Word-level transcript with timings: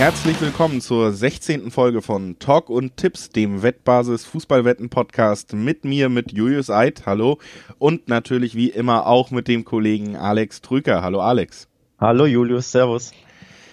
Herzlich 0.00 0.40
willkommen 0.40 0.80
zur 0.80 1.12
16. 1.12 1.70
Folge 1.70 2.00
von 2.00 2.38
Talk 2.38 2.70
und 2.70 2.96
Tipps, 2.96 3.28
dem 3.28 3.62
Wettbasis 3.62 4.24
Fußballwetten 4.24 4.88
Podcast 4.88 5.52
mit 5.52 5.84
mir, 5.84 6.08
mit 6.08 6.32
Julius 6.32 6.70
Eid, 6.70 7.04
hallo, 7.04 7.38
und 7.78 8.08
natürlich 8.08 8.54
wie 8.54 8.70
immer 8.70 9.06
auch 9.06 9.30
mit 9.30 9.46
dem 9.46 9.66
Kollegen 9.66 10.16
Alex 10.16 10.62
Trüker. 10.62 11.02
Hallo 11.02 11.20
Alex. 11.20 11.68
Hallo 11.98 12.24
Julius, 12.24 12.72
servus. 12.72 13.12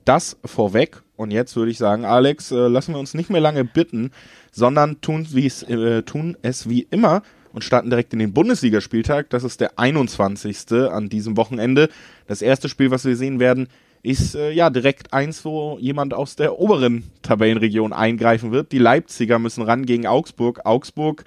Das 0.04 0.36
vorweg. 0.44 1.04
Und 1.16 1.30
jetzt 1.30 1.56
würde 1.56 1.70
ich 1.70 1.78
sagen, 1.78 2.06
Alex, 2.06 2.52
äh, 2.52 2.68
lassen 2.68 2.96
wir 2.96 3.00
uns 3.00 3.14
nicht 3.14 3.30
mehr 3.30 3.42
lange 3.42 3.66
bitten, 3.66 4.10
sondern 4.52 5.00
tun, 5.02 5.28
äh, 5.36 6.02
tun 6.02 6.38
es 6.42 6.68
wie 6.68 6.88
immer 6.90 7.22
und 7.54 7.64
starten 7.64 7.90
direkt 7.90 8.14
in 8.14 8.20
den 8.20 8.34
Bundesligaspieltag. 8.34 9.30
Das 9.30 9.44
ist 9.44 9.62
der 9.62 9.78
21. 9.80 10.72
an 10.72 11.10
diesem 11.10 11.38
Wochenende. 11.38 11.90
Das 12.28 12.42
erste 12.42 12.70
Spiel, 12.70 12.92
was 12.92 13.06
wir 13.06 13.16
sehen 13.16 13.40
werden, 13.40 13.68
ist 14.04 14.36
äh, 14.36 14.52
ja 14.52 14.70
direkt 14.70 15.14
eins, 15.14 15.46
wo 15.46 15.78
jemand 15.80 16.14
aus 16.14 16.36
der 16.36 16.60
oberen 16.60 17.04
Tabellenregion 17.22 17.94
eingreifen 17.94 18.52
wird. 18.52 18.72
Die 18.72 18.80
Leipziger 18.80 19.40
müssen 19.40 19.64
ran 19.64 19.86
gegen 19.86 20.08
Augsburg. 20.08 20.66
Augsburg 20.66 21.24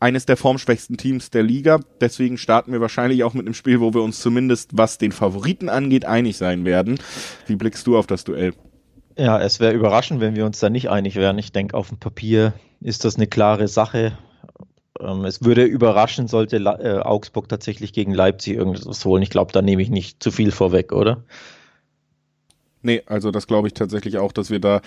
eines 0.00 0.26
der 0.26 0.36
formschwächsten 0.36 0.96
Teams 0.96 1.30
der 1.30 1.42
Liga. 1.42 1.80
Deswegen 2.00 2.38
starten 2.38 2.72
wir 2.72 2.80
wahrscheinlich 2.80 3.24
auch 3.24 3.34
mit 3.34 3.46
einem 3.46 3.54
Spiel, 3.54 3.80
wo 3.80 3.94
wir 3.94 4.02
uns 4.02 4.20
zumindest, 4.20 4.70
was 4.74 4.98
den 4.98 5.12
Favoriten 5.12 5.68
angeht, 5.68 6.04
einig 6.04 6.36
sein 6.36 6.64
werden. 6.64 6.98
Wie 7.46 7.56
blickst 7.56 7.86
du 7.86 7.96
auf 7.96 8.06
das 8.06 8.24
Duell? 8.24 8.52
Ja, 9.16 9.40
es 9.40 9.60
wäre 9.60 9.74
überraschend, 9.74 10.20
wenn 10.20 10.34
wir 10.34 10.44
uns 10.44 10.58
da 10.58 10.70
nicht 10.70 10.90
einig 10.90 11.16
wären. 11.16 11.38
Ich 11.38 11.52
denke, 11.52 11.76
auf 11.76 11.88
dem 11.88 11.98
Papier 11.98 12.52
ist 12.80 13.04
das 13.04 13.16
eine 13.16 13.26
klare 13.26 13.68
Sache. 13.68 14.18
Ähm, 15.00 15.24
es 15.24 15.44
würde 15.44 15.64
überraschen, 15.64 16.28
sollte 16.28 16.56
äh, 16.56 17.00
Augsburg 17.00 17.48
tatsächlich 17.48 17.92
gegen 17.92 18.14
Leipzig 18.14 18.54
irgendwas 18.54 19.04
holen. 19.04 19.22
Ich 19.22 19.30
glaube, 19.30 19.52
da 19.52 19.62
nehme 19.62 19.82
ich 19.82 19.90
nicht 19.90 20.22
zu 20.22 20.30
viel 20.30 20.52
vorweg, 20.52 20.92
oder? 20.92 21.24
Nee, 22.82 23.02
also 23.06 23.30
das 23.30 23.46
glaube 23.46 23.66
ich 23.66 23.74
tatsächlich 23.74 24.18
auch, 24.18 24.30
dass 24.30 24.50
wir 24.50 24.60
da 24.60 24.82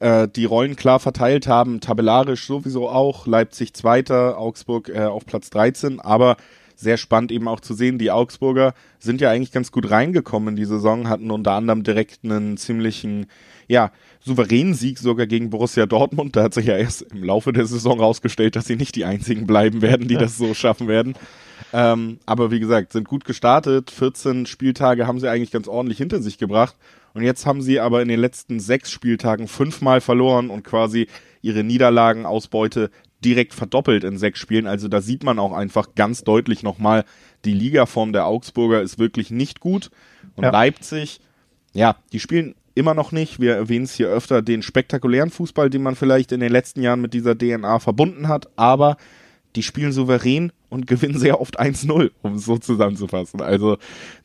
äh, 0.00 0.26
die 0.26 0.46
Rollen 0.46 0.74
klar 0.74 1.00
verteilt 1.00 1.46
haben. 1.46 1.80
Tabellarisch 1.80 2.46
sowieso 2.46 2.88
auch. 2.88 3.26
Leipzig 3.26 3.74
Zweiter, 3.74 4.38
Augsburg 4.38 4.88
äh, 4.88 5.04
auf 5.04 5.26
Platz 5.26 5.50
13. 5.50 6.00
Aber 6.00 6.38
sehr 6.82 6.98
spannend 6.98 7.32
eben 7.32 7.48
auch 7.48 7.60
zu 7.60 7.74
sehen, 7.74 7.98
die 7.98 8.10
Augsburger 8.10 8.74
sind 8.98 9.20
ja 9.20 9.30
eigentlich 9.30 9.52
ganz 9.52 9.72
gut 9.72 9.90
reingekommen 9.90 10.50
in 10.50 10.56
die 10.56 10.64
Saison, 10.64 11.08
hatten 11.08 11.30
unter 11.30 11.52
anderem 11.52 11.82
direkt 11.82 12.20
einen 12.24 12.56
ziemlichen, 12.56 13.26
ja, 13.68 13.90
souveränen 14.20 14.74
Sieg 14.74 14.98
sogar 14.98 15.26
gegen 15.26 15.50
Borussia 15.50 15.86
Dortmund. 15.86 16.36
Da 16.36 16.42
hat 16.42 16.54
sich 16.54 16.66
ja 16.66 16.76
erst 16.76 17.02
im 17.02 17.24
Laufe 17.24 17.52
der 17.52 17.66
Saison 17.66 17.98
rausgestellt, 17.98 18.56
dass 18.56 18.66
sie 18.66 18.76
nicht 18.76 18.94
die 18.96 19.04
einzigen 19.04 19.46
bleiben 19.46 19.80
werden, 19.82 20.08
die 20.08 20.16
das 20.16 20.36
so 20.36 20.52
schaffen 20.54 20.88
werden. 20.88 21.14
Ähm, 21.72 22.18
aber 22.26 22.50
wie 22.50 22.60
gesagt, 22.60 22.92
sind 22.92 23.08
gut 23.08 23.24
gestartet. 23.24 23.90
14 23.90 24.46
Spieltage 24.46 25.06
haben 25.06 25.20
sie 25.20 25.30
eigentlich 25.30 25.50
ganz 25.50 25.68
ordentlich 25.68 25.98
hinter 25.98 26.20
sich 26.20 26.38
gebracht. 26.38 26.76
Und 27.14 27.22
jetzt 27.22 27.46
haben 27.46 27.62
sie 27.62 27.80
aber 27.80 28.02
in 28.02 28.08
den 28.08 28.20
letzten 28.20 28.60
sechs 28.60 28.90
Spieltagen 28.90 29.48
fünfmal 29.48 30.00
verloren 30.00 30.50
und 30.50 30.64
quasi 30.64 31.08
ihre 31.42 31.64
Niederlagenausbeute 31.64 32.90
direkt 33.24 33.54
verdoppelt 33.54 34.04
in 34.04 34.18
sechs 34.18 34.38
Spielen. 34.38 34.66
Also 34.66 34.88
da 34.88 35.00
sieht 35.00 35.24
man 35.24 35.38
auch 35.38 35.52
einfach 35.52 35.94
ganz 35.94 36.24
deutlich 36.24 36.62
nochmal, 36.62 37.04
die 37.44 37.54
Ligaform 37.54 38.12
der 38.12 38.26
Augsburger 38.26 38.82
ist 38.82 38.98
wirklich 38.98 39.30
nicht 39.30 39.60
gut. 39.60 39.90
Und 40.36 40.44
ja. 40.44 40.50
Leipzig, 40.50 41.20
ja, 41.72 41.96
die 42.12 42.20
spielen 42.20 42.54
immer 42.74 42.94
noch 42.94 43.12
nicht. 43.12 43.40
Wir 43.40 43.54
erwähnen 43.54 43.84
es 43.84 43.94
hier 43.94 44.08
öfter, 44.08 44.42
den 44.42 44.62
spektakulären 44.62 45.30
Fußball, 45.30 45.70
den 45.70 45.82
man 45.82 45.96
vielleicht 45.96 46.32
in 46.32 46.40
den 46.40 46.52
letzten 46.52 46.82
Jahren 46.82 47.00
mit 47.00 47.14
dieser 47.14 47.36
DNA 47.36 47.78
verbunden 47.78 48.28
hat, 48.28 48.48
aber 48.56 48.96
die 49.56 49.62
spielen 49.62 49.92
souverän 49.92 50.52
und 50.68 50.86
gewinnen 50.86 51.18
sehr 51.18 51.40
oft 51.40 51.60
1-0, 51.60 52.10
um 52.22 52.34
es 52.34 52.44
so 52.44 52.56
zusammenzufassen. 52.58 53.40
Also 53.40 53.76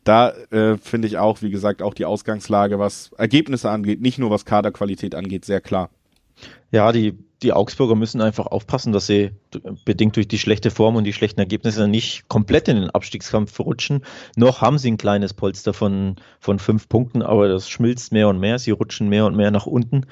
da 0.04 0.30
äh, 0.50 0.76
finde 0.78 1.08
ich 1.08 1.18
auch, 1.18 1.42
wie 1.42 1.50
gesagt, 1.50 1.82
auch 1.82 1.94
die 1.94 2.06
Ausgangslage, 2.06 2.78
was 2.78 3.10
Ergebnisse 3.18 3.70
angeht, 3.70 4.00
nicht 4.00 4.18
nur 4.18 4.30
was 4.30 4.44
Kaderqualität 4.44 5.14
angeht, 5.14 5.44
sehr 5.44 5.60
klar. 5.60 5.90
Ja, 6.70 6.92
die 6.92 7.18
die 7.42 7.52
Augsburger 7.52 7.94
müssen 7.94 8.20
einfach 8.20 8.46
aufpassen, 8.46 8.92
dass 8.92 9.06
sie 9.06 9.30
bedingt 9.84 10.16
durch 10.16 10.26
die 10.26 10.38
schlechte 10.38 10.70
Form 10.70 10.96
und 10.96 11.04
die 11.04 11.12
schlechten 11.12 11.40
Ergebnisse 11.40 11.86
nicht 11.86 12.28
komplett 12.28 12.68
in 12.68 12.76
den 12.76 12.90
Abstiegskampf 12.90 13.52
verrutschen. 13.52 14.04
Noch 14.36 14.60
haben 14.60 14.78
sie 14.78 14.90
ein 14.90 14.96
kleines 14.96 15.34
Polster 15.34 15.72
von, 15.72 16.16
von 16.40 16.58
fünf 16.58 16.88
Punkten, 16.88 17.22
aber 17.22 17.48
das 17.48 17.68
schmilzt 17.68 18.12
mehr 18.12 18.28
und 18.28 18.40
mehr. 18.40 18.58
Sie 18.58 18.72
rutschen 18.72 19.08
mehr 19.08 19.26
und 19.26 19.36
mehr 19.36 19.50
nach 19.50 19.66
unten 19.66 20.06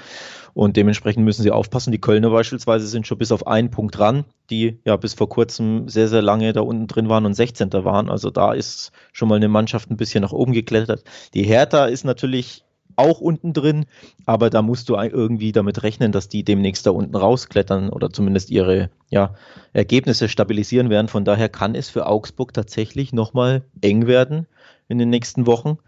und 0.54 0.76
dementsprechend 0.76 1.24
müssen 1.24 1.42
sie 1.42 1.50
aufpassen. 1.50 1.92
Die 1.92 2.00
Kölner 2.00 2.30
beispielsweise 2.30 2.86
sind 2.86 3.06
schon 3.06 3.18
bis 3.18 3.32
auf 3.32 3.46
einen 3.46 3.70
Punkt 3.70 3.98
dran, 3.98 4.24
die 4.48 4.78
ja 4.84 4.96
bis 4.96 5.14
vor 5.14 5.28
kurzem 5.28 5.88
sehr, 5.88 6.08
sehr 6.08 6.22
lange 6.22 6.52
da 6.52 6.60
unten 6.60 6.86
drin 6.86 7.08
waren 7.08 7.26
und 7.26 7.34
16. 7.34 7.72
waren. 7.72 8.08
Also 8.08 8.30
da 8.30 8.52
ist 8.52 8.92
schon 9.12 9.28
mal 9.28 9.34
eine 9.34 9.48
Mannschaft 9.48 9.90
ein 9.90 9.96
bisschen 9.98 10.22
nach 10.22 10.32
oben 10.32 10.52
geklettert. 10.52 11.04
Die 11.34 11.42
Hertha 11.42 11.86
ist 11.86 12.04
natürlich 12.04 12.64
auch 12.96 13.20
unten 13.20 13.52
drin, 13.52 13.86
aber 14.24 14.50
da 14.50 14.62
musst 14.62 14.88
du 14.88 14.96
irgendwie 14.96 15.52
damit 15.52 15.82
rechnen, 15.82 16.12
dass 16.12 16.28
die 16.28 16.44
demnächst 16.44 16.86
da 16.86 16.90
unten 16.90 17.14
rausklettern 17.14 17.90
oder 17.90 18.10
zumindest 18.10 18.50
ihre 18.50 18.90
ja, 19.10 19.34
Ergebnisse 19.72 20.28
stabilisieren 20.28 20.90
werden. 20.90 21.08
Von 21.08 21.24
daher 21.24 21.48
kann 21.48 21.74
es 21.74 21.88
für 21.88 22.06
Augsburg 22.06 22.52
tatsächlich 22.52 23.12
nochmal 23.12 23.62
eng 23.80 24.06
werden 24.06 24.46
in 24.88 24.98
den 24.98 25.10
nächsten 25.10 25.46
Wochen. 25.46 25.78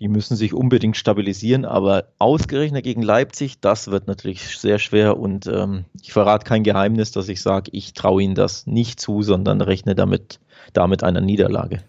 Die 0.00 0.08
müssen 0.08 0.36
sich 0.36 0.52
unbedingt 0.52 0.96
stabilisieren, 0.96 1.64
aber 1.64 2.08
ausgerechnet 2.18 2.82
gegen 2.82 3.02
Leipzig, 3.02 3.60
das 3.60 3.88
wird 3.90 4.08
natürlich 4.08 4.58
sehr 4.58 4.80
schwer 4.80 5.18
und 5.18 5.46
ähm, 5.46 5.84
ich 6.02 6.12
verrate 6.12 6.44
kein 6.44 6.64
Geheimnis, 6.64 7.12
dass 7.12 7.28
ich 7.28 7.40
sage, 7.40 7.70
ich 7.72 7.92
traue 7.92 8.22
ihnen 8.22 8.34
das 8.34 8.66
nicht 8.66 9.00
zu, 9.00 9.22
sondern 9.22 9.60
rechne 9.60 9.94
damit, 9.94 10.40
damit 10.72 11.04
einer 11.04 11.20
Niederlage. 11.20 11.84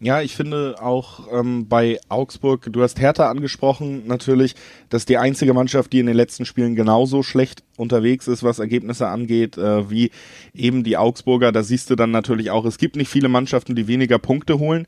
Ja, 0.00 0.20
ich 0.20 0.36
finde 0.36 0.76
auch 0.80 1.28
ähm, 1.32 1.68
bei 1.68 1.98
Augsburg, 2.08 2.68
du 2.70 2.82
hast 2.82 3.00
Hertha 3.00 3.30
angesprochen, 3.30 4.06
natürlich, 4.06 4.54
dass 4.88 5.04
die 5.04 5.18
einzige 5.18 5.54
Mannschaft, 5.54 5.92
die 5.92 6.00
in 6.00 6.06
den 6.06 6.16
letzten 6.16 6.44
Spielen 6.44 6.74
genauso 6.74 7.22
schlecht 7.22 7.62
unterwegs 7.76 8.28
ist, 8.28 8.42
was 8.42 8.58
Ergebnisse 8.58 9.08
angeht, 9.08 9.58
äh, 9.58 9.90
wie 9.90 10.10
eben 10.54 10.84
die 10.84 10.96
Augsburger. 10.96 11.52
Da 11.52 11.62
siehst 11.62 11.90
du 11.90 11.96
dann 11.96 12.10
natürlich 12.10 12.50
auch, 12.50 12.64
es 12.64 12.78
gibt 12.78 12.96
nicht 12.96 13.08
viele 13.08 13.28
Mannschaften, 13.28 13.74
die 13.74 13.88
weniger 13.88 14.18
Punkte 14.18 14.58
holen. 14.58 14.86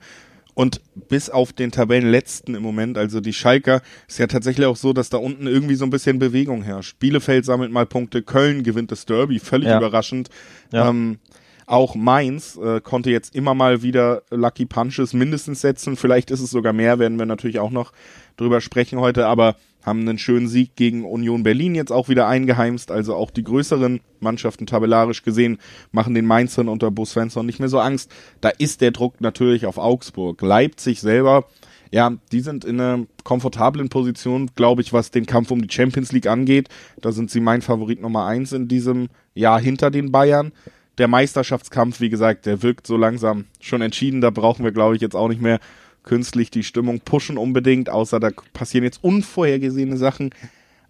Und 0.54 0.80
bis 1.08 1.30
auf 1.30 1.52
den 1.52 1.72
Tabellenletzten 1.72 2.54
im 2.54 2.62
Moment, 2.62 2.96
also 2.96 3.20
die 3.20 3.32
Schalker, 3.32 3.82
ist 4.06 4.18
ja 4.20 4.28
tatsächlich 4.28 4.66
auch 4.66 4.76
so, 4.76 4.92
dass 4.92 5.10
da 5.10 5.16
unten 5.16 5.48
irgendwie 5.48 5.74
so 5.74 5.84
ein 5.84 5.90
bisschen 5.90 6.20
Bewegung 6.20 6.62
herrscht. 6.62 7.00
Bielefeld 7.00 7.44
sammelt 7.44 7.72
mal 7.72 7.86
Punkte, 7.86 8.22
Köln 8.22 8.62
gewinnt 8.62 8.92
das 8.92 9.04
Derby, 9.04 9.40
völlig 9.40 9.68
ja. 9.68 9.78
überraschend. 9.78 10.30
Ja. 10.70 10.88
Ähm, 10.88 11.18
auch 11.66 11.94
Mainz 11.94 12.56
äh, 12.56 12.80
konnte 12.80 13.10
jetzt 13.10 13.34
immer 13.34 13.54
mal 13.54 13.82
wieder 13.82 14.22
Lucky 14.30 14.66
Punches 14.66 15.12
mindestens 15.12 15.60
setzen. 15.60 15.96
Vielleicht 15.96 16.30
ist 16.30 16.40
es 16.40 16.50
sogar 16.50 16.72
mehr, 16.72 16.98
werden 16.98 17.18
wir 17.18 17.26
natürlich 17.26 17.58
auch 17.58 17.70
noch 17.70 17.92
drüber 18.36 18.60
sprechen 18.60 18.98
heute, 19.00 19.26
aber 19.26 19.56
haben 19.84 20.00
einen 20.00 20.18
schönen 20.18 20.48
Sieg 20.48 20.76
gegen 20.76 21.04
Union 21.04 21.42
Berlin 21.42 21.74
jetzt 21.74 21.92
auch 21.92 22.08
wieder 22.08 22.26
eingeheimst. 22.26 22.90
Also 22.90 23.14
auch 23.14 23.30
die 23.30 23.44
größeren 23.44 24.00
Mannschaften 24.20 24.66
tabellarisch 24.66 25.22
gesehen 25.22 25.58
machen 25.92 26.14
den 26.14 26.26
Mainzern 26.26 26.68
unter 26.68 26.90
Bus 26.90 27.10
Svensson 27.10 27.46
nicht 27.46 27.60
mehr 27.60 27.68
so 27.68 27.78
Angst. 27.78 28.10
Da 28.40 28.48
ist 28.48 28.80
der 28.80 28.92
Druck 28.92 29.20
natürlich 29.20 29.66
auf 29.66 29.76
Augsburg. 29.76 30.40
Leipzig 30.40 31.00
selber, 31.00 31.46
ja, 31.90 32.12
die 32.32 32.40
sind 32.40 32.64
in 32.64 32.80
einer 32.80 33.06
komfortablen 33.24 33.88
Position, 33.88 34.50
glaube 34.56 34.82
ich, 34.82 34.92
was 34.92 35.10
den 35.10 35.26
Kampf 35.26 35.50
um 35.50 35.60
die 35.60 35.72
Champions 35.72 36.12
League 36.12 36.26
angeht. 36.26 36.68
Da 37.00 37.12
sind 37.12 37.30
sie 37.30 37.40
mein 37.40 37.62
Favorit 37.62 38.00
Nummer 38.00 38.24
eins 38.24 38.52
in 38.52 38.68
diesem 38.68 39.08
Jahr 39.34 39.60
hinter 39.60 39.90
den 39.90 40.10
Bayern 40.10 40.52
der 40.98 41.08
Meisterschaftskampf, 41.08 42.00
wie 42.00 42.08
gesagt, 42.08 42.46
der 42.46 42.62
wirkt 42.62 42.86
so 42.86 42.96
langsam 42.96 43.46
schon 43.60 43.82
entschieden. 43.82 44.20
Da 44.20 44.30
brauchen 44.30 44.64
wir, 44.64 44.72
glaube 44.72 44.94
ich, 44.94 45.02
jetzt 45.02 45.16
auch 45.16 45.28
nicht 45.28 45.40
mehr 45.40 45.58
künstlich 46.02 46.50
die 46.50 46.62
Stimmung 46.62 47.00
pushen 47.00 47.38
unbedingt, 47.38 47.88
außer 47.88 48.20
da 48.20 48.30
passieren 48.52 48.84
jetzt 48.84 49.02
unvorhergesehene 49.02 49.96
Sachen. 49.96 50.30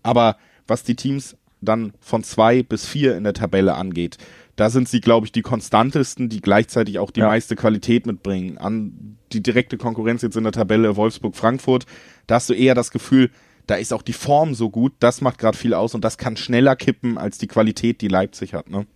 Aber 0.02 0.36
was 0.66 0.82
die 0.82 0.96
Teams 0.96 1.36
dann 1.60 1.92
von 2.00 2.22
zwei 2.24 2.62
bis 2.62 2.86
vier 2.86 3.16
in 3.16 3.24
der 3.24 3.32
Tabelle 3.32 3.74
angeht, 3.74 4.18
da 4.56 4.70
sind 4.70 4.88
sie, 4.88 5.00
glaube 5.00 5.26
ich, 5.26 5.32
die 5.32 5.42
konstantesten, 5.42 6.28
die 6.28 6.40
gleichzeitig 6.40 6.98
auch 6.98 7.10
die 7.10 7.20
ja. 7.20 7.28
meiste 7.28 7.56
Qualität 7.56 8.06
mitbringen. 8.06 8.58
An 8.58 9.16
die 9.32 9.42
direkte 9.42 9.78
Konkurrenz 9.78 10.22
jetzt 10.22 10.36
in 10.36 10.44
der 10.44 10.52
Tabelle 10.52 10.96
Wolfsburg-Frankfurt, 10.96 11.86
da 12.26 12.36
hast 12.36 12.50
du 12.50 12.54
eher 12.54 12.74
das 12.74 12.90
Gefühl, 12.90 13.30
da 13.66 13.76
ist 13.76 13.92
auch 13.92 14.02
die 14.02 14.12
Form 14.12 14.54
so 14.54 14.70
gut, 14.70 14.92
das 15.00 15.20
macht 15.22 15.38
gerade 15.38 15.56
viel 15.56 15.74
aus 15.74 15.94
und 15.94 16.04
das 16.04 16.18
kann 16.18 16.36
schneller 16.36 16.76
kippen 16.76 17.18
als 17.18 17.38
die 17.38 17.46
Qualität, 17.46 18.00
die 18.00 18.08
Leipzig 18.08 18.54
hat. 18.54 18.68
Ne? 18.68 18.86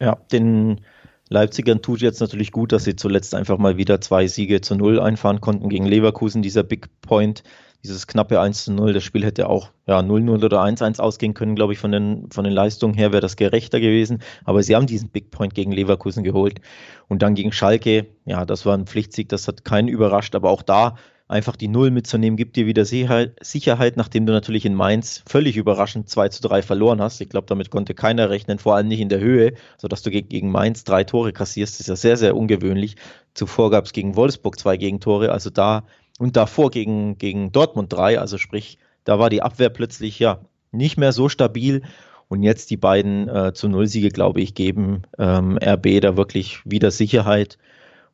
Ja, 0.00 0.16
den 0.32 0.80
Leipzigern 1.28 1.82
tut 1.82 2.00
jetzt 2.00 2.20
natürlich 2.20 2.52
gut, 2.52 2.72
dass 2.72 2.84
sie 2.84 2.96
zuletzt 2.96 3.34
einfach 3.34 3.58
mal 3.58 3.76
wieder 3.76 4.00
zwei 4.00 4.26
Siege 4.26 4.60
zu 4.60 4.76
null 4.76 5.00
einfahren 5.00 5.40
konnten 5.40 5.68
gegen 5.68 5.86
Leverkusen. 5.86 6.40
Dieser 6.40 6.62
Big 6.62 6.88
Point, 7.02 7.42
dieses 7.84 8.06
knappe 8.06 8.40
1 8.40 8.64
zu 8.64 8.72
0, 8.72 8.92
das 8.92 9.04
Spiel 9.04 9.24
hätte 9.24 9.48
auch 9.48 9.70
ja, 9.86 9.98
0-0 10.00 10.44
oder 10.44 10.62
1-1 10.62 11.00
ausgehen 11.00 11.34
können, 11.34 11.54
glaube 11.54 11.74
ich, 11.74 11.78
von 11.78 11.92
den, 11.92 12.30
von 12.30 12.44
den 12.44 12.52
Leistungen 12.52 12.94
her 12.94 13.12
wäre 13.12 13.20
das 13.20 13.36
gerechter 13.36 13.80
gewesen. 13.80 14.22
Aber 14.44 14.62
sie 14.62 14.74
haben 14.74 14.86
diesen 14.86 15.10
Big 15.10 15.30
Point 15.30 15.54
gegen 15.54 15.72
Leverkusen 15.72 16.24
geholt. 16.24 16.60
Und 17.08 17.22
dann 17.22 17.34
gegen 17.34 17.52
Schalke, 17.52 18.06
ja, 18.24 18.44
das 18.46 18.64
war 18.64 18.76
ein 18.76 18.86
Pflichtsieg, 18.86 19.28
das 19.28 19.48
hat 19.48 19.64
keinen 19.64 19.88
überrascht, 19.88 20.34
aber 20.34 20.50
auch 20.50 20.62
da 20.62 20.96
einfach 21.28 21.56
die 21.56 21.68
Null 21.68 21.90
mitzunehmen, 21.90 22.38
gibt 22.38 22.56
dir 22.56 22.66
wieder 22.66 22.86
Sicherheit, 22.86 23.96
nachdem 23.96 24.24
du 24.24 24.32
natürlich 24.32 24.64
in 24.64 24.74
Mainz 24.74 25.22
völlig 25.26 25.56
überraschend 25.58 26.08
2 26.08 26.30
zu 26.30 26.42
3 26.42 26.62
verloren 26.62 27.02
hast. 27.02 27.20
Ich 27.20 27.28
glaube, 27.28 27.46
damit 27.46 27.70
konnte 27.70 27.94
keiner 27.94 28.30
rechnen, 28.30 28.58
vor 28.58 28.74
allem 28.74 28.88
nicht 28.88 29.00
in 29.00 29.10
der 29.10 29.20
Höhe, 29.20 29.52
sodass 29.76 30.02
du 30.02 30.10
gegen 30.10 30.50
Mainz 30.50 30.84
drei 30.84 31.04
Tore 31.04 31.32
kassierst. 31.32 31.74
Das 31.74 31.80
ist 31.80 31.88
ja 31.88 31.96
sehr, 31.96 32.16
sehr 32.16 32.36
ungewöhnlich. 32.36 32.96
Zuvor 33.34 33.70
gab 33.70 33.84
es 33.84 33.92
gegen 33.92 34.16
Wolfsburg 34.16 34.58
zwei 34.58 34.78
Gegentore, 34.78 35.30
also 35.30 35.50
da 35.50 35.84
und 36.18 36.36
davor 36.36 36.70
gegen, 36.70 37.18
gegen 37.18 37.52
Dortmund 37.52 37.92
drei, 37.92 38.18
also 38.18 38.38
sprich, 38.38 38.78
da 39.04 39.18
war 39.18 39.30
die 39.30 39.42
Abwehr 39.42 39.68
plötzlich 39.68 40.18
ja 40.18 40.40
nicht 40.72 40.96
mehr 40.96 41.12
so 41.12 41.28
stabil. 41.28 41.82
Und 42.30 42.42
jetzt 42.42 42.70
die 42.70 42.76
beiden 42.76 43.26
äh, 43.28 43.54
zu 43.54 43.68
Null-Siege, 43.68 44.10
glaube 44.10 44.42
ich, 44.42 44.54
geben 44.54 45.02
ähm, 45.18 45.58
RB 45.62 46.00
da 46.02 46.18
wirklich 46.18 46.60
wieder 46.66 46.90
Sicherheit. 46.90 47.56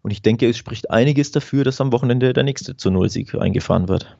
Und 0.04 0.10
ich 0.10 0.20
denke, 0.20 0.46
es 0.46 0.58
spricht 0.58 0.90
einiges 0.90 1.30
dafür, 1.30 1.64
dass 1.64 1.80
am 1.80 1.90
Wochenende 1.90 2.34
der 2.34 2.44
nächste 2.44 2.76
zu 2.76 2.90
Null-Sieg 2.90 3.34
eingefahren 3.34 3.88
wird. 3.88 4.14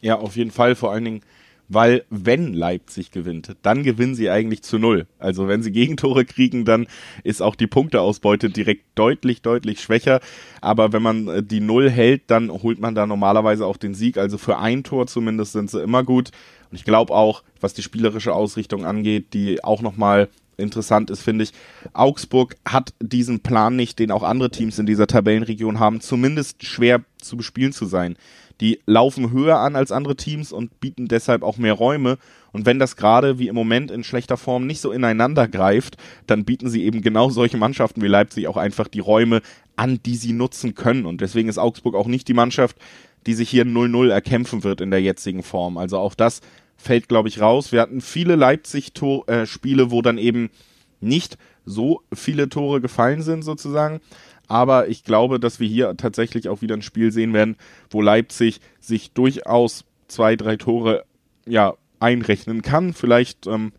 Ja, 0.00 0.16
auf 0.16 0.36
jeden 0.36 0.52
Fall. 0.52 0.76
Vor 0.76 0.92
allen 0.92 1.04
Dingen, 1.04 1.22
weil 1.68 2.04
wenn 2.08 2.54
Leipzig 2.54 3.10
gewinnt, 3.10 3.56
dann 3.62 3.82
gewinnen 3.82 4.14
sie 4.14 4.30
eigentlich 4.30 4.62
zu 4.62 4.78
Null. 4.78 5.08
Also 5.18 5.48
wenn 5.48 5.60
sie 5.64 5.72
Gegentore 5.72 6.24
kriegen, 6.24 6.64
dann 6.64 6.86
ist 7.24 7.42
auch 7.42 7.56
die 7.56 7.66
Punkteausbeute 7.66 8.48
direkt 8.48 8.84
deutlich, 8.94 9.42
deutlich 9.42 9.80
schwächer. 9.80 10.20
Aber 10.60 10.92
wenn 10.92 11.02
man 11.02 11.26
äh, 11.26 11.42
die 11.42 11.60
Null 11.60 11.90
hält, 11.90 12.22
dann 12.28 12.52
holt 12.52 12.78
man 12.78 12.94
da 12.94 13.04
normalerweise 13.04 13.66
auch 13.66 13.76
den 13.76 13.94
Sieg. 13.94 14.18
Also 14.18 14.38
für 14.38 14.58
ein 14.58 14.84
Tor 14.84 15.08
zumindest 15.08 15.50
sind 15.50 15.68
sie 15.68 15.82
immer 15.82 16.04
gut. 16.04 16.30
Und 16.70 16.76
ich 16.76 16.84
glaube 16.84 17.12
auch, 17.12 17.42
was 17.60 17.74
die 17.74 17.82
spielerische 17.82 18.34
Ausrichtung 18.34 18.84
angeht, 18.84 19.34
die 19.34 19.64
auch 19.64 19.82
nochmal 19.82 20.28
interessant 20.56 21.10
ist, 21.10 21.22
finde 21.22 21.44
ich. 21.44 21.52
Augsburg 21.92 22.56
hat 22.64 22.94
diesen 23.00 23.40
Plan 23.40 23.76
nicht, 23.76 23.98
den 23.98 24.10
auch 24.10 24.22
andere 24.22 24.50
Teams 24.50 24.78
in 24.78 24.86
dieser 24.86 25.06
Tabellenregion 25.06 25.78
haben, 25.80 26.00
zumindest 26.00 26.64
schwer 26.64 27.02
zu 27.18 27.36
bespielen 27.36 27.72
zu 27.72 27.86
sein. 27.86 28.16
Die 28.60 28.80
laufen 28.86 29.32
höher 29.32 29.58
an 29.58 29.74
als 29.74 29.90
andere 29.90 30.16
Teams 30.16 30.52
und 30.52 30.80
bieten 30.80 31.08
deshalb 31.08 31.42
auch 31.42 31.58
mehr 31.58 31.72
Räume. 31.72 32.18
Und 32.52 32.66
wenn 32.66 32.78
das 32.78 32.96
gerade 32.96 33.38
wie 33.38 33.48
im 33.48 33.54
Moment 33.54 33.90
in 33.90 34.04
schlechter 34.04 34.36
Form 34.36 34.66
nicht 34.66 34.80
so 34.80 34.92
ineinander 34.92 35.48
greift, 35.48 35.96
dann 36.26 36.44
bieten 36.44 36.68
sie 36.70 36.84
eben 36.84 37.02
genau 37.02 37.30
solche 37.30 37.56
Mannschaften 37.56 38.00
wie 38.00 38.06
Leipzig 38.06 38.46
auch 38.46 38.56
einfach 38.56 38.86
die 38.86 39.00
Räume 39.00 39.42
an, 39.74 39.98
die 40.06 40.14
sie 40.14 40.32
nutzen 40.32 40.74
können. 40.74 41.04
Und 41.04 41.20
deswegen 41.20 41.48
ist 41.48 41.58
Augsburg 41.58 41.96
auch 41.96 42.06
nicht 42.06 42.28
die 42.28 42.34
Mannschaft, 42.34 42.76
die 43.26 43.34
sich 43.34 43.48
hier 43.48 43.64
0-0 43.64 44.10
erkämpfen 44.10 44.62
wird 44.62 44.80
in 44.80 44.90
der 44.90 45.02
jetzigen 45.02 45.42
Form. 45.42 45.76
Also 45.76 45.98
auch 45.98 46.14
das 46.14 46.40
fällt, 46.84 47.08
glaube 47.08 47.28
ich, 47.28 47.40
raus. 47.40 47.72
Wir 47.72 47.80
hatten 47.80 48.00
viele 48.00 48.36
Leipzig-Spiele, 48.36 49.82
äh, 49.82 49.90
wo 49.90 50.02
dann 50.02 50.18
eben 50.18 50.50
nicht 51.00 51.38
so 51.64 52.02
viele 52.12 52.48
Tore 52.48 52.80
gefallen 52.80 53.22
sind, 53.22 53.42
sozusagen. 53.42 54.00
Aber 54.46 54.88
ich 54.88 55.04
glaube, 55.04 55.40
dass 55.40 55.58
wir 55.58 55.68
hier 55.68 55.96
tatsächlich 55.96 56.48
auch 56.48 56.60
wieder 56.60 56.76
ein 56.76 56.82
Spiel 56.82 57.10
sehen 57.10 57.32
werden, 57.32 57.56
wo 57.90 58.02
Leipzig 58.02 58.60
sich 58.80 59.12
durchaus 59.12 59.84
zwei, 60.08 60.36
drei 60.36 60.56
Tore 60.56 61.04
ja 61.46 61.74
einrechnen 61.98 62.60
kann. 62.60 62.92
Vielleicht 62.92 63.46
ähm, 63.46 63.72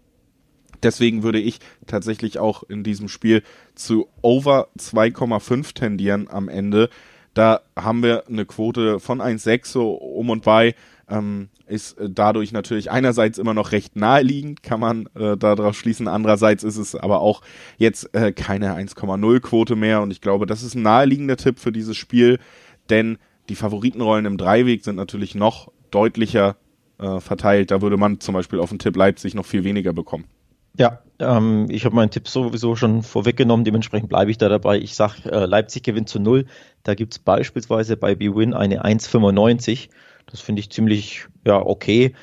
deswegen 0.82 1.22
würde 1.22 1.40
ich 1.40 1.60
tatsächlich 1.86 2.40
auch 2.40 2.64
in 2.64 2.84
diesem 2.84 3.10
Spiel 3.10 3.44
zu 3.76 4.08
over 4.24 4.70
2,5 4.80 5.76
tendieren 5.76 6.28
am 6.30 6.50
Ende. 6.50 6.90
Da 7.36 7.62
haben 7.76 8.02
wir 8.02 8.28
eine 8.28 8.46
Quote 8.46 9.00
von 9.00 9.22
1,6 9.22 9.68
so 9.68 9.94
um 9.94 10.30
und 10.30 10.44
bei 10.44 10.74
ähm, 11.10 11.50
ist 11.68 11.98
äh, 12.00 12.10
dadurch 12.10 12.52
natürlich 12.52 12.92
einerseits 12.92 13.38
immer 13.38 13.54
noch 13.54 13.72
recht 13.72 13.96
naheliegend, 13.96 14.64
kann 14.64 14.80
man 14.80 15.08
äh, 15.16 15.38
darauf 15.38 15.78
schließen. 15.78 16.08
Andererseits 16.08 16.64
ist 16.64 16.78
es 16.78 16.96
aber 16.96 17.22
auch 17.22 17.42
jetzt 17.78 18.14
äh, 18.16 18.32
keine 18.32 18.76
1,0 18.76 19.40
Quote 19.40 19.76
mehr 19.76 20.02
und 20.02 20.12
ich 20.12 20.22
glaube, 20.22 20.46
das 20.46 20.64
ist 20.64 20.76
ein 20.76 20.82
naheliegender 20.82 21.38
Tipp 21.38 21.60
für 21.60 21.72
dieses 21.72 21.98
Spiel, 21.98 22.40
denn 22.90 23.18
die 23.50 23.56
Favoritenrollen 23.56 24.26
im 24.26 24.38
Dreiweg 24.38 24.84
sind 24.84 24.96
natürlich 24.96 25.36
noch 25.36 25.72
deutlicher 25.92 26.56
äh, 26.98 27.20
verteilt. 27.20 27.72
Da 27.72 27.82
würde 27.82 27.98
man 27.98 28.20
zum 28.20 28.34
Beispiel 28.34 28.60
auf 28.60 28.70
den 28.70 28.80
Tipp 28.80 28.96
Leipzig 28.96 29.36
noch 29.36 29.46
viel 29.46 29.64
weniger 29.64 29.94
bekommen. 29.94 30.26
Ja, 30.78 31.00
ähm, 31.20 31.68
ich 31.70 31.86
habe 31.86 31.96
meinen 31.96 32.10
Tipp 32.10 32.28
sowieso 32.28 32.76
schon 32.76 33.02
vorweggenommen, 33.02 33.64
dementsprechend 33.64 34.10
bleibe 34.10 34.32
ich 34.32 34.38
da 34.38 34.50
dabei. 34.50 34.78
Ich 34.78 34.96
sage, 34.96 35.32
äh, 35.32 35.46
Leipzig 35.46 35.84
gewinnt 35.84 36.10
zu 36.10 36.20
null. 36.20 36.46
Da 36.84 36.96
gibt 36.96 37.14
es 37.14 37.20
beispielsweise 37.20 37.96
bei 37.96 38.16
BWin 38.16 38.54
eine 38.54 38.84
1,95. 38.84 39.90
Das 40.28 40.42
finde 40.42 40.60
ich 40.60 40.70
ziemlich 40.70 41.28
ja, 41.46 41.64
okay. 41.64 42.14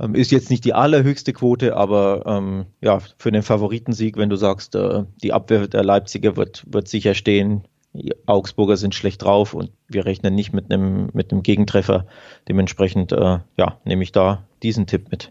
Ähm, 0.00 0.14
ist 0.14 0.32
jetzt 0.32 0.50
nicht 0.50 0.64
die 0.64 0.74
allerhöchste 0.74 1.32
Quote, 1.32 1.76
aber 1.76 2.24
ähm, 2.26 2.66
ja, 2.80 3.00
für 3.18 3.30
den 3.30 3.42
Favoritensieg, 3.42 4.16
wenn 4.16 4.28
du 4.28 4.36
sagst, 4.36 4.74
äh, 4.74 5.04
die 5.22 5.32
Abwehr 5.32 5.68
der 5.68 5.84
Leipziger 5.84 6.36
wird, 6.36 6.64
wird 6.66 6.88
sicher 6.88 7.14
stehen, 7.14 7.62
die 7.92 8.12
Augsburger 8.26 8.76
sind 8.76 8.94
schlecht 8.94 9.22
drauf 9.22 9.54
und 9.54 9.70
wir 9.86 10.04
rechnen 10.04 10.34
nicht 10.34 10.52
mit 10.52 10.72
einem 10.72 11.10
mit 11.12 11.30
Gegentreffer. 11.44 12.06
Dementsprechend 12.48 13.12
äh, 13.12 13.38
ja, 13.56 13.78
nehme 13.84 14.02
ich 14.02 14.10
da 14.10 14.44
diesen 14.64 14.86
Tipp 14.86 15.12
mit. 15.12 15.30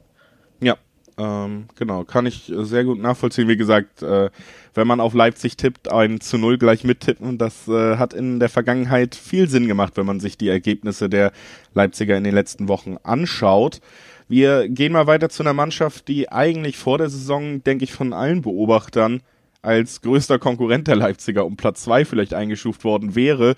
Ähm, 1.18 1.66
genau, 1.76 2.04
kann 2.04 2.26
ich 2.26 2.52
sehr 2.56 2.84
gut 2.84 3.00
nachvollziehen. 3.00 3.48
Wie 3.48 3.58
gesagt, 3.58 4.02
äh, 4.02 4.30
wenn 4.74 4.88
man 4.88 5.00
auf 5.00 5.14
Leipzig 5.14 5.58
tippt, 5.58 5.92
ein 5.92 6.20
zu 6.22 6.38
null 6.38 6.58
gleich 6.58 6.84
mittippen, 6.84 7.38
das 7.38 7.68
äh, 7.68 7.98
hat 7.98 8.14
in 8.14 8.40
der 8.40 8.50
Vergangenheit 8.50 9.14
viel 9.16 9.48
Sinn 9.48 9.68
gemacht, 9.68 9.94
wenn 9.96 10.06
man 10.06 10.20
sich 10.20 10.38
die 10.38 10.50
Ergebnisse 10.50 11.10
der 11.10 11.32
Leipziger 11.74 12.18
in 12.18 12.24
den 12.24 12.34
letzten 12.34 12.68
Wochen 12.68 12.98
anschaut. 13.04 13.80
Wir 14.28 14.68
gehen 14.70 14.94
mal 14.94 15.06
weiter 15.06 15.30
zu 15.30 15.44
einer 15.44 15.54
Mannschaft, 15.54 16.08
die 16.08 16.32
eigentlich 16.32 16.78
vor 16.78 16.98
der 16.98 17.10
Saison, 17.10 17.64
denke 17.64 17.84
ich, 17.84 17.94
von 17.94 18.14
allen 18.14 18.42
Beobachtern 18.42 19.22
als 19.64 20.02
größter 20.02 20.40
Konkurrent 20.40 20.88
der 20.88 20.98
Leipziger 20.98 21.46
um 21.46 21.56
Platz 21.56 21.84
zwei 21.84 22.06
vielleicht 22.06 22.34
eingestuft 22.34 22.84
worden 22.84 23.16
wäre, 23.16 23.56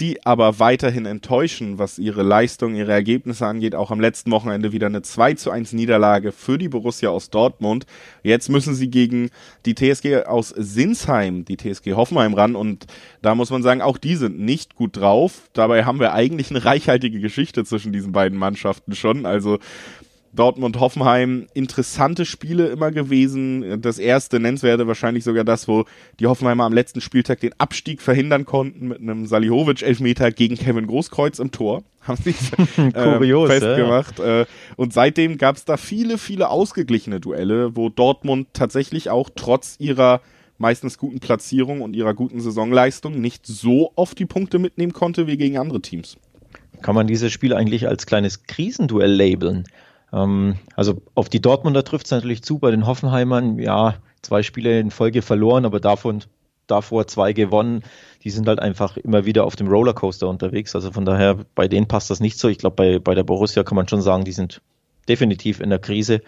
die 0.00 0.26
aber 0.26 0.58
weiterhin 0.58 1.06
enttäuschen, 1.06 1.78
was 1.78 1.98
ihre 1.98 2.22
Leistung, 2.22 2.74
ihre 2.74 2.92
Ergebnisse 2.92 3.46
angeht. 3.46 3.74
Auch 3.74 3.90
am 3.90 4.00
letzten 4.00 4.32
Wochenende 4.32 4.72
wieder 4.72 4.88
eine 4.88 5.02
2 5.02 5.34
zu 5.34 5.50
1 5.50 5.72
Niederlage 5.72 6.32
für 6.32 6.58
die 6.58 6.68
Borussia 6.68 7.10
aus 7.10 7.30
Dortmund. 7.30 7.86
Jetzt 8.22 8.48
müssen 8.48 8.74
sie 8.74 8.90
gegen 8.90 9.30
die 9.64 9.74
TSG 9.74 10.24
aus 10.26 10.48
Sinsheim, 10.48 11.44
die 11.44 11.56
TSG 11.56 11.92
Hoffenheim 11.92 12.34
ran 12.34 12.56
und 12.56 12.86
da 13.22 13.34
muss 13.34 13.50
man 13.50 13.62
sagen, 13.62 13.80
auch 13.80 13.96
die 13.96 14.16
sind 14.16 14.40
nicht 14.40 14.74
gut 14.74 14.96
drauf. 14.96 15.48
Dabei 15.52 15.84
haben 15.84 16.00
wir 16.00 16.12
eigentlich 16.12 16.50
eine 16.50 16.64
reichhaltige 16.64 17.20
Geschichte 17.20 17.64
zwischen 17.64 17.92
diesen 17.92 18.12
beiden 18.12 18.38
Mannschaften 18.38 18.94
schon. 18.94 19.24
Also 19.24 19.58
Dortmund-Hoffenheim 20.34 21.46
interessante 21.54 22.24
Spiele 22.24 22.68
immer 22.68 22.90
gewesen. 22.90 23.80
Das 23.80 23.98
erste 23.98 24.40
nennenswerte 24.40 24.86
wahrscheinlich 24.86 25.24
sogar 25.24 25.44
das, 25.44 25.68
wo 25.68 25.84
die 26.20 26.26
Hoffenheimer 26.26 26.64
am 26.64 26.72
letzten 26.72 27.00
Spieltag 27.00 27.40
den 27.40 27.52
Abstieg 27.58 28.02
verhindern 28.02 28.44
konnten 28.44 28.88
mit 28.88 29.00
einem 29.00 29.26
Salihovic-Elfmeter 29.26 30.32
gegen 30.32 30.56
Kevin 30.56 30.86
Großkreuz 30.86 31.38
im 31.38 31.50
Tor. 31.50 31.82
Haben 32.02 32.22
sie 32.22 32.30
äh, 32.76 33.46
festgemacht. 33.46 34.18
Ja. 34.18 34.42
Äh, 34.42 34.46
und 34.76 34.92
seitdem 34.92 35.38
gab 35.38 35.56
es 35.56 35.64
da 35.64 35.76
viele, 35.76 36.18
viele 36.18 36.50
ausgeglichene 36.50 37.20
Duelle, 37.20 37.76
wo 37.76 37.88
Dortmund 37.88 38.48
tatsächlich 38.52 39.08
auch 39.10 39.30
trotz 39.34 39.76
ihrer 39.78 40.20
meistens 40.58 40.98
guten 40.98 41.20
Platzierung 41.20 41.80
und 41.80 41.96
ihrer 41.96 42.14
guten 42.14 42.40
Saisonleistung 42.40 43.20
nicht 43.20 43.46
so 43.46 43.92
oft 43.96 44.18
die 44.18 44.26
Punkte 44.26 44.58
mitnehmen 44.58 44.92
konnte 44.92 45.26
wie 45.26 45.36
gegen 45.36 45.58
andere 45.58 45.80
Teams. 45.80 46.16
Kann 46.82 46.94
man 46.94 47.06
dieses 47.06 47.32
Spiel 47.32 47.54
eigentlich 47.54 47.88
als 47.88 48.06
kleines 48.06 48.44
Krisenduell 48.44 49.10
labeln? 49.10 49.64
Ähm, 50.14 50.56
also 50.76 51.02
auf 51.14 51.28
die 51.28 51.40
Dortmunder 51.40 51.84
trifft 51.84 52.06
es 52.06 52.12
natürlich 52.12 52.42
zu, 52.42 52.58
bei 52.58 52.70
den 52.70 52.86
Hoffenheimern, 52.86 53.58
ja, 53.58 53.96
zwei 54.22 54.42
Spiele 54.42 54.78
in 54.80 54.90
Folge 54.90 55.22
verloren, 55.22 55.64
aber 55.64 55.80
davon 55.80 56.22
davor 56.66 57.06
zwei 57.06 57.32
gewonnen. 57.32 57.82
Die 58.22 58.30
sind 58.30 58.48
halt 58.48 58.60
einfach 58.60 58.96
immer 58.96 59.26
wieder 59.26 59.44
auf 59.44 59.56
dem 59.56 59.68
Rollercoaster 59.68 60.28
unterwegs. 60.28 60.74
Also 60.74 60.92
von 60.92 61.04
daher, 61.04 61.38
bei 61.54 61.68
denen 61.68 61.88
passt 61.88 62.10
das 62.10 62.20
nicht 62.20 62.38
so. 62.38 62.48
Ich 62.48 62.58
glaube, 62.58 62.76
bei, 62.76 62.98
bei 62.98 63.14
der 63.14 63.24
Borussia 63.24 63.64
kann 63.64 63.76
man 63.76 63.88
schon 63.88 64.00
sagen, 64.00 64.24
die 64.24 64.32
sind 64.32 64.62
definitiv 65.08 65.60
in 65.60 65.68
der 65.68 65.78
Krise. 65.78 66.22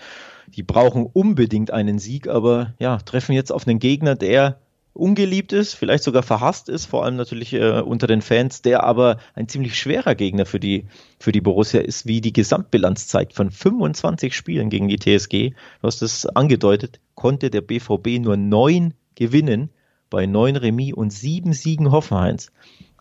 Die 0.48 0.62
brauchen 0.62 1.06
unbedingt 1.06 1.70
einen 1.70 1.98
Sieg, 1.98 2.28
aber 2.28 2.74
ja, 2.78 2.98
treffen 2.98 3.32
jetzt 3.32 3.50
auf 3.50 3.66
einen 3.66 3.78
Gegner, 3.78 4.14
der 4.14 4.58
ungeliebt 4.96 5.52
ist, 5.52 5.74
vielleicht 5.74 6.04
sogar 6.04 6.22
verhasst 6.22 6.68
ist, 6.68 6.86
vor 6.86 7.04
allem 7.04 7.16
natürlich 7.16 7.52
äh, 7.52 7.80
unter 7.80 8.06
den 8.06 8.22
Fans, 8.22 8.62
der 8.62 8.84
aber 8.84 9.18
ein 9.34 9.48
ziemlich 9.48 9.78
schwerer 9.78 10.14
Gegner 10.14 10.46
für 10.46 10.58
die, 10.58 10.86
für 11.18 11.32
die 11.32 11.40
Borussia 11.40 11.80
ist, 11.80 12.06
wie 12.06 12.20
die 12.20 12.32
Gesamtbilanz 12.32 13.06
zeigt. 13.06 13.34
Von 13.34 13.50
25 13.50 14.34
Spielen 14.34 14.70
gegen 14.70 14.88
die 14.88 14.98
TSG, 14.98 15.50
du 15.50 15.86
hast 15.86 16.02
es 16.02 16.26
angedeutet, 16.26 17.00
konnte 17.14 17.50
der 17.50 17.60
BVB 17.60 18.18
nur 18.20 18.36
neun 18.36 18.94
gewinnen 19.14 19.70
bei 20.10 20.26
neun 20.26 20.56
Remis 20.56 20.94
und 20.94 21.12
sieben 21.12 21.52
Siegen 21.52 21.90
Hoffenheims. 21.90 22.52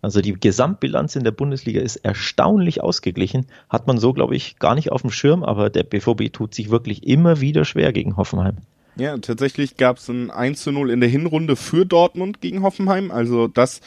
Also 0.01 0.21
die 0.21 0.33
Gesamtbilanz 0.33 1.15
in 1.15 1.23
der 1.23 1.31
Bundesliga 1.31 1.81
ist 1.81 1.95
erstaunlich 1.95 2.83
ausgeglichen. 2.83 3.47
Hat 3.69 3.87
man 3.87 3.97
so, 3.97 4.13
glaube 4.13 4.35
ich, 4.35 4.59
gar 4.59 4.75
nicht 4.75 4.91
auf 4.91 5.01
dem 5.01 5.09
Schirm, 5.09 5.43
aber 5.43 5.69
der 5.69 5.83
BVB 5.83 6.31
tut 6.31 6.53
sich 6.53 6.69
wirklich 6.69 7.07
immer 7.07 7.41
wieder 7.41 7.65
schwer 7.65 7.91
gegen 7.91 8.15
Hoffenheim. 8.17 8.57
Ja, 8.97 9.17
tatsächlich 9.17 9.75
gab 9.75 9.97
es 9.97 10.07
ein 10.07 10.31
1 10.31 10.63
zu 10.63 10.71
0 10.71 10.89
in 10.89 11.01
der 11.01 11.09
Hinrunde 11.09 11.57
für 11.57 11.85
Dortmund 11.85 12.39
gegen 12.39 12.63
Hoffenheim. 12.63 13.11
Also 13.11 13.47
das 13.47 13.81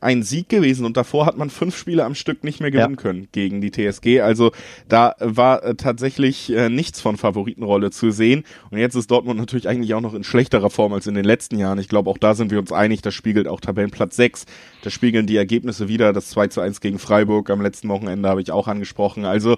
ein 0.00 0.22
Sieg 0.22 0.48
gewesen 0.48 0.84
und 0.84 0.96
davor 0.96 1.26
hat 1.26 1.36
man 1.36 1.50
fünf 1.50 1.76
Spiele 1.76 2.04
am 2.04 2.14
Stück 2.14 2.44
nicht 2.44 2.60
mehr 2.60 2.70
gewinnen 2.70 2.96
ja. 2.96 3.00
können 3.00 3.28
gegen 3.32 3.60
die 3.60 3.70
TSG. 3.70 4.20
Also 4.20 4.52
da 4.88 5.14
war 5.18 5.62
äh, 5.62 5.74
tatsächlich 5.74 6.52
äh, 6.52 6.68
nichts 6.68 7.00
von 7.00 7.16
Favoritenrolle 7.16 7.90
zu 7.90 8.10
sehen. 8.10 8.44
Und 8.70 8.78
jetzt 8.78 8.94
ist 8.94 9.10
Dortmund 9.10 9.38
natürlich 9.38 9.68
eigentlich 9.68 9.94
auch 9.94 10.00
noch 10.00 10.14
in 10.14 10.24
schlechterer 10.24 10.70
Form 10.70 10.92
als 10.92 11.06
in 11.06 11.14
den 11.14 11.24
letzten 11.24 11.58
Jahren. 11.58 11.78
Ich 11.78 11.88
glaube, 11.88 12.10
auch 12.10 12.18
da 12.18 12.34
sind 12.34 12.50
wir 12.50 12.58
uns 12.58 12.72
einig, 12.72 13.02
das 13.02 13.14
spiegelt 13.14 13.48
auch 13.48 13.60
Tabellenplatz 13.60 14.16
6. 14.16 14.46
Das 14.82 14.92
spiegeln 14.92 15.26
die 15.26 15.36
Ergebnisse 15.36 15.88
wieder. 15.88 16.12
Das 16.12 16.28
2 16.30 16.48
zu 16.48 16.60
1 16.60 16.80
gegen 16.80 16.98
Freiburg 16.98 17.50
am 17.50 17.60
letzten 17.60 17.88
Wochenende 17.88 18.28
habe 18.28 18.42
ich 18.42 18.50
auch 18.50 18.68
angesprochen. 18.68 19.24
Also 19.24 19.56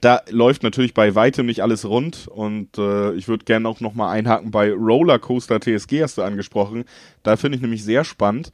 da 0.00 0.20
läuft 0.30 0.62
natürlich 0.62 0.94
bei 0.94 1.14
weitem 1.14 1.46
nicht 1.46 1.62
alles 1.62 1.84
rund 1.84 2.28
und 2.28 2.76
äh, 2.78 3.12
ich 3.14 3.28
würde 3.28 3.44
gerne 3.44 3.68
auch 3.68 3.80
nochmal 3.80 4.16
einhaken 4.16 4.50
bei 4.50 4.72
Rollercoaster 4.72 5.60
TSG 5.60 6.02
hast 6.02 6.18
du 6.18 6.22
angesprochen. 6.22 6.84
Da 7.22 7.36
finde 7.36 7.56
ich 7.56 7.62
nämlich 7.62 7.82
sehr 7.82 8.04
spannend 8.04 8.52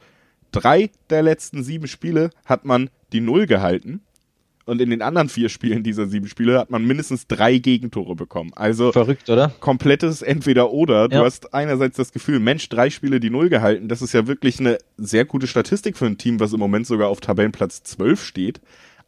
drei 0.53 0.89
der 1.09 1.21
letzten 1.21 1.63
sieben 1.63 1.87
Spiele 1.87 2.29
hat 2.45 2.65
man 2.65 2.89
die 3.11 3.21
Null 3.21 3.45
gehalten. 3.45 4.01
Und 4.65 4.79
in 4.79 4.89
den 4.89 5.01
anderen 5.01 5.27
vier 5.27 5.49
Spielen 5.49 5.83
dieser 5.83 6.07
sieben 6.07 6.27
Spiele 6.27 6.57
hat 6.57 6.71
man 6.71 6.85
mindestens 6.85 7.27
drei 7.27 7.57
Gegentore 7.57 8.15
bekommen. 8.15 8.51
Also 8.55 8.93
verrückt, 8.93 9.29
oder? 9.29 9.53
Komplettes 9.59 10.21
Entweder-Oder. 10.21 11.09
Du 11.09 11.17
ja. 11.17 11.25
hast 11.25 11.53
einerseits 11.53 11.97
das 11.97 12.13
Gefühl, 12.13 12.39
Mensch, 12.39 12.69
drei 12.69 12.89
Spiele 12.89 13.19
die 13.19 13.29
Null 13.29 13.49
gehalten. 13.49 13.89
Das 13.89 14.01
ist 14.01 14.13
ja 14.13 14.25
wirklich 14.25 14.61
eine 14.61 14.77
sehr 14.97 15.25
gute 15.25 15.47
Statistik 15.47 15.97
für 15.97 16.05
ein 16.05 16.17
Team, 16.17 16.39
was 16.39 16.53
im 16.53 16.59
Moment 16.59 16.87
sogar 16.87 17.09
auf 17.09 17.19
Tabellenplatz 17.19 17.83
12 17.83 18.23
steht. 18.23 18.61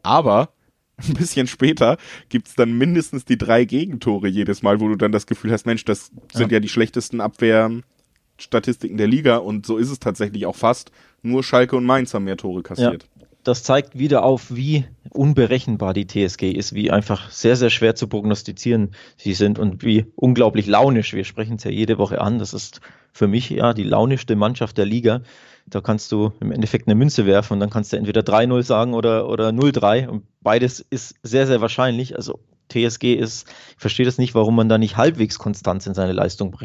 Aber 0.04 0.50
ein 0.98 1.14
bisschen 1.14 1.48
später 1.48 1.98
gibt's 2.30 2.56
dann 2.56 2.78
mindestens 2.78 3.24
die 3.26 3.38
drei 3.38 3.66
Gegentore 3.66 4.28
jedes 4.28 4.62
Mal, 4.62 4.80
wo 4.80 4.90
du 4.90 4.96
dann 4.96 5.12
das 5.12 5.26
Gefühl 5.26 5.52
hast, 5.52 5.66
Mensch, 5.66 5.86
das 5.86 6.12
sind 6.34 6.52
ja, 6.52 6.58
ja 6.58 6.60
die 6.60 6.70
schlechtesten 6.70 7.22
Abwehrstatistiken 7.22 8.98
der 8.98 9.08
Liga 9.08 9.38
und 9.38 9.66
so 9.66 9.78
ist 9.78 9.90
es 9.90 10.00
tatsächlich 10.00 10.46
auch 10.46 10.56
fast. 10.56 10.92
Nur 11.26 11.44
Schalke 11.44 11.76
und 11.76 11.86
Mainz 11.86 12.14
haben 12.14 12.26
mehr 12.26 12.38
Tore 12.38 12.62
kassiert. 12.62 13.08
Ja, 13.20 13.26
das 13.44 13.64
zeigt 13.64 13.98
wieder 13.98 14.24
auf, 14.24 14.56
wie 14.56 14.86
unberechenbar 15.10 15.96
die 15.96 16.06
TSG 16.06 16.52
ist, 16.52 16.74
wie 16.74 16.92
einfach 16.92 17.32
sehr, 17.32 17.56
sehr 17.56 17.72
schwer 17.72 17.96
zu 17.96 18.08
prognostizieren 18.08 18.92
sie 19.18 19.34
sind 19.34 19.58
und 19.58 19.84
wie 19.84 20.06
unglaublich 20.16 20.68
launisch. 20.68 21.14
Wir 21.14 21.24
sprechen 21.24 21.56
es 21.56 21.64
ja 21.64 21.72
jede 21.72 21.98
Woche 21.98 22.22
an. 22.22 22.38
Das 22.38 22.54
ist 22.54 22.80
für 23.12 23.28
mich 23.28 23.50
ja 23.50 23.74
die 23.74 23.84
launischste 23.84 24.36
Mannschaft 24.36 24.78
der 24.78 24.86
Liga. 24.86 25.22
Da 25.66 25.82
kannst 25.82 26.12
du 26.12 26.32
im 26.42 26.52
Endeffekt 26.52 26.88
eine 26.88 26.94
Münze 26.94 27.26
werfen 27.26 27.54
und 27.54 27.60
dann 27.60 27.72
kannst 27.72 27.92
du 27.92 27.98
entweder 27.98 28.22
3-0 28.22 28.62
sagen 28.62 28.94
oder, 28.94 29.28
oder 29.28 29.50
0-3 29.50 30.08
und 30.08 30.26
beides 30.42 30.80
ist 30.80 31.16
sehr, 31.24 31.48
sehr 31.48 31.60
wahrscheinlich. 31.60 32.16
Also 32.16 32.40
TSG 32.70 33.16
ist, 33.16 33.48
ich 33.76 33.80
verstehe 33.82 34.06
das 34.06 34.20
nicht, 34.20 34.36
warum 34.36 34.56
man 34.56 34.70
da 34.70 34.78
nicht 34.78 34.96
halbwegs 34.96 35.40
Konstanz 35.40 35.88
in 35.88 35.96
seine 35.96 36.14
Leistung 36.14 36.56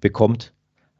bekommt. 0.00 0.52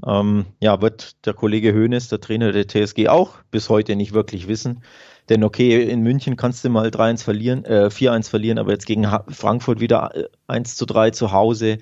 Ähm, 0.06 0.46
ja, 0.60 0.80
wird 0.80 1.26
der 1.26 1.34
Kollege 1.34 1.74
Hoeneß, 1.74 2.08
der 2.08 2.20
Trainer 2.20 2.52
der 2.52 2.68
TSG, 2.68 3.08
auch 3.08 3.36
bis 3.50 3.68
heute 3.68 3.96
nicht 3.96 4.12
wirklich 4.12 4.48
wissen. 4.48 4.82
Denn 5.28 5.44
okay, 5.44 5.82
in 5.82 6.02
München 6.02 6.36
kannst 6.36 6.64
du 6.64 6.70
mal 6.70 6.88
3-1 6.88 7.22
verlieren, 7.22 7.64
äh, 7.64 7.90
4-1 7.90 8.30
verlieren, 8.30 8.58
aber 8.58 8.72
jetzt 8.72 8.86
gegen 8.86 9.06
Frankfurt 9.28 9.80
wieder 9.80 10.12
1 10.46 10.72
äh, 10.72 10.76
zu 10.76 10.86
3 10.86 11.10
zu 11.10 11.32
Hause. 11.32 11.78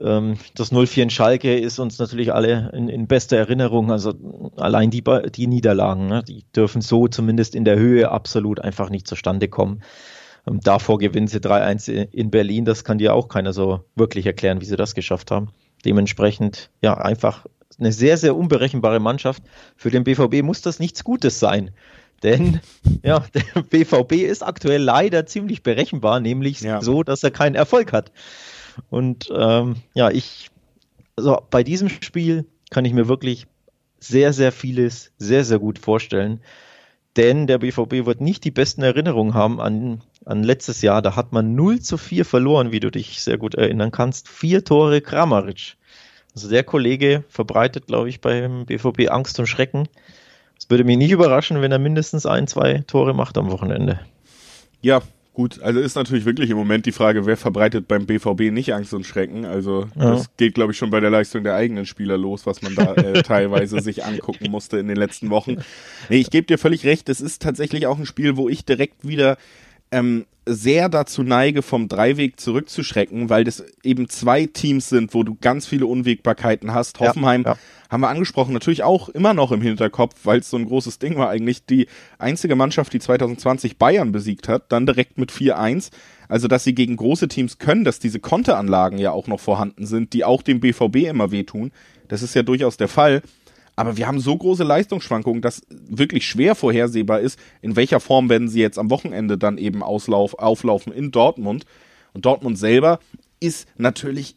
Ähm, 0.00 0.38
das 0.54 0.72
0-4 0.72 1.02
in 1.02 1.10
Schalke 1.10 1.58
ist 1.58 1.78
uns 1.78 1.98
natürlich 1.98 2.32
alle 2.32 2.70
in, 2.72 2.88
in 2.88 3.06
bester 3.06 3.36
Erinnerung. 3.36 3.90
Also 3.92 4.14
allein 4.56 4.90
die, 4.90 5.04
die 5.34 5.46
Niederlagen, 5.46 6.06
ne, 6.06 6.22
die 6.26 6.44
dürfen 6.56 6.80
so 6.80 7.08
zumindest 7.08 7.54
in 7.54 7.64
der 7.64 7.78
Höhe 7.78 8.10
absolut 8.10 8.60
einfach 8.60 8.88
nicht 8.88 9.06
zustande 9.06 9.48
kommen. 9.48 9.82
Ähm, 10.46 10.60
davor 10.60 10.98
gewinnen 10.98 11.26
sie 11.26 11.38
3-1 11.38 11.90
in 11.90 12.30
Berlin. 12.30 12.64
Das 12.64 12.84
kann 12.84 12.98
dir 12.98 13.14
auch 13.14 13.28
keiner 13.28 13.52
so 13.52 13.84
wirklich 13.96 14.24
erklären, 14.24 14.60
wie 14.60 14.66
sie 14.66 14.76
das 14.76 14.94
geschafft 14.94 15.30
haben. 15.30 15.50
Dementsprechend, 15.84 16.70
ja, 16.82 16.94
einfach 16.94 17.46
eine 17.78 17.92
sehr, 17.92 18.16
sehr 18.16 18.36
unberechenbare 18.36 19.00
Mannschaft. 19.00 19.42
Für 19.76 19.90
den 19.90 20.04
BVB 20.04 20.42
muss 20.42 20.60
das 20.60 20.78
nichts 20.78 21.04
Gutes 21.04 21.40
sein. 21.40 21.70
Denn 22.22 22.60
ja, 23.02 23.24
der 23.34 23.62
BVB 23.62 24.12
ist 24.12 24.42
aktuell 24.42 24.82
leider 24.82 25.26
ziemlich 25.26 25.62
berechenbar, 25.62 26.20
nämlich 26.20 26.60
ja. 26.60 26.82
so, 26.82 27.02
dass 27.02 27.22
er 27.22 27.30
keinen 27.30 27.54
Erfolg 27.54 27.92
hat. 27.92 28.12
Und 28.90 29.30
ähm, 29.34 29.76
ja, 29.94 30.10
ich, 30.10 30.50
also 31.16 31.42
bei 31.50 31.62
diesem 31.62 31.88
Spiel 31.88 32.46
kann 32.70 32.84
ich 32.84 32.92
mir 32.92 33.08
wirklich 33.08 33.46
sehr, 33.98 34.32
sehr 34.32 34.52
vieles 34.52 35.12
sehr, 35.18 35.44
sehr 35.44 35.58
gut 35.58 35.78
vorstellen. 35.78 36.40
Denn 37.20 37.46
der 37.46 37.58
BVB 37.58 38.06
wird 38.06 38.22
nicht 38.22 38.44
die 38.44 38.50
besten 38.50 38.82
Erinnerungen 38.82 39.34
haben 39.34 39.60
an, 39.60 40.00
an 40.24 40.42
letztes 40.42 40.80
Jahr. 40.80 41.02
Da 41.02 41.16
hat 41.16 41.34
man 41.34 41.54
0 41.54 41.80
zu 41.80 41.98
4 41.98 42.24
verloren, 42.24 42.72
wie 42.72 42.80
du 42.80 42.90
dich 42.90 43.22
sehr 43.22 43.36
gut 43.36 43.54
erinnern 43.56 43.90
kannst. 43.90 44.26
Vier 44.26 44.64
Tore 44.64 45.02
Kramaric. 45.02 45.76
Also 46.34 46.48
der 46.48 46.64
Kollege 46.64 47.22
verbreitet, 47.28 47.88
glaube 47.88 48.08
ich, 48.08 48.22
beim 48.22 48.64
BVB 48.64 49.10
Angst 49.10 49.38
und 49.38 49.48
Schrecken. 49.48 49.86
Es 50.58 50.70
würde 50.70 50.84
mich 50.84 50.96
nicht 50.96 51.10
überraschen, 51.10 51.60
wenn 51.60 51.72
er 51.72 51.78
mindestens 51.78 52.24
ein, 52.24 52.46
zwei 52.46 52.84
Tore 52.86 53.12
macht 53.12 53.36
am 53.36 53.50
Wochenende. 53.50 54.00
Ja, 54.80 55.02
Gut, 55.40 55.58
also 55.62 55.80
ist 55.80 55.94
natürlich 55.94 56.26
wirklich 56.26 56.50
im 56.50 56.58
Moment 56.58 56.84
die 56.84 56.92
Frage, 56.92 57.24
wer 57.24 57.38
verbreitet 57.38 57.88
beim 57.88 58.04
BVB 58.04 58.52
nicht 58.52 58.74
Angst 58.74 58.92
und 58.92 59.06
Schrecken. 59.06 59.46
Also 59.46 59.86
ja. 59.96 60.10
das 60.10 60.28
geht, 60.36 60.52
glaube 60.52 60.72
ich, 60.72 60.78
schon 60.78 60.90
bei 60.90 61.00
der 61.00 61.08
Leistung 61.08 61.44
der 61.44 61.54
eigenen 61.54 61.86
Spieler 61.86 62.18
los, 62.18 62.44
was 62.44 62.60
man 62.60 62.74
da 62.74 62.92
äh, 62.92 63.22
teilweise 63.22 63.80
sich 63.80 64.04
angucken 64.04 64.50
musste 64.50 64.76
in 64.76 64.86
den 64.86 64.98
letzten 64.98 65.30
Wochen. 65.30 65.56
Nee, 66.10 66.18
ich 66.18 66.28
gebe 66.28 66.46
dir 66.46 66.58
völlig 66.58 66.84
recht, 66.84 67.08
es 67.08 67.22
ist 67.22 67.40
tatsächlich 67.40 67.86
auch 67.86 67.98
ein 67.98 68.04
Spiel, 68.04 68.36
wo 68.36 68.50
ich 68.50 68.66
direkt 68.66 69.08
wieder 69.08 69.38
ähm, 69.90 70.26
sehr 70.54 70.88
dazu 70.88 71.22
neige, 71.22 71.62
vom 71.62 71.88
Dreiweg 71.88 72.40
zurückzuschrecken, 72.40 73.30
weil 73.30 73.44
das 73.44 73.64
eben 73.82 74.08
zwei 74.08 74.46
Teams 74.46 74.88
sind, 74.88 75.14
wo 75.14 75.22
du 75.22 75.36
ganz 75.40 75.66
viele 75.66 75.86
Unwägbarkeiten 75.86 76.74
hast. 76.74 77.00
Hoffenheim 77.00 77.42
ja, 77.44 77.52
ja. 77.52 77.58
haben 77.88 78.00
wir 78.00 78.08
angesprochen, 78.08 78.52
natürlich 78.52 78.82
auch 78.82 79.08
immer 79.08 79.32
noch 79.32 79.52
im 79.52 79.62
Hinterkopf, 79.62 80.14
weil 80.24 80.40
es 80.40 80.50
so 80.50 80.56
ein 80.56 80.66
großes 80.66 80.98
Ding 80.98 81.16
war 81.16 81.30
eigentlich. 81.30 81.64
Die 81.64 81.86
einzige 82.18 82.56
Mannschaft, 82.56 82.92
die 82.92 83.00
2020 83.00 83.76
Bayern 83.76 84.12
besiegt 84.12 84.48
hat, 84.48 84.72
dann 84.72 84.86
direkt 84.86 85.18
mit 85.18 85.30
4-1. 85.30 85.90
Also, 86.28 86.46
dass 86.46 86.64
sie 86.64 86.74
gegen 86.74 86.96
große 86.96 87.28
Teams 87.28 87.58
können, 87.58 87.84
dass 87.84 87.98
diese 87.98 88.20
Konteranlagen 88.20 88.98
ja 88.98 89.10
auch 89.10 89.26
noch 89.26 89.40
vorhanden 89.40 89.86
sind, 89.86 90.12
die 90.12 90.24
auch 90.24 90.42
dem 90.42 90.60
BVB 90.60 91.08
immer 91.08 91.30
wehtun. 91.30 91.72
Das 92.08 92.22
ist 92.22 92.34
ja 92.34 92.42
durchaus 92.42 92.76
der 92.76 92.88
Fall. 92.88 93.22
Aber 93.80 93.96
wir 93.96 94.06
haben 94.06 94.20
so 94.20 94.36
große 94.36 94.62
Leistungsschwankungen, 94.62 95.40
dass 95.40 95.62
wirklich 95.70 96.26
schwer 96.26 96.54
vorhersehbar 96.54 97.20
ist, 97.20 97.38
in 97.62 97.76
welcher 97.76 97.98
Form 97.98 98.28
werden 98.28 98.46
sie 98.46 98.60
jetzt 98.60 98.78
am 98.78 98.90
Wochenende 98.90 99.38
dann 99.38 99.56
eben 99.56 99.82
auslauf, 99.82 100.38
auflaufen 100.38 100.92
in 100.92 101.12
Dortmund. 101.12 101.64
Und 102.12 102.26
Dortmund 102.26 102.58
selber 102.58 103.00
ist 103.40 103.66
natürlich 103.78 104.36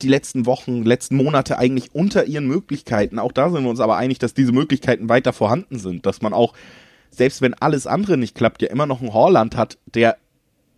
die 0.00 0.08
letzten 0.08 0.46
Wochen, 0.46 0.82
letzten 0.82 1.16
Monate 1.16 1.58
eigentlich 1.58 1.94
unter 1.94 2.24
ihren 2.24 2.46
Möglichkeiten. 2.46 3.18
Auch 3.18 3.32
da 3.32 3.50
sind 3.50 3.64
wir 3.64 3.68
uns 3.68 3.80
aber 3.80 3.98
einig, 3.98 4.18
dass 4.18 4.32
diese 4.32 4.52
Möglichkeiten 4.52 5.10
weiter 5.10 5.34
vorhanden 5.34 5.78
sind, 5.78 6.06
dass 6.06 6.22
man 6.22 6.32
auch, 6.32 6.54
selbst 7.10 7.42
wenn 7.42 7.52
alles 7.52 7.86
andere 7.86 8.16
nicht 8.16 8.34
klappt, 8.34 8.62
ja 8.62 8.68
immer 8.68 8.86
noch 8.86 9.02
einen 9.02 9.12
Horland 9.12 9.58
hat, 9.58 9.76
der 9.94 10.16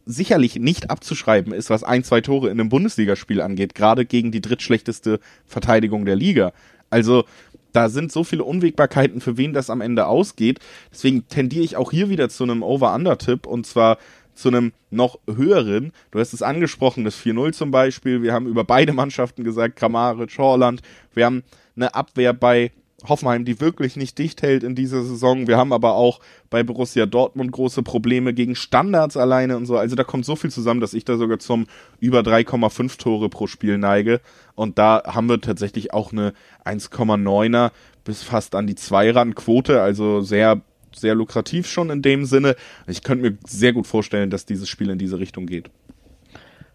sicherlich 0.07 0.57
nicht 0.57 0.91
abzuschreiben 0.91 1.53
ist, 1.53 1.71
was 1.71 1.85
ein, 1.85 2.03
zwei 2.03 2.21
Tore 2.21 2.51
in 2.51 2.59
einem 2.59 2.69
Bundesligaspiel 2.69 3.41
angeht, 3.41 3.77
gerade 3.77 4.05
gegen 4.07 4.33
die 4.33 4.41
drittschlechteste 4.41 5.21
Verteidigung 5.47 6.05
der 6.05 6.17
Liga. 6.17 6.53
Also 6.91 7.25
da 7.73 7.89
sind 7.89 8.13
so 8.13 8.25
viele 8.25 8.45
Unwägbarkeiten, 8.45 9.21
für 9.21 9.37
wen 9.37 9.53
das 9.53 9.71
am 9.71 9.81
Ende 9.81 10.07
ausgeht. 10.07 10.61
Deswegen 10.93 11.27
tendiere 11.29 11.65
ich 11.65 11.77
auch 11.77 11.91
hier 11.91 12.09
wieder 12.09 12.29
zu 12.29 12.45
einem 12.45 12.63
Over-Under-Tipp 12.63 13.47
und 13.47 13.67
zwar 13.67 13.99
zu 14.35 14.49
einem 14.49 14.73
noch 14.91 15.19
höheren. 15.27 15.93
Du 16.11 16.19
hast 16.19 16.33
es 16.33 16.43
angesprochen, 16.43 17.05
das 17.05 17.17
4-0 17.17 17.53
zum 17.53 17.71
Beispiel. 17.71 18.23
Wir 18.23 18.33
haben 18.33 18.47
über 18.47 18.65
beide 18.65 18.93
Mannschaften 18.93 19.45
gesagt, 19.45 19.77
Kramaric, 19.77 20.37
Horland. 20.39 20.83
Wir 21.15 21.27
haben 21.27 21.43
eine 21.77 21.95
Abwehr 21.95 22.33
bei 22.33 22.73
Hoffenheim, 23.09 23.45
die 23.45 23.61
wirklich 23.61 23.97
nicht 23.97 24.19
dicht 24.19 24.43
hält 24.43 24.63
in 24.63 24.75
dieser 24.75 25.03
Saison. 25.03 25.47
Wir 25.47 25.57
haben 25.57 25.73
aber 25.73 25.95
auch 25.95 26.21
bei 26.51 26.63
Borussia 26.63 27.07
Dortmund 27.07 27.53
große 27.53 27.83
Probleme 27.83 28.35
gegen 28.35 28.55
Standards 28.55 29.17
alleine 29.17 29.57
und 29.57 29.67
so. 29.67 29.77
Also 29.77 29.97
da 29.97 30.05
kommt 30.05 30.25
so 30.25 30.37
viel 30.37 30.51
zusammen, 30.51 30.81
dass 30.81 30.95
ich 30.95 31.05
da 31.05 31.17
sogar 31.17 31.39
zum 31.39 31.67
über 32.01 32.21
3,5 32.21 32.99
Tore 32.99 33.29
pro 33.29 33.47
Spiel 33.47 33.79
neige. 33.79 34.21
Und 34.55 34.79
da 34.79 35.03
haben 35.07 35.29
wir 35.29 35.41
tatsächlich 35.41 35.93
auch 35.93 36.13
eine 36.13 36.33
1,9er 36.65 37.71
bis 38.05 38.23
fast 38.23 38.55
an 38.55 38.67
die 38.67 38.75
2-Rand-Quote. 38.75 39.81
Also 39.81 40.21
sehr, 40.21 40.61
sehr 40.95 41.15
lukrativ 41.15 41.67
schon 41.67 41.91
in 41.91 42.03
dem 42.03 42.25
Sinne. 42.25 42.57
Ich 42.87 43.03
könnte 43.03 43.31
mir 43.31 43.39
sehr 43.47 43.73
gut 43.73 43.87
vorstellen, 43.87 44.31
dass 44.31 44.47
dieses 44.47 44.69
Spiel 44.69 44.91
in 44.91 44.99
diese 44.99 45.19
Richtung 45.19 45.47
geht. 45.47 45.71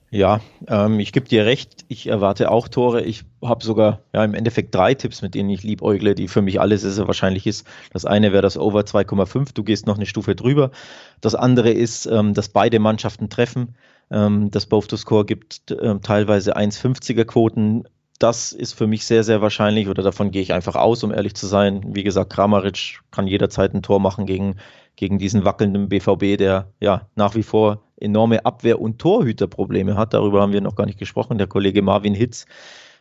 Ja, 0.09 0.39
ähm, 0.67 0.99
ich 1.01 1.11
gebe 1.11 1.27
dir 1.27 1.45
recht. 1.45 1.83
Ich 1.89 2.07
erwarte 2.07 2.49
auch 2.49 2.69
Tore. 2.69 3.01
Ich 3.01 3.25
habe 3.43 3.63
sogar 3.63 3.99
ja 4.13 4.23
im 4.23 4.35
Endeffekt 4.35 4.73
drei 4.73 4.93
Tipps, 4.93 5.21
mit 5.21 5.35
denen 5.35 5.49
ich 5.49 5.63
liebäugle, 5.63 6.15
die 6.15 6.29
für 6.29 6.41
mich 6.41 6.61
alles 6.61 6.81
sehr, 6.81 6.91
sehr 6.91 7.07
wahrscheinlich 7.07 7.45
ist. 7.45 7.67
Das 7.91 8.05
eine 8.05 8.31
wäre 8.31 8.41
das 8.41 8.57
Over 8.57 8.81
2,5. 8.81 9.53
Du 9.53 9.63
gehst 9.63 9.85
noch 9.85 9.97
eine 9.97 10.05
Stufe 10.05 10.33
drüber. 10.33 10.71
Das 11.19 11.35
andere 11.35 11.71
ist, 11.71 12.05
ähm, 12.05 12.33
dass 12.33 12.47
beide 12.49 12.79
Mannschaften 12.79 13.29
treffen. 13.29 13.75
Ähm, 14.09 14.49
das 14.49 14.65
Both 14.67 14.87
to 14.89 14.97
Score 14.97 15.25
gibt 15.25 15.75
ähm, 15.81 16.01
teilweise 16.01 16.55
1,50er 16.55 17.25
Quoten. 17.25 17.83
Das 18.17 18.53
ist 18.53 18.73
für 18.73 18.87
mich 18.87 19.05
sehr, 19.05 19.25
sehr 19.25 19.41
wahrscheinlich 19.41 19.89
oder 19.89 20.03
davon 20.03 20.31
gehe 20.31 20.41
ich 20.41 20.53
einfach 20.53 20.75
aus, 20.75 21.03
um 21.03 21.11
ehrlich 21.11 21.35
zu 21.35 21.47
sein. 21.47 21.83
Wie 21.93 22.03
gesagt, 22.03 22.31
Kramaric 22.31 23.01
kann 23.11 23.27
jederzeit 23.27 23.73
ein 23.73 23.83
Tor 23.83 23.99
machen 23.99 24.25
gegen, 24.25 24.55
gegen 24.95 25.19
diesen 25.19 25.43
wackelnden 25.43 25.89
BVB, 25.89 26.37
der 26.37 26.71
ja 26.79 27.09
nach 27.15 27.35
wie 27.35 27.43
vor 27.43 27.83
enorme 27.97 28.45
Abwehr- 28.45 28.79
und 28.79 28.99
Torhüterprobleme 28.99 29.95
hat. 29.97 30.13
Darüber 30.13 30.41
haben 30.41 30.53
wir 30.53 30.61
noch 30.61 30.75
gar 30.75 30.85
nicht 30.85 30.99
gesprochen. 30.99 31.37
Der 31.37 31.47
Kollege 31.47 31.81
Marvin 31.81 32.13
Hitz 32.13 32.45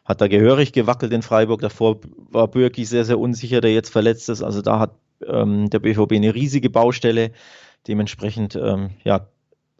hat 0.05 0.21
da 0.21 0.29
gehörig 0.29 0.73
gewackelt 0.73 1.13
in 1.13 1.23
Freiburg. 1.23 1.61
Davor 1.61 1.99
war 2.31 2.49
Bürki 2.49 2.85
sehr, 2.85 3.05
sehr 3.05 3.19
unsicher, 3.19 3.61
der 3.61 3.73
jetzt 3.73 3.91
verletzt 3.91 4.29
ist. 4.29 4.43
Also 4.43 4.63
da 4.63 4.79
hat 4.79 4.93
ähm, 5.27 5.71
der 5.71 5.81
BVB 5.81 6.13
eine 6.13 6.35
riesige 6.35 6.71
Baustelle. 6.71 7.33
Dementsprechend 7.89 8.57
ähm, 8.57 8.91
ja, 9.05 9.29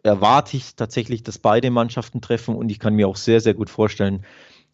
erwarte 0.03 0.57
ich 0.57 0.75
tatsächlich, 0.75 1.23
dass 1.23 1.37
beide 1.37 1.69
Mannschaften 1.71 2.21
treffen 2.21 2.55
und 2.55 2.69
ich 2.69 2.79
kann 2.79 2.93
mir 2.93 3.07
auch 3.07 3.15
sehr, 3.15 3.41
sehr 3.41 3.53
gut 3.53 3.69
vorstellen, 3.69 4.25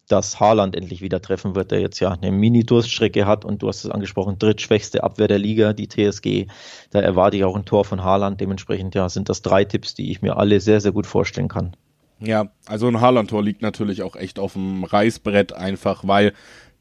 dass 0.08 0.38
Haaland 0.38 0.76
endlich 0.76 1.00
wieder 1.00 1.22
treffen 1.22 1.54
wird, 1.54 1.70
der 1.70 1.80
jetzt 1.80 2.00
ja 2.00 2.10
eine 2.10 2.30
Mini-Durststrecke 2.30 3.26
hat 3.26 3.44
und 3.44 3.62
du 3.62 3.68
hast 3.68 3.84
es 3.84 3.90
angesprochen, 3.90 4.38
drittschwächste 4.38 5.02
Abwehr 5.02 5.28
der 5.28 5.38
Liga, 5.38 5.72
die 5.72 5.88
TSG. 5.88 6.46
Da 6.90 7.00
erwarte 7.00 7.36
ich 7.36 7.44
auch 7.44 7.56
ein 7.56 7.64
Tor 7.64 7.84
von 7.84 8.04
Haaland. 8.04 8.40
Dementsprechend 8.40 8.94
ja, 8.94 9.08
sind 9.08 9.28
das 9.28 9.42
drei 9.42 9.64
Tipps, 9.64 9.94
die 9.94 10.10
ich 10.10 10.20
mir 10.20 10.36
alle 10.36 10.60
sehr, 10.60 10.80
sehr 10.80 10.92
gut 10.92 11.06
vorstellen 11.06 11.48
kann. 11.48 11.74
Ja, 12.20 12.50
also 12.66 12.86
ein 12.86 13.00
Haaland-Tor 13.00 13.42
liegt 13.42 13.62
natürlich 13.62 14.02
auch 14.02 14.16
echt 14.16 14.38
auf 14.38 14.52
dem 14.52 14.84
Reißbrett 14.84 15.52
einfach, 15.52 16.06
weil 16.06 16.32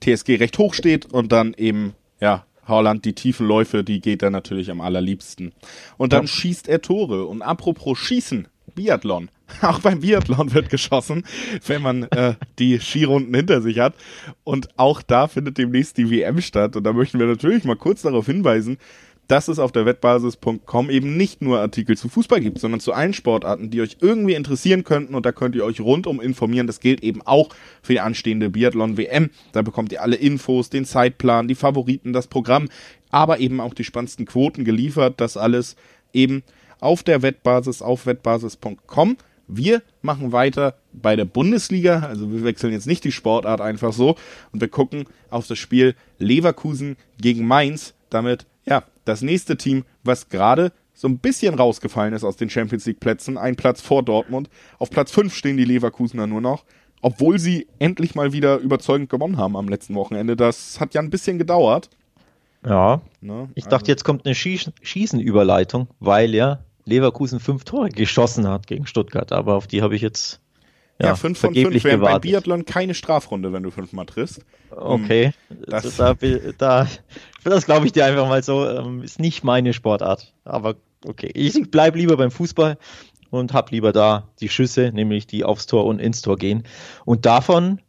TSG 0.01 0.35
recht 0.35 0.57
hoch 0.57 0.73
steht 0.73 1.11
und 1.11 1.31
dann 1.31 1.53
eben, 1.53 1.95
ja, 2.19 2.45
Haaland 2.65 3.03
die 3.03 3.13
tiefen 3.13 3.47
Läufe, 3.47 3.83
die 3.83 3.99
geht 3.99 4.21
er 4.21 4.29
natürlich 4.29 4.71
am 4.71 4.81
allerliebsten. 4.81 5.53
Und 5.97 6.13
dann 6.13 6.23
ja. 6.23 6.27
schießt 6.27 6.67
er 6.69 6.81
Tore. 6.81 7.25
Und 7.25 7.41
apropos 7.41 7.97
Schießen, 7.97 8.47
Biathlon. 8.73 9.29
Auch 9.61 9.79
beim 9.79 9.99
Biathlon 9.99 10.53
wird 10.53 10.69
geschossen, 10.69 11.23
wenn 11.65 11.81
man 11.81 12.03
äh, 12.03 12.35
die 12.59 12.79
Skirunden 12.79 13.33
hinter 13.33 13.61
sich 13.61 13.79
hat. 13.79 13.95
Und 14.43 14.69
auch 14.77 15.01
da 15.01 15.27
findet 15.27 15.57
demnächst 15.57 15.97
die 15.97 16.09
WM 16.09 16.41
statt. 16.41 16.75
Und 16.75 16.83
da 16.83 16.93
möchten 16.93 17.19
wir 17.19 17.27
natürlich 17.27 17.63
mal 17.63 17.75
kurz 17.75 18.01
darauf 18.03 18.25
hinweisen, 18.25 18.77
dass 19.27 19.47
es 19.47 19.59
auf 19.59 19.71
der 19.71 19.85
Wettbasis.com 19.85 20.89
eben 20.89 21.15
nicht 21.15 21.41
nur 21.41 21.59
Artikel 21.59 21.97
zu 21.97 22.09
Fußball 22.09 22.41
gibt, 22.41 22.59
sondern 22.59 22.79
zu 22.79 22.93
allen 22.93 23.13
Sportarten, 23.13 23.69
die 23.69 23.81
euch 23.81 23.97
irgendwie 24.01 24.33
interessieren 24.33 24.83
könnten. 24.83 25.15
Und 25.15 25.25
da 25.25 25.31
könnt 25.31 25.55
ihr 25.55 25.63
euch 25.63 25.79
rundum 25.79 26.19
informieren. 26.19 26.67
Das 26.67 26.79
gilt 26.79 27.03
eben 27.03 27.21
auch 27.21 27.49
für 27.81 27.93
die 27.93 27.99
anstehende 27.99 28.49
Biathlon-WM. 28.49 29.29
Da 29.53 29.61
bekommt 29.61 29.91
ihr 29.91 30.01
alle 30.01 30.17
Infos, 30.17 30.69
den 30.69 30.85
Zeitplan, 30.85 31.47
die 31.47 31.55
Favoriten, 31.55 32.11
das 32.11 32.27
Programm, 32.27 32.69
aber 33.11 33.39
eben 33.39 33.61
auch 33.61 33.73
die 33.73 33.83
spannendsten 33.83 34.25
Quoten 34.25 34.65
geliefert. 34.65 35.21
Das 35.21 35.37
alles 35.37 35.75
eben 36.11 36.43
auf 36.79 37.03
der 37.03 37.21
Wettbasis 37.21 37.81
auf 37.81 38.05
wettbasis.com. 38.05 39.17
Wir 39.47 39.81
machen 40.01 40.31
weiter 40.31 40.75
bei 40.93 41.15
der 41.15 41.25
Bundesliga, 41.25 41.99
also 41.99 42.31
wir 42.31 42.43
wechseln 42.43 42.73
jetzt 42.73 42.87
nicht 42.87 43.03
die 43.03 43.11
Sportart 43.11 43.61
einfach 43.61 43.93
so 43.93 44.15
und 44.51 44.61
wir 44.61 44.69
gucken 44.69 45.05
auf 45.29 45.47
das 45.47 45.57
Spiel 45.57 45.95
Leverkusen 46.17 46.95
gegen 47.19 47.45
Mainz. 47.45 47.93
Damit, 48.09 48.45
ja, 48.65 48.83
das 49.05 49.21
nächste 49.21 49.57
Team, 49.57 49.85
was 50.03 50.29
gerade 50.29 50.71
so 50.93 51.07
ein 51.07 51.17
bisschen 51.17 51.55
rausgefallen 51.55 52.13
ist 52.13 52.23
aus 52.23 52.37
den 52.37 52.49
Champions 52.49 52.85
League 52.85 52.99
Plätzen, 52.99 53.37
ein 53.37 53.55
Platz 53.55 53.81
vor 53.81 54.03
Dortmund. 54.03 54.49
Auf 54.79 54.89
Platz 54.89 55.11
5 55.11 55.35
stehen 55.35 55.57
die 55.57 55.65
Leverkusener 55.65 56.27
nur 56.27 56.41
noch, 56.41 56.63
obwohl 57.01 57.39
sie 57.39 57.67
endlich 57.79 58.15
mal 58.15 58.31
wieder 58.31 58.57
überzeugend 58.57 59.09
gewonnen 59.09 59.37
haben 59.37 59.57
am 59.57 59.67
letzten 59.67 59.95
Wochenende. 59.95 60.35
Das 60.35 60.79
hat 60.79 60.93
ja 60.93 61.01
ein 61.01 61.09
bisschen 61.09 61.37
gedauert. 61.37 61.89
Ja. 62.65 63.01
Ne? 63.19 63.49
Ich 63.55 63.65
dachte, 63.65 63.75
also 63.75 63.91
jetzt 63.91 64.03
kommt 64.05 64.25
eine 64.25 64.35
Schieß 64.35 64.71
Schießenüberleitung, 64.81 65.87
weil 65.99 66.33
ja 66.33 66.59
Leverkusen 66.85 67.39
fünf 67.39 67.63
Tore 67.63 67.89
geschossen 67.89 68.47
hat 68.47 68.67
gegen 68.67 68.87
Stuttgart, 68.87 69.31
aber 69.31 69.55
auf 69.55 69.67
die 69.67 69.81
habe 69.81 69.95
ich 69.95 70.01
jetzt 70.01 70.39
ja, 70.99 71.07
ja 71.07 71.15
fünf 71.15 71.39
von 71.39 71.53
fünf. 71.53 71.83
wären 71.83 72.01
beim 72.01 72.21
Biathlon 72.21 72.65
keine 72.65 72.93
Strafrunde, 72.93 73.51
wenn 73.51 73.63
du 73.63 73.71
fünfmal 73.71 74.05
triffst. 74.05 74.41
Okay, 74.69 75.33
das, 75.67 75.97
da, 75.97 76.15
da, 76.57 76.87
das 77.43 77.65
glaube 77.65 77.85
ich 77.85 77.91
dir 77.91 78.05
einfach 78.05 78.27
mal 78.27 78.43
so, 78.43 78.67
ähm, 78.67 79.01
ist 79.01 79.19
nicht 79.19 79.43
meine 79.43 79.73
Sportart, 79.73 80.33
aber 80.45 80.75
okay, 81.05 81.31
ich 81.33 81.71
bleibe 81.71 81.97
lieber 81.97 82.17
beim 82.17 82.31
Fußball 82.31 82.77
und 83.29 83.53
habe 83.53 83.71
lieber 83.71 83.91
da 83.91 84.29
die 84.39 84.49
Schüsse, 84.49 84.91
nämlich 84.93 85.27
die 85.27 85.43
aufs 85.43 85.65
Tor 85.65 85.85
und 85.85 85.99
ins 85.99 86.21
Tor 86.21 86.37
gehen. 86.37 86.63
Und 87.05 87.25
davon 87.25 87.79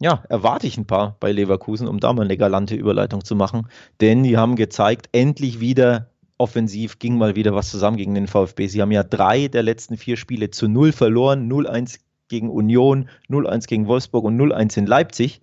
ja, 0.00 0.24
erwarte 0.30 0.66
ich 0.66 0.78
ein 0.78 0.86
paar 0.86 1.16
bei 1.20 1.30
Leverkusen, 1.30 1.86
um 1.86 2.00
da 2.00 2.12
mal 2.12 2.24
eine 2.24 2.38
galante 2.38 2.74
Überleitung 2.74 3.22
zu 3.22 3.36
machen. 3.36 3.68
Denn 4.00 4.22
die 4.22 4.38
haben 4.38 4.56
gezeigt, 4.56 5.10
endlich 5.12 5.60
wieder 5.60 6.09
offensiv 6.40 6.98
ging 6.98 7.18
mal 7.18 7.36
wieder 7.36 7.54
was 7.54 7.70
zusammen 7.70 7.98
gegen 7.98 8.14
den 8.14 8.26
VfB. 8.26 8.66
Sie 8.66 8.80
haben 8.80 8.90
ja 8.90 9.04
drei 9.04 9.48
der 9.48 9.62
letzten 9.62 9.96
vier 9.96 10.16
Spiele 10.16 10.50
zu 10.50 10.68
null 10.68 10.92
verloren. 10.92 11.50
0-1 11.50 12.00
gegen 12.28 12.48
Union, 12.48 13.08
0-1 13.28 13.66
gegen 13.68 13.86
Wolfsburg 13.86 14.24
und 14.24 14.40
0-1 14.40 14.78
in 14.78 14.86
Leipzig. 14.86 15.42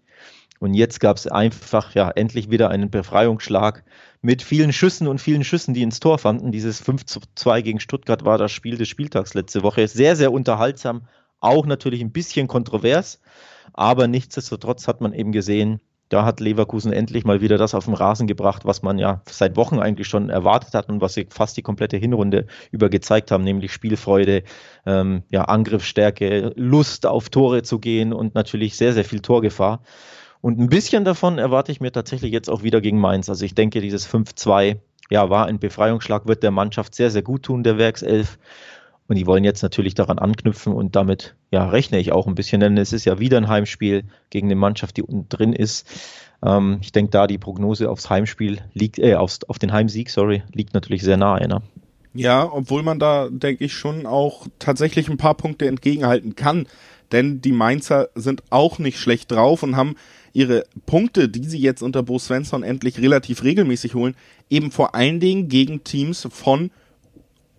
Und 0.60 0.74
jetzt 0.74 1.00
gab 1.00 1.18
es 1.18 1.28
einfach 1.28 1.94
ja 1.94 2.10
endlich 2.10 2.50
wieder 2.50 2.72
einen 2.72 2.90
Befreiungsschlag 2.90 3.84
mit 4.22 4.42
vielen 4.42 4.74
Schüssen 4.74 5.08
und 5.08 5.22
vielen 5.22 5.44
Schüssen, 5.44 5.76
die 5.76 5.84
ins 5.84 6.00
Tor 6.00 6.18
fanden. 6.18 6.52
Dieses 6.52 6.84
5-2 6.84 7.62
gegen 7.62 7.80
Stuttgart 7.80 8.26
war 8.26 8.40
das 8.40 8.52
Spiel 8.52 8.78
des 8.78 8.88
Spieltags 8.88 9.36
letzte 9.36 9.62
Woche. 9.62 9.88
Sehr, 9.88 10.16
sehr 10.16 10.32
unterhaltsam, 10.32 11.08
auch 11.40 11.68
natürlich 11.68 12.02
ein 12.02 12.12
bisschen 12.12 12.48
kontrovers, 12.48 13.22
aber 13.74 14.08
nichtsdestotrotz 14.08 14.88
hat 14.88 15.02
man 15.02 15.14
eben 15.14 15.32
gesehen, 15.32 15.80
da 16.10 16.24
hat 16.24 16.39
Leverkusen 16.39 16.93
endlich 16.93 17.26
mal 17.26 17.41
wieder 17.41 17.58
das 17.58 17.76
auf 17.76 17.86
den 17.86 17.93
Rasen 17.93 18.28
gebracht, 18.28 18.65
was 18.65 18.82
man 18.82 18.98
ja 18.98 19.22
seit 19.30 19.56
Wochen 19.58 19.80
eigentlich 19.80 20.08
schon 20.08 20.30
erwartet 20.30 20.74
hat 20.74 20.89
und 20.89 21.02
was 21.02 21.13
sie 21.13 21.28
fast 21.30 21.58
die 21.58 21.62
komplette 21.62 21.98
Hinrunde 21.98 22.48
über 22.72 22.89
gezeigt 22.89 23.32
haben, 23.32 23.43
nämlich 23.43 23.74
Spielfreude, 23.74 24.43
ähm, 24.86 25.24
ja, 25.30 25.43
Angriffsstärke, 25.43 26.54
Lust 26.56 27.06
auf 27.06 27.30
Tore 27.30 27.63
zu 27.63 27.80
gehen 27.80 28.13
und 28.13 28.36
natürlich 28.36 28.78
sehr, 28.78 28.93
sehr 28.93 29.06
viel 29.06 29.20
Torgefahr. 29.20 29.82
Und 30.41 30.60
ein 30.60 30.70
bisschen 30.70 31.04
davon 31.04 31.39
erwarte 31.39 31.72
ich 31.72 31.82
mir 31.82 31.91
tatsächlich 31.91 32.32
jetzt 32.32 32.50
auch 32.50 32.63
wieder 32.63 32.80
gegen 32.80 33.00
Mainz. 33.00 33.30
Also 33.30 33.43
ich 33.43 33.56
denke, 33.56 33.82
dieses 33.82 34.08
5-2 34.08 34.78
ja, 35.10 35.30
war 35.30 35.46
ein 35.46 35.60
Befreiungsschlag, 35.60 36.28
wird 36.28 36.43
der 36.43 36.52
Mannschaft 36.52 36.96
sehr, 36.96 37.12
sehr 37.12 37.22
gut 37.22 37.43
tun, 37.43 37.63
der 37.63 37.78
Werkself. 37.78 38.38
Und 39.08 39.15
die 39.17 39.26
wollen 39.26 39.43
jetzt 39.43 39.63
natürlich 39.63 39.96
daran 39.96 40.20
anknüpfen 40.20 40.74
und 40.74 40.96
damit 40.96 41.36
ja, 41.52 41.70
rechne 41.70 41.98
ich 42.00 42.12
auch 42.12 42.28
ein 42.28 42.36
bisschen, 42.36 42.60
denn 42.60 42.78
es 42.78 42.91
ist 42.91 43.06
ja 43.06 43.20
wieder 43.20 43.38
ein 43.38 43.48
Heimspiel 43.48 44.04
gegen 44.30 44.48
eine 44.48 44.56
Mannschaft, 44.56 44.98
die 44.98 45.04
unten 45.04 45.30
drin 45.30 45.54
ist. 45.54 45.88
Ähm, 46.46 46.80
ich 46.82 46.91
denke, 46.91 47.12
da 47.12 47.28
die 47.28 47.38
Prognose 47.38 47.89
aufs 47.89 48.10
Heimspiel 48.10 48.60
liegt, 48.74 49.00
äh, 49.00 49.15
aufs, 49.15 49.43
auf 49.46 49.60
den 49.60 49.72
Heimsieg, 49.72 50.10
sorry, 50.10 50.43
liegt 50.54 50.74
natürlich 50.74 51.04
sehr 51.04 51.17
nahe. 51.17 51.48
Ne? 51.48 51.62
Ja, 52.13 52.52
obwohl 52.52 52.84
man 52.84 53.00
da, 53.00 53.30
denke 53.30 53.63
ich, 53.63 53.74
schon 53.74 54.06
auch 54.06 54.48
tatsächlich 54.60 55.10
ein 55.10 55.17
paar 55.17 55.36
Punkte 55.36 55.67
entgegenhalten 55.67 56.36
kann. 56.36 56.67
Denn 57.12 57.41
die 57.41 57.54
Mainzer 57.54 58.10
sind 58.15 58.43
auch 58.50 58.80
nicht 58.80 59.00
schlecht 59.00 59.32
drauf 59.32 59.63
und 59.63 59.78
haben 59.78 59.96
ihre 60.34 60.65
Punkte, 60.86 61.30
die 61.30 61.46
sie 61.46 61.60
jetzt 61.60 61.82
unter 61.82 62.04
Bo 62.04 62.20
Svensson 62.20 62.63
endlich 62.63 63.00
relativ 63.00 63.43
regelmäßig 63.43 63.96
holen, 63.96 64.15
eben 64.50 64.72
vor 64.72 64.93
allen 64.93 65.20
Dingen 65.20 65.48
gegen 65.48 65.84
Teams 65.84 66.28
von 66.30 66.72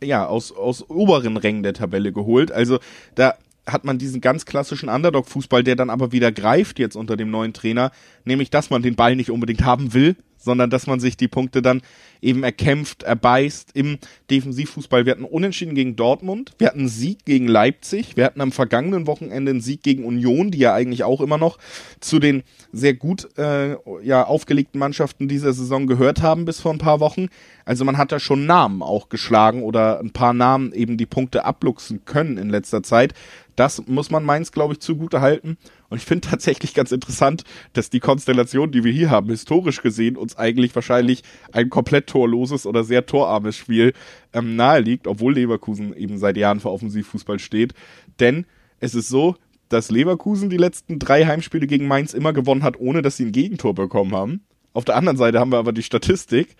ja, 0.02 0.26
aus, 0.26 0.52
aus 0.52 0.88
oberen 0.88 1.36
Rängen 1.36 1.62
der 1.62 1.74
Tabelle 1.74 2.12
geholt. 2.12 2.52
Also 2.52 2.78
da 3.14 3.34
hat 3.66 3.84
man 3.84 3.98
diesen 3.98 4.20
ganz 4.20 4.46
klassischen 4.46 4.88
Underdog-Fußball, 4.88 5.62
der 5.62 5.76
dann 5.76 5.90
aber 5.90 6.12
wieder 6.12 6.32
greift 6.32 6.78
jetzt 6.78 6.96
unter 6.96 7.16
dem 7.16 7.30
neuen 7.30 7.52
Trainer, 7.52 7.92
nämlich 8.24 8.50
dass 8.50 8.70
man 8.70 8.82
den 8.82 8.96
Ball 8.96 9.14
nicht 9.14 9.30
unbedingt 9.30 9.64
haben 9.64 9.92
will, 9.94 10.16
sondern 10.38 10.70
dass 10.70 10.86
man 10.86 11.00
sich 11.00 11.16
die 11.16 11.28
Punkte 11.28 11.62
dann 11.62 11.82
eben 12.20 12.42
erkämpft, 12.42 13.02
erbeißt 13.02 13.70
im 13.74 13.98
Defensivfußball. 14.30 15.04
Wir 15.04 15.12
hatten 15.12 15.24
Unentschieden 15.24 15.74
gegen 15.74 15.96
Dortmund, 15.96 16.52
wir 16.58 16.68
hatten 16.68 16.88
Sieg 16.88 17.24
gegen 17.24 17.48
Leipzig, 17.48 18.16
wir 18.16 18.24
hatten 18.24 18.40
am 18.40 18.52
vergangenen 18.52 19.06
Wochenende 19.06 19.50
einen 19.50 19.60
Sieg 19.60 19.82
gegen 19.82 20.04
Union, 20.04 20.50
die 20.50 20.58
ja 20.58 20.74
eigentlich 20.74 21.04
auch 21.04 21.20
immer 21.20 21.38
noch 21.38 21.58
zu 22.00 22.18
den 22.18 22.42
sehr 22.72 22.94
gut 22.94 23.28
äh, 23.38 23.76
ja, 24.02 24.24
aufgelegten 24.24 24.78
Mannschaften 24.78 25.28
dieser 25.28 25.52
Saison 25.52 25.86
gehört 25.86 26.22
haben 26.22 26.44
bis 26.44 26.60
vor 26.60 26.72
ein 26.72 26.78
paar 26.78 27.00
Wochen. 27.00 27.28
Also 27.64 27.84
man 27.84 27.98
hat 27.98 28.12
da 28.12 28.18
schon 28.18 28.46
Namen 28.46 28.82
auch 28.82 29.08
geschlagen 29.08 29.62
oder 29.62 30.00
ein 30.00 30.12
paar 30.12 30.32
Namen 30.32 30.72
eben 30.72 30.96
die 30.96 31.06
Punkte 31.06 31.44
abluchsen 31.44 32.04
können 32.04 32.38
in 32.38 32.48
letzter 32.48 32.82
Zeit. 32.82 33.14
Das 33.56 33.82
muss 33.86 34.10
man 34.10 34.24
Mainz, 34.24 34.52
glaube 34.52 34.74
ich, 34.74 34.80
zugute 34.80 35.20
halten. 35.20 35.58
Und 35.90 35.98
ich 35.98 36.04
finde 36.04 36.28
tatsächlich 36.28 36.74
ganz 36.74 36.92
interessant, 36.92 37.44
dass 37.72 37.90
die 37.90 38.00
Konstellation, 38.00 38.70
die 38.70 38.84
wir 38.84 38.92
hier 38.92 39.10
haben, 39.10 39.30
historisch 39.30 39.80
gesehen, 39.80 40.16
uns 40.16 40.36
eigentlich 40.36 40.74
wahrscheinlich 40.74 41.22
ein 41.52 41.70
komplett 41.70 42.08
torloses 42.08 42.66
oder 42.66 42.84
sehr 42.84 43.06
torarmes 43.06 43.56
Spiel 43.56 43.94
ähm, 44.32 44.56
nahe 44.56 44.80
liegt, 44.80 45.06
obwohl 45.06 45.34
Leverkusen 45.34 45.96
eben 45.96 46.18
seit 46.18 46.36
Jahren 46.36 46.60
für 46.60 46.70
Offensivfußball 46.70 47.38
steht. 47.38 47.72
Denn 48.20 48.44
es 48.80 48.94
ist 48.94 49.08
so, 49.08 49.36
dass 49.68 49.90
Leverkusen 49.90 50.50
die 50.50 50.56
letzten 50.56 50.98
drei 50.98 51.24
Heimspiele 51.26 51.66
gegen 51.66 51.86
Mainz 51.86 52.14
immer 52.14 52.32
gewonnen 52.32 52.62
hat, 52.62 52.78
ohne 52.78 53.02
dass 53.02 53.16
sie 53.16 53.24
ein 53.24 53.32
Gegentor 53.32 53.74
bekommen 53.74 54.14
haben. 54.14 54.42
Auf 54.72 54.84
der 54.84 54.96
anderen 54.96 55.18
Seite 55.18 55.40
haben 55.40 55.52
wir 55.52 55.58
aber 55.58 55.72
die 55.72 55.82
Statistik, 55.82 56.56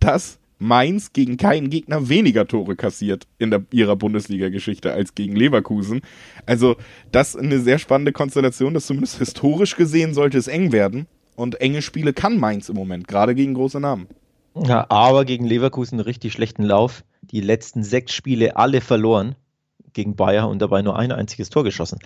dass 0.00 0.38
Mainz 0.62 1.12
gegen 1.12 1.36
keinen 1.36 1.70
Gegner 1.70 2.08
weniger 2.08 2.46
Tore 2.46 2.76
kassiert 2.76 3.26
in 3.38 3.50
der, 3.50 3.64
ihrer 3.72 3.96
Bundesliga-Geschichte 3.96 4.92
als 4.92 5.14
gegen 5.14 5.34
Leverkusen. 5.34 6.02
Also 6.46 6.76
das 7.10 7.34
ist 7.34 7.40
eine 7.40 7.58
sehr 7.58 7.78
spannende 7.78 8.12
Konstellation, 8.12 8.72
dass 8.72 8.86
zumindest 8.86 9.18
historisch 9.18 9.76
gesehen 9.76 10.14
sollte 10.14 10.38
es 10.38 10.46
eng 10.46 10.70
werden. 10.70 11.06
Und 11.34 11.60
enge 11.60 11.82
Spiele 11.82 12.12
kann 12.12 12.38
Mainz 12.38 12.68
im 12.68 12.76
Moment, 12.76 13.08
gerade 13.08 13.34
gegen 13.34 13.54
große 13.54 13.80
Namen. 13.80 14.06
Ja, 14.54 14.86
aber 14.88 15.24
gegen 15.24 15.46
Leverkusen 15.46 15.98
einen 15.98 16.04
richtig 16.04 16.32
schlechten 16.32 16.62
Lauf. 16.62 17.02
Die 17.22 17.40
letzten 17.40 17.82
sechs 17.82 18.14
Spiele 18.14 18.56
alle 18.56 18.80
verloren 18.80 19.34
gegen 19.94 20.14
Bayer 20.14 20.48
und 20.48 20.60
dabei 20.60 20.82
nur 20.82 20.96
ein 20.96 21.10
einziges 21.10 21.50
Tor 21.50 21.64
geschossen. 21.64 21.98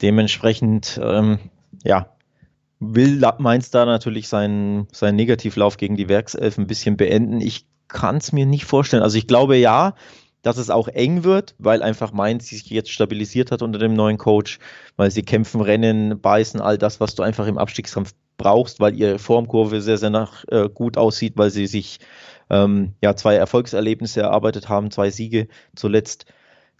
Dementsprechend, 0.00 1.00
ähm, 1.02 1.38
ja, 1.84 2.08
will 2.80 3.22
Mainz 3.38 3.70
da 3.70 3.84
natürlich 3.84 4.26
seinen, 4.28 4.88
seinen 4.90 5.16
Negativlauf 5.16 5.76
gegen 5.76 5.96
die 5.96 6.08
Werkself 6.08 6.58
ein 6.58 6.66
bisschen 6.66 6.96
beenden. 6.96 7.40
Ich 7.40 7.66
kann 7.92 8.16
es 8.16 8.32
mir 8.32 8.46
nicht 8.46 8.64
vorstellen. 8.64 9.02
Also 9.02 9.18
ich 9.18 9.26
glaube 9.26 9.56
ja, 9.56 9.94
dass 10.42 10.56
es 10.56 10.70
auch 10.70 10.88
eng 10.88 11.22
wird, 11.22 11.54
weil 11.58 11.82
einfach 11.82 12.12
Mainz 12.12 12.48
sich 12.48 12.66
jetzt 12.66 12.90
stabilisiert 12.90 13.52
hat 13.52 13.62
unter 13.62 13.78
dem 13.78 13.94
neuen 13.94 14.18
Coach, 14.18 14.58
weil 14.96 15.10
sie 15.10 15.22
kämpfen, 15.22 15.60
rennen, 15.60 16.20
beißen, 16.20 16.60
all 16.60 16.78
das, 16.78 16.98
was 16.98 17.14
du 17.14 17.22
einfach 17.22 17.46
im 17.46 17.58
Abstiegskampf 17.58 18.12
brauchst, 18.38 18.80
weil 18.80 18.96
ihre 18.96 19.20
Formkurve 19.20 19.80
sehr, 19.80 19.98
sehr 19.98 20.10
nach, 20.10 20.44
äh, 20.48 20.68
gut 20.68 20.96
aussieht, 20.96 21.34
weil 21.36 21.50
sie 21.50 21.66
sich 21.66 22.00
ähm, 22.50 22.94
ja 23.00 23.14
zwei 23.14 23.36
Erfolgserlebnisse 23.36 24.22
erarbeitet 24.22 24.68
haben, 24.68 24.90
zwei 24.90 25.10
Siege 25.10 25.46
zuletzt 25.76 26.26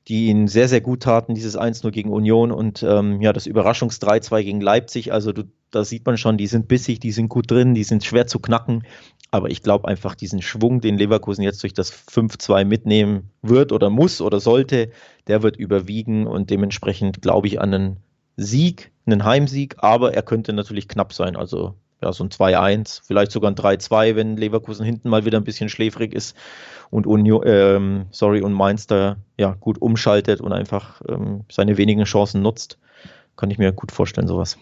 die 0.08 0.26
ihnen 0.26 0.48
sehr, 0.48 0.68
sehr 0.68 0.80
gut 0.80 1.04
taten, 1.04 1.34
dieses 1.34 1.56
1-0 1.56 1.90
gegen 1.92 2.10
Union 2.10 2.50
und 2.50 2.82
ähm, 2.82 3.20
ja, 3.20 3.32
das 3.32 3.46
Überraschungs 3.46 4.00
3-2 4.00 4.42
gegen 4.42 4.60
Leipzig. 4.60 5.12
Also 5.12 5.32
du, 5.32 5.44
da 5.70 5.84
sieht 5.84 6.04
man 6.04 6.18
schon, 6.18 6.36
die 6.36 6.48
sind 6.48 6.66
bissig, 6.66 6.98
die 6.98 7.12
sind 7.12 7.28
gut 7.28 7.50
drin, 7.50 7.74
die 7.74 7.84
sind 7.84 8.04
schwer 8.04 8.26
zu 8.26 8.40
knacken. 8.40 8.82
Aber 9.32 9.50
ich 9.50 9.62
glaube 9.62 9.88
einfach, 9.88 10.14
diesen 10.14 10.42
Schwung, 10.42 10.82
den 10.82 10.98
Leverkusen 10.98 11.42
jetzt 11.42 11.62
durch 11.62 11.72
das 11.72 11.90
5-2 11.90 12.66
mitnehmen 12.66 13.30
wird 13.40 13.72
oder 13.72 13.88
muss 13.88 14.20
oder 14.20 14.40
sollte, 14.40 14.90
der 15.26 15.42
wird 15.42 15.56
überwiegen 15.56 16.26
und 16.26 16.50
dementsprechend 16.50 17.22
glaube 17.22 17.46
ich 17.46 17.58
an 17.58 17.72
einen 17.72 17.96
Sieg, 18.36 18.92
einen 19.06 19.24
Heimsieg, 19.24 19.76
aber 19.78 20.12
er 20.12 20.22
könnte 20.22 20.52
natürlich 20.52 20.86
knapp 20.86 21.14
sein. 21.14 21.34
Also 21.34 21.74
ja, 22.02 22.12
so 22.12 22.24
ein 22.24 22.28
2-1, 22.28 23.00
vielleicht 23.06 23.32
sogar 23.32 23.50
ein 23.50 23.54
3-2, 23.54 24.16
wenn 24.16 24.36
Leverkusen 24.36 24.84
hinten 24.84 25.08
mal 25.08 25.24
wieder 25.24 25.38
ein 25.38 25.44
bisschen 25.44 25.70
schläfrig 25.70 26.12
ist 26.12 26.36
und 26.90 27.06
Union, 27.06 27.42
ähm, 27.46 28.06
sorry, 28.10 28.42
und 28.42 28.52
Mainz 28.52 28.86
da 28.86 29.16
ja 29.38 29.56
gut 29.58 29.80
umschaltet 29.80 30.42
und 30.42 30.52
einfach 30.52 31.00
ähm, 31.08 31.46
seine 31.50 31.78
wenigen 31.78 32.04
Chancen 32.04 32.42
nutzt. 32.42 32.78
Kann 33.36 33.50
ich 33.50 33.56
mir 33.56 33.72
gut 33.72 33.92
vorstellen, 33.92 34.28
sowas. 34.28 34.58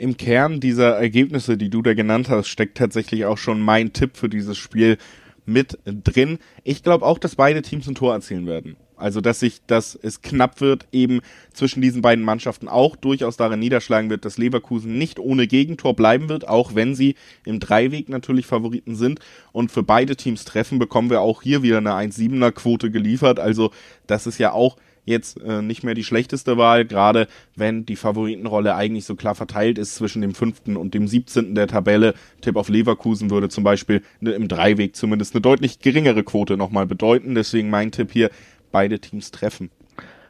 Im 0.00 0.16
Kern 0.16 0.60
dieser 0.60 0.96
Ergebnisse, 0.96 1.58
die 1.58 1.68
du 1.68 1.82
da 1.82 1.92
genannt 1.92 2.30
hast, 2.30 2.48
steckt 2.48 2.78
tatsächlich 2.78 3.26
auch 3.26 3.36
schon 3.36 3.60
mein 3.60 3.92
Tipp 3.92 4.16
für 4.16 4.30
dieses 4.30 4.56
Spiel 4.56 4.96
mit 5.44 5.78
drin. 5.84 6.38
Ich 6.64 6.82
glaube 6.82 7.04
auch, 7.04 7.18
dass 7.18 7.36
beide 7.36 7.60
Teams 7.60 7.86
ein 7.86 7.94
Tor 7.94 8.14
erzielen 8.14 8.46
werden. 8.46 8.76
Also, 8.96 9.20
dass 9.20 9.40
sich, 9.40 9.60
dass 9.66 9.94
es 9.94 10.22
knapp 10.22 10.62
wird, 10.62 10.86
eben 10.90 11.20
zwischen 11.52 11.82
diesen 11.82 12.00
beiden 12.00 12.24
Mannschaften 12.24 12.66
auch 12.66 12.96
durchaus 12.96 13.36
darin 13.36 13.60
niederschlagen 13.60 14.08
wird, 14.08 14.24
dass 14.24 14.38
Leverkusen 14.38 14.96
nicht 14.96 15.18
ohne 15.18 15.46
Gegentor 15.46 15.94
bleiben 15.94 16.30
wird, 16.30 16.48
auch 16.48 16.74
wenn 16.74 16.94
sie 16.94 17.14
im 17.44 17.60
Dreiweg 17.60 18.08
natürlich 18.08 18.46
Favoriten 18.46 18.96
sind. 18.96 19.20
Und 19.52 19.70
für 19.70 19.82
beide 19.82 20.16
Teams 20.16 20.46
treffen 20.46 20.78
bekommen 20.78 21.10
wir 21.10 21.20
auch 21.20 21.42
hier 21.42 21.62
wieder 21.62 21.76
eine 21.76 21.92
1-7er 21.92 22.52
Quote 22.52 22.90
geliefert. 22.90 23.38
Also, 23.38 23.70
das 24.06 24.26
ist 24.26 24.38
ja 24.38 24.52
auch 24.52 24.78
jetzt 25.04 25.40
äh, 25.40 25.62
nicht 25.62 25.82
mehr 25.82 25.94
die 25.94 26.04
schlechteste 26.04 26.56
Wahl, 26.56 26.84
gerade 26.84 27.26
wenn 27.56 27.86
die 27.86 27.96
Favoritenrolle 27.96 28.74
eigentlich 28.74 29.04
so 29.04 29.16
klar 29.16 29.34
verteilt 29.34 29.78
ist 29.78 29.94
zwischen 29.94 30.22
dem 30.22 30.34
fünften 30.34 30.76
und 30.76 30.94
dem 30.94 31.08
siebzehnten 31.08 31.54
der 31.54 31.68
Tabelle. 31.68 32.14
Tipp 32.40 32.56
auf 32.56 32.68
Leverkusen 32.68 33.30
würde 33.30 33.48
zum 33.48 33.64
Beispiel 33.64 34.02
ne, 34.20 34.32
im 34.32 34.48
Dreiweg 34.48 34.96
zumindest 34.96 35.34
eine 35.34 35.42
deutlich 35.42 35.78
geringere 35.80 36.22
Quote 36.22 36.56
nochmal 36.56 36.86
bedeuten. 36.86 37.34
Deswegen 37.34 37.70
mein 37.70 37.90
Tipp 37.92 38.12
hier, 38.12 38.30
beide 38.72 38.98
Teams 38.98 39.30
treffen. 39.30 39.70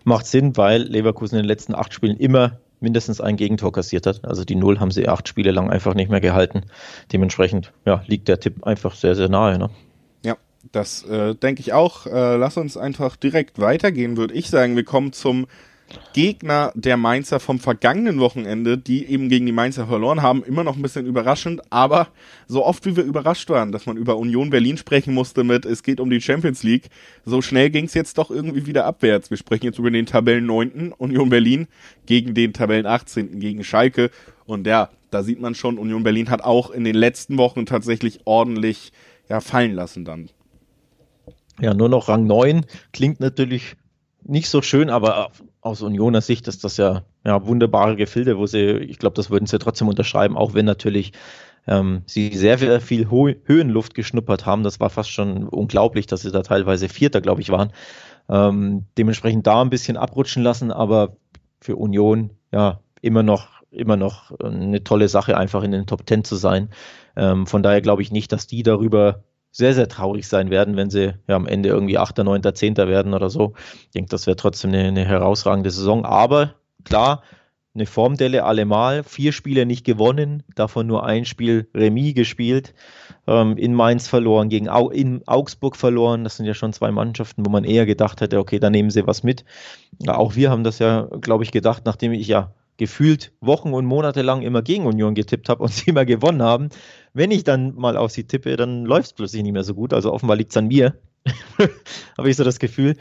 Macht 0.05 0.27
Sinn, 0.27 0.57
weil 0.57 0.83
Leverkusen 0.83 1.37
in 1.37 1.43
den 1.43 1.49
letzten 1.49 1.75
acht 1.75 1.93
Spielen 1.93 2.17
immer 2.17 2.59
mindestens 2.81 3.21
ein 3.21 3.37
Gegentor 3.37 3.73
kassiert 3.73 4.07
hat. 4.07 4.25
Also 4.25 4.45
die 4.45 4.55
Null 4.55 4.81
haben 4.81 4.91
sie 4.91 5.09
acht 5.09 5.29
Spiele 5.29 5.51
lang 5.51 5.71
einfach 5.71 5.95
nicht 5.95 6.11
mehr 6.11 6.21
gehalten. 6.21 6.63
Dementsprechend 7.13 7.73
ja, 7.85 8.03
liegt 8.07 8.29
der 8.29 8.41
Tipp 8.41 8.65
einfach 8.65 8.95
sehr, 8.95 9.15
sehr 9.15 9.29
nahe. 9.29 9.59
Ne? 9.59 9.69
Das 10.73 11.05
äh, 11.05 11.35
denke 11.35 11.61
ich 11.61 11.73
auch. 11.73 12.07
Äh, 12.07 12.37
lass 12.37 12.57
uns 12.57 12.77
einfach 12.77 13.17
direkt 13.17 13.59
weitergehen, 13.59 14.17
würde 14.17 14.35
ich 14.35 14.51
sagen. 14.51 14.77
Wir 14.77 14.85
kommen 14.85 15.13
zum 15.13 15.47
Gegner 16.13 16.73
der 16.75 16.97
Mainzer 16.97 17.41
vom 17.41 17.59
vergangenen 17.59 18.21
Wochenende, 18.21 18.79
die 18.79 19.07
eben 19.07 19.29
gegen 19.29 19.47
die 19.47 19.53
Mainzer 19.53 19.87
verloren 19.87 20.23
haben, 20.23 20.45
immer 20.45 20.65
noch 20.65 20.77
ein 20.77 20.83
bisschen 20.83 21.07
überraschend, 21.07 21.63
aber 21.71 22.09
so 22.47 22.65
oft 22.65 22.85
wie 22.87 22.97
wir 22.97 23.05
überrascht 23.05 23.49
waren, 23.51 23.73
dass 23.73 23.87
man 23.87 23.97
über 23.97 24.17
Union 24.17 24.51
Berlin 24.51 24.77
sprechen 24.77 25.15
musste 25.15 25.45
mit, 25.45 25.65
es 25.65 25.83
geht 25.83 26.01
um 26.01 26.11
die 26.11 26.21
Champions 26.21 26.63
League, 26.63 26.91
so 27.25 27.43
schnell 27.43 27.71
ging 27.71 27.87
es 27.87 27.95
jetzt 27.95 28.19
doch 28.19 28.31
irgendwie 28.31 28.67
wieder 28.67 28.85
abwärts. 28.85 29.31
Wir 29.31 29.37
sprechen 29.37 29.67
jetzt 29.67 29.79
über 29.79 29.91
den 29.91 30.07
Tabellen 30.07 30.47
9. 30.47 30.93
Union 30.97 31.29
Berlin 31.29 31.67
gegen 32.07 32.35
den 32.35 32.53
Tabellen 32.53 32.87
18. 32.87 33.41
gegen 33.41 33.65
Schalke 33.65 34.11
und 34.47 34.67
ja, 34.67 34.91
da 35.11 35.23
sieht 35.23 35.41
man 35.41 35.55
schon, 35.55 35.79
Union 35.79 36.05
Berlin 36.05 36.31
hat 36.31 36.43
auch 36.43 36.71
in 36.71 36.85
den 36.85 36.95
letzten 36.95 37.37
Wochen 37.37 37.67
tatsächlich 37.67 38.21
ordentlich 38.27 38.93
ja, 39.29 39.41
fallen 39.41 39.75
lassen 39.75 40.05
dann. 40.05 40.29
Ja, 41.61 41.75
nur 41.75 41.89
noch 41.89 42.09
Rang 42.09 42.27
9 42.27 42.65
klingt 42.93 43.21
natürlich 43.21 43.77
nicht 44.23 44.49
so 44.49 44.63
schön, 44.63 44.91
aber 44.91 45.31
aus 45.61 45.83
Unioner 45.83 46.21
Sicht 46.21 46.49
ist 46.49 46.65
das 46.65 46.77
ja, 46.77 47.03
ja 47.25 47.47
wunderbare 47.47 47.97
Gefilde, 47.97 48.39
wo 48.39 48.47
sie, 48.47 48.79
ich 48.79 48.99
glaube, 48.99 49.17
das 49.17 49.31
würden 49.31 49.47
sie 49.47 49.59
trotzdem 49.59 49.89
unterschreiben, 49.89 50.37
auch 50.37 50.55
wenn 50.55 50.67
natürlich 50.67 51.13
ähm, 51.67 52.03
sie 52.07 52.35
sehr, 52.35 52.59
sehr 52.59 52.81
viel 52.81 53.11
Ho 53.11 53.31
Höhenluft 53.45 53.95
geschnuppert 53.95 54.47
haben. 54.47 54.63
Das 54.63 54.81
war 54.81 54.91
fast 54.91 55.11
schon 55.11 55.49
unglaublich, 55.49 56.07
dass 56.07 56.23
sie 56.23 56.33
da 56.33 56.43
teilweise 56.43 56.89
Vierter, 56.89 57.21
glaube 57.21 57.41
ich, 57.41 57.51
waren. 57.51 57.73
Ähm, 58.29 58.85
dementsprechend 58.97 59.47
da 59.47 59.61
ein 59.61 59.71
bisschen 59.71 59.97
abrutschen 59.97 60.43
lassen, 60.43 60.71
aber 60.71 61.17
für 61.61 61.77
Union 61.77 62.31
ja 62.53 62.81
immer 63.03 63.23
noch 63.23 63.61
immer 63.71 63.97
noch 63.97 64.33
eine 64.41 64.83
tolle 64.83 65.09
Sache, 65.09 65.37
einfach 65.37 65.63
in 65.63 65.71
den 65.71 65.87
Top 65.87 66.05
Ten 66.05 66.25
zu 66.25 66.35
sein. 66.37 66.71
Ähm, 67.17 67.47
von 67.47 67.63
daher 67.63 67.81
glaube 67.81 68.03
ich 68.03 68.11
nicht, 68.11 68.33
dass 68.33 68.49
die 68.49 68.65
darüber 68.65 69.23
sehr, 69.53 69.75
sehr 69.75 69.89
traurig 69.89 70.29
sein 70.29 70.51
werden, 70.51 70.77
wenn 70.77 70.91
sie 70.91 71.15
ja 71.27 71.37
am 71.37 71.47
Ende 71.47 71.69
irgendwie 71.69 71.99
8., 71.99 72.19
9., 72.19 72.43
10. 72.55 72.77
werden 72.77 73.15
oder 73.15 73.31
so. 73.31 73.55
Ich 73.85 73.91
denke, 73.91 74.11
das 74.11 74.27
wäre 74.27 74.37
trotzdem 74.37 74.71
eine, 74.71 74.85
eine, 74.85 75.05
herausragende 75.05 75.71
Saison. 75.71 76.05
Aber 76.05 76.55
klar, 76.85 77.23
eine 77.75 77.87
Formdelle 77.87 78.45
allemal, 78.45 79.05
vier 79.05 79.33
Spiele 79.33 79.65
nicht 79.65 79.85
gewonnen, 79.85 80.43
davon 80.57 80.87
nur 80.87 81.05
ein 81.05 81.25
Spiel 81.25 81.69
Remis 81.75 82.15
gespielt, 82.15 82.75
ähm, 83.27 83.57
in 83.57 83.75
Mainz 83.75 84.09
verloren, 84.09 84.49
gegen 84.49 84.69
Au 84.69 84.91
in 84.91 85.23
Augsburg 85.27 85.77
verloren. 85.77 86.25
Das 86.25 86.37
sind 86.37 86.47
ja 86.47 86.55
schon 86.55 86.73
zwei 86.73 86.91
Mannschaften, 86.91 87.47
wo 87.47 87.51
man 87.51 87.65
eher 87.65 87.87
gedacht 87.87 88.21
hätte, 88.21 88.39
okay, 88.39 88.59
da 88.59 88.71
nehmen 88.71 88.91
sie 88.91 89.07
was 89.07 89.23
mit. 89.23 89.45
Ja, 90.01 90.17
auch 90.17 90.35
wir 90.35 90.51
haben 90.51 90.65
das 90.65 90.79
ja, 90.81 91.09
glaube 91.21 91.45
ich, 91.45 91.53
gedacht, 91.53 91.83
nachdem 91.87 92.13
ich 92.13 92.27
ja 92.27 92.55
gefühlt 92.77 93.33
Wochen 93.41 93.75
und 93.75 93.85
Monate 93.85 94.23
lang 94.23 94.41
immer 94.41 94.63
gegen 94.63 94.87
Union 94.87 95.15
getippt 95.15 95.49
habe 95.49 95.63
und 95.63 95.71
sie 95.73 95.91
immer 95.91 96.05
gewonnen 96.05 96.43
haben. 96.43 96.71
Wenn 97.13 97.31
ich 97.31 97.45
dann 97.45 97.75
mal 97.75 97.97
auf 97.97 98.13
sie 98.13 98.25
tippe, 98.25 98.57
dann 98.57 98.85
läuft 98.85 99.07
es 99.07 99.13
plötzlich 99.15 99.43
nicht 99.43 99.53
mehr 99.53 99.65
so 99.65 99.75
gut. 99.75 99.93
Also 99.93 100.13
offenbar 100.13 100.37
liegt 100.37 100.51
es 100.51 100.57
an 100.57 100.69
mir. 100.69 100.95
habe 102.19 102.31
ich 102.31 102.37
so 102.37 102.45
das 102.45 102.59
Gefühl. 102.59 102.97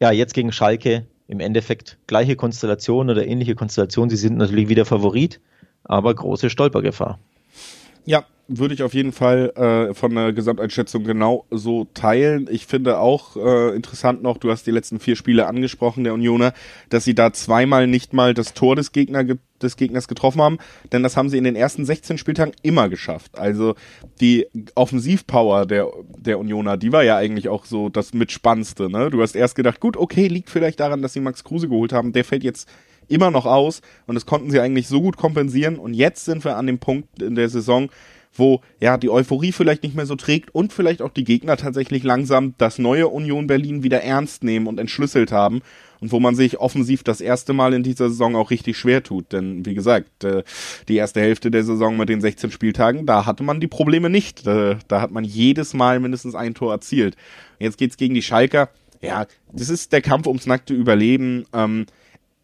Ja, 0.00 0.10
jetzt 0.12 0.34
gegen 0.34 0.52
Schalke 0.52 1.06
im 1.26 1.40
Endeffekt 1.40 1.98
gleiche 2.06 2.36
Konstellation 2.36 3.10
oder 3.10 3.26
ähnliche 3.26 3.54
Konstellation. 3.54 4.10
Sie 4.10 4.16
sind 4.16 4.36
natürlich 4.36 4.68
wieder 4.68 4.84
Favorit, 4.84 5.40
aber 5.84 6.14
große 6.14 6.50
Stolpergefahr. 6.50 7.18
Ja, 8.04 8.24
würde 8.48 8.74
ich 8.74 8.82
auf 8.82 8.94
jeden 8.94 9.12
Fall 9.12 9.50
äh, 9.56 9.94
von 9.94 10.14
der 10.14 10.32
Gesamteinschätzung 10.32 11.04
genau 11.04 11.46
so 11.50 11.86
teilen. 11.94 12.48
Ich 12.50 12.66
finde 12.66 12.98
auch 12.98 13.36
äh, 13.36 13.74
interessant 13.74 14.22
noch, 14.22 14.38
du 14.38 14.50
hast 14.50 14.66
die 14.66 14.70
letzten 14.70 15.00
vier 15.00 15.16
Spiele 15.16 15.46
angesprochen, 15.46 16.04
der 16.04 16.14
Unioner, 16.14 16.52
dass 16.88 17.04
sie 17.04 17.14
da 17.14 17.32
zweimal 17.32 17.86
nicht 17.86 18.12
mal 18.12 18.34
das 18.34 18.54
Tor 18.54 18.76
des, 18.76 18.92
Gegner, 18.92 19.24
des 19.60 19.76
Gegners 19.76 20.06
getroffen 20.06 20.40
haben, 20.40 20.58
denn 20.92 21.02
das 21.02 21.16
haben 21.16 21.28
sie 21.28 21.38
in 21.38 21.44
den 21.44 21.56
ersten 21.56 21.84
16 21.84 22.18
Spieltagen 22.18 22.54
immer 22.62 22.88
geschafft. 22.88 23.36
Also 23.36 23.74
die 24.20 24.46
Offensivpower 24.74 25.66
der, 25.66 25.88
der 26.16 26.38
Unioner, 26.38 26.76
die 26.76 26.92
war 26.92 27.02
ja 27.02 27.16
eigentlich 27.16 27.48
auch 27.48 27.64
so 27.64 27.88
das 27.88 28.14
Mitspannendste. 28.14 28.88
Ne? 28.88 29.10
Du 29.10 29.22
hast 29.22 29.34
erst 29.34 29.56
gedacht, 29.56 29.80
gut, 29.80 29.96
okay, 29.96 30.28
liegt 30.28 30.50
vielleicht 30.50 30.78
daran, 30.78 31.02
dass 31.02 31.12
sie 31.12 31.20
Max 31.20 31.42
Kruse 31.42 31.68
geholt 31.68 31.92
haben, 31.92 32.12
der 32.12 32.24
fällt 32.24 32.44
jetzt 32.44 32.68
immer 33.08 33.30
noch 33.30 33.46
aus 33.46 33.82
und 34.06 34.14
das 34.14 34.26
konnten 34.26 34.50
sie 34.50 34.60
eigentlich 34.60 34.88
so 34.88 35.00
gut 35.00 35.16
kompensieren 35.16 35.78
und 35.78 35.94
jetzt 35.94 36.24
sind 36.24 36.44
wir 36.44 36.56
an 36.56 36.66
dem 36.66 36.78
Punkt 36.78 37.22
in 37.22 37.34
der 37.34 37.48
Saison, 37.48 37.88
wo 38.38 38.60
ja 38.80 38.96
die 38.96 39.10
Euphorie 39.10 39.52
vielleicht 39.52 39.82
nicht 39.82 39.94
mehr 39.94 40.06
so 40.06 40.16
trägt 40.16 40.54
und 40.54 40.72
vielleicht 40.72 41.02
auch 41.02 41.10
die 41.10 41.24
Gegner 41.24 41.56
tatsächlich 41.56 42.02
langsam 42.02 42.54
das 42.58 42.78
neue 42.78 43.08
Union 43.08 43.46
Berlin 43.46 43.82
wieder 43.82 44.02
ernst 44.02 44.44
nehmen 44.44 44.66
und 44.66 44.78
entschlüsselt 44.78 45.32
haben 45.32 45.62
und 46.00 46.12
wo 46.12 46.20
man 46.20 46.34
sich 46.34 46.58
offensiv 46.58 47.02
das 47.02 47.20
erste 47.20 47.52
Mal 47.52 47.72
in 47.74 47.82
dieser 47.82 48.08
Saison 48.08 48.36
auch 48.36 48.50
richtig 48.50 48.76
schwer 48.76 49.02
tut. 49.02 49.32
Denn 49.32 49.64
wie 49.64 49.74
gesagt, 49.74 50.24
äh, 50.24 50.42
die 50.88 50.96
erste 50.96 51.20
Hälfte 51.20 51.50
der 51.50 51.64
Saison 51.64 51.96
mit 51.96 52.08
den 52.08 52.20
16 52.20 52.50
Spieltagen, 52.50 53.06
da 53.06 53.26
hatte 53.26 53.42
man 53.42 53.60
die 53.60 53.66
Probleme 53.66 54.10
nicht. 54.10 54.46
Da 54.46 54.78
hat 54.90 55.10
man 55.10 55.24
jedes 55.24 55.74
Mal 55.74 56.00
mindestens 56.00 56.34
ein 56.34 56.54
Tor 56.54 56.72
erzielt. 56.72 57.16
Jetzt 57.58 57.78
geht's 57.78 57.96
gegen 57.96 58.14
die 58.14 58.22
Schalker. 58.22 58.70
Ja, 59.00 59.26
das 59.52 59.68
ist 59.68 59.92
der 59.92 60.02
Kampf 60.02 60.26
ums 60.26 60.46
nackte 60.46 60.74
Überleben. 60.74 61.44
Ähm, 61.52 61.86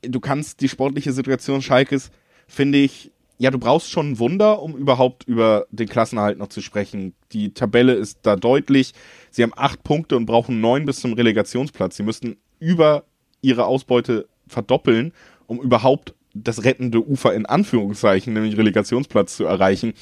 du 0.03 0.21
kannst 0.21 0.61
die 0.61 0.69
sportliche 0.69 1.13
Situation 1.13 1.63
Schalkes, 1.63 2.11
finde 2.47 2.79
ich, 2.79 3.12
ja, 3.43 3.51
du 3.51 3.59
brauchst 3.59 3.91
schon 3.91 4.13
ein 4.13 4.19
Wunder, 4.21 4.63
um 4.63 4.77
überhaupt 4.77 5.25
über 5.25 5.67
den 5.73 5.89
Klassenerhalt 5.89 6.39
noch 6.39 6.47
zu 6.47 6.61
sprechen. 6.61 7.13
Die 7.33 7.53
Tabelle 7.53 7.95
ist 7.95 8.21
da 8.23 8.37
deutlich. 8.37 8.93
Sie 9.33 9.43
haben 9.43 9.53
acht 9.57 9.83
Punkte 9.83 10.17
und 10.17 10.27
brauchen 10.27 10.61
neun 10.61 10.85
bis 10.85 11.01
zum 11.01 11.13
Relegationsplatz. 11.13 11.97
Sie 11.97 12.05
müssten 12.05 12.37
über 12.61 13.03
ihre 13.41 13.67
Ausbeute 13.67 14.29
verdoppeln, 14.47 15.13
um 15.49 15.61
überhaupt 15.61 16.15
das 16.35 16.63
rettende 16.63 17.05
Ufer 17.05 17.35
in 17.35 17.45
Anführungszeichen, 17.45 18.33
nämlich 18.33 18.57
Relegationsplatz 18.57 19.37
zu 19.37 19.45
erreichen. 19.45 19.95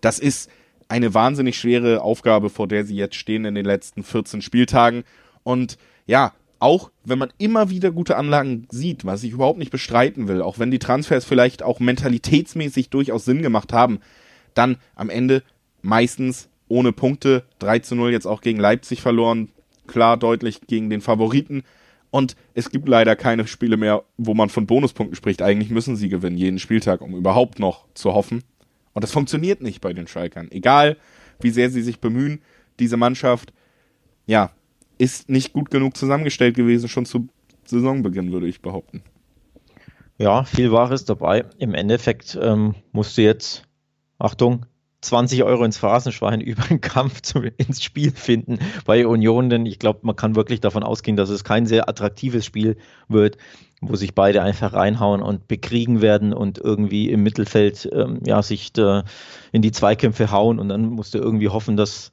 Das 0.00 0.20
ist 0.20 0.48
eine 0.86 1.14
wahnsinnig 1.14 1.58
schwere 1.58 2.00
Aufgabe, 2.00 2.48
vor 2.48 2.68
der 2.68 2.84
sie 2.84 2.94
jetzt 2.94 3.16
stehen 3.16 3.44
in 3.44 3.56
den 3.56 3.64
letzten 3.64 4.04
14 4.04 4.40
Spieltagen. 4.40 5.02
Und 5.42 5.78
ja, 6.06 6.32
auch 6.64 6.90
wenn 7.04 7.18
man 7.18 7.30
immer 7.36 7.68
wieder 7.68 7.90
gute 7.90 8.16
Anlagen 8.16 8.66
sieht, 8.70 9.04
was 9.04 9.22
ich 9.22 9.32
überhaupt 9.32 9.58
nicht 9.58 9.70
bestreiten 9.70 10.28
will, 10.28 10.40
auch 10.40 10.58
wenn 10.58 10.70
die 10.70 10.78
Transfers 10.78 11.26
vielleicht 11.26 11.62
auch 11.62 11.78
mentalitätsmäßig 11.78 12.88
durchaus 12.88 13.26
Sinn 13.26 13.42
gemacht 13.42 13.74
haben, 13.74 13.98
dann 14.54 14.78
am 14.94 15.10
Ende 15.10 15.42
meistens 15.82 16.48
ohne 16.66 16.92
Punkte. 16.92 17.44
3 17.58 17.80
zu 17.80 17.94
0 17.96 18.12
jetzt 18.12 18.26
auch 18.26 18.40
gegen 18.40 18.58
Leipzig 18.58 19.02
verloren, 19.02 19.50
klar 19.86 20.16
deutlich 20.16 20.62
gegen 20.66 20.88
den 20.88 21.02
Favoriten. 21.02 21.64
Und 22.10 22.34
es 22.54 22.70
gibt 22.70 22.88
leider 22.88 23.14
keine 23.14 23.46
Spiele 23.46 23.76
mehr, 23.76 24.02
wo 24.16 24.32
man 24.32 24.48
von 24.48 24.66
Bonuspunkten 24.66 25.16
spricht. 25.16 25.42
Eigentlich 25.42 25.68
müssen 25.68 25.96
sie 25.96 26.08
gewinnen, 26.08 26.38
jeden 26.38 26.58
Spieltag, 26.58 27.02
um 27.02 27.14
überhaupt 27.14 27.58
noch 27.58 27.84
zu 27.92 28.14
hoffen. 28.14 28.42
Und 28.94 29.04
das 29.04 29.12
funktioniert 29.12 29.60
nicht 29.60 29.82
bei 29.82 29.92
den 29.92 30.06
Schalkern. 30.06 30.50
Egal, 30.50 30.96
wie 31.40 31.50
sehr 31.50 31.68
sie 31.68 31.82
sich 31.82 32.00
bemühen, 32.00 32.40
diese 32.78 32.96
Mannschaft, 32.96 33.52
ja, 34.24 34.50
ist 35.04 35.28
nicht 35.28 35.52
gut 35.52 35.70
genug 35.70 35.96
zusammengestellt 35.96 36.56
gewesen, 36.56 36.88
schon 36.88 37.06
zu 37.06 37.28
Saisonbeginn, 37.66 38.32
würde 38.32 38.48
ich 38.48 38.60
behaupten. 38.62 39.02
Ja, 40.18 40.44
viel 40.44 40.72
Wahres 40.72 41.04
dabei. 41.04 41.44
Im 41.58 41.74
Endeffekt 41.74 42.38
ähm, 42.40 42.74
musst 42.92 43.18
du 43.18 43.22
jetzt, 43.22 43.64
Achtung, 44.18 44.66
20 45.00 45.42
Euro 45.44 45.64
ins 45.64 45.76
Phrasenschwein 45.76 46.40
über 46.40 46.62
den 46.62 46.80
Kampf 46.80 47.20
zu, 47.20 47.40
ins 47.40 47.82
Spiel 47.82 48.12
finden 48.12 48.58
bei 48.84 49.06
Union, 49.06 49.50
denn 49.50 49.66
ich 49.66 49.78
glaube, 49.78 50.00
man 50.02 50.16
kann 50.16 50.36
wirklich 50.36 50.60
davon 50.60 50.82
ausgehen, 50.82 51.16
dass 51.16 51.28
es 51.28 51.44
kein 51.44 51.66
sehr 51.66 51.88
attraktives 51.88 52.44
Spiel 52.44 52.76
wird, 53.08 53.36
wo 53.80 53.96
sich 53.96 54.14
beide 54.14 54.42
einfach 54.42 54.72
reinhauen 54.72 55.20
und 55.20 55.48
bekriegen 55.48 56.00
werden 56.00 56.32
und 56.32 56.58
irgendwie 56.58 57.10
im 57.10 57.22
Mittelfeld 57.22 57.90
ähm, 57.92 58.20
ja, 58.24 58.42
sich 58.42 58.72
da 58.72 59.04
in 59.52 59.62
die 59.62 59.72
Zweikämpfe 59.72 60.30
hauen 60.30 60.58
und 60.58 60.68
dann 60.68 60.86
musst 60.86 61.12
du 61.14 61.18
irgendwie 61.18 61.48
hoffen, 61.48 61.76
dass 61.76 62.12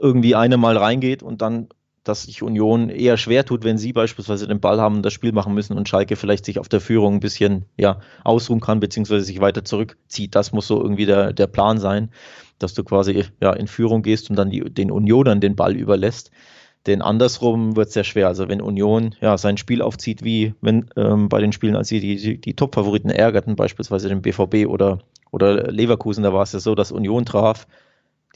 irgendwie 0.00 0.34
einer 0.34 0.56
mal 0.56 0.76
reingeht 0.76 1.22
und 1.22 1.42
dann 1.42 1.68
dass 2.04 2.22
sich 2.22 2.42
Union 2.42 2.88
eher 2.88 3.16
schwer 3.16 3.44
tut, 3.44 3.62
wenn 3.62 3.76
sie 3.76 3.92
beispielsweise 3.92 4.46
den 4.46 4.60
Ball 4.60 4.80
haben 4.80 4.96
und 4.96 5.02
das 5.02 5.12
Spiel 5.12 5.32
machen 5.32 5.54
müssen 5.54 5.76
und 5.76 5.88
Schalke 5.88 6.16
vielleicht 6.16 6.46
sich 6.46 6.58
auf 6.58 6.68
der 6.68 6.80
Führung 6.80 7.14
ein 7.14 7.20
bisschen 7.20 7.66
ja, 7.76 8.00
ausruhen 8.24 8.60
kann, 8.60 8.80
beziehungsweise 8.80 9.24
sich 9.24 9.40
weiter 9.40 9.64
zurückzieht. 9.64 10.34
Das 10.34 10.52
muss 10.52 10.66
so 10.66 10.80
irgendwie 10.80 11.06
der, 11.06 11.32
der 11.32 11.46
Plan 11.46 11.78
sein, 11.78 12.10
dass 12.58 12.72
du 12.72 12.84
quasi 12.84 13.24
ja, 13.40 13.52
in 13.52 13.66
Führung 13.66 14.02
gehst 14.02 14.30
und 14.30 14.36
dann 14.36 14.50
die, 14.50 14.60
den 14.60 14.90
Unionern 14.90 15.40
den 15.40 15.56
Ball 15.56 15.76
überlässt. 15.76 16.30
Denn 16.86 17.02
andersrum 17.02 17.76
wird 17.76 17.88
es 17.88 17.94
sehr 17.94 18.04
schwer. 18.04 18.28
Also 18.28 18.48
wenn 18.48 18.62
Union 18.62 19.14
ja 19.20 19.36
sein 19.36 19.58
Spiel 19.58 19.82
aufzieht, 19.82 20.24
wie 20.24 20.54
wenn 20.62 20.88
ähm, 20.96 21.28
bei 21.28 21.40
den 21.40 21.52
Spielen, 21.52 21.76
als 21.76 21.88
sie 21.88 22.00
die, 22.00 22.16
die, 22.16 22.40
die 22.40 22.56
Top-Favoriten 22.56 23.10
ärgerten, 23.10 23.56
beispielsweise 23.56 24.08
den 24.08 24.22
BVB 24.22 24.66
oder, 24.66 25.00
oder 25.30 25.70
Leverkusen, 25.70 26.24
da 26.24 26.32
war 26.32 26.42
es 26.42 26.52
ja 26.52 26.60
so, 26.60 26.74
dass 26.74 26.92
Union 26.92 27.26
traf, 27.26 27.66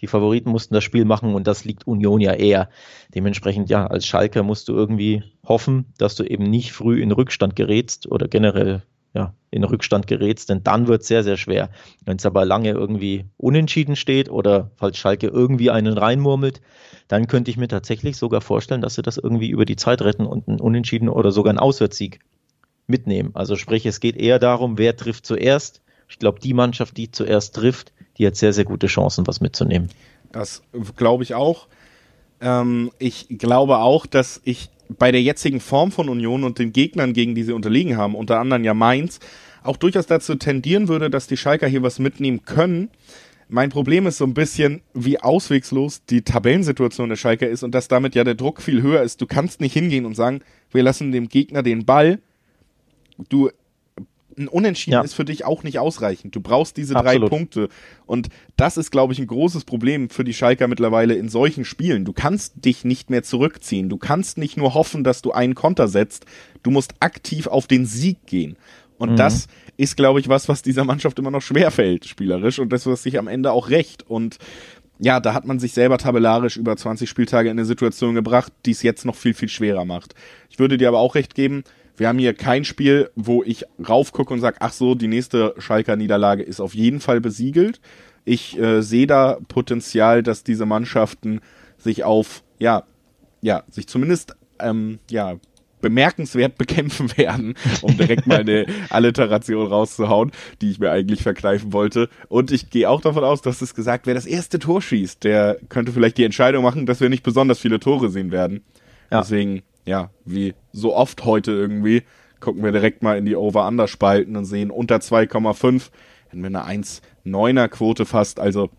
die 0.00 0.06
Favoriten 0.06 0.50
mussten 0.50 0.74
das 0.74 0.84
Spiel 0.84 1.04
machen 1.04 1.34
und 1.34 1.46
das 1.46 1.64
liegt 1.64 1.86
Union 1.86 2.20
ja 2.20 2.32
eher. 2.32 2.68
Dementsprechend, 3.14 3.70
ja, 3.70 3.86
als 3.86 4.06
Schalker 4.06 4.42
musst 4.42 4.68
du 4.68 4.74
irgendwie 4.74 5.22
hoffen, 5.44 5.86
dass 5.98 6.14
du 6.16 6.24
eben 6.24 6.44
nicht 6.44 6.72
früh 6.72 7.00
in 7.00 7.12
Rückstand 7.12 7.56
gerätst 7.56 8.10
oder 8.10 8.28
generell 8.28 8.82
ja, 9.14 9.32
in 9.52 9.62
Rückstand 9.62 10.08
gerätst, 10.08 10.50
denn 10.50 10.64
dann 10.64 10.88
wird 10.88 11.02
es 11.02 11.08
sehr, 11.08 11.22
sehr 11.22 11.36
schwer. 11.36 11.70
Wenn 12.04 12.16
es 12.16 12.26
aber 12.26 12.44
lange 12.44 12.70
irgendwie 12.70 13.26
unentschieden 13.36 13.94
steht 13.94 14.28
oder 14.28 14.72
falls 14.74 14.98
Schalke 14.98 15.28
irgendwie 15.28 15.70
einen 15.70 15.96
reinmurmelt, 15.96 16.60
dann 17.06 17.28
könnte 17.28 17.50
ich 17.52 17.56
mir 17.56 17.68
tatsächlich 17.68 18.16
sogar 18.16 18.40
vorstellen, 18.40 18.80
dass 18.82 18.96
sie 18.96 19.02
das 19.02 19.16
irgendwie 19.16 19.50
über 19.50 19.64
die 19.64 19.76
Zeit 19.76 20.02
retten 20.02 20.26
und 20.26 20.48
einen 20.48 20.60
Unentschieden 20.60 21.08
oder 21.08 21.30
sogar 21.30 21.50
einen 21.50 21.60
Auswärtssieg 21.60 22.18
mitnehmen. 22.88 23.30
Also 23.34 23.54
sprich, 23.54 23.86
es 23.86 24.00
geht 24.00 24.16
eher 24.16 24.40
darum, 24.40 24.78
wer 24.78 24.96
trifft 24.96 25.26
zuerst. 25.26 25.80
Ich 26.08 26.18
glaube, 26.18 26.40
die 26.40 26.52
Mannschaft, 26.52 26.96
die 26.96 27.12
zuerst 27.12 27.54
trifft, 27.54 27.92
die 28.18 28.26
hat 28.26 28.36
sehr, 28.36 28.52
sehr 28.52 28.64
gute 28.64 28.86
Chancen, 28.86 29.26
was 29.26 29.40
mitzunehmen. 29.40 29.90
Das 30.32 30.62
glaube 30.96 31.22
ich 31.22 31.34
auch. 31.34 31.68
Ähm, 32.40 32.90
ich 32.98 33.26
glaube 33.30 33.78
auch, 33.78 34.06
dass 34.06 34.40
ich 34.44 34.70
bei 34.88 35.12
der 35.12 35.22
jetzigen 35.22 35.60
Form 35.60 35.92
von 35.92 36.08
Union 36.08 36.44
und 36.44 36.58
den 36.58 36.72
Gegnern, 36.72 37.12
gegen 37.12 37.34
die 37.34 37.42
sie 37.42 37.52
unterliegen 37.52 37.96
haben, 37.96 38.14
unter 38.14 38.38
anderem 38.38 38.64
ja 38.64 38.74
Mainz, 38.74 39.20
auch 39.62 39.76
durchaus 39.76 40.06
dazu 40.06 40.34
tendieren 40.34 40.88
würde, 40.88 41.08
dass 41.08 41.26
die 41.26 41.36
Schalker 41.36 41.66
hier 41.66 41.82
was 41.82 41.98
mitnehmen 41.98 42.44
können. 42.44 42.90
Mein 43.48 43.70
Problem 43.70 44.06
ist 44.06 44.18
so 44.18 44.24
ein 44.24 44.34
bisschen, 44.34 44.82
wie 44.94 45.20
auswegslos 45.20 46.04
die 46.04 46.22
Tabellensituation 46.22 47.08
der 47.08 47.16
Schalker 47.16 47.48
ist 47.48 47.62
und 47.62 47.74
dass 47.74 47.88
damit 47.88 48.14
ja 48.14 48.24
der 48.24 48.34
Druck 48.34 48.60
viel 48.60 48.82
höher 48.82 49.02
ist. 49.02 49.20
Du 49.20 49.26
kannst 49.26 49.60
nicht 49.60 49.72
hingehen 49.72 50.06
und 50.06 50.14
sagen, 50.14 50.40
wir 50.70 50.82
lassen 50.82 51.12
dem 51.12 51.28
Gegner 51.28 51.62
den 51.62 51.84
Ball. 51.84 52.20
Du 53.28 53.50
ein 54.38 54.48
Unentschieden 54.48 54.94
ja. 54.94 55.00
ist 55.02 55.14
für 55.14 55.24
dich 55.24 55.44
auch 55.44 55.62
nicht 55.62 55.78
ausreichend. 55.78 56.34
Du 56.34 56.40
brauchst 56.40 56.76
diese 56.76 56.96
Absolut. 56.96 57.22
drei 57.22 57.28
Punkte. 57.28 57.68
Und 58.06 58.28
das 58.56 58.76
ist, 58.76 58.90
glaube 58.90 59.12
ich, 59.12 59.18
ein 59.18 59.26
großes 59.26 59.64
Problem 59.64 60.10
für 60.10 60.24
die 60.24 60.34
Schalker 60.34 60.68
mittlerweile 60.68 61.14
in 61.14 61.28
solchen 61.28 61.64
Spielen. 61.64 62.04
Du 62.04 62.12
kannst 62.12 62.64
dich 62.64 62.84
nicht 62.84 63.10
mehr 63.10 63.22
zurückziehen. 63.22 63.88
Du 63.88 63.96
kannst 63.96 64.38
nicht 64.38 64.56
nur 64.56 64.74
hoffen, 64.74 65.04
dass 65.04 65.22
du 65.22 65.32
einen 65.32 65.54
Konter 65.54 65.88
setzt. 65.88 66.26
Du 66.62 66.70
musst 66.70 66.94
aktiv 67.00 67.46
auf 67.46 67.66
den 67.66 67.86
Sieg 67.86 68.26
gehen. 68.26 68.56
Und 68.98 69.12
mhm. 69.12 69.16
das 69.16 69.46
ist, 69.76 69.96
glaube 69.96 70.20
ich, 70.20 70.28
was, 70.28 70.48
was 70.48 70.62
dieser 70.62 70.84
Mannschaft 70.84 71.18
immer 71.18 71.30
noch 71.30 71.42
schwerfällt, 71.42 72.06
spielerisch. 72.06 72.58
Und 72.58 72.72
das, 72.72 72.86
was 72.86 73.02
sich 73.02 73.18
am 73.18 73.28
Ende 73.28 73.52
auch 73.52 73.70
recht. 73.70 74.08
Und 74.08 74.38
ja, 74.98 75.20
da 75.20 75.34
hat 75.34 75.44
man 75.44 75.58
sich 75.58 75.72
selber 75.72 75.98
tabellarisch 75.98 76.56
über 76.56 76.76
20 76.76 77.08
Spieltage 77.08 77.50
in 77.50 77.58
eine 77.58 77.66
Situation 77.66 78.14
gebracht, 78.14 78.52
die 78.64 78.70
es 78.70 78.82
jetzt 78.82 79.04
noch 79.04 79.16
viel, 79.16 79.34
viel 79.34 79.48
schwerer 79.48 79.84
macht. 79.84 80.14
Ich 80.50 80.58
würde 80.58 80.78
dir 80.78 80.88
aber 80.88 81.00
auch 81.00 81.14
recht 81.14 81.34
geben, 81.34 81.64
wir 81.96 82.08
haben 82.08 82.18
hier 82.18 82.34
kein 82.34 82.64
Spiel, 82.64 83.10
wo 83.14 83.42
ich 83.42 83.64
raufgucke 83.86 84.32
und 84.32 84.40
sage, 84.40 84.56
ach 84.60 84.72
so, 84.72 84.94
die 84.94 85.08
nächste 85.08 85.54
Schalker 85.58 85.96
Niederlage 85.96 86.42
ist 86.42 86.60
auf 86.60 86.74
jeden 86.74 87.00
Fall 87.00 87.20
besiegelt. 87.20 87.80
Ich 88.24 88.58
äh, 88.58 88.82
sehe 88.82 89.06
da 89.06 89.38
Potenzial, 89.48 90.22
dass 90.22 90.44
diese 90.44 90.66
Mannschaften 90.66 91.40
sich 91.78 92.04
auf, 92.04 92.42
ja, 92.58 92.84
ja, 93.42 93.62
sich 93.70 93.86
zumindest, 93.86 94.36
ähm, 94.58 94.98
ja, 95.10 95.36
bemerkenswert 95.82 96.56
bekämpfen 96.58 97.16
werden, 97.18 97.54
um 97.82 97.96
direkt 97.96 98.26
mal 98.26 98.40
eine 98.40 98.66
Alliteration 98.88 99.66
rauszuhauen, 99.66 100.32
die 100.62 100.70
ich 100.70 100.78
mir 100.78 100.90
eigentlich 100.90 101.22
verkneifen 101.22 101.74
wollte. 101.74 102.08
Und 102.28 102.50
ich 102.50 102.70
gehe 102.70 102.88
auch 102.88 103.02
davon 103.02 103.22
aus, 103.22 103.42
dass 103.42 103.60
es 103.60 103.74
gesagt, 103.74 104.06
wer 104.06 104.14
das 104.14 104.24
erste 104.24 104.58
Tor 104.58 104.80
schießt, 104.80 105.22
der 105.22 105.58
könnte 105.68 105.92
vielleicht 105.92 106.16
die 106.16 106.24
Entscheidung 106.24 106.64
machen, 106.64 106.86
dass 106.86 107.00
wir 107.00 107.10
nicht 107.10 107.22
besonders 107.22 107.58
viele 107.58 107.80
Tore 107.80 108.08
sehen 108.08 108.32
werden. 108.32 108.64
Ja. 109.10 109.20
Deswegen 109.20 109.62
ja, 109.86 110.10
wie 110.24 110.54
so 110.72 110.94
oft 110.94 111.24
heute 111.24 111.52
irgendwie, 111.52 112.02
gucken 112.40 112.62
wir 112.62 112.72
direkt 112.72 113.02
mal 113.02 113.18
in 113.18 113.26
die 113.26 113.36
Over-Under-Spalten 113.36 114.36
und 114.36 114.44
sehen 114.44 114.70
unter 114.70 114.96
2,5, 114.96 115.90
hätten 116.28 116.42
wir 116.42 116.46
eine 116.46 116.82
1,9er 116.84 117.68
Quote 117.68 118.06
fast. 118.06 118.40
Also 118.40 118.70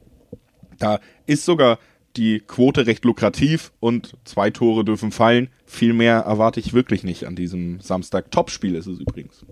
da 0.78 1.00
ist 1.26 1.46
sogar 1.46 1.80
die 2.16 2.40
Quote 2.40 2.88
recht 2.88 3.04
lukrativ 3.06 3.72
und 3.80 4.16
zwei 4.24 4.50
Tore 4.50 4.86
dürfen 4.86 5.12
fallen. 5.12 5.50
Viel 5.66 5.94
mehr 5.94 6.20
erwarte 6.20 6.60
ich 6.60 6.74
wirklich 6.74 7.04
nicht 7.04 7.26
an 7.26 7.36
diesem 7.36 7.82
Samstag. 7.82 8.32
Topspiel 8.32 8.76
ist 8.76 8.88
es 8.88 9.00
übrigens. 9.00 9.46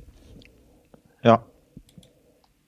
Ja. 1.23 1.45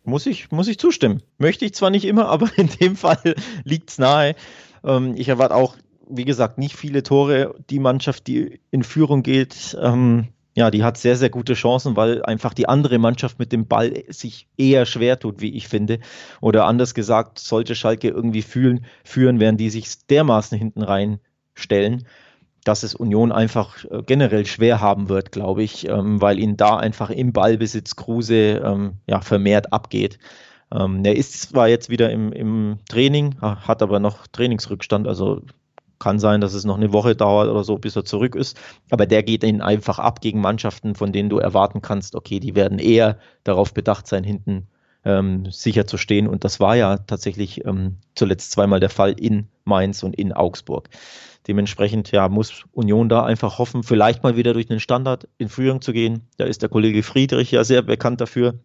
Muss 0.04 0.26
ich, 0.26 0.52
muss 0.52 0.68
ich 0.68 0.78
zustimmen. 0.78 1.24
Möchte 1.38 1.66
ich 1.66 1.74
zwar 1.74 1.90
nicht 1.90 2.06
immer, 2.06 2.28
aber 2.30 2.50
in 2.58 2.68
dem 2.68 2.96
Fall 2.96 3.36
liegt 3.64 3.90
es 3.90 3.98
nahe. 3.98 4.36
Ähm, 4.84 5.16
ich 5.16 5.30
erwarte 5.30 5.56
auch 5.56 5.76
wie 6.10 6.26
gesagt, 6.26 6.58
nicht 6.58 6.76
viele 6.76 7.04
Tore. 7.04 7.56
Die 7.70 7.80
Mannschaft, 7.80 8.28
die 8.28 8.60
in 8.72 8.84
Führung 8.84 9.24
geht, 9.24 9.78
ähm, 9.82 10.28
ja, 10.56 10.72
die 10.72 10.84
hat 10.84 10.98
sehr, 10.98 11.18
sehr 11.18 11.30
gute 11.30 11.54
Chancen, 11.54 11.98
weil 11.98 12.24
einfach 12.24 12.54
die 12.54 12.70
andere 12.70 12.98
Mannschaft 12.98 13.40
mit 13.40 13.52
dem 13.52 13.68
Ball 13.68 14.04
sich 14.08 14.48
eher 14.58 14.86
schwer 14.86 15.20
tut, 15.20 15.42
wie 15.42 15.54
ich 15.54 15.68
finde. 15.68 16.00
Oder 16.40 16.66
anders 16.66 16.94
gesagt, 16.94 17.40
sollte 17.40 17.76
Schalke 17.76 18.08
irgendwie 18.08 18.42
fühlen, 18.42 18.86
führen, 19.04 19.42
werden 19.42 19.58
die 19.58 19.70
sich 19.70 20.08
dermaßen 20.08 20.58
hinten 20.58 20.82
reinstellen, 20.82 22.08
dass 22.64 22.84
es 22.84 22.96
Union 22.96 23.34
einfach 23.34 23.84
äh, 23.84 24.02
generell 24.06 24.46
schwer 24.46 24.80
haben 24.80 25.10
wird, 25.10 25.34
glaube 25.34 25.62
ich, 25.62 25.90
ähm, 25.90 26.22
weil 26.22 26.40
ihnen 26.40 26.56
da 26.56 26.78
einfach 26.78 27.10
im 27.10 27.34
Ballbesitz 27.34 27.98
Kruse 27.98 28.62
ähm, 28.64 28.94
ja, 29.08 29.20
vermehrt 29.20 29.74
abgeht. 29.74 30.20
Ähm, 30.74 31.04
er 31.04 31.18
ist 31.18 31.34
zwar 31.42 31.68
jetzt 31.68 31.90
wieder 31.90 32.10
im, 32.12 32.32
im 32.32 32.80
Training, 32.88 33.36
hat 33.42 33.84
aber 33.84 34.00
noch 34.00 34.26
Trainingsrückstand, 34.28 35.06
also 35.06 35.42
kann 36.00 36.20
sein, 36.20 36.42
dass 36.42 36.54
es 36.54 36.66
noch 36.66 36.78
eine 36.78 36.94
Woche 36.94 37.16
dauert 37.16 37.50
oder 37.50 37.64
so, 37.64 37.78
bis 37.78 37.96
er 37.96 38.06
zurück 38.06 38.36
ist. 38.36 38.58
Aber 38.90 39.06
der 39.06 39.24
geht 39.24 39.44
ihn 39.44 39.62
einfach 39.62 40.00
ab 40.00 40.22
gegen 40.22 40.42
Mannschaften, 40.42 40.96
von 40.96 41.12
denen 41.12 41.30
du 41.30 41.38
erwarten 41.38 41.82
kannst, 41.82 42.16
okay, 42.16 42.40
die 42.40 42.56
werden 42.56 42.80
eher 42.80 43.18
darauf 43.44 43.74
bedacht 43.74 44.08
sein, 44.08 44.24
hinten 44.24 44.68
ähm, 45.06 45.46
sicher 45.52 45.88
zu 45.88 45.98
stehen. 45.98 46.28
Und 46.28 46.44
das 46.44 46.60
war 46.60 46.76
ja 46.76 46.98
tatsächlich 46.98 47.66
ähm, 47.66 47.98
zuletzt 48.16 48.52
zweimal 48.52 48.80
der 48.80 48.90
Fall 48.90 49.12
in 49.12 49.48
Mainz 49.64 50.04
und 50.04 50.16
in 50.16 50.34
Augsburg. 50.34 50.90
Dementsprechend 51.48 52.12
ja, 52.12 52.28
muss 52.28 52.66
Union 52.72 53.08
da 53.08 53.24
einfach 53.24 53.60
hoffen, 53.60 53.84
vielleicht 53.84 54.24
mal 54.24 54.36
wieder 54.36 54.54
durch 54.54 54.70
einen 54.70 54.80
Standard 54.80 55.28
in 55.38 55.48
Führung 55.48 55.82
zu 55.82 55.94
gehen. 55.94 56.28
Da 56.38 56.46
ist 56.46 56.64
der 56.64 56.70
Kollege 56.70 57.04
Friedrich 57.04 57.52
ja 57.52 57.64
sehr 57.64 57.84
bekannt 57.84 58.20
dafür. 58.20 58.56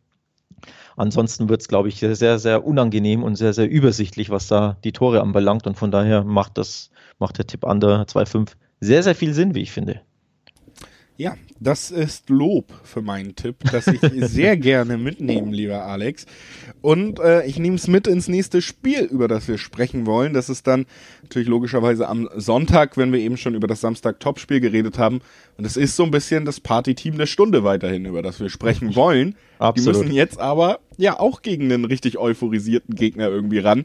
Ansonsten 1.01 1.49
wird 1.49 1.63
es, 1.63 1.69
glaube 1.69 1.89
ich, 1.89 1.99
sehr, 1.99 2.39
sehr 2.39 2.67
unangenehm 2.67 3.23
und 3.23 3.37
sehr, 3.37 3.55
sehr 3.55 3.71
übersichtlich, 3.71 4.29
was 4.29 4.49
da 4.49 4.77
die 4.85 4.93
Tore 4.93 5.23
anbelangt. 5.23 5.67
Und 5.67 5.77
von 5.79 5.91
daher 5.91 6.25
macht 6.25 6.59
das, 6.59 6.91
macht 7.19 7.39
der 7.39 7.47
Tipp 7.47 7.65
Under 7.65 8.03
2-5 8.03 8.53
sehr, 8.81 9.03
sehr 9.03 9.15
viel 9.15 9.33
Sinn, 9.33 9.55
wie 9.55 9.63
ich 9.63 9.73
finde. 9.73 10.03
Ja, 11.21 11.37
das 11.61 11.91
ist 11.91 12.31
Lob 12.31 12.73
für 12.83 13.03
meinen 13.03 13.37
Tipp, 13.37 13.57
das 13.71 13.87
ich 13.89 14.01
sehr 14.27 14.57
gerne 14.57 14.97
mitnehmen, 14.97 15.53
lieber 15.53 15.85
Alex. 15.85 16.25
Und 16.81 17.19
äh, 17.19 17.45
ich 17.45 17.59
nehme 17.59 17.77
es 17.77 17.89
mit 17.89 18.07
ins 18.07 18.27
nächste 18.27 18.63
Spiel, 18.63 19.03
über 19.03 19.29
das 19.29 19.47
wir 19.47 19.59
sprechen 19.59 20.07
wollen. 20.07 20.33
Das 20.33 20.49
ist 20.49 20.67
dann 20.67 20.87
natürlich 21.21 21.47
logischerweise 21.47 22.09
am 22.09 22.31
Sonntag, 22.37 22.97
wenn 22.97 23.13
wir 23.13 23.21
eben 23.21 23.37
schon 23.37 23.55
über 23.55 23.67
das 23.67 23.83
Samstag-Topspiel 23.83 24.61
geredet 24.61 24.97
haben. 24.97 25.21
Und 25.59 25.67
es 25.67 25.77
ist 25.77 25.95
so 25.95 26.05
ein 26.05 26.11
bisschen 26.11 26.47
das 26.47 26.59
Partyteam 26.59 27.19
der 27.19 27.27
Stunde 27.27 27.65
weiterhin, 27.65 28.07
über 28.07 28.23
das 28.23 28.41
wir 28.41 28.49
sprechen 28.49 28.97
wollen. 28.97 29.37
Absolut. 29.59 29.97
Die 29.97 30.01
müssen 30.01 30.15
jetzt 30.15 30.41
aber 30.41 30.81
ja 30.97 31.21
auch 31.21 31.43
gegen 31.43 31.65
einen 31.65 31.85
richtig 31.85 32.17
euphorisierten 32.17 32.95
Gegner 32.95 33.29
irgendwie 33.29 33.59
ran. 33.59 33.85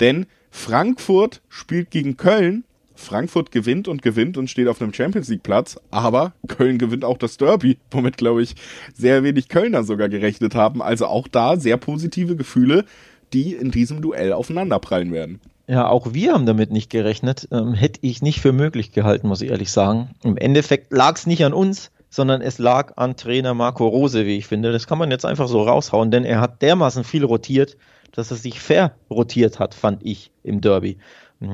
Denn 0.00 0.26
Frankfurt 0.50 1.42
spielt 1.48 1.92
gegen 1.92 2.16
Köln 2.16 2.64
Frankfurt 2.94 3.50
gewinnt 3.50 3.88
und 3.88 4.02
gewinnt 4.02 4.36
und 4.36 4.48
steht 4.48 4.68
auf 4.68 4.80
einem 4.80 4.92
Champions 4.92 5.28
League 5.28 5.42
Platz, 5.42 5.78
aber 5.90 6.32
Köln 6.48 6.78
gewinnt 6.78 7.04
auch 7.04 7.18
das 7.18 7.36
Derby, 7.36 7.78
womit 7.90 8.16
glaube 8.16 8.42
ich 8.42 8.54
sehr 8.94 9.22
wenig 9.22 9.48
Kölner 9.48 9.84
sogar 9.84 10.08
gerechnet 10.08 10.54
haben. 10.54 10.82
Also 10.82 11.06
auch 11.06 11.28
da 11.28 11.56
sehr 11.56 11.76
positive 11.76 12.36
Gefühle, 12.36 12.84
die 13.32 13.54
in 13.54 13.70
diesem 13.70 14.02
Duell 14.02 14.32
aufeinanderprallen 14.32 15.12
werden. 15.12 15.40
Ja, 15.66 15.88
auch 15.88 16.12
wir 16.12 16.34
haben 16.34 16.44
damit 16.44 16.70
nicht 16.70 16.90
gerechnet. 16.90 17.48
Ähm, 17.50 17.72
hätte 17.72 18.00
ich 18.02 18.20
nicht 18.20 18.40
für 18.40 18.52
möglich 18.52 18.92
gehalten, 18.92 19.28
muss 19.28 19.40
ich 19.42 19.50
ehrlich 19.50 19.70
sagen. 19.70 20.10
Im 20.22 20.36
Endeffekt 20.36 20.92
lag 20.92 21.16
es 21.16 21.26
nicht 21.26 21.44
an 21.44 21.52
uns, 21.52 21.90
sondern 22.10 22.42
es 22.42 22.58
lag 22.58 22.92
an 22.96 23.16
Trainer 23.16 23.54
Marco 23.54 23.86
Rose, 23.86 24.26
wie 24.26 24.36
ich 24.36 24.46
finde. 24.46 24.70
Das 24.70 24.86
kann 24.86 24.98
man 24.98 25.10
jetzt 25.10 25.24
einfach 25.24 25.48
so 25.48 25.62
raushauen, 25.62 26.10
denn 26.10 26.24
er 26.24 26.40
hat 26.40 26.60
dermaßen 26.60 27.04
viel 27.04 27.24
rotiert, 27.24 27.78
dass 28.12 28.30
er 28.30 28.36
sich 28.36 28.60
fair 28.60 28.94
rotiert 29.10 29.58
hat, 29.58 29.74
fand 29.74 30.04
ich 30.04 30.30
im 30.42 30.60
Derby. 30.60 30.98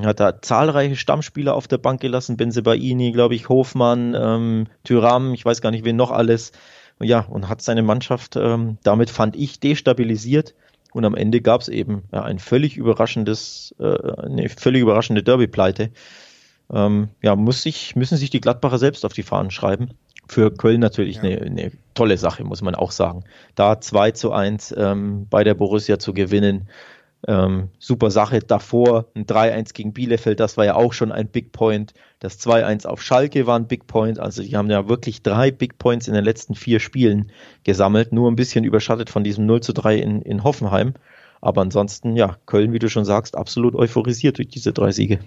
Hat 0.05 0.21
da 0.21 0.43
zahlreiche 0.43 0.97
Stammspieler 0.97 1.55
auf 1.55 1.69
der 1.69 1.79
Bank 1.79 2.01
gelassen, 2.01 2.37
Benzebaini, 2.37 3.13
glaube 3.13 3.35
ich, 3.35 3.49
Hofmann, 3.49 4.15
ähm, 4.19 4.67
Tyram, 4.85 5.33
ich 5.35 5.45
weiß 5.45 5.61
gar 5.61 5.71
nicht, 5.71 5.85
wen 5.85 5.97
noch 5.97 6.11
alles. 6.11 6.53
Ja, 7.01 7.21
und 7.21 7.49
hat 7.49 7.63
seine 7.63 7.83
Mannschaft 7.83 8.37
ähm, 8.37 8.79
damit, 8.83 9.09
fand 9.11 9.37
ich, 9.37 9.61
destabilisiert. 9.61 10.55
Und 10.93 11.05
am 11.05 11.15
Ende 11.15 11.41
gab 11.41 11.61
es 11.61 11.69
eben 11.69 12.03
ja, 12.13 12.23
ein 12.23 12.39
völlig 12.39 12.77
überraschendes, 12.77 13.75
äh, 13.79 14.23
eine 14.23 14.49
völlig 14.49 14.83
überraschende 14.83 15.23
Derby-Pleite. 15.23 15.91
Ähm, 16.73 17.09
ja, 17.23 17.37
muss 17.37 17.63
sich, 17.63 17.97
müssen 17.97 18.19
sich 18.19 18.31
die 18.31 18.41
Gladbacher 18.41 18.79
selbst 18.79 19.05
auf 19.05 19.13
die 19.13 19.23
Fahnen 19.23 19.51
schreiben. 19.51 19.91
Für 20.27 20.51
Köln 20.51 20.81
natürlich 20.81 21.17
ja. 21.17 21.23
eine, 21.23 21.41
eine, 21.41 21.73
tolle 21.95 22.19
Sache, 22.19 22.45
muss 22.45 22.63
man 22.63 22.75
auch 22.75 22.91
sagen. 22.91 23.25
Da 23.55 23.81
2 23.81 24.11
zu 24.13 24.33
1 24.33 24.75
ähm, 24.77 25.27
bei 25.31 25.45
der 25.45 25.55
Borussia 25.55 25.99
zu 25.99 26.13
gewinnen, 26.13 26.69
ähm, 27.27 27.71
super 27.79 28.11
Sache. 28.11 28.41
Davor 28.41 29.07
ein 29.15 29.27
3-1 29.27 29.75
gegen 29.75 29.93
Bielefeld, 29.93 30.41
das 30.41 30.57
war 30.57 30.65
ja 30.65 30.75
auch 30.75 30.93
schon 30.93 31.13
ein 31.13 31.29
Big 31.29 31.53
Point. 31.53 31.95
Das 32.21 32.39
2-1 32.41 32.87
auf 32.87 33.03
Schalke 33.03 33.47
war 33.47 33.59
ein 33.59 33.67
Big 33.67 33.87
Point. 33.87 34.19
Also 34.19 34.43
die 34.43 34.57
haben 34.57 34.71
ja 34.71 34.89
wirklich 34.89 35.23
drei 35.23 35.51
Big 35.51 35.79
Points 35.79 36.09
in 36.09 36.15
den 36.15 36.25
letzten 36.25 36.55
vier 36.55 36.81
Spielen 36.81 37.31
gesammelt. 37.65 38.13
Nur 38.13 38.31
ein 38.31 38.37
bisschen 38.37 38.65
überschattet 38.65 39.11
von 39.11 39.25
diesem 39.25 39.47
0 39.47 39.61
3 39.61 39.97
in, 39.97 40.23
in 40.23 40.45
Hoffenheim. 40.45 40.95
Aber 41.41 41.63
ansonsten, 41.63 42.17
ja, 42.17 42.37
Köln, 42.47 42.73
wie 42.73 42.79
du 42.79 42.89
schon 42.89 43.05
sagst, 43.05 43.37
absolut 43.37 43.75
euphorisiert 43.75 44.39
durch 44.39 44.49
diese 44.49 44.73
drei 44.73 44.93
Siege. 44.93 45.21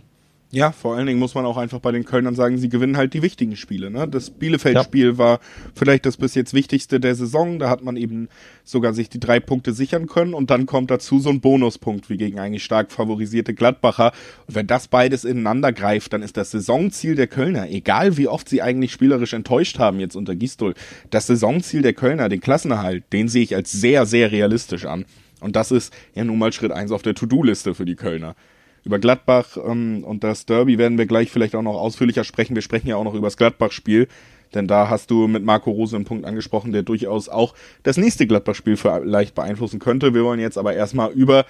Ja, 0.54 0.74
vor 0.74 0.98
allen 0.98 1.08
Dingen 1.08 1.18
muss 1.18 1.34
man 1.34 1.46
auch 1.46 1.56
einfach 1.56 1.80
bei 1.80 1.94
den 1.94 2.04
Kölnern 2.04 2.36
sagen, 2.36 2.58
sie 2.58 2.68
gewinnen 2.68 2.98
halt 2.98 3.14
die 3.14 3.22
wichtigen 3.22 3.56
Spiele. 3.56 3.90
Ne? 3.90 4.06
Das 4.06 4.30
Bielefeld-Spiel 4.30 5.12
ja. 5.12 5.18
war 5.18 5.40
vielleicht 5.74 6.06
das 6.06 6.18
bis 6.18 6.36
jetzt 6.36 6.54
wichtigste 6.54 7.00
der 7.00 7.16
Saison. 7.16 7.58
Da 7.58 7.70
hat 7.70 7.84
man 7.84 7.96
eben 7.96 8.28
sogar 8.66 8.94
sich 8.94 9.08
die 9.08 9.22
drei 9.22 9.40
Punkte 9.40 9.72
sichern 9.72 10.08
können 10.08 10.34
und 10.34 10.52
dann 10.52 10.66
kommt 10.66 10.92
dazu 10.92 11.20
so 11.20 11.30
ein 11.30 11.40
Bonuspunkt 11.40 12.10
wie 12.10 12.18
gegen 12.18 12.38
eigentlich 12.38 12.66
stark 12.66 12.92
favorisierte 12.92 13.54
Gladbacher. 13.54 14.12
Und 14.46 14.56
wenn 14.56 14.68
das 14.68 14.90
beides 14.90 15.24
ineinander 15.24 15.72
greift, 15.72 16.12
dann 16.12 16.22
ist 16.22 16.36
das 16.36 16.52
Saisonziel 16.52 17.16
der 17.16 17.28
Kölner, 17.28 17.70
egal 17.70 18.18
wie 18.18 18.28
oft 18.28 18.50
sie 18.50 18.62
eigentlich 18.62 18.92
spielerisch 18.92 19.32
enttäuscht 19.32 19.80
haben 19.80 20.02
jetzt 20.02 20.18
unter 20.18 20.36
Gistol, 20.36 20.74
das 21.12 21.28
Saisonziel 21.28 21.82
der 21.82 21.94
Kölner, 21.94 22.28
den 22.28 22.42
Klassenerhalt, 22.42 23.06
den 23.14 23.30
sehe 23.30 23.44
ich 23.44 23.56
als 23.56 23.72
sehr, 23.72 24.06
sehr 24.06 24.34
realistisch 24.34 24.84
an. 24.86 25.06
Und 25.40 25.56
das 25.56 25.72
ist 25.72 25.94
ja 26.14 26.26
nun 26.26 26.40
mal 26.40 26.52
Schritt 26.52 26.74
eins 26.74 26.92
auf 26.92 27.04
der 27.04 27.16
To-Do-Liste 27.16 27.74
für 27.74 27.86
die 27.86 27.96
Kölner 27.96 28.36
über 28.84 29.00
Gladbach 29.00 29.58
ähm, 29.58 30.04
und 30.04 30.24
das 30.24 30.46
Derby 30.46 30.78
werden 30.78 30.98
wir 30.98 31.06
gleich 31.06 31.32
vielleicht 31.32 31.56
auch 31.56 31.62
noch 31.62 31.80
ausführlicher 31.80 32.24
sprechen. 32.24 32.56
Wir 32.56 32.62
sprechen 32.62 32.88
ja 32.88 32.96
auch 32.96 33.04
noch 33.04 33.13
über 33.13 33.28
das 33.28 33.38
Gladbach-Spiel, 33.38 34.08
denn 34.54 34.67
da 34.67 34.89
hast 34.89 35.12
du 35.12 35.28
mit 35.28 35.44
Marco 35.44 35.72
Rose 35.72 35.96
einen 35.96 36.06
Punkt 36.06 36.26
angesprochen, 36.26 36.72
der 36.72 36.84
durchaus 36.84 37.30
auch 37.30 37.54
das 37.84 37.98
nächste 37.98 38.28
Gladbach-Spiel 38.28 38.78
vielleicht 38.78 39.36
beeinflussen 39.36 39.80
könnte. 39.80 40.13
Wir 40.13 40.24
wollen 40.24 40.39
jetzt 40.39 40.58
aber 40.58 40.74
erstmal 40.74 41.12
über 41.12 41.46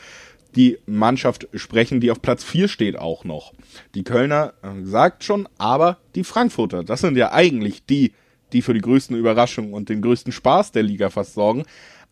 die 0.55 0.77
Mannschaft 0.85 1.47
sprechen, 1.53 2.01
die 2.01 2.11
auf 2.11 2.21
Platz 2.21 2.43
4 2.43 2.67
steht 2.67 2.97
auch 2.97 3.23
noch. 3.23 3.53
Die 3.95 4.03
Kölner 4.03 4.53
äh, 4.61 4.83
sagt 4.83 5.23
schon, 5.23 5.47
aber 5.57 5.97
die 6.15 6.23
Frankfurter, 6.23 6.83
das 6.83 7.01
sind 7.01 7.17
ja 7.17 7.31
eigentlich 7.31 7.85
die, 7.85 8.13
die 8.51 8.61
für 8.61 8.73
die 8.73 8.81
größten 8.81 9.15
Überraschungen 9.15 9.73
und 9.73 9.89
den 9.89 10.01
größten 10.01 10.33
Spaß 10.33 10.73
der 10.73 10.83
Liga 10.83 11.09
fast 11.09 11.33
sorgen. 11.33 11.63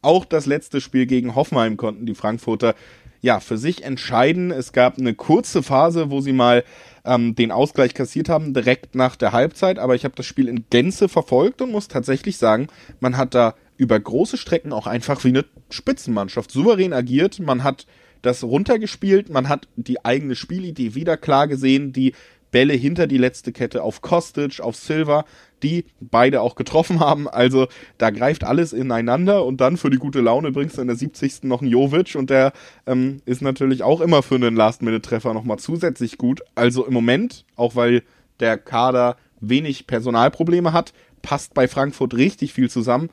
Auch 0.02 0.24
das 0.24 0.46
letzte 0.46 0.80
Spiel 0.80 1.06
gegen 1.06 1.36
Hoffenheim 1.36 1.76
konnten 1.76 2.06
die 2.06 2.16
Frankfurter 2.16 2.76
ja, 3.22 3.40
für 3.40 3.58
sich 3.58 3.84
entscheiden. 3.84 4.52
Es 4.52 4.72
gab 4.72 4.98
eine 4.98 5.14
kurze 5.14 5.64
Phase, 5.64 6.10
wo 6.10 6.22
sie 6.22 6.34
mal 6.34 6.64
ähm, 7.06 7.36
den 7.36 7.52
Ausgleich 7.52 7.94
kassiert 7.94 8.30
haben, 8.30 8.54
direkt 8.54 8.96
nach 8.96 9.16
der 9.16 9.32
Halbzeit, 9.32 9.80
aber 9.80 9.96
ich 9.96 10.04
habe 10.04 10.16
das 10.16 10.26
Spiel 10.26 10.48
in 10.48 10.66
Gänze 10.70 11.10
verfolgt 11.10 11.62
und 11.62 11.72
muss 11.72 11.88
tatsächlich 11.88 12.38
sagen, 12.38 12.68
man 13.00 13.18
hat 13.18 13.36
da 13.36 13.56
über 13.78 14.00
große 14.00 14.38
Strecken 14.38 14.74
auch 14.74 14.88
einfach 14.88 15.24
wie 15.24 15.30
eine 15.30 15.46
Spitzenmannschaft 15.70 16.52
souverän 16.52 16.94
agiert. 16.94 17.40
Man 17.40 17.64
hat 17.64 17.88
das 18.22 18.44
runtergespielt, 18.44 19.30
man 19.30 19.48
hat 19.48 19.68
die 19.78 20.04
eigene 20.04 20.36
Spielidee 20.36 20.96
wieder 20.96 21.16
klar 21.16 21.48
gesehen, 21.48 21.94
die 21.94 22.14
Bälle 22.52 22.74
hinter 22.74 23.08
die 23.08 23.18
letzte 23.18 23.52
Kette 23.52 23.84
auf 23.84 24.02
Kostic, 24.02 24.60
auf 24.60 24.76
Silva, 24.76 25.26
die 25.64 25.86
beide 26.00 26.42
auch 26.42 26.56
getroffen 26.56 27.00
haben. 27.00 27.28
Also 27.28 27.68
da 27.98 28.10
greift 28.10 28.44
alles 28.44 28.74
ineinander 28.74 29.46
und 29.46 29.62
dann 29.62 29.78
für 29.78 29.90
die 29.90 29.98
gute 29.98 30.22
Laune 30.22 30.52
bringst 30.52 30.78
du 30.78 30.82
in 30.82 30.88
der 30.88 30.96
70. 30.96 31.44
noch 31.44 31.62
einen 31.62 31.72
Jovic 31.72 32.16
und 32.16 32.30
der 32.30 32.54
ähm, 32.86 33.22
ist 33.26 33.42
natürlich 33.42 33.84
auch 33.84 34.02
immer 34.02 34.24
für 34.24 34.36
einen 34.36 34.56
Last-Minute-Treffer 34.56 35.34
nochmal 35.34 35.60
zusätzlich 35.60 36.18
gut. 36.18 36.42
Also 36.56 36.86
im 36.86 36.94
Moment, 36.94 37.46
auch 37.56 37.76
weil 37.76 38.04
der 38.40 38.58
Kader 38.58 39.18
wenig 39.42 39.88
Personalprobleme 39.88 40.74
hat, 40.74 40.94
passt 41.22 41.54
bei 41.54 41.68
Frankfurt 41.68 42.14
richtig 42.14 42.54
viel 42.54 42.70
zusammen. 42.70 43.10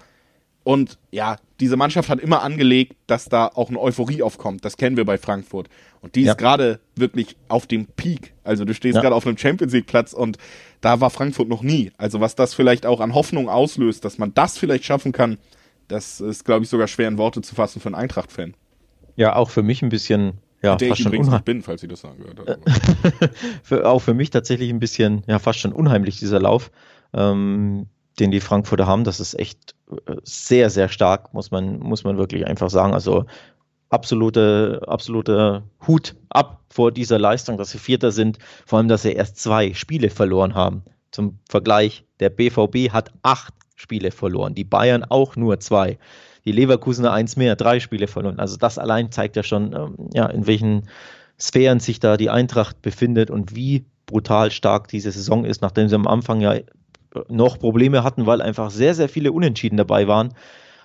Und 0.67 0.99
ja, 1.13 1.37
diese 1.61 1.77
Mannschaft 1.77 2.09
hat 2.09 2.19
immer 2.19 2.43
angelegt, 2.43 2.97
dass 3.07 3.27
da 3.27 3.47
auch 3.47 3.69
eine 3.69 3.81
Euphorie 3.81 4.25
aufkommt. 4.25 4.65
Das 4.65 4.77
kennen 4.77 4.97
wir 4.97 5.05
bei 5.05 5.17
Frankfurt. 5.17 5.69
Und 6.01 6.17
die 6.17 6.23
ja. 6.23 6.33
ist 6.33 6.39
gerade 6.39 6.81
wirklich 6.97 7.37
auf 7.47 7.69
dem 7.69 7.87
Peak. 7.87 8.35
Also 8.43 8.65
du 8.65 8.75
stehst 8.75 8.97
ja. 8.97 9.01
gerade 9.01 9.15
auf 9.15 9.25
einem 9.29 9.39
Champions 9.39 9.73
League 9.73 9.87
Platz 9.87 10.13
und 10.13 10.39
da 10.81 11.01
war 11.01 11.11
Frankfurt 11.11 11.49
noch 11.49 11.63
nie. 11.63 11.93
Also 11.99 12.21
was 12.21 12.35
das 12.35 12.53
vielleicht 12.53 12.85
auch 12.85 12.99
an 12.99 13.15
Hoffnung 13.15 13.49
auslöst, 13.49 14.05
dass 14.05 14.19
man 14.19 14.35
das 14.35 14.59
vielleicht 14.59 14.85
schaffen 14.85 15.13
kann, 15.13 15.39
das 15.87 16.21
ist, 16.21 16.45
glaube 16.45 16.65
ich, 16.65 16.69
sogar 16.69 16.89
schwer 16.89 17.07
in 17.07 17.17
Worte 17.17 17.43
zu 17.43 17.55
fassen 17.55 17.79
für 17.79 17.87
einen 17.87 17.95
Eintracht-Fan. 17.95 18.55
Ja, 19.15 19.37
auch 19.37 19.51
für 19.51 19.63
mich 19.63 19.83
ein 19.83 19.89
bisschen, 19.89 20.39
ja, 20.63 20.75
Der 20.75 20.89
fast 20.89 20.99
ich 20.99 21.05
schon 21.05 21.17
unheimlich 21.17 21.43
bin, 21.43 21.63
falls 21.63 21.81
Sie 21.81 21.87
das 21.87 22.01
sagen 22.01 22.19
gehört 22.19 22.59
für, 23.63 23.89
Auch 23.89 24.01
für 24.01 24.15
mich 24.15 24.31
tatsächlich 24.31 24.71
ein 24.71 24.81
bisschen, 24.81 25.23
ja, 25.29 25.39
fast 25.39 25.61
schon 25.61 25.73
unheimlich, 25.73 26.19
dieser 26.19 26.41
Lauf. 26.41 26.73
Ähm, 27.15 27.87
den 28.19 28.33
die 28.33 28.41
Frankfurter 28.41 28.89
haben, 28.89 29.05
das 29.05 29.21
ist 29.21 29.39
echt 29.39 29.76
sehr, 30.25 30.71
sehr 30.71 30.89
stark, 30.89 31.33
muss 31.33 31.51
man, 31.51 31.79
muss 31.79 32.05
man 32.05 32.19
wirklich 32.19 32.47
einfach 32.47 32.71
sagen. 32.71 32.95
Also 32.95 33.25
absolute, 33.91 34.83
absolute 34.87 35.63
Hut 35.87 36.17
ab 36.29 36.61
vor 36.71 36.93
dieser 36.93 37.19
Leistung, 37.19 37.57
dass 37.57 37.71
sie 37.71 37.79
Vierter 37.79 38.11
sind, 38.13 38.39
vor 38.67 38.79
allem, 38.79 38.89
dass 38.89 39.03
sie 39.03 39.13
erst 39.13 39.39
zwei 39.39 39.75
Spiele 39.75 40.11
verloren 40.11 40.55
haben. 40.55 40.83
Zum 41.13 41.39
Vergleich, 41.49 42.05
der 42.21 42.31
BVB 42.31 42.93
hat 42.93 43.13
acht 43.23 43.55
Spiele 43.77 44.11
verloren, 44.11 44.55
die 44.55 44.65
Bayern 44.65 45.05
auch 45.05 45.37
nur 45.37 45.61
zwei. 45.61 45.99
Die 46.45 46.53
Leverkusener 46.53 47.13
eins 47.13 47.37
mehr, 47.37 47.57
drei 47.57 47.81
Spiele 47.81 48.07
verloren. 48.07 48.39
Also 48.39 48.57
das 48.57 48.79
allein 48.79 49.11
zeigt 49.11 49.37
ja 49.37 49.43
schon, 49.43 49.73
ähm, 49.73 50.11
ja, 50.13 50.27
in 50.27 50.47
welchen 50.47 50.89
Sphären 51.39 51.81
sich 51.81 52.01
da 52.01 52.17
die 52.17 52.31
Eintracht 52.31 52.83
befindet 52.83 53.31
und 53.31 53.55
wie 53.55 53.85
brutal 54.07 54.51
stark 54.51 54.89
diese 54.89 55.11
Saison 55.11 55.45
ist, 55.45 55.61
nachdem 55.61 55.89
sie 55.89 55.95
am 55.95 56.07
Anfang 56.07 56.41
ja 56.41 56.55
noch 57.29 57.59
Probleme 57.59 58.05
hatten, 58.05 58.27
weil 58.27 58.43
einfach 58.43 58.71
sehr, 58.71 58.95
sehr 58.95 59.09
viele 59.09 59.33
Unentschieden 59.33 59.77
dabei 59.77 60.09
waren. 60.09 60.35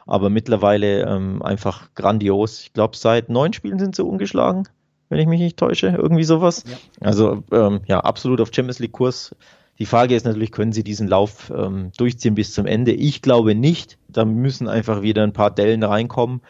Aber 0.05 0.29
mittlerweile 0.29 1.03
ähm, 1.03 1.41
einfach 1.41 1.93
grandios. 1.95 2.61
Ich 2.61 2.73
glaube, 2.73 2.97
seit 2.97 3.29
neun 3.29 3.53
Spielen 3.53 3.79
sind 3.79 3.95
sie 3.95 4.03
ungeschlagen, 4.03 4.67
wenn 5.09 5.19
ich 5.19 5.27
mich 5.27 5.39
nicht 5.39 5.57
täusche. 5.57 5.87
Irgendwie 5.87 6.23
sowas. 6.23 6.63
Ja. 6.67 6.77
Also 7.07 7.43
ähm, 7.51 7.81
ja, 7.85 7.99
absolut 7.99 8.41
auf 8.41 8.49
Champions 8.53 8.79
League-Kurs. 8.79 9.35
Die 9.79 9.85
Frage 9.85 10.15
ist 10.15 10.25
natürlich, 10.25 10.51
können 10.51 10.73
sie 10.73 10.83
diesen 10.83 11.07
Lauf 11.07 11.51
ähm, 11.55 11.91
durchziehen 11.97 12.35
bis 12.35 12.53
zum 12.53 12.65
Ende? 12.65 12.91
Ich 12.91 13.21
glaube 13.21 13.55
nicht. 13.55 13.97
Da 14.07 14.25
müssen 14.25 14.67
einfach 14.67 15.01
wieder 15.01 15.23
ein 15.23 15.33
paar 15.33 15.51
Dellen 15.51 15.83
reinkommen. 15.83 16.41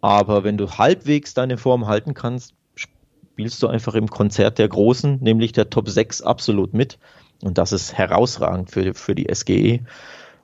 Aber 0.00 0.44
wenn 0.44 0.56
du 0.56 0.70
halbwegs 0.70 1.34
deine 1.34 1.58
Form 1.58 1.86
halten 1.86 2.14
kannst, 2.14 2.54
spielst 2.74 3.62
du 3.62 3.66
einfach 3.66 3.94
im 3.94 4.08
Konzert 4.08 4.58
der 4.58 4.68
Großen, 4.68 5.18
nämlich 5.20 5.52
der 5.52 5.68
Top 5.68 5.88
6, 5.88 6.22
absolut 6.22 6.74
mit. 6.74 6.98
Und 7.42 7.58
das 7.58 7.72
ist 7.72 7.94
herausragend 7.94 8.70
für, 8.70 8.94
für 8.94 9.14
die 9.14 9.32
SGE. 9.32 9.80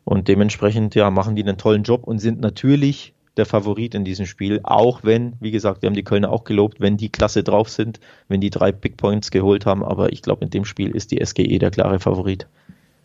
Und 0.05 0.29
dementsprechend, 0.29 0.95
ja, 0.95 1.11
machen 1.11 1.37
die 1.37 1.43
einen 1.43 1.59
tollen 1.59 1.85
Job 1.85 2.05
und 2.05 2.19
sind 2.19 2.41
natürlich 2.41 3.15
der 3.37 3.47
Favorit 3.47 3.95
in 3.95 4.05
diesem 4.05 4.27
Spiel, 4.27 4.61
auch 4.63 5.05
wenn, 5.05 5.35
wie 5.41 5.51
gesagt, 5.51 5.83
wir 5.83 5.87
haben 5.87 5.95
die 5.95 6.05
Kölner 6.05 6.31
auch 6.31 6.45
gelobt, 6.45 6.81
wenn 6.81 6.97
die 6.97 7.09
klasse 7.09 7.43
drauf 7.43 7.69
sind, 7.69 7.99
wenn 8.29 8.41
die 8.41 8.51
drei 8.51 8.73
Big 8.73 8.97
Points 8.97 9.31
geholt 9.31 9.65
haben, 9.65 9.83
aber 9.83 10.13
ich 10.13 10.23
glaube, 10.23 10.45
in 10.45 10.51
dem 10.51 10.65
Spiel 10.65 10.95
ist 10.95 11.13
die 11.13 11.25
SGE 11.25 11.59
der 11.59 11.71
klare 11.71 11.99
Favorit. 11.99 12.47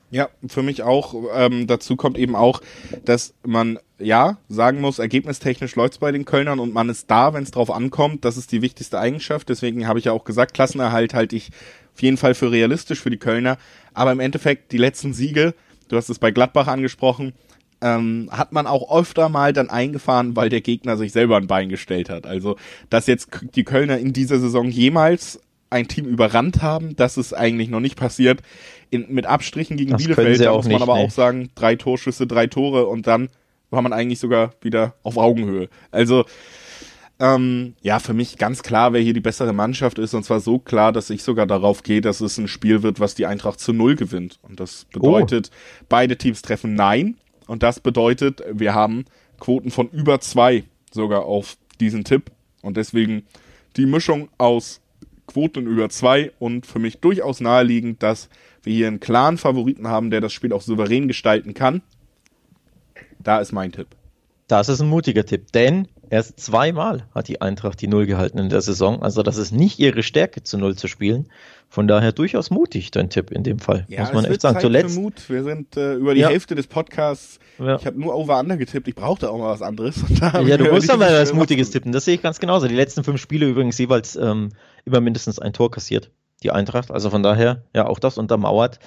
Ja, 0.09 0.29
für 0.47 0.63
mich 0.63 0.83
auch. 0.83 1.15
Ähm, 1.35 1.67
dazu 1.67 1.97
kommt 1.97 2.17
eben 2.17 2.35
auch, 2.35 2.61
dass 3.03 3.33
man 3.45 3.77
ja 3.99 4.37
sagen 4.47 4.79
muss, 4.79 4.99
ergebnistechnisch 4.99 5.75
läuft's 5.75 5.97
bei 5.97 6.13
den 6.13 6.23
Kölnern 6.23 6.59
und 6.59 6.73
man 6.73 6.87
ist 6.87 7.11
da, 7.11 7.33
wenn 7.33 7.43
es 7.43 7.51
drauf 7.51 7.69
ankommt. 7.69 8.23
Das 8.23 8.37
ist 8.37 8.53
die 8.53 8.61
wichtigste 8.61 8.99
Eigenschaft. 8.99 9.49
Deswegen 9.49 9.85
habe 9.85 9.99
ich 9.99 10.05
ja 10.05 10.13
auch 10.13 10.23
gesagt, 10.23 10.53
Klassenerhalt 10.53 11.13
halte 11.13 11.35
ich 11.35 11.51
auf 11.97 12.03
jeden 12.03 12.17
Fall 12.17 12.35
für 12.35 12.51
realistisch 12.51 13.01
für 13.01 13.09
die 13.09 13.17
Kölner. 13.17 13.57
Aber 13.95 14.11
im 14.11 14.19
Endeffekt 14.19 14.71
die 14.71 14.77
letzten 14.77 15.13
Siege, 15.13 15.55
du 15.87 15.97
hast 15.97 16.09
es 16.09 16.19
bei 16.19 16.29
Gladbach 16.29 16.67
angesprochen, 16.67 17.33
ähm, 17.81 18.29
hat 18.31 18.51
man 18.53 18.67
auch 18.67 18.95
öfter 18.95 19.29
mal 19.29 19.51
dann 19.51 19.71
eingefahren, 19.71 20.35
weil 20.35 20.49
der 20.49 20.61
Gegner 20.61 20.95
sich 20.95 21.11
selber 21.11 21.37
ein 21.37 21.47
Bein 21.47 21.69
gestellt 21.69 22.11
hat. 22.11 22.27
Also, 22.27 22.55
dass 22.91 23.07
jetzt 23.07 23.29
die 23.55 23.63
Kölner 23.63 23.97
in 23.97 24.13
dieser 24.13 24.39
Saison 24.39 24.69
jemals 24.69 25.41
ein 25.71 25.87
Team 25.87 26.05
überrannt 26.05 26.61
haben, 26.61 26.95
das 26.95 27.17
ist 27.17 27.33
eigentlich 27.33 27.69
noch 27.69 27.79
nicht 27.79 27.97
passiert. 27.97 28.41
In, 28.91 29.07
mit 29.09 29.25
Abstrichen 29.25 29.75
gegen 29.75 29.91
das 29.91 30.03
Bielefeld, 30.03 30.39
da 30.39 30.53
muss 30.53 30.65
man 30.65 30.73
nicht, 30.73 30.81
aber 30.83 30.95
nee. 30.97 31.05
auch 31.05 31.11
sagen, 31.11 31.49
drei 31.55 31.75
Torschüsse, 31.75 32.27
drei 32.27 32.45
Tore 32.45 32.85
und 32.85 33.07
dann 33.07 33.29
war 33.71 33.81
man 33.81 33.91
eigentlich 33.91 34.19
sogar 34.19 34.51
wieder 34.61 34.93
auf 35.01 35.17
Augenhöhe. 35.17 35.67
Also, 35.89 36.25
ähm, 37.19 37.73
ja, 37.81 37.99
für 37.99 38.13
mich 38.13 38.37
ganz 38.37 38.61
klar, 38.61 38.93
wer 38.93 39.01
hier 39.01 39.13
die 39.13 39.21
bessere 39.21 39.53
Mannschaft 39.53 39.97
ist, 39.97 40.13
und 40.13 40.23
zwar 40.23 40.39
so 40.39 40.59
klar, 40.59 40.91
dass 40.91 41.09
ich 41.09 41.23
sogar 41.23 41.47
darauf 41.47 41.81
gehe, 41.81 42.01
dass 42.01 42.21
es 42.21 42.37
ein 42.37 42.47
Spiel 42.47 42.83
wird, 42.83 42.99
was 42.99 43.15
die 43.15 43.25
Eintracht 43.25 43.59
zu 43.59 43.73
Null 43.73 43.95
gewinnt. 43.95 44.39
Und 44.43 44.59
das 44.59 44.85
bedeutet, 44.85 45.49
oh. 45.51 45.85
beide 45.89 46.17
Teams 46.17 46.41
treffen 46.41 46.75
Nein. 46.75 47.17
Und 47.47 47.63
das 47.63 47.79
bedeutet, 47.79 48.43
wir 48.51 48.75
haben 48.75 49.05
Quoten 49.39 49.71
von 49.71 49.89
über 49.89 50.19
zwei 50.19 50.65
sogar 50.91 51.25
auf 51.25 51.57
diesen 51.79 52.03
Tipp. 52.03 52.31
Und 52.61 52.77
deswegen 52.77 53.23
die 53.77 53.85
Mischung 53.85 54.29
aus 54.37 54.81
Quoten 55.25 55.65
über 55.65 55.89
zwei 55.89 56.31
und 56.39 56.65
für 56.65 56.79
mich 56.79 56.99
durchaus 56.99 57.41
naheliegend, 57.41 58.03
dass 58.03 58.29
wir 58.63 58.73
hier 58.73 58.87
einen 58.87 58.99
klaren 58.99 59.37
Favoriten 59.37 59.87
haben, 59.87 60.09
der 60.11 60.21
das 60.21 60.33
Spiel 60.33 60.53
auch 60.53 60.61
souverän 60.61 61.07
gestalten 61.07 61.53
kann. 61.53 61.81
Da 63.19 63.39
ist 63.39 63.51
mein 63.51 63.71
Tipp. 63.71 63.87
Das 64.47 64.69
ist 64.69 64.81
ein 64.81 64.87
mutiger 64.87 65.25
Tipp, 65.25 65.51
denn 65.51 65.87
erst 66.09 66.39
zweimal 66.39 67.07
hat 67.13 67.27
die 67.27 67.41
Eintracht 67.41 67.81
die 67.81 67.87
Null 67.87 68.05
gehalten 68.05 68.37
in 68.37 68.49
der 68.49 68.61
Saison. 68.61 69.01
Also 69.01 69.23
das 69.23 69.37
ist 69.37 69.51
nicht 69.51 69.79
ihre 69.79 70.03
Stärke, 70.03 70.43
zu 70.43 70.57
Null 70.57 70.75
zu 70.75 70.87
spielen. 70.87 71.29
Von 71.69 71.87
daher 71.87 72.13
durchaus 72.13 72.49
mutig, 72.49 72.91
dein 72.91 73.09
Tipp 73.09 73.31
in 73.31 73.43
dem 73.43 73.59
Fall. 73.59 73.85
Ja, 73.89 74.01
muss 74.01 74.13
man 74.13 74.25
echt 74.25 74.41
sagen. 74.41 74.55
Zeit 74.55 74.61
Zuletzt. 74.61 74.97
Mut. 74.97 75.29
Wir 75.29 75.43
sind 75.43 75.75
äh, 75.75 75.95
über 75.95 76.13
die 76.13 76.21
ja. 76.21 76.29
Hälfte 76.29 76.55
des 76.55 76.67
Podcasts. 76.67 77.39
Ja. 77.59 77.75
Ich 77.75 77.85
habe 77.85 77.99
nur 77.99 78.15
Over-Under 78.15 78.55
getippt. 78.55 78.87
Ich 78.87 78.95
brauchte 78.95 79.29
auch 79.29 79.37
mal 79.37 79.49
was 79.49 79.61
anderes. 79.61 80.03
ja, 80.21 80.57
du 80.57 80.71
musst 80.71 80.89
aber 80.89 81.07
was 81.07 81.33
Mutiges 81.33 81.71
tippen. 81.71 81.91
Das 81.91 82.05
sehe 82.05 82.15
ich 82.15 82.21
ganz 82.21 82.39
genauso. 82.39 82.67
Die 82.67 82.75
letzten 82.75 83.03
fünf 83.03 83.19
Spiele 83.19 83.47
übrigens 83.47 83.77
jeweils 83.77 84.15
ähm, 84.15 84.49
immer 84.85 85.01
mindestens 85.01 85.39
ein 85.39 85.53
Tor 85.53 85.69
kassiert. 85.69 86.11
Die 86.43 86.51
Eintracht. 86.51 86.91
Also 86.91 87.09
von 87.09 87.23
daher, 87.23 87.63
ja, 87.75 87.85
auch 87.85 87.99
das 87.99 88.17
untermauert. 88.17 88.79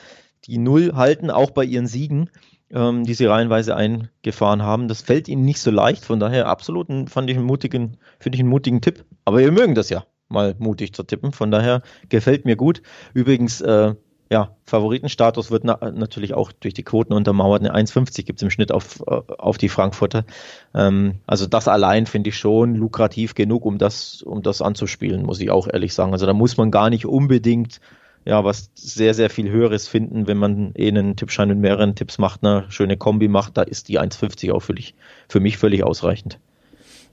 Die 0.46 0.56
Null 0.56 0.92
halten 0.94 1.30
auch 1.30 1.50
bei 1.50 1.64
ihren 1.64 1.86
Siegen 1.86 2.30
ähm, 2.72 3.04
die 3.04 3.14
sie 3.14 3.26
reihenweise 3.26 3.76
eingefahren 3.76 4.62
haben. 4.62 4.88
Das 4.88 5.02
fällt 5.02 5.28
ihnen 5.28 5.44
nicht 5.44 5.60
so 5.60 5.70
leicht, 5.70 6.04
von 6.04 6.20
daher 6.20 6.46
absolut 6.46 6.88
fand 7.10 7.30
ich 7.30 7.36
einen 7.36 7.46
mutigen, 7.46 7.96
finde 8.18 8.36
ich 8.36 8.40
einen 8.40 8.50
mutigen 8.50 8.80
Tipp. 8.80 9.04
Aber 9.24 9.38
wir 9.38 9.52
mögen 9.52 9.74
das 9.74 9.90
ja, 9.90 10.04
mal 10.28 10.54
mutig 10.58 10.94
zu 10.94 11.02
tippen. 11.02 11.32
Von 11.32 11.50
daher 11.50 11.82
gefällt 12.08 12.44
mir 12.44 12.56
gut. 12.56 12.82
Übrigens, 13.12 13.60
äh, 13.60 13.94
ja, 14.32 14.54
Favoritenstatus 14.64 15.50
wird 15.50 15.64
na 15.64 15.76
natürlich 15.90 16.34
auch 16.34 16.52
durch 16.52 16.72
die 16.72 16.84
Quoten 16.84 17.12
untermauert. 17.12 17.62
Eine 17.62 17.74
1,50 17.74 18.24
gibt 18.24 18.38
es 18.38 18.42
im 18.44 18.50
Schnitt 18.50 18.70
auf, 18.70 19.00
äh, 19.00 19.20
auf 19.38 19.58
die 19.58 19.68
Frankfurter. 19.68 20.24
Ähm, 20.72 21.16
also 21.26 21.46
das 21.46 21.66
allein 21.66 22.06
finde 22.06 22.30
ich 22.30 22.36
schon 22.36 22.76
lukrativ 22.76 23.34
genug, 23.34 23.66
um 23.66 23.78
das, 23.78 24.22
um 24.22 24.42
das 24.42 24.62
anzuspielen, 24.62 25.24
muss 25.24 25.40
ich 25.40 25.50
auch 25.50 25.66
ehrlich 25.66 25.94
sagen. 25.94 26.12
Also 26.12 26.26
da 26.26 26.32
muss 26.32 26.56
man 26.56 26.70
gar 26.70 26.90
nicht 26.90 27.06
unbedingt 27.06 27.80
ja, 28.24 28.44
was 28.44 28.70
sehr, 28.74 29.14
sehr 29.14 29.30
viel 29.30 29.50
Höheres 29.50 29.88
finden, 29.88 30.26
wenn 30.26 30.36
man 30.36 30.72
eh 30.76 30.88
einen 30.88 31.16
Tippschein 31.16 31.48
mit 31.48 31.58
mehreren 31.58 31.94
Tipps 31.94 32.18
macht, 32.18 32.44
eine 32.44 32.66
schöne 32.68 32.96
Kombi 32.96 33.28
macht, 33.28 33.56
da 33.56 33.62
ist 33.62 33.88
die 33.88 34.00
1,50 34.00 34.52
auch 34.52 34.60
völlig, 34.60 34.94
für 35.28 35.40
mich 35.40 35.58
völlig 35.58 35.84
ausreichend. 35.84 36.38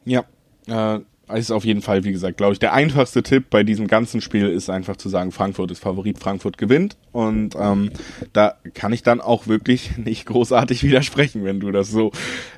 Ja, 0.05 0.25
äh, 0.67 0.99
ist 1.35 1.51
auf 1.51 1.65
jeden 1.65 1.81
Fall, 1.81 2.05
wie 2.05 2.13
gesagt, 2.13 2.37
glaube 2.37 2.53
ich, 2.53 2.59
der 2.59 2.73
einfachste 2.73 3.21
Tipp 3.21 3.49
bei 3.49 3.63
diesem 3.63 3.87
ganzen 3.87 4.21
Spiel 4.21 4.47
ist 4.47 4.69
einfach 4.69 4.95
zu 4.95 5.09
sagen, 5.09 5.31
Frankfurt 5.31 5.71
ist 5.71 5.79
Favorit, 5.79 6.19
Frankfurt 6.19 6.57
gewinnt. 6.57 6.95
Und 7.11 7.55
ähm, 7.59 7.91
da 8.31 8.55
kann 8.73 8.93
ich 8.93 9.03
dann 9.03 9.19
auch 9.19 9.47
wirklich 9.47 9.97
nicht 9.97 10.25
großartig 10.25 10.83
widersprechen, 10.83 11.43
wenn 11.43 11.59
du 11.59 11.71
das 11.71 11.89
so 11.89 12.11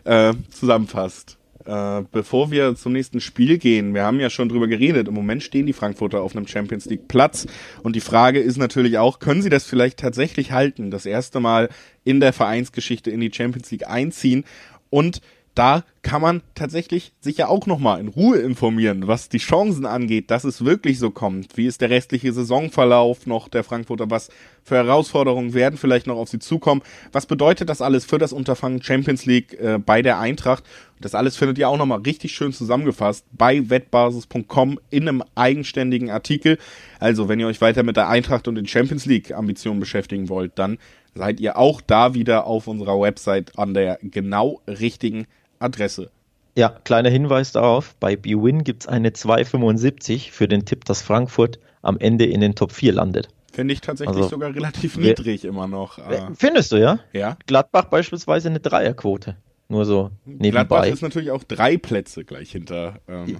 äh, 0.04 0.34
zusammenfasst. 0.52 1.39
Äh, 1.70 2.04
bevor 2.12 2.50
wir 2.50 2.74
zum 2.76 2.94
nächsten 2.94 3.22
Spiel 3.22 3.60
gehen, 3.60 3.94
wir 3.94 4.04
haben 4.04 4.20
ja 4.20 4.32
schon 4.32 4.50
drüber 4.50 4.68
geredet, 4.68 5.08
im 5.08 5.14
Moment 5.14 5.44
stehen 5.44 5.68
die 5.68 5.74
Frankfurter 5.74 6.22
auf 6.22 6.36
einem 6.36 6.48
Champions 6.48 6.86
League 6.86 7.08
Platz. 7.08 7.46
Und 7.84 7.96
die 7.96 8.02
Frage 8.02 8.40
ist 8.40 8.58
natürlich 8.58 8.98
auch, 8.98 9.20
können 9.20 9.44
sie 9.44 9.52
das 9.52 9.66
vielleicht 9.66 10.00
tatsächlich 10.00 10.52
halten, 10.52 10.90
das 10.90 11.06
erste 11.06 11.40
Mal 11.40 11.70
in 12.04 12.22
der 12.22 12.34
Vereinsgeschichte 12.34 13.12
in 13.12 13.20
die 13.20 13.32
Champions 13.32 13.70
League 13.70 13.88
einziehen? 13.88 14.46
Und 14.90 15.22
da 15.60 15.84
kann 16.04 16.22
man 16.22 16.42
tatsächlich 16.56 17.12
sich 17.20 17.36
ja 17.36 17.50
auch 17.50 17.68
nochmal 17.68 18.00
in 18.00 18.08
Ruhe 18.08 18.38
informieren, 18.38 19.08
was 19.08 19.28
die 19.28 19.40
Chancen 19.40 19.86
angeht, 19.86 20.32
dass 20.32 20.46
es 20.46 20.64
wirklich 20.64 21.00
so 21.00 21.12
kommt. 21.12 21.58
Wie 21.58 21.66
ist 21.66 21.82
der 21.82 21.90
restliche 21.90 22.32
Saisonverlauf 22.32 23.28
noch 23.28 23.50
der 23.50 23.66
Frankfurter? 23.66 24.10
Was 24.10 24.30
für 24.64 24.76
Herausforderungen 24.76 25.54
werden 25.54 25.78
vielleicht 25.78 26.08
noch 26.08 26.16
auf 26.16 26.30
sie 26.30 26.40
zukommen? 26.40 26.82
Was 27.12 27.26
bedeutet 27.26 27.68
das 27.68 27.82
alles 27.82 28.06
für 28.06 28.18
das 28.18 28.32
Unterfangen 28.32 28.82
Champions 28.82 29.26
League 29.26 29.54
äh, 29.60 29.80
bei 29.80 30.02
der 30.02 30.20
Eintracht? 30.20 30.64
Das 31.02 31.14
alles 31.14 31.36
findet 31.36 31.58
ihr 31.58 31.68
auch 31.68 31.78
nochmal 31.78 32.00
richtig 32.00 32.32
schön 32.32 32.54
zusammengefasst 32.54 33.26
bei 33.34 33.70
wettbasis.com 33.70 34.80
in 34.90 35.10
einem 35.10 35.24
eigenständigen 35.36 36.10
Artikel. 36.10 36.58
Also, 37.00 37.28
wenn 37.28 37.42
ihr 37.42 37.48
euch 37.48 37.60
weiter 37.60 37.84
mit 37.84 37.98
der 37.98 38.08
Eintracht 38.08 38.48
und 38.48 38.56
den 38.56 38.68
Champions 38.68 39.06
League 39.06 39.34
Ambitionen 39.34 39.82
beschäftigen 39.82 40.30
wollt, 40.30 40.54
dann 40.56 40.78
seid 41.16 41.42
ihr 41.42 41.58
auch 41.58 41.82
da 41.82 42.14
wieder 42.14 42.46
auf 42.48 42.68
unserer 42.68 43.00
Website 43.00 43.58
an 43.58 43.74
der 43.74 44.00
genau 44.02 44.62
richtigen 44.68 45.28
Adresse. 45.60 46.12
Ja, 46.56 46.70
kleiner 46.70 47.10
Hinweis 47.10 47.52
darauf, 47.52 47.96
bei 48.00 48.16
BWin 48.16 48.64
gibt 48.64 48.84
es 48.84 48.88
eine 48.88 49.10
2,75 49.10 50.32
für 50.32 50.48
den 50.48 50.66
Tipp, 50.66 50.86
dass 50.86 51.02
Frankfurt 51.02 51.60
am 51.82 51.98
Ende 51.98 52.26
in 52.26 52.42
den 52.42 52.56
Top 52.56 52.72
4 52.72 52.94
landet. 52.94 53.30
Finde 53.52 53.74
ich 53.74 53.82
tatsächlich 53.82 54.18
also, 54.18 54.30
sogar 54.30 54.54
relativ 54.54 54.98
niedrig 54.98 55.46
immer 55.46 55.68
noch. 55.68 56.00
Findest 56.36 56.72
du, 56.72 56.78
ja? 56.78 57.00
Ja. 57.14 57.38
Gladbach 57.46 57.86
beispielsweise 57.86 58.50
eine 58.50 58.60
Dreierquote. 58.60 59.36
Nur 59.70 59.86
so 59.86 60.12
nebenbei. 60.26 60.50
Gladbach 60.50 60.86
ist 60.86 61.02
natürlich 61.02 61.32
auch 61.32 61.44
drei 61.44 61.78
Plätze 61.78 62.26
gleich 62.26 62.52
hinter 62.52 63.00
ähm, 63.08 63.38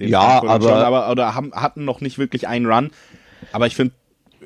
den 0.00 0.08
Ja, 0.08 0.42
aber, 0.42 0.68
schon, 0.68 0.78
aber 0.78 1.10
oder 1.10 1.34
haben, 1.34 1.52
hatten 1.52 1.84
noch 1.84 2.00
nicht 2.00 2.18
wirklich 2.18 2.48
einen 2.48 2.66
Run. 2.66 2.90
Aber 3.52 3.66
ich 3.66 3.76
finde 3.76 3.94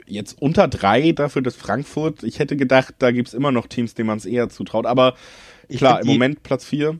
jetzt 0.06 0.40
unter 0.40 0.68
drei 0.68 1.12
dafür, 1.12 1.42
dass 1.42 1.54
Frankfurt, 1.54 2.22
ich 2.22 2.38
hätte 2.38 2.56
gedacht, 2.56 2.94
da 2.98 3.12
gibt 3.12 3.28
es 3.28 3.34
immer 3.34 3.52
noch 3.52 3.66
Teams, 3.66 3.94
denen 3.94 4.08
man 4.08 4.18
es 4.18 4.26
eher 4.26 4.48
zutraut. 4.48 4.86
Aber 4.86 5.14
klar, 5.68 6.00
im 6.00 6.06
die, 6.06 6.12
Moment 6.12 6.42
Platz 6.42 6.64
vier. 6.64 6.98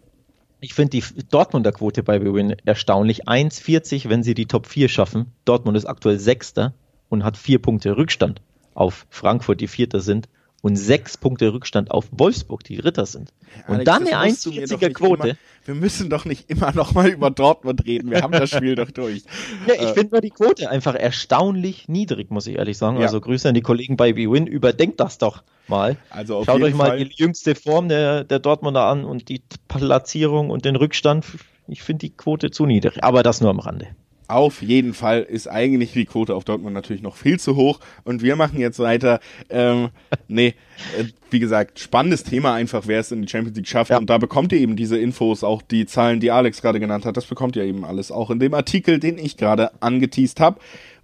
Ich 0.63 0.75
finde 0.75 0.91
die 0.91 1.05
Dortmunder 1.31 1.73
Quote 1.73 2.03
bei 2.03 2.19
Bewin 2.19 2.55
erstaunlich. 2.67 3.27
1,40, 3.27 4.11
wenn 4.11 4.23
sie 4.23 4.35
die 4.35 4.47
Top 4.47 4.67
4 4.67 4.89
schaffen. 4.89 5.33
Dortmund 5.47 5.77
ist 5.77 5.87
aktuell 5.87 6.19
Sechster 6.19 6.75
und 7.09 7.25
hat 7.25 7.39
vier 7.39 7.61
Punkte 7.61 7.97
Rückstand 7.97 8.43
auf 8.75 9.07
Frankfurt, 9.11 9.61
die 9.61 9.69
Vierter 9.69 10.01
sind 10.01 10.29
und 10.63 10.77
sechs 10.77 11.17
Punkte 11.17 11.53
Rückstand 11.53 11.91
auf 11.91 12.07
Wolfsburg, 12.11 12.65
die 12.65 12.77
Dritter 12.77 13.07
sind. 13.07 13.33
Und 13.67 13.77
Alex, 13.77 13.85
dann 13.85 14.07
eine 14.07 14.33
1,40er 14.33 14.93
Quote. 14.93 15.29
Immer, 15.29 15.37
wir 15.65 15.75
müssen 15.75 16.11
doch 16.11 16.25
nicht 16.25 16.51
immer 16.51 16.73
noch 16.73 16.95
mal 16.95 17.09
über 17.09 17.31
Dortmund 17.31 17.85
reden. 17.87 18.11
Wir 18.11 18.23
haben 18.23 18.33
das 18.33 18.51
Spiel 18.51 18.75
doch 18.77 18.91
durch. 18.91 19.25
Ja, 19.67 19.75
ich 19.75 19.83
äh, 19.83 19.95
finde 19.95 20.13
nur 20.13 20.21
die 20.21 20.31
Quote 20.31 20.71
einfach 20.71 20.95
erstaunlich 20.95 21.89
niedrig, 21.89 22.31
muss 22.31 22.47
ich 22.47 22.57
ehrlich 22.57 22.77
sagen. 22.77 22.99
Ja. 22.99 23.07
Also 23.07 23.21
Grüße 23.21 23.49
an 23.49 23.55
die 23.55 23.63
Kollegen 23.63 23.97
bei 23.97 24.13
BWin. 24.13 24.47
Überdenkt 24.47 25.01
das 25.01 25.19
doch 25.19 25.43
mal. 25.67 25.97
Also 26.11 26.45
Schaut 26.45 26.63
euch 26.63 26.75
mal 26.75 26.89
Fall. 26.89 27.05
die 27.05 27.15
jüngste 27.15 27.55
Form 27.55 27.89
der, 27.89 28.25
der 28.25 28.39
Dortmunder 28.39 28.85
an 28.85 29.05
und 29.05 29.29
die 29.29 29.43
Platzierung 29.69 30.51
und 30.51 30.65
den 30.65 30.77
Rückstand. 30.77 31.25
Ich 31.69 31.83
finde 31.83 32.07
die 32.07 32.11
Quote 32.11 32.51
zu 32.51 32.67
niedrig. 32.67 33.03
Aber 33.03 33.23
das 33.23 33.41
nur 33.41 33.51
am 33.51 33.61
Rande. 33.61 33.89
Auf 34.31 34.63
jeden 34.63 34.95
Fall 34.95 35.23
ist 35.23 35.49
eigentlich 35.49 35.93
die 35.93 36.05
Quote 36.05 36.35
auf 36.35 36.45
Dortmund 36.45 36.75
natürlich 36.75 37.03
noch 37.03 37.17
viel 37.17 37.41
zu 37.41 37.57
hoch. 37.57 37.81
Und 38.05 38.23
wir 38.23 38.37
machen 38.37 38.61
jetzt 38.61 38.79
weiter. 38.79 39.21
Ähm, 39.49 39.89
nee, 40.29 40.55
äh, 40.99 41.05
wie 41.31 41.41
gesagt, 41.41 41.79
spannendes 41.81 42.25
Thema 42.25 42.55
einfach, 42.55 42.85
wer 42.87 43.01
es 43.01 43.11
in 43.13 43.23
die 43.23 43.29
Champions 43.29 43.57
League 43.57 43.69
schafft. 43.69 43.91
Ja. 43.91 43.99
Und 43.99 44.09
da 44.09 44.19
bekommt 44.19 44.53
ihr 44.53 44.59
eben 44.59 44.77
diese 44.77 44.99
Infos, 44.99 45.43
auch 45.43 45.63
die 45.63 45.87
Zahlen, 45.87 46.21
die 46.21 46.31
Alex 46.31 46.63
gerade 46.63 46.81
genannt 46.81 47.05
hat. 47.07 47.17
Das 47.17 47.27
bekommt 47.27 47.57
ihr 47.57 47.65
eben 47.65 47.85
alles 47.85 48.13
auch 48.13 48.31
in 48.31 48.39
dem 48.39 48.55
Artikel, 48.55 48.99
den 49.01 49.19
ich 49.19 49.37
gerade 49.37 49.71
angeteased 49.81 50.41
habe. 50.41 50.61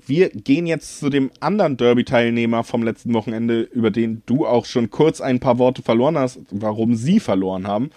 Wir 0.06 0.28
gehen 0.28 0.66
jetzt 0.66 1.00
zu 1.00 1.10
dem 1.10 1.32
anderen 1.40 1.76
Derby-Teilnehmer 1.76 2.62
vom 2.62 2.84
letzten 2.84 3.12
Wochenende, 3.12 3.62
über 3.62 3.90
den 3.90 4.22
du 4.26 4.46
auch 4.46 4.64
schon 4.64 4.90
kurz 4.90 5.20
ein 5.20 5.40
paar 5.40 5.58
Worte 5.58 5.82
verloren 5.82 6.16
hast, 6.16 6.38
warum 6.50 6.94
sie 6.94 7.18
verloren 7.18 7.66
haben. 7.66 7.90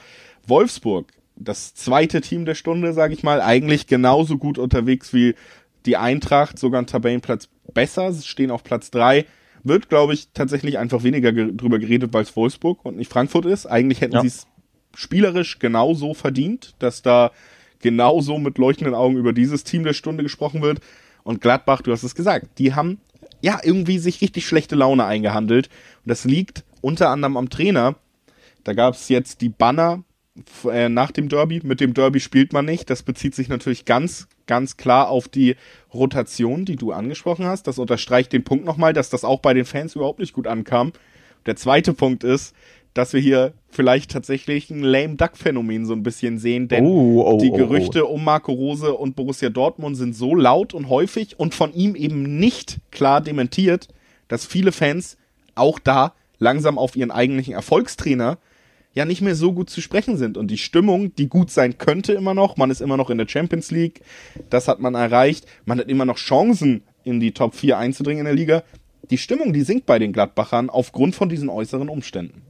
Wolfsburg 0.47 1.05
das 1.40 1.74
zweite 1.74 2.22
Team 2.22 2.46
der 2.46 2.56
Stunde, 2.56 2.94
sage 2.94 3.14
ich 3.14 3.24
mal, 3.24 3.42
eigentlich 3.42 3.88
genauso 3.88 4.38
gut 4.38 4.58
unterwegs 4.58 5.14
wie 5.14 5.36
die 5.86 5.98
Eintracht, 5.98 6.60
sogar 6.60 6.82
ein 6.82 6.88
Tabellenplatz 6.88 7.48
besser, 7.74 8.12
sie 8.12 8.28
stehen 8.28 8.52
auf 8.52 8.64
Platz 8.64 8.92
drei. 8.92 9.26
Wird, 9.64 9.90
glaube 9.90 10.14
ich, 10.14 10.30
tatsächlich 10.34 10.78
einfach 10.78 11.04
weniger 11.04 11.34
ge 11.34 11.52
drüber 11.54 11.80
geredet, 11.80 12.14
weil 12.14 12.24
es 12.24 12.36
Wolfsburg 12.36 12.86
und 12.86 12.98
nicht 12.98 13.12
Frankfurt 13.12 13.46
ist. 13.46 13.66
Eigentlich 13.66 14.02
hätten 14.02 14.16
ja. 14.16 14.22
sie 14.22 14.28
es 14.28 14.48
spielerisch 14.96 15.60
genauso 15.60 16.14
verdient, 16.14 16.76
dass 16.80 17.02
da 17.02 17.32
genauso 17.82 18.38
mit 18.38 18.58
leuchtenden 18.58 18.96
Augen 18.96 19.18
über 19.18 19.34
dieses 19.34 19.64
Team 19.64 19.84
der 19.84 19.94
Stunde 19.94 20.24
gesprochen 20.24 20.62
wird. 20.62 20.80
Und 21.24 21.42
Gladbach, 21.42 21.82
du 21.82 21.92
hast 21.92 22.04
es 22.04 22.16
gesagt, 22.16 22.58
die 22.58 22.74
haben 22.74 23.00
ja 23.42 23.60
irgendwie 23.64 24.00
sich 24.00 24.22
richtig 24.22 24.46
schlechte 24.46 24.76
Laune 24.76 25.06
eingehandelt. 25.06 25.70
Und 26.04 26.10
das 26.10 26.26
liegt 26.26 26.64
unter 26.82 27.10
anderem 27.10 27.38
am 27.38 27.50
Trainer. 27.50 27.96
Da 28.64 28.74
gab 28.74 28.94
es 28.94 29.10
jetzt 29.10 29.42
die 29.42 29.50
Banner 29.50 30.04
äh, 30.72 30.90
nach 30.90 31.12
dem 31.12 31.30
Derby. 31.30 31.62
Mit 31.64 31.82
dem 31.82 31.94
Derby 31.94 32.20
spielt 32.20 32.54
man 32.54 32.66
nicht. 32.66 32.90
Das 32.90 33.04
bezieht 33.04 33.36
sich 33.36 33.50
natürlich 33.50 33.86
ganz, 33.86 34.28
ganz 34.48 34.78
klar 34.78 35.10
auf 35.10 35.28
die 35.28 35.56
Rotation, 35.94 36.66
die 36.66 36.76
du 36.76 36.92
angesprochen 36.92 37.46
hast. 37.46 37.68
Das 37.68 37.80
unterstreicht 37.80 38.34
den 38.34 38.44
Punkt 38.44 38.66
nochmal, 38.66 38.94
dass 38.94 39.10
das 39.10 39.24
auch 39.24 39.40
bei 39.40 39.54
den 39.54 39.66
Fans 39.66 39.96
überhaupt 39.96 40.20
nicht 40.20 40.34
gut 40.34 40.48
ankam. 40.48 40.94
Der 41.46 41.56
zweite 41.56 41.94
Punkt 41.94 42.24
ist, 42.24 42.54
dass 42.94 43.14
wir 43.14 43.22
hier 43.22 43.54
vielleicht 43.70 44.12
tatsächlich 44.12 44.70
ein 44.70 44.82
Lame 44.82 45.16
Duck 45.16 45.38
Phänomen 45.38 45.86
so 45.86 45.94
ein 45.94 46.04
bisschen 46.04 46.38
sehen, 46.38 46.68
denn 46.68 46.86
oh, 46.86 47.24
oh, 47.26 47.38
die 47.38 47.52
oh, 47.52 47.54
oh. 47.54 47.58
Gerüchte 47.58 48.06
um 48.06 48.24
Marco 48.24 48.52
Rose 48.52 48.94
und 48.94 49.16
Borussia 49.16 49.50
Dortmund 49.50 49.96
sind 49.96 50.16
so 50.16 50.36
laut 50.36 50.74
und 50.74 50.90
häufig 50.90 51.40
und 51.40 51.54
von 51.54 51.74
ihm 51.74 51.96
eben 51.96 52.40
nicht 52.40 52.80
klar 52.92 53.22
dementiert, 53.22 53.88
dass 54.28 54.46
viele 54.46 54.72
Fans 54.72 55.18
auch 55.56 55.80
da 55.80 56.14
langsam 56.40 56.78
auf 56.78 56.96
ihren 56.96 57.12
eigentlichen 57.12 57.54
Erfolgstrainer 57.54 58.38
ja 58.94 59.06
nicht 59.06 59.22
mehr 59.22 59.36
so 59.36 59.54
gut 59.54 59.70
zu 59.70 59.82
sprechen 59.82 60.18
sind. 60.18 60.38
Und 60.38 60.50
die 60.50 60.58
Stimmung, 60.58 61.14
die 61.16 61.28
gut 61.28 61.52
sein 61.52 61.78
könnte 61.78 62.14
immer 62.14 62.34
noch, 62.34 62.58
man 62.58 62.72
ist 62.72 62.82
immer 62.82 62.98
noch 62.98 63.10
in 63.10 63.18
der 63.18 63.28
Champions 63.28 63.72
League, 63.72 64.02
das 64.50 64.68
hat 64.68 64.80
man 64.80 64.96
erreicht, 64.96 65.46
man 65.66 65.80
hat 65.80 65.88
immer 65.88 66.06
noch 66.06 66.18
Chancen, 66.18 66.84
in 67.04 67.20
die 67.20 67.32
Top 67.32 67.56
4 67.56 67.78
einzudringen 67.78 68.20
in 68.20 68.26
der 68.26 68.36
Liga. 68.36 68.64
Die 69.10 69.18
Stimmung, 69.18 69.54
die 69.54 69.62
sinkt 69.62 69.86
bei 69.86 70.00
den 70.00 70.14
Gladbachern 70.14 70.70
aufgrund 70.70 71.16
von 71.16 71.30
diesen 71.30 71.50
äußeren 71.50 71.90
Umständen. 71.90 72.42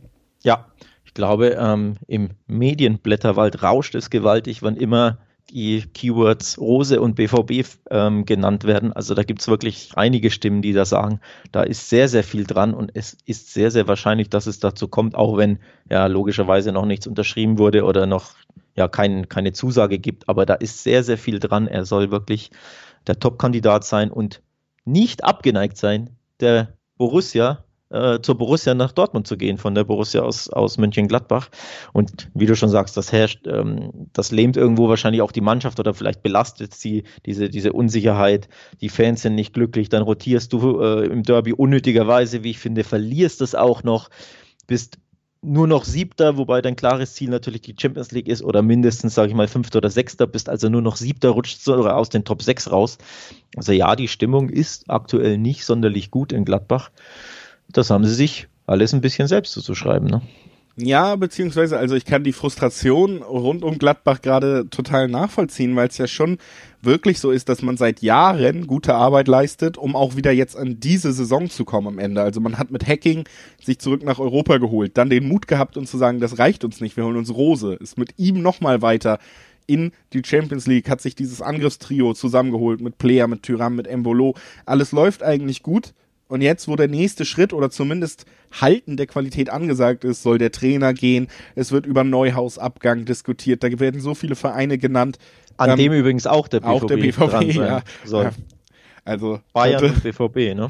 Ja, 0.44 0.68
ich 1.06 1.14
glaube, 1.14 1.58
ähm, 1.60 1.96
im 2.08 2.30
Medienblätterwald 2.48 3.64
rauscht 3.64 3.96
es 3.96 4.10
gewaltig, 4.10 4.62
wann 4.62 4.76
immer 4.76 5.18
die 5.52 5.84
Keywords 5.94 6.60
Rose 6.60 7.02
und 7.02 7.16
BVB 7.16 7.66
ähm, 7.90 8.26
genannt 8.26 8.64
werden. 8.64 8.94
Also 8.94 9.14
da 9.14 9.24
gibt 9.24 9.42
es 9.42 9.48
wirklich 9.48 9.92
einige 9.96 10.32
Stimmen, 10.32 10.62
die 10.62 10.74
da 10.74 10.86
sagen, 10.86 11.20
da 11.52 11.64
ist 11.64 11.90
sehr, 11.90 12.08
sehr 12.08 12.24
viel 12.24 12.46
dran 12.46 12.74
und 12.74 12.92
es 12.94 13.18
ist 13.26 13.54
sehr, 13.54 13.72
sehr 13.72 13.88
wahrscheinlich, 13.88 14.30
dass 14.30 14.48
es 14.48 14.60
dazu 14.60 14.88
kommt, 14.88 15.16
auch 15.16 15.38
wenn 15.38 15.60
ja 15.90 16.06
logischerweise 16.08 16.72
noch 16.72 16.86
nichts 16.86 17.08
unterschrieben 17.08 17.58
wurde 17.58 17.84
oder 17.84 18.06
noch 18.06 18.32
ja 18.76 18.88
kein, 18.88 19.28
keine 19.30 19.54
Zusage 19.54 20.00
gibt. 20.00 20.30
Aber 20.30 20.46
da 20.46 20.56
ist 20.56 20.84
sehr, 20.84 21.04
sehr 21.04 21.18
viel 21.18 21.40
dran. 21.40 21.68
Er 21.68 21.86
soll 21.86 22.12
wirklich 22.12 22.52
der 23.08 23.20
Top-Kandidat 23.20 23.84
sein 23.84 24.12
und 24.12 24.42
nicht 24.86 25.24
abgeneigt 25.24 25.78
sein, 25.78 26.12
der 26.40 26.74
Borussia 26.98 27.64
äh, 27.90 28.20
zur 28.22 28.38
Borussia 28.38 28.74
nach 28.74 28.92
Dortmund 28.92 29.28
zu 29.28 29.38
gehen, 29.38 29.58
von 29.58 29.76
der 29.76 29.84
Borussia 29.84 30.22
aus, 30.22 30.50
aus 30.50 30.78
Mönchengladbach. 30.78 31.50
Und 31.94 32.30
wie 32.34 32.46
du 32.46 32.56
schon 32.56 32.70
sagst, 32.70 32.98
das 32.98 33.12
herrscht, 33.12 33.48
ähm, 33.48 34.08
das 34.14 34.32
lähmt 34.32 34.58
irgendwo 34.58 34.90
wahrscheinlich 34.90 35.22
auch 35.22 35.32
die 35.32 35.42
Mannschaft 35.42 35.80
oder 35.80 35.94
vielleicht 35.94 36.24
belastet 36.24 36.74
sie 36.74 37.04
diese, 37.26 37.50
diese 37.50 37.74
Unsicherheit. 37.74 38.50
Die 38.82 38.90
Fans 38.90 39.22
sind 39.22 39.36
nicht 39.36 39.54
glücklich, 39.54 39.90
dann 39.90 40.04
rotierst 40.04 40.54
du 40.54 40.82
äh, 40.82 41.06
im 41.06 41.24
Derby 41.24 41.54
unnötigerweise, 41.54 42.44
wie 42.44 42.52
ich 42.52 42.60
finde, 42.60 42.84
verlierst 42.84 43.42
es 43.42 43.56
auch 43.56 43.84
noch, 43.84 44.10
bist 44.68 45.00
nur 45.42 45.68
noch 45.68 45.86
Siebter, 45.86 46.38
wobei 46.38 46.62
dein 46.62 46.76
klares 46.76 47.14
Ziel 47.14 47.30
natürlich 47.30 47.62
die 47.62 47.76
Champions 47.80 48.12
League 48.12 48.28
ist 48.28 48.44
oder 48.44 48.62
mindestens, 48.62 49.16
sage 49.16 49.30
ich 49.30 49.36
mal, 49.36 49.48
Fünfter 49.48 49.78
oder 49.78 49.90
Sechster, 49.90 50.28
bist 50.28 50.50
also 50.50 50.68
nur 50.68 50.82
noch 50.82 50.98
Siebter, 50.98 51.30
rutscht 51.30 51.66
aus 51.70 52.10
den 52.10 52.26
Top 52.26 52.44
6 52.44 52.72
raus. 52.72 52.98
Also 53.56 53.72
ja, 53.72 53.96
die 53.96 54.10
Stimmung 54.10 54.50
ist 54.50 54.90
aktuell 54.90 55.38
nicht 55.38 55.64
sonderlich 55.64 56.12
gut 56.12 56.34
in 56.34 56.44
Gladbach 56.44 56.92
das 57.72 57.90
haben 57.90 58.06
sie 58.06 58.14
sich 58.14 58.48
alles 58.66 58.94
ein 58.94 59.02
bisschen 59.02 59.28
selbst 59.28 59.54
zuzuschreiben, 59.54 60.08
ne? 60.08 60.22
Ja, 60.82 61.18
beziehungsweise, 61.18 61.78
also 61.78 61.96
ich 61.96 62.06
kann 62.06 62.24
die 62.24 62.32
Frustration 62.32 63.22
rund 63.22 63.64
um 63.64 63.80
Gladbach 63.80 64.22
gerade 64.22 64.70
total 64.70 65.10
nachvollziehen, 65.10 65.76
weil 65.76 65.90
es 65.90 65.98
ja 65.98 66.08
schon 66.08 66.38
wirklich 66.82 67.20
so 67.20 67.32
ist, 67.32 67.50
dass 67.50 67.62
man 67.62 67.76
seit 67.76 68.02
Jahren 68.02 68.66
gute 68.66 68.96
Arbeit 68.96 69.28
leistet, 69.28 69.78
um 69.78 69.94
auch 69.94 70.16
wieder 70.16 70.32
jetzt 70.32 70.56
an 70.56 70.80
diese 70.80 71.12
Saison 71.12 71.50
zu 71.50 71.66
kommen 71.66 71.88
am 71.88 72.00
Ende. 72.00 72.22
Also 72.22 72.40
man 72.40 72.58
hat 72.58 72.72
mit 72.72 72.88
Hacking 72.88 73.26
sich 73.62 73.80
zurück 73.80 74.04
nach 74.06 74.20
Europa 74.20 74.58
geholt, 74.58 74.98
dann 74.98 75.10
den 75.10 75.28
Mut 75.28 75.48
gehabt 75.48 75.76
und 75.76 75.86
zu 75.86 75.98
sagen, 75.98 76.22
das 76.22 76.40
reicht 76.40 76.64
uns 76.64 76.80
nicht, 76.80 76.96
wir 76.96 77.04
holen 77.04 77.18
uns 77.18 77.34
Rose, 77.34 77.74
ist 77.74 77.98
mit 77.98 78.14
ihm 78.16 78.42
nochmal 78.42 78.82
weiter 78.82 79.20
in 79.68 79.92
die 80.14 80.22
Champions 80.26 80.66
League, 80.66 80.90
hat 80.90 81.02
sich 81.02 81.14
dieses 81.14 81.42
Angriffstrio 81.42 82.14
zusammengeholt 82.14 82.80
mit 82.80 82.98
Player, 82.98 83.28
mit 83.28 83.44
Tyram, 83.44 83.76
mit 83.76 83.86
Embolo. 83.86 84.36
Alles 84.66 84.94
läuft 84.94 85.24
eigentlich 85.24 85.62
gut. 85.62 85.94
Und 86.30 86.42
jetzt, 86.42 86.68
wo 86.68 86.76
der 86.76 86.88
nächste 86.88 87.26
Schritt 87.26 87.54
oder 87.54 87.72
zumindest 87.72 88.26
Halten 88.52 88.98
der 88.98 89.08
Qualität 89.08 89.50
angesagt 89.50 90.04
ist, 90.04 90.22
soll 90.22 90.38
der 90.38 90.52
Trainer 90.52 90.94
gehen. 90.94 91.28
Es 91.56 91.72
wird 91.72 91.88
über 91.88 92.04
Neuhausabgang 92.04 93.06
diskutiert. 93.06 93.64
Da 93.64 93.80
werden 93.80 94.00
so 94.00 94.14
viele 94.14 94.36
Vereine 94.36 94.78
genannt. 94.78 95.18
An 95.58 95.72
ähm, 95.72 95.78
dem 95.78 95.92
übrigens 95.92 96.28
auch 96.28 96.48
der 96.48 96.60
BVB, 96.60 96.70
auch 96.70 96.86
der 96.86 96.98
BVB 96.98 97.56
ja. 97.56 97.82
Soll. 98.06 98.26
ja. 98.26 98.32
Also 99.10 99.40
Bayern 99.54 99.82
könnte, 99.82 99.96
und 99.96 100.32
BVB, 100.32 100.56
ne? 100.56 100.70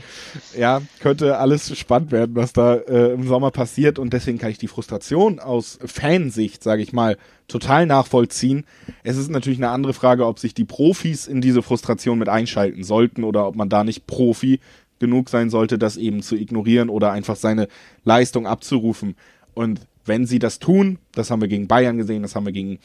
Ja, 0.57 0.81
könnte 1.01 1.37
alles 1.39 1.77
spannend 1.77 2.13
werden, 2.13 2.37
was 2.37 2.53
da 2.53 2.75
äh, 2.75 3.11
im 3.11 3.27
Sommer 3.27 3.51
passiert 3.51 3.99
und 3.99 4.13
deswegen 4.13 4.37
kann 4.37 4.49
ich 4.49 4.57
die 4.57 4.69
Frustration 4.69 5.39
aus 5.39 5.77
Fansicht, 5.83 6.63
sage 6.63 6.81
ich 6.81 6.93
mal, 6.93 7.17
total 7.49 7.85
nachvollziehen. 7.85 8.65
Es 9.03 9.17
ist 9.17 9.29
natürlich 9.29 9.59
eine 9.59 9.71
andere 9.71 9.93
Frage, 9.93 10.25
ob 10.25 10.39
sich 10.39 10.53
die 10.53 10.63
Profis 10.63 11.27
in 11.27 11.41
diese 11.41 11.61
Frustration 11.61 12.17
mit 12.17 12.29
einschalten 12.29 12.85
sollten 12.85 13.25
oder 13.25 13.45
ob 13.45 13.57
man 13.57 13.67
da 13.67 13.83
nicht 13.83 14.07
Profi 14.07 14.61
genug 14.99 15.29
sein 15.29 15.49
sollte, 15.49 15.77
das 15.77 15.97
eben 15.97 16.21
zu 16.21 16.35
ignorieren 16.35 16.89
oder 16.89 17.11
einfach 17.11 17.35
seine 17.35 17.67
Leistung 18.03 18.47
abzurufen. 18.47 19.15
Und 19.53 19.81
wenn 20.05 20.25
sie 20.25 20.39
das 20.39 20.59
tun, 20.59 20.99
das 21.13 21.31
haben 21.31 21.41
wir 21.41 21.47
gegen 21.47 21.67
Bayern 21.67 21.97
gesehen, 21.97 22.21
das 22.21 22.35
haben 22.35 22.45
wir 22.45 22.51
gegen, 22.51 22.79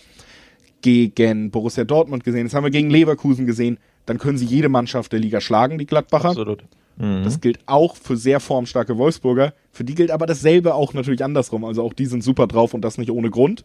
gegen 0.82 1.50
Borussia 1.50 1.84
Dortmund 1.84 2.24
gesehen, 2.24 2.44
das 2.44 2.54
haben 2.54 2.64
wir 2.64 2.70
gegen 2.70 2.90
Leverkusen 2.90 3.46
gesehen, 3.46 3.78
dann 4.06 4.18
können 4.18 4.38
sie 4.38 4.46
jede 4.46 4.68
Mannschaft 4.68 5.12
der 5.12 5.20
Liga 5.20 5.40
schlagen, 5.40 5.78
die 5.78 5.86
Gladbacher. 5.86 6.30
Absolut. 6.30 6.64
Mhm. 6.96 7.24
Das 7.24 7.40
gilt 7.40 7.58
auch 7.66 7.96
für 7.96 8.16
sehr 8.16 8.40
formstarke 8.40 8.98
Wolfsburger. 8.98 9.54
Für 9.72 9.84
die 9.84 9.94
gilt 9.94 10.10
aber 10.10 10.26
dasselbe 10.26 10.74
auch 10.74 10.94
natürlich 10.94 11.24
andersrum. 11.24 11.64
Also 11.64 11.82
auch 11.82 11.92
die 11.92 12.06
sind 12.06 12.22
super 12.22 12.46
drauf 12.46 12.74
und 12.74 12.82
das 12.82 12.98
nicht 12.98 13.10
ohne 13.10 13.30
Grund. 13.30 13.64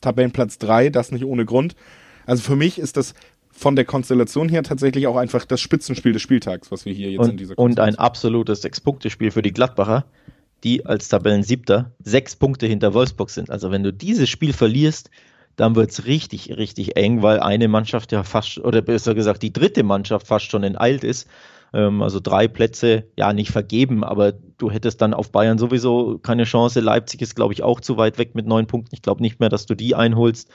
Tabellenplatz 0.00 0.58
3, 0.58 0.90
das 0.90 1.12
nicht 1.12 1.24
ohne 1.24 1.44
Grund. 1.44 1.76
Also 2.26 2.42
für 2.42 2.56
mich 2.56 2.78
ist 2.78 2.96
das 2.96 3.14
von 3.60 3.76
der 3.76 3.84
Konstellation 3.84 4.48
her 4.48 4.62
tatsächlich 4.62 5.06
auch 5.06 5.16
einfach 5.16 5.44
das 5.44 5.60
Spitzenspiel 5.60 6.14
des 6.14 6.22
Spieltags, 6.22 6.72
was 6.72 6.86
wir 6.86 6.94
hier 6.94 7.10
jetzt 7.10 7.20
und, 7.20 7.30
in 7.30 7.36
dieser 7.36 7.58
Und 7.58 7.78
ein 7.78 7.94
absolutes 7.96 8.62
Sechs-Punkte-Spiel 8.62 9.30
für 9.30 9.42
die 9.42 9.52
Gladbacher, 9.52 10.06
die 10.64 10.86
als 10.86 11.08
Tabellensiebter 11.08 11.92
sechs 12.02 12.36
Punkte 12.36 12.66
hinter 12.66 12.94
Wolfsburg 12.94 13.28
sind. 13.28 13.50
Also 13.50 13.70
wenn 13.70 13.82
du 13.82 13.92
dieses 13.92 14.30
Spiel 14.30 14.54
verlierst, 14.54 15.10
dann 15.56 15.76
wird 15.76 15.90
es 15.90 16.06
richtig, 16.06 16.56
richtig 16.56 16.96
eng, 16.96 17.22
weil 17.22 17.38
eine 17.40 17.68
Mannschaft 17.68 18.12
ja 18.12 18.22
fast, 18.22 18.58
oder 18.58 18.80
besser 18.80 19.14
gesagt, 19.14 19.42
die 19.42 19.52
dritte 19.52 19.82
Mannschaft 19.82 20.26
fast 20.26 20.46
schon 20.50 20.62
enteilt 20.62 21.04
ist. 21.04 21.28
Ähm, 21.74 22.00
also 22.00 22.18
drei 22.18 22.48
Plätze, 22.48 23.04
ja, 23.18 23.34
nicht 23.34 23.50
vergeben, 23.50 24.04
aber 24.04 24.32
du 24.32 24.70
hättest 24.70 25.02
dann 25.02 25.12
auf 25.12 25.32
Bayern 25.32 25.58
sowieso 25.58 26.16
keine 26.16 26.44
Chance. 26.44 26.80
Leipzig 26.80 27.20
ist, 27.20 27.36
glaube 27.36 27.52
ich, 27.52 27.62
auch 27.62 27.80
zu 27.80 27.98
weit 27.98 28.16
weg 28.16 28.34
mit 28.34 28.46
neun 28.46 28.66
Punkten. 28.66 28.94
Ich 28.94 29.02
glaube 29.02 29.20
nicht 29.20 29.38
mehr, 29.38 29.50
dass 29.50 29.66
du 29.66 29.74
die 29.74 29.94
einholst. 29.94 30.48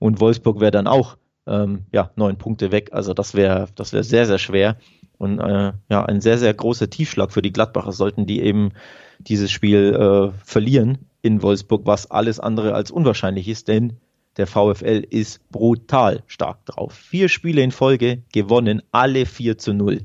Und 0.00 0.20
Wolfsburg 0.20 0.60
wäre 0.60 0.72
dann 0.72 0.88
auch 0.88 1.16
ähm, 1.48 1.86
ja, 1.92 2.10
neun 2.16 2.36
Punkte 2.36 2.72
weg. 2.72 2.90
Also 2.92 3.14
das 3.14 3.34
wäre 3.34 3.68
das 3.74 3.92
wäre 3.92 4.04
sehr, 4.04 4.26
sehr 4.26 4.38
schwer. 4.38 4.76
Und 5.18 5.40
äh, 5.40 5.72
ja, 5.90 6.04
ein 6.04 6.20
sehr, 6.20 6.38
sehr 6.38 6.54
großer 6.54 6.90
Tiefschlag 6.90 7.32
für 7.32 7.42
die 7.42 7.52
Gladbacher, 7.52 7.92
sollten 7.92 8.26
die 8.26 8.40
eben 8.40 8.70
dieses 9.18 9.50
Spiel 9.50 9.94
äh, 9.94 10.38
verlieren 10.44 11.06
in 11.22 11.42
Wolfsburg, 11.42 11.82
was 11.84 12.10
alles 12.10 12.38
andere 12.38 12.74
als 12.74 12.92
unwahrscheinlich 12.92 13.48
ist, 13.48 13.66
denn 13.66 13.96
der 14.36 14.46
VfL 14.46 15.04
ist 15.10 15.40
brutal 15.50 16.22
stark 16.28 16.64
drauf. 16.66 16.92
Vier 16.94 17.28
Spiele 17.28 17.62
in 17.62 17.72
Folge 17.72 18.22
gewonnen, 18.32 18.82
alle 18.92 19.26
4 19.26 19.58
zu 19.58 19.74
0. 19.74 20.02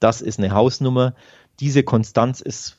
Das 0.00 0.20
ist 0.20 0.38
eine 0.38 0.52
Hausnummer. 0.52 1.14
Diese 1.58 1.82
Konstanz 1.82 2.42
ist 2.42 2.78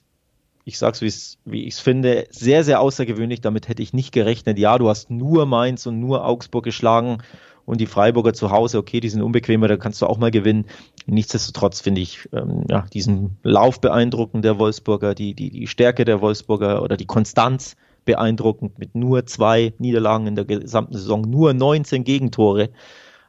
ich 0.66 0.78
sag's, 0.78 1.02
wie 1.02 1.64
ich 1.64 1.74
es 1.74 1.80
finde, 1.80 2.28
sehr, 2.30 2.64
sehr 2.64 2.80
außergewöhnlich. 2.80 3.42
Damit 3.42 3.68
hätte 3.68 3.82
ich 3.82 3.92
nicht 3.92 4.12
gerechnet. 4.12 4.60
Ja, 4.60 4.78
du 4.78 4.88
hast 4.88 5.10
nur 5.10 5.48
Mainz 5.48 5.88
und 5.88 6.00
nur 6.00 6.24
Augsburg 6.26 6.64
geschlagen 6.64 7.24
und 7.70 7.80
die 7.80 7.86
Freiburger 7.86 8.34
zu 8.34 8.50
Hause, 8.50 8.80
okay, 8.80 9.00
die 9.00 9.10
sind 9.10 9.22
unbequemer, 9.22 9.68
da 9.68 9.78
kannst 9.78 10.02
du 10.02 10.08
auch 10.08 10.18
mal 10.18 10.32
gewinnen. 10.32 10.66
Nichtsdestotrotz 11.06 11.82
finde 11.82 12.02
ich 12.02 12.28
ähm, 12.34 12.64
ja, 12.68 12.88
diesen 12.92 13.38
Lauf 13.44 13.80
beeindruckend 13.80 14.44
der 14.44 14.58
Wolfsburger, 14.58 15.14
die, 15.14 15.36
die, 15.36 15.52
die 15.52 15.68
Stärke 15.68 16.04
der 16.04 16.20
Wolfsburger 16.20 16.82
oder 16.82 16.98
die 16.98 17.06
Konstanz 17.06 17.76
beeindruckend 18.06 18.80
mit 18.80 18.96
nur 18.96 19.28
zwei 19.28 19.74
Niederlagen 19.78 20.26
in 20.26 20.36
der 20.36 20.46
gesamten 20.46 20.96
Saison, 20.96 21.22
nur 21.22 21.54
19 21.54 22.04
Gegentore, 22.04 22.70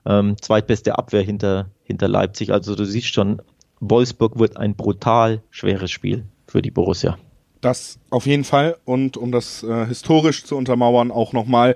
ähm, 0.07 0.37
zweitbeste 0.41 0.97
Abwehr 0.97 1.23
hinter, 1.23 1.69
hinter 1.83 2.09
Leipzig. 2.09 2.51
Also 2.51 2.75
du 2.75 2.87
siehst 2.87 3.09
schon, 3.09 3.43
Wolfsburg 3.81 4.39
wird 4.39 4.57
ein 4.57 4.75
brutal 4.75 5.43
schweres 5.51 5.91
Spiel 5.91 6.25
für 6.47 6.63
die 6.63 6.71
Borussia. 6.71 7.19
Das 7.61 7.99
auf 8.09 8.25
jeden 8.25 8.45
Fall. 8.45 8.79
Und 8.87 9.19
um 9.19 9.33
das 9.33 9.63
äh, 9.63 9.85
historisch 9.85 10.45
zu 10.45 10.57
untermauern, 10.57 11.11
auch 11.11 11.35
nochmal 11.35 11.75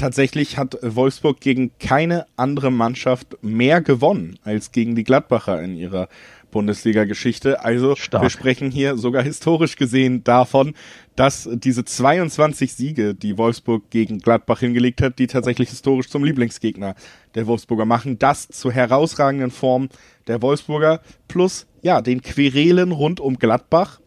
tatsächlich 0.00 0.56
hat 0.56 0.78
Wolfsburg 0.82 1.40
gegen 1.40 1.72
keine 1.78 2.26
andere 2.36 2.72
Mannschaft 2.72 3.36
mehr 3.42 3.80
gewonnen 3.80 4.38
als 4.42 4.72
gegen 4.72 4.94
die 4.94 5.04
Gladbacher 5.04 5.62
in 5.62 5.76
ihrer 5.76 6.08
Bundesliga-Geschichte. 6.50 7.64
Also 7.64 7.94
Stark. 7.96 8.22
wir 8.22 8.30
sprechen 8.30 8.70
hier 8.70 8.96
sogar 8.96 9.22
historisch 9.22 9.76
gesehen 9.76 10.24
davon, 10.24 10.74
dass 11.16 11.48
diese 11.52 11.84
22 11.84 12.72
Siege, 12.72 13.14
die 13.14 13.36
Wolfsburg 13.36 13.90
gegen 13.90 14.18
Gladbach 14.20 14.60
hingelegt 14.60 15.02
hat, 15.02 15.18
die 15.18 15.26
tatsächlich 15.26 15.68
historisch 15.68 16.08
zum 16.08 16.24
Lieblingsgegner 16.24 16.94
der 17.34 17.46
Wolfsburger 17.46 17.84
machen. 17.84 18.18
Das 18.18 18.48
zur 18.48 18.72
herausragenden 18.72 19.50
Form 19.50 19.90
der 20.26 20.40
Wolfsburger 20.42 21.00
plus 21.28 21.66
ja 21.82 22.00
den 22.00 22.22
Querelen 22.22 22.92
rund 22.92 23.20
um 23.20 23.38
Gladbach. 23.38 24.00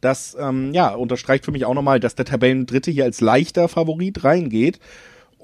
Das 0.00 0.36
ähm, 0.38 0.72
ja 0.72 0.94
unterstreicht 0.94 1.44
für 1.44 1.52
mich 1.52 1.64
auch 1.64 1.74
nochmal, 1.74 1.98
dass 1.98 2.14
der 2.14 2.26
Tabellendritte 2.26 2.90
hier 2.92 3.04
als 3.04 3.20
leichter 3.20 3.68
Favorit 3.68 4.22
reingeht. 4.22 4.78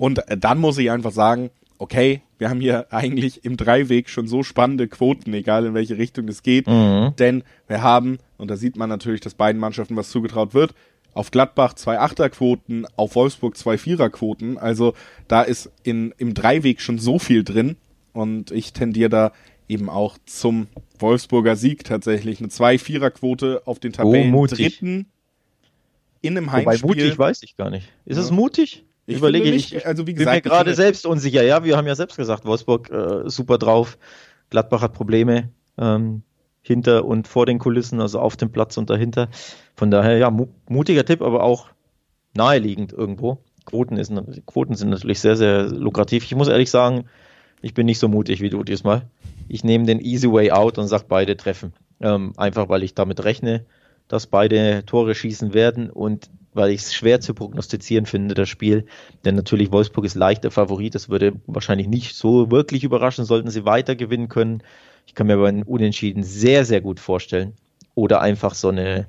Und 0.02 0.20
dann 0.26 0.58
muss 0.58 0.78
ich 0.78 0.90
einfach 0.90 1.12
sagen, 1.12 1.50
okay, 1.78 2.22
wir 2.36 2.50
haben 2.50 2.60
hier 2.60 2.92
eigentlich 2.92 3.44
im 3.44 3.56
Dreiweg 3.56 4.08
schon 4.08 4.26
so 4.26 4.42
spannende 4.42 4.88
Quoten, 4.88 5.32
egal 5.32 5.64
in 5.64 5.74
welche 5.74 5.96
Richtung 5.96 6.26
es 6.26 6.42
geht. 6.42 6.66
Mhm. 6.66 7.14
Denn 7.20 7.44
wir 7.68 7.82
haben, 7.82 8.18
und 8.36 8.50
da 8.50 8.56
sieht 8.56 8.76
man 8.76 8.88
natürlich, 8.88 9.20
dass 9.20 9.34
beiden 9.34 9.60
Mannschaften 9.60 9.94
was 9.94 10.10
zugetraut 10.10 10.54
wird, 10.54 10.74
auf 11.14 11.30
Gladbach 11.30 11.74
zwei 11.74 12.00
Achterquoten, 12.00 12.84
auf 12.96 13.14
Wolfsburg 13.14 13.56
zwei 13.56 13.78
Viererquoten. 13.78 14.58
Also 14.58 14.94
da 15.28 15.42
ist 15.42 15.70
in, 15.84 16.12
im 16.18 16.34
Dreiweg 16.34 16.80
schon 16.80 16.98
so 16.98 17.20
viel 17.20 17.44
drin. 17.44 17.76
Und 18.12 18.50
ich 18.50 18.72
tendiere 18.72 19.08
da 19.08 19.32
eben 19.68 19.88
auch 19.88 20.18
zum 20.26 20.66
Wolfsburger 20.98 21.54
Sieg 21.54 21.84
tatsächlich. 21.84 22.40
Eine 22.40 22.48
zwei 22.48 22.76
Viererquote 22.76 23.62
auf 23.66 23.78
den 23.78 23.92
Tabellen 23.92 24.34
oh, 24.34 24.48
dritten 24.48 25.06
in 26.22 26.36
einem 26.36 26.50
Heimspiel. 26.50 26.82
Wobei 26.82 26.88
mutig 26.88 27.16
weiß 27.16 27.44
ich 27.44 27.56
gar 27.56 27.70
nicht. 27.70 27.88
Ist 28.04 28.16
ja. 28.16 28.24
es 28.24 28.32
mutig? 28.32 28.84
Ich 29.06 29.16
überlege, 29.16 29.50
nicht, 29.50 29.72
ich 29.72 29.86
also 29.86 30.06
wie 30.06 30.14
gesagt, 30.14 30.42
bin 30.42 30.50
mir 30.50 30.56
gerade 30.56 30.74
selbst 30.74 31.06
unsicher. 31.06 31.42
Ja, 31.42 31.64
wir 31.64 31.76
haben 31.76 31.86
ja 31.86 31.94
selbst 31.94 32.16
gesagt, 32.16 32.44
Wolfsburg 32.44 32.90
äh, 32.90 33.28
super 33.28 33.58
drauf, 33.58 33.98
Gladbach 34.50 34.82
hat 34.82 34.92
Probleme 34.92 35.50
ähm, 35.78 36.22
hinter 36.60 37.04
und 37.04 37.26
vor 37.26 37.46
den 37.46 37.58
Kulissen, 37.58 38.00
also 38.00 38.20
auf 38.20 38.36
dem 38.36 38.52
Platz 38.52 38.76
und 38.76 38.90
dahinter. 38.90 39.28
Von 39.74 39.90
daher, 39.90 40.18
ja, 40.18 40.30
mu 40.30 40.46
mutiger 40.68 41.04
Tipp, 41.04 41.22
aber 41.22 41.42
auch 41.42 41.68
naheliegend 42.34 42.92
irgendwo. 42.92 43.38
Quoten, 43.64 43.96
ist, 43.96 44.12
Quoten 44.46 44.74
sind 44.74 44.90
natürlich 44.90 45.20
sehr, 45.20 45.36
sehr 45.36 45.68
lukrativ. 45.68 46.24
Ich 46.24 46.34
muss 46.34 46.48
ehrlich 46.48 46.70
sagen, 46.70 47.06
ich 47.60 47.74
bin 47.74 47.86
nicht 47.86 47.98
so 47.98 48.08
mutig 48.08 48.40
wie 48.40 48.50
du 48.50 48.62
diesmal. 48.62 49.02
Ich 49.48 49.64
nehme 49.64 49.86
den 49.86 50.00
Easy 50.00 50.30
Way 50.30 50.52
Out 50.52 50.78
und 50.78 50.88
sage 50.88 51.04
beide 51.08 51.36
treffen. 51.36 51.72
Ähm, 52.00 52.32
einfach 52.36 52.68
weil 52.68 52.82
ich 52.82 52.94
damit 52.94 53.24
rechne, 53.24 53.64
dass 54.08 54.26
beide 54.26 54.84
Tore 54.84 55.14
schießen 55.14 55.54
werden 55.54 55.90
und 55.90 56.28
weil 56.54 56.70
ich 56.70 56.82
es 56.82 56.94
schwer 56.94 57.20
zu 57.20 57.34
prognostizieren 57.34 58.06
finde, 58.06 58.34
das 58.34 58.48
Spiel. 58.48 58.86
Denn 59.24 59.34
natürlich 59.34 59.72
Wolfsburg 59.72 60.04
ist 60.04 60.14
leichter 60.14 60.50
Favorit. 60.50 60.94
Das 60.94 61.08
würde 61.08 61.34
wahrscheinlich 61.46 61.88
nicht 61.88 62.14
so 62.14 62.50
wirklich 62.50 62.84
überraschen, 62.84 63.24
sollten 63.24 63.50
sie 63.50 63.64
weiter 63.64 63.96
gewinnen 63.96 64.28
können. 64.28 64.62
Ich 65.06 65.14
kann 65.14 65.26
mir 65.26 65.34
aber 65.34 65.48
einen 65.48 65.62
Unentschieden 65.62 66.22
sehr, 66.22 66.64
sehr 66.64 66.80
gut 66.80 67.00
vorstellen. 67.00 67.54
Oder 67.94 68.20
einfach 68.20 68.54
so 68.54 68.68
eine, 68.68 69.06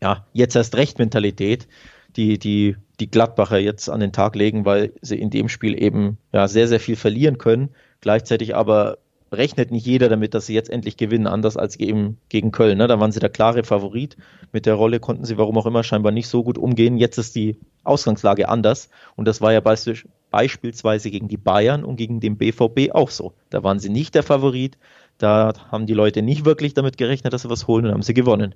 ja, 0.00 0.26
jetzt 0.32 0.56
erst 0.56 0.76
recht 0.76 0.98
Mentalität, 0.98 1.68
die, 2.16 2.38
die, 2.38 2.76
die 3.00 3.10
Gladbacher 3.10 3.58
jetzt 3.58 3.88
an 3.88 4.00
den 4.00 4.12
Tag 4.12 4.36
legen, 4.36 4.64
weil 4.64 4.92
sie 5.00 5.18
in 5.18 5.30
dem 5.30 5.48
Spiel 5.48 5.80
eben, 5.80 6.18
ja, 6.32 6.48
sehr, 6.48 6.68
sehr 6.68 6.80
viel 6.80 6.96
verlieren 6.96 7.38
können. 7.38 7.70
Gleichzeitig 8.00 8.54
aber 8.54 8.98
rechnet 9.32 9.70
nicht 9.70 9.86
jeder 9.86 10.08
damit, 10.08 10.34
dass 10.34 10.46
sie 10.46 10.54
jetzt 10.54 10.70
endlich 10.70 10.96
gewinnen, 10.96 11.26
anders 11.26 11.56
als 11.56 11.76
eben 11.76 12.18
gegen 12.28 12.52
Köln. 12.52 12.78
Ne? 12.78 12.86
Da 12.86 13.00
waren 13.00 13.12
sie 13.12 13.20
der 13.20 13.30
klare 13.30 13.64
Favorit. 13.64 14.16
Mit 14.52 14.66
der 14.66 14.74
Rolle 14.74 15.00
konnten 15.00 15.24
sie, 15.24 15.38
warum 15.38 15.56
auch 15.58 15.66
immer, 15.66 15.82
scheinbar 15.82 16.12
nicht 16.12 16.28
so 16.28 16.44
gut 16.44 16.58
umgehen. 16.58 16.98
Jetzt 16.98 17.18
ist 17.18 17.34
die 17.34 17.58
Ausgangslage 17.84 18.48
anders. 18.48 18.90
Und 19.16 19.26
das 19.26 19.40
war 19.40 19.52
ja 19.52 19.60
beispielsweise 19.60 21.10
gegen 21.10 21.28
die 21.28 21.36
Bayern 21.36 21.84
und 21.84 21.96
gegen 21.96 22.20
den 22.20 22.36
BVB 22.36 22.92
auch 22.92 23.10
so. 23.10 23.32
Da 23.50 23.62
waren 23.62 23.80
sie 23.80 23.88
nicht 23.88 24.14
der 24.14 24.22
Favorit. 24.22 24.78
Da 25.18 25.52
haben 25.70 25.86
die 25.86 25.94
Leute 25.94 26.22
nicht 26.22 26.44
wirklich 26.44 26.74
damit 26.74 26.96
gerechnet, 26.96 27.32
dass 27.32 27.42
sie 27.42 27.50
was 27.50 27.66
holen 27.66 27.86
und 27.86 27.92
haben 27.92 28.02
sie 28.02 28.14
gewonnen. 28.14 28.54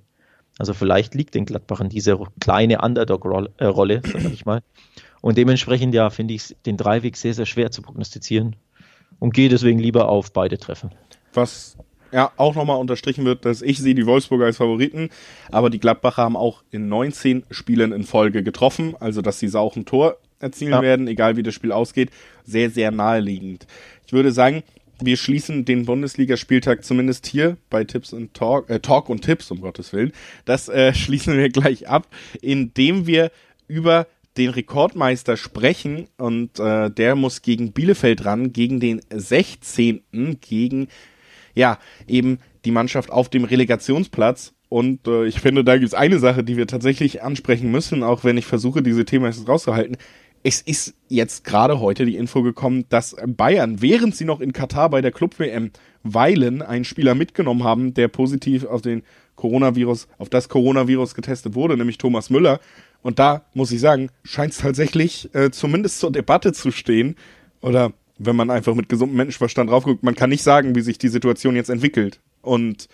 Also 0.59 0.75
vielleicht 0.75 1.15
liegt 1.15 1.35
den 1.35 1.45
Gladbachern 1.45 1.89
diese 1.89 2.19
kleine 2.41 2.81
Underdog-Rolle, 2.81 3.51
äh, 3.59 4.01
sag 4.03 4.33
ich 4.33 4.47
mal. 4.47 4.63
Und 5.21 5.39
dementsprechend, 5.39 5.95
ja, 5.95 6.09
finde 6.11 6.35
ich 6.35 6.57
den 6.65 6.77
Dreiweg 6.77 7.17
sehr, 7.17 7.35
sehr 7.35 7.47
schwer 7.47 7.71
zu 7.71 7.83
prognostizieren 7.83 8.57
und 9.19 9.35
gehe 9.35 9.49
deswegen 9.49 9.79
lieber 9.79 10.09
auf 10.09 10.33
beide 10.33 10.59
Treffen. 10.59 10.91
Was 11.35 11.77
ja 12.13 12.33
auch 12.37 12.55
nochmal 12.55 12.79
unterstrichen 12.79 13.25
wird, 13.25 13.45
dass 13.45 13.63
ich 13.63 13.79
sehe 13.79 13.95
die 13.95 14.07
Wolfsburger 14.07 14.47
als 14.47 14.57
Favoriten, 14.57 15.11
aber 15.51 15.71
die 15.71 15.81
Gladbacher 15.81 16.23
haben 16.23 16.37
auch 16.37 16.63
in 16.71 16.89
19 16.89 17.45
Spielen 17.51 17.93
in 17.93 18.05
Folge 18.05 18.43
getroffen, 18.43 18.95
also 18.99 19.23
dass 19.23 19.39
sie 19.39 19.53
auch 19.55 19.77
ein 19.77 19.85
Tor 19.85 20.17
erzielen 20.39 20.73
ja. 20.73 20.83
werden, 20.83 21.09
egal 21.09 21.37
wie 21.37 21.43
das 21.43 21.55
Spiel 21.55 21.73
ausgeht, 21.73 22.11
sehr, 22.45 22.71
sehr 22.71 22.91
naheliegend. 22.91 23.67
Ich 24.07 24.13
würde 24.13 24.33
sagen, 24.33 24.63
wir 25.01 25.17
schließen 25.17 25.65
den 25.65 25.85
Bundesligaspieltag 25.85 26.85
zumindest 26.85 27.27
hier 27.27 27.57
bei 27.69 27.85
Tipps 27.85 28.13
und 28.13 28.33
Talk, 28.35 28.71
äh, 28.71 28.81
Talk 28.81 29.09
und 29.09 29.23
Tipps, 29.23 29.51
um 29.51 29.61
Gottes 29.61 29.93
Willen. 29.93 30.13
Das 30.45 30.69
äh, 30.69 30.95
schließen 30.95 31.37
wir 31.37 31.51
gleich 31.51 31.89
ab, 31.89 32.07
indem 32.41 33.07
wir 33.07 33.31
über 33.69 34.07
den 34.37 34.51
Rekordmeister 34.51 35.37
sprechen 35.37 36.09
und 36.19 36.59
äh, 36.59 36.91
der 36.91 37.17
muss 37.17 37.43
gegen 37.43 37.73
Bielefeld 37.73 38.25
ran, 38.25 38.53
gegen 38.53 38.81
den 38.81 39.01
16. 39.11 40.03
gegen 40.41 40.89
ja 41.55 41.79
eben 42.07 42.39
die 42.65 42.71
Mannschaft 42.71 43.11
auf 43.11 43.29
dem 43.29 43.45
Relegationsplatz. 43.45 44.53
Und 44.69 45.07
äh, 45.07 45.27
ich 45.27 45.41
finde, 45.41 45.65
da 45.65 45.77
gibt 45.77 45.89
es 45.89 45.95
eine 45.95 46.19
Sache, 46.19 46.45
die 46.45 46.57
wir 46.57 46.67
tatsächlich 46.67 47.23
ansprechen 47.23 47.71
müssen, 47.71 48.03
auch 48.03 48.25
wenn 48.25 48.37
ich 48.37 48.47
versuche, 48.47 48.83
diese 48.83 49.05
Themen 49.05 49.25
jetzt 49.25 49.49
rauszuhalten. 49.49 49.97
Es 50.43 50.61
ist 50.61 50.95
jetzt 51.09 51.45
gerade 51.45 51.81
heute 51.81 52.05
die 52.05 52.17
Info 52.17 52.43
gekommen, 52.43 52.85
dass 52.89 53.17
Bayern, 53.27 53.81
während 53.81 54.15
sie 54.15 54.25
noch 54.25 54.41
in 54.41 54.53
Katar 54.53 54.91
bei 54.91 55.01
der 55.01 55.13
Club-WM 55.13 55.71
weilen, 56.03 56.63
einen 56.63 56.85
Spieler 56.85 57.15
mitgenommen 57.15 57.65
haben, 57.65 57.95
der 57.95 58.09
positiv 58.09 58.65
auf 58.65 58.83
den 58.83 59.03
Coronavirus, 59.35 60.09
auf 60.19 60.29
das 60.29 60.49
Coronavirus 60.49 61.15
getestet 61.15 61.55
wurde, 61.55 61.77
nämlich 61.77 61.99
Thomas 61.99 62.31
Müller. 62.31 62.61
Und 63.07 63.21
da 63.21 63.43
muss 63.55 63.71
ich 63.71 63.79
sagen, 63.79 64.11
scheint 64.25 64.53
es 64.53 64.59
tatsächlich 64.59 65.33
äh, 65.33 65.53
zumindest 65.53 66.01
zur 66.01 66.11
Debatte 66.11 66.53
zu 66.53 66.73
stehen. 66.73 67.15
Oder 67.61 67.93
wenn 68.19 68.35
man 68.35 68.51
einfach 68.51 68.75
mit 68.75 68.89
gesundem 68.89 69.17
Menschenverstand 69.17 69.71
draufguckt, 69.71 70.03
man 70.03 70.17
kann 70.17 70.29
nicht 70.29 70.43
sagen, 70.43 70.75
wie 70.75 70.81
sich 70.81 70.99
die 70.99 71.07
Situation 71.07 71.55
jetzt 71.55 71.71
entwickelt. 71.71 72.19
Und 72.43 72.89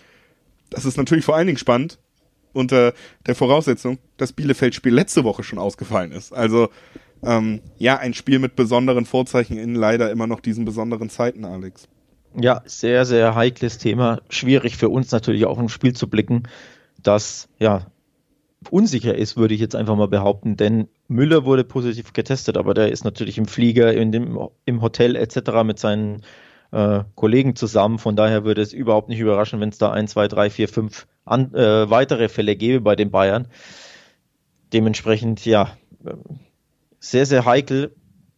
das 0.69 0.85
ist 0.85 0.97
natürlich 0.97 1.25
vor 1.25 1.35
allen 1.35 1.47
Dingen 1.47 1.57
spannend 1.57 1.97
unter 2.53 2.93
der 3.25 3.33
Voraussetzung, 3.33 3.97
dass 4.17 4.33
Bielefeld-Spiel 4.33 4.93
letzte 4.93 5.23
Woche 5.23 5.41
schon 5.41 5.57
ausgefallen 5.57 6.11
ist. 6.11 6.31
Also 6.31 6.69
ähm, 7.23 7.61
ja, 7.79 7.97
ein 7.97 8.13
Spiel 8.13 8.37
mit 8.37 8.55
besonderen 8.55 9.05
Vorzeichen 9.05 9.57
in 9.57 9.73
leider 9.73 10.11
immer 10.11 10.27
noch 10.27 10.41
diesen 10.41 10.63
besonderen 10.63 11.09
Zeiten, 11.09 11.43
Alex. 11.43 11.87
Ja, 12.39 12.61
sehr, 12.65 13.05
sehr 13.05 13.33
heikles 13.33 13.79
Thema. 13.79 14.21
Schwierig 14.29 14.77
für 14.77 14.89
uns 14.89 15.09
natürlich 15.09 15.47
auch 15.47 15.57
im 15.57 15.69
Spiel 15.69 15.93
zu 15.93 16.07
blicken, 16.07 16.43
das 17.01 17.49
ja 17.57 17.87
unsicher 18.71 19.15
ist, 19.15 19.37
würde 19.37 19.53
ich 19.53 19.59
jetzt 19.59 19.75
einfach 19.75 19.95
mal 19.95 20.07
behaupten, 20.07 20.57
denn 20.57 20.87
Müller 21.07 21.45
wurde 21.45 21.63
positiv 21.63 22.13
getestet, 22.13 22.57
aber 22.57 22.73
der 22.73 22.91
ist 22.91 23.03
natürlich 23.03 23.37
im 23.37 23.45
Flieger, 23.45 23.93
in 23.93 24.11
dem, 24.11 24.49
im 24.65 24.81
Hotel 24.81 25.15
etc. 25.15 25.63
mit 25.63 25.79
seinen 25.79 26.23
äh, 26.71 27.03
Kollegen 27.15 27.55
zusammen. 27.55 27.99
Von 27.99 28.15
daher 28.15 28.43
würde 28.43 28.61
es 28.61 28.73
überhaupt 28.73 29.09
nicht 29.09 29.19
überraschen, 29.19 29.59
wenn 29.59 29.69
es 29.69 29.77
da 29.77 29.91
ein, 29.91 30.07
zwei, 30.07 30.27
drei, 30.27 30.49
vier, 30.49 30.67
fünf 30.67 31.07
an, 31.25 31.53
äh, 31.53 31.89
weitere 31.89 32.29
Fälle 32.29 32.55
gäbe 32.55 32.81
bei 32.81 32.95
den 32.95 33.11
Bayern. 33.11 33.47
Dementsprechend, 34.73 35.45
ja, 35.45 35.77
sehr, 36.99 37.25
sehr 37.25 37.45
heikel. 37.45 37.95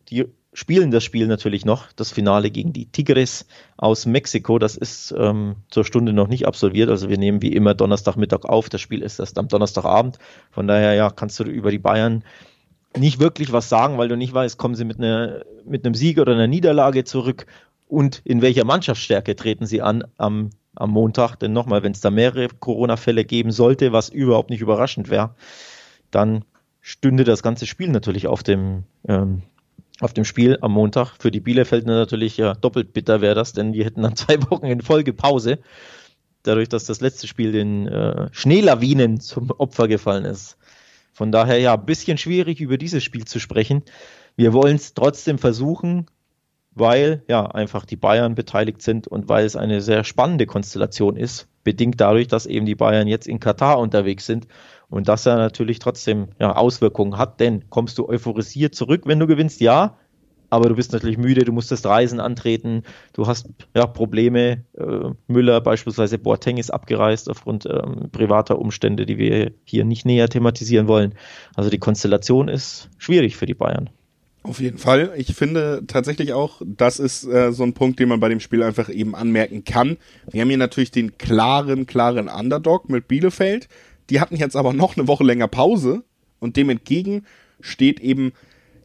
Die 0.09 0.25
spielen 0.55 0.89
das 0.89 1.03
Spiel 1.03 1.27
natürlich 1.27 1.65
noch, 1.65 1.91
das 1.97 2.11
Finale 2.11 2.49
gegen 2.49 2.71
die 2.71 2.85
Tigres 2.85 3.45
aus 3.75 4.05
Mexiko. 4.05 4.57
Das 4.57 4.77
ist 4.77 5.13
ähm, 5.17 5.57
zur 5.69 5.83
Stunde 5.83 6.13
noch 6.13 6.29
nicht 6.29 6.47
absolviert. 6.47 6.89
Also 6.89 7.09
wir 7.09 7.17
nehmen 7.17 7.41
wie 7.41 7.53
immer 7.53 7.73
Donnerstagmittag 7.73 8.45
auf. 8.45 8.69
Das 8.69 8.79
Spiel 8.79 9.01
ist 9.01 9.19
erst 9.19 9.37
am 9.37 9.49
Donnerstagabend. 9.49 10.17
Von 10.51 10.65
daher 10.67 10.93
ja, 10.93 11.09
kannst 11.09 11.39
du 11.41 11.43
über 11.43 11.71
die 11.71 11.77
Bayern 11.77 12.23
nicht 12.97 13.19
wirklich 13.19 13.51
was 13.51 13.67
sagen, 13.67 13.97
weil 13.97 14.07
du 14.07 14.15
nicht 14.15 14.33
weißt, 14.33 14.57
kommen 14.57 14.75
sie 14.75 14.85
mit, 14.85 14.97
einer, 14.97 15.43
mit 15.65 15.85
einem 15.85 15.93
Sieg 15.93 16.19
oder 16.19 16.31
einer 16.31 16.47
Niederlage 16.47 17.03
zurück 17.03 17.45
und 17.89 18.21
in 18.23 18.41
welcher 18.41 18.63
Mannschaftsstärke 18.63 19.35
treten 19.35 19.65
sie 19.65 19.81
an 19.81 20.05
am, 20.17 20.51
am 20.73 20.89
Montag. 20.89 21.35
Denn 21.35 21.51
nochmal, 21.51 21.83
wenn 21.83 21.91
es 21.91 21.99
da 21.99 22.11
mehrere 22.11 22.47
Corona-Fälle 22.47 23.25
geben 23.25 23.51
sollte, 23.51 23.91
was 23.91 24.07
überhaupt 24.07 24.49
nicht 24.49 24.61
überraschend 24.61 25.09
wäre, 25.09 25.35
dann 26.11 26.45
stünde 26.79 27.25
das 27.25 27.43
ganze 27.43 27.65
Spiel 27.65 27.89
natürlich 27.89 28.27
auf 28.27 28.41
dem 28.41 28.83
ähm, 29.05 29.41
auf 29.99 30.13
dem 30.13 30.25
Spiel 30.25 30.57
am 30.61 30.73
Montag. 30.73 31.15
Für 31.19 31.31
die 31.31 31.39
Bielefelder 31.39 31.95
natürlich 31.95 32.37
ja 32.37 32.53
doppelt 32.53 32.93
bitter 32.93 33.21
wäre 33.21 33.35
das, 33.35 33.53
denn 33.53 33.73
die 33.73 33.85
hätten 33.85 34.01
dann 34.01 34.15
zwei 34.17 34.41
Wochen 34.49 34.65
in 34.65 34.81
Folge 34.81 35.13
Pause. 35.13 35.59
Dadurch, 36.43 36.69
dass 36.69 36.85
das 36.85 37.01
letzte 37.01 37.27
Spiel 37.27 37.51
den 37.51 37.87
äh, 37.87 38.29
Schneelawinen 38.31 39.19
zum 39.19 39.49
Opfer 39.51 39.87
gefallen 39.87 40.25
ist. 40.25 40.57
Von 41.13 41.31
daher 41.31 41.59
ja, 41.59 41.73
ein 41.73 41.85
bisschen 41.85 42.17
schwierig 42.17 42.59
über 42.59 42.77
dieses 42.77 43.03
Spiel 43.03 43.25
zu 43.25 43.39
sprechen. 43.39 43.83
Wir 44.35 44.53
wollen 44.53 44.75
es 44.75 44.93
trotzdem 44.93 45.37
versuchen, 45.37 46.07
weil 46.71 47.23
ja 47.29 47.45
einfach 47.45 47.85
die 47.85 47.95
Bayern 47.95 48.35
beteiligt 48.35 48.81
sind 48.81 49.07
und 49.07 49.29
weil 49.29 49.45
es 49.45 49.55
eine 49.55 49.81
sehr 49.81 50.03
spannende 50.03 50.45
Konstellation 50.45 51.15
ist, 51.15 51.47
bedingt 51.63 52.01
dadurch, 52.01 52.27
dass 52.27 52.45
eben 52.45 52.65
die 52.65 52.75
Bayern 52.75 53.07
jetzt 53.07 53.27
in 53.27 53.39
Katar 53.39 53.79
unterwegs 53.79 54.25
sind 54.25 54.45
und 54.95 55.09
das 55.09 55.25
ja 55.25 55.35
natürlich 55.35 55.79
trotzdem 55.79 56.29
ja, 56.39 56.55
Auswirkungen 56.55 57.17
hat, 57.17 57.41
denn 57.41 57.69
kommst 57.69 57.97
du 57.97 58.07
euphorisiert 58.07 58.75
zurück, 58.75 59.01
wenn 59.05 59.19
du 59.19 59.27
gewinnst? 59.27 59.59
Ja, 59.59 59.97
aber 60.49 60.69
du 60.69 60.75
bist 60.75 60.93
natürlich 60.93 61.17
müde, 61.17 61.43
du 61.43 61.51
musst 61.51 61.69
das 61.69 61.85
Reisen 61.85 62.21
antreten, 62.21 62.83
du 63.11 63.27
hast 63.27 63.49
ja 63.75 63.87
Probleme. 63.87 64.63
Äh, 64.77 65.09
Müller 65.27 65.59
beispielsweise, 65.59 66.17
Boateng 66.17 66.55
ist 66.55 66.69
abgereist 66.69 67.29
aufgrund 67.29 67.65
ähm, 67.65 68.09
privater 68.09 68.57
Umstände, 68.57 69.05
die 69.05 69.17
wir 69.17 69.51
hier 69.65 69.83
nicht 69.83 70.05
näher 70.05 70.29
thematisieren 70.29 70.87
wollen. 70.87 71.13
Also 71.55 71.69
die 71.69 71.79
Konstellation 71.79 72.47
ist 72.47 72.89
schwierig 72.97 73.35
für 73.35 73.47
die 73.47 73.53
Bayern. 73.53 73.89
Auf 74.43 74.61
jeden 74.61 74.77
Fall. 74.77 75.11
Ich 75.17 75.33
finde 75.33 75.83
tatsächlich 75.87 76.31
auch, 76.31 76.61
das 76.63 76.99
ist 76.99 77.25
äh, 77.25 77.51
so 77.51 77.63
ein 77.63 77.73
Punkt, 77.73 77.99
den 77.99 78.07
man 78.07 78.19
bei 78.19 78.29
dem 78.29 78.39
Spiel 78.39 78.61
einfach 78.61 78.89
eben 78.89 79.15
anmerken 79.15 79.65
kann. 79.65 79.97
Wir 80.31 80.41
haben 80.41 80.49
hier 80.49 80.57
natürlich 80.57 80.91
den 80.91 81.17
klaren, 81.17 81.87
klaren 81.87 82.29
Underdog 82.29 82.87
mit 82.87 83.07
Bielefeld. 83.07 83.67
Die 84.09 84.19
hatten 84.19 84.35
jetzt 84.35 84.55
aber 84.55 84.73
noch 84.73 84.97
eine 84.97 85.07
Woche 85.07 85.23
länger 85.23 85.47
Pause 85.47 86.03
und 86.39 86.57
dem 86.57 86.69
entgegen 86.69 87.25
steht 87.61 87.99
eben 87.99 88.33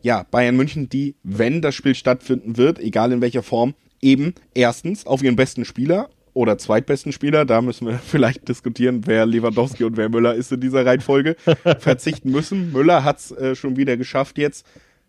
ja, 0.03 0.25
Bayern 0.31 0.57
München, 0.57 0.89
die, 0.89 1.17
wenn 1.23 1.61
das 1.61 1.75
Spiel 1.75 1.95
stattfinden 1.95 2.57
wird, 2.57 2.79
egal 2.79 3.13
in 3.13 3.21
welcher 3.21 3.43
Form, 3.43 3.75
eben 4.01 4.35
erstens 4.55 5.07
auf 5.07 5.23
ihren 5.23 5.37
besten 5.37 5.65
Spieler 5.65 6.09
oder 6.33 6.59
zweitbesten 6.59 7.13
Spieler, 7.13 7.45
da 7.45 7.61
müssen 7.61 7.87
wir 7.87 7.99
vielleicht 8.05 8.49
diskutieren, 8.49 9.03
wer 9.07 9.27
Lewandowski 9.27 9.85
und 9.85 9.97
wer 9.97 10.09
Müller 10.09 10.35
ist 10.35 10.53
in 10.53 10.61
dieser 10.61 10.87
Reihenfolge, 10.87 11.37
verzichten 11.79 12.31
müssen. 12.31 12.73
Müller 12.73 13.05
hat 13.05 13.19
es 13.19 13.31
äh, 13.33 13.55
schon 13.55 13.77
wieder 13.77 13.97
geschafft 13.97 14.39
jetzt. 14.39 14.67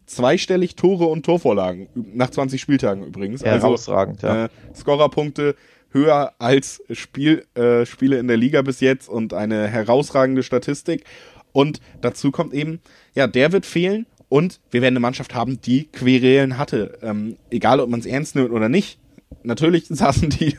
Zweistellig 0.08 0.76
Tore 0.76 1.06
und 1.06 1.26
Torvorlagen, 1.26 1.88
nach 1.94 2.32
20 2.32 2.60
Spieltagen 2.60 3.06
übrigens. 3.06 3.44
Also, 3.44 3.68
Herausragend, 3.68 4.24
ja. 4.24 4.46
Äh, 4.46 4.50
Scorerpunkte 4.76 5.56
höher 5.92 6.34
als 6.40 6.82
Spiel, 6.92 7.46
äh, 7.56 7.86
Spiele 7.86 8.20
in 8.20 8.28
der 8.28 8.38
Liga 8.38 8.62
bis 8.62 8.80
jetzt 8.80 9.10
und 9.10 9.34
eine 9.34 9.68
herausragende 9.68 10.44
Statistik. 10.44 11.04
Und 11.52 11.82
dazu 12.02 12.32
kommt 12.32 12.54
eben, 12.54 12.80
ja, 13.14 13.28
der 13.28 13.52
wird 13.52 13.66
fehlen 13.66 14.06
und 14.30 14.62
wir 14.72 14.82
werden 14.82 14.94
eine 14.94 15.02
Mannschaft 15.02 15.36
haben, 15.36 15.60
die 15.62 15.86
Querelen 15.86 16.58
hatte. 16.58 16.98
Ähm, 17.02 17.38
egal, 17.50 17.80
ob 17.80 17.90
man 17.90 18.00
es 18.00 18.06
ernst 18.06 18.36
nimmt 18.36 18.52
oder 18.52 18.70
nicht. 18.70 19.00
Natürlich 19.44 19.86
saßen 19.90 20.30
die 20.30 20.58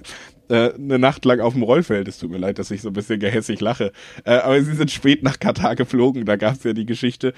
äh, 0.49 0.75
eine 0.75 0.99
Nacht 0.99 1.25
lang 1.25 1.41
auf 1.41 1.55
dem 1.55 1.63
Rollfeld. 1.63 2.09
Es 2.09 2.19
tut 2.19 2.31
mir 2.31 2.39
leid, 2.39 2.59
dass 2.59 2.71
ich 2.71 2.83
so 2.83 2.89
ein 2.89 2.95
bisschen 2.95 3.21
gehässig 3.21 3.61
lache. 3.61 3.93
Äh, 4.25 4.35
aber 4.35 4.63
sie 4.63 4.75
sind 4.75 4.91
spät 4.91 5.23
nach 5.23 5.39
Katar 5.39 5.77
geflogen. 5.77 6.27
Da 6.27 6.37
gab 6.37 6.57
es 6.57 6.65
ja 6.65 6.75
die 6.75 6.85
Geschichte. 6.85 7.33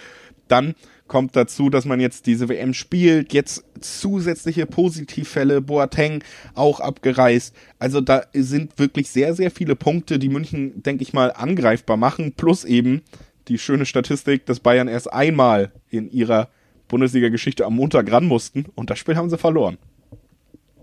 Dann 0.49 0.75
kommt 1.07 1.37
dazu, 1.37 1.69
dass 1.71 1.85
man 1.85 2.01
jetzt 2.01 2.27
diese 2.27 2.49
WM 2.49 2.75
spielt, 2.75 3.33
jetzt 3.33 3.65
zusätzliche 3.81 4.67
Positivfälle, 4.67 5.61
Boateng 5.61 6.25
auch 6.55 6.81
abgereist. 6.81 7.55
Also 7.79 8.01
da 8.01 8.23
sind 8.33 8.79
wirklich 8.79 9.11
sehr, 9.11 9.35
sehr 9.35 9.51
viele 9.51 9.77
Punkte, 9.77 10.19
die 10.19 10.31
München, 10.31 10.83
denke 10.83 11.03
ich 11.03 11.13
mal, 11.13 11.33
angreifbar 11.33 11.97
machen, 11.97 12.33
plus 12.33 12.65
eben 12.65 13.03
die 13.49 13.59
schöne 13.59 13.85
Statistik, 13.85 14.47
dass 14.47 14.61
Bayern 14.61 14.89
erst 14.89 15.13
einmal 15.13 15.73
in 15.91 16.11
ihrer 16.11 16.49
Bundesliga-Geschichte 16.89 17.67
am 17.67 17.77
Montag 17.77 18.11
ran 18.11 18.27
mussten 18.27 18.67
und 18.75 18.89
das 18.91 18.99
Spiel 18.99 19.17
haben 19.17 19.31
sie 19.31 19.39
verloren. 19.39 19.77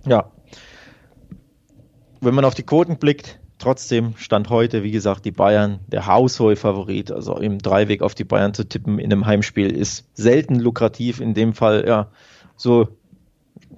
Ja. 0.05 0.32
Wenn 2.22 2.36
man 2.36 2.45
auf 2.45 2.53
die 2.53 2.63
Quoten 2.63 2.97
blickt, 2.97 3.40
trotzdem 3.62 4.14
stand 4.18 4.49
heute, 4.49 4.84
wie 4.84 4.91
gesagt, 4.91 5.26
die 5.26 5.32
Bayern 5.32 5.80
der 5.88 6.07
haushohe 6.07 6.55
Favorit. 6.55 7.12
Also 7.12 7.38
im 7.38 7.59
Dreiweg 7.59 8.01
auf 8.01 8.16
die 8.16 8.24
Bayern 8.24 8.53
zu 8.53 8.68
tippen 8.68 8.99
in 8.99 9.12
einem 9.12 9.26
Heimspiel 9.26 9.72
ist 9.72 10.05
selten 10.14 10.55
lukrativ. 10.55 11.20
In 11.20 11.34
dem 11.34 11.53
Fall, 11.53 11.86
ja, 11.88 12.09
so 12.55 12.88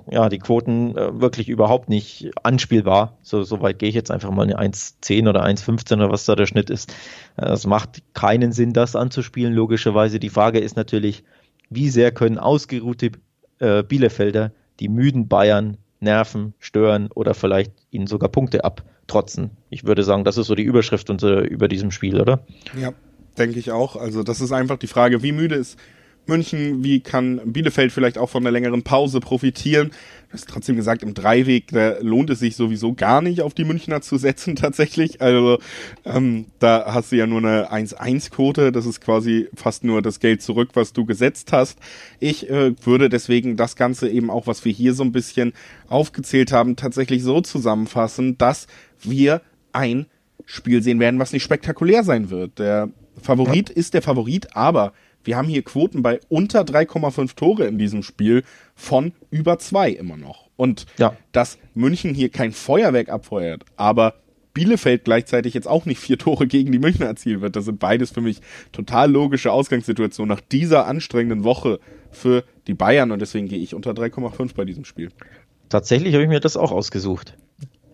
ja, 0.10 0.30
die 0.30 0.40
Quoten 0.40 0.98
äh, 0.98 1.22
wirklich 1.22 1.50
überhaupt 1.50 1.90
nicht 1.90 2.32
anspielbar. 2.44 3.18
So, 3.22 3.44
so 3.44 3.62
weit 3.62 3.80
gehe 3.80 3.90
ich 3.90 3.96
jetzt 3.96 4.12
einfach 4.12 4.32
mal 4.32 4.44
eine 4.44 4.60
1,10 4.60 5.30
oder 5.30 5.44
1,15 5.46 5.96
oder 5.96 6.12
was 6.12 6.26
da 6.26 6.36
der 6.36 6.46
Schnitt 6.46 6.70
ist. 6.70 6.94
Äh, 7.38 7.52
es 7.52 7.66
macht 7.66 8.04
keinen 8.14 8.52
Sinn, 8.52 8.74
das 8.74 8.96
anzuspielen, 8.96 9.54
logischerweise. 9.54 10.20
Die 10.20 10.30
Frage 10.30 10.60
ist 10.60 10.76
natürlich, 10.76 11.24
wie 11.70 11.90
sehr 11.90 12.12
können 12.12 12.38
ausgeruhte 12.38 13.12
äh, 13.60 13.84
Bielefelder 13.84 14.52
die 14.80 14.90
müden 14.90 15.28
Bayern 15.28 15.78
nerven, 16.00 16.54
stören 16.60 17.10
oder 17.14 17.34
vielleicht 17.34 17.72
ihnen 17.92 18.08
sogar 18.08 18.30
Punkte 18.30 18.66
abtrotzen. 19.04 19.51
Ich 19.70 19.86
würde 19.86 20.04
sagen, 20.04 20.24
das 20.24 20.38
ist 20.38 20.47
so 20.47 20.56
die 20.56 20.64
Überschrift 20.64 21.10
unter, 21.10 21.41
über 21.41 21.68
diesem 21.68 21.91
Spiel, 21.91 22.20
oder? 22.20 22.45
Ja, 22.80 22.93
denke 23.38 23.60
ich 23.60 23.72
auch. 23.72 23.95
Also 23.95 24.24
das 24.24 24.41
ist 24.41 24.51
einfach 24.51 24.78
die 24.78 24.88
Frage, 24.88 25.24
wie 25.24 25.32
müde 25.32 25.56
ist 25.56 25.78
München, 26.26 26.84
wie 26.86 27.01
kann 27.01 27.41
Bielefeld 27.51 27.91
vielleicht 27.91 28.18
auch 28.18 28.30
von 28.30 28.43
einer 28.43 28.51
längeren 28.51 28.84
Pause 28.84 29.20
profitieren? 29.20 29.89
Du 30.30 30.34
hast 30.34 30.47
trotzdem 30.47 30.78
gesagt, 30.78 31.04
im 31.04 31.14
Dreiweg, 31.14 31.68
da 31.68 31.97
lohnt 31.99 32.30
es 32.30 32.39
sich 32.39 32.56
sowieso 32.56 32.93
gar 32.93 33.22
nicht, 33.22 33.41
auf 33.41 33.54
die 33.54 33.66
Münchner 33.66 34.01
zu 34.01 34.18
setzen 34.18 34.56
tatsächlich. 34.56 35.22
Also 35.22 35.60
ähm, 36.06 36.45
da 36.60 36.86
hast 36.88 37.12
du 37.12 37.18
ja 37.18 37.28
nur 37.28 37.39
eine 37.39 37.72
1-1-Quote, 37.72 38.72
das 38.72 38.86
ist 38.86 39.01
quasi 39.01 39.49
fast 39.54 39.84
nur 39.84 40.01
das 40.01 40.20
Geld 40.20 40.41
zurück, 40.41 40.70
was 40.76 40.93
du 40.93 41.06
gesetzt 41.06 41.51
hast. 41.51 41.78
Ich 42.20 42.49
äh, 42.49 42.74
würde 42.86 43.10
deswegen 43.10 43.58
das 43.58 43.76
Ganze 43.76 44.10
eben 44.10 44.30
auch, 44.30 44.47
was 44.47 44.64
wir 44.64 44.72
hier 44.72 44.93
so 44.93 45.04
ein 45.04 45.12
bisschen 45.12 45.54
aufgezählt 45.89 46.54
haben, 46.54 46.78
tatsächlich 46.78 47.22
so 47.22 47.41
zusammenfassen, 47.41 48.38
dass 48.38 48.68
wir 49.04 49.41
ein 49.72 50.06
Spiel 50.45 50.82
sehen 50.82 50.99
werden, 50.99 51.20
was 51.20 51.34
nicht 51.34 51.43
spektakulär 51.43 52.04
sein 52.04 52.30
wird. 52.30 52.60
Der 52.60 52.89
Favorit 53.22 53.70
ja. 53.70 53.76
ist 53.76 53.93
der 53.93 54.01
Favorit, 54.01 54.56
aber 54.56 54.93
wir 55.24 55.38
haben 55.38 55.47
hier 55.47 55.64
Quoten 55.64 56.01
bei 56.01 56.20
unter 56.30 56.62
3,5 56.62 57.36
Tore 57.36 57.66
in 57.66 57.78
diesem 57.78 58.04
Spiel 58.04 58.43
von 58.76 59.14
über 59.30 59.58
zwei 59.58 59.89
immer 59.89 60.18
noch. 60.18 60.49
Und 60.56 60.86
ja. 60.97 61.16
dass 61.32 61.58
München 61.74 62.14
hier 62.14 62.30
kein 62.30 62.51
Feuerwerk 62.51 63.10
abfeuert, 63.10 63.64
aber 63.78 64.16
Bielefeld 64.54 65.06
gleichzeitig 65.06 65.56
jetzt 65.56 65.68
auch 65.68 65.86
nicht 65.86 65.99
vier 65.99 66.18
Tore 66.18 66.45
gegen 66.45 66.72
die 66.72 66.80
Münchner 66.80 67.08
erzielen 67.08 67.41
wird. 67.41 67.56
Das 67.56 67.66
sind 67.66 67.80
beides 67.80 68.12
für 68.12 68.22
mich 68.22 68.39
total 68.72 69.10
logische 69.12 69.51
Ausgangssituationen 69.51 70.36
nach 70.36 70.41
dieser 70.41 70.86
anstrengenden 70.86 71.43
Woche 71.43 71.80
für 72.12 72.43
die 72.68 72.76
Bayern 72.76 73.12
und 73.12 73.20
deswegen 73.20 73.47
gehe 73.47 73.60
ich 73.60 73.74
unter 73.74 73.91
3,5 73.91 74.54
bei 74.56 74.66
diesem 74.66 74.86
Spiel. 74.86 75.10
Tatsächlich 75.70 76.14
habe 76.14 76.24
ich 76.24 76.30
mir 76.30 76.39
das 76.39 76.56
auch 76.56 76.72
ausgesucht 76.72 77.36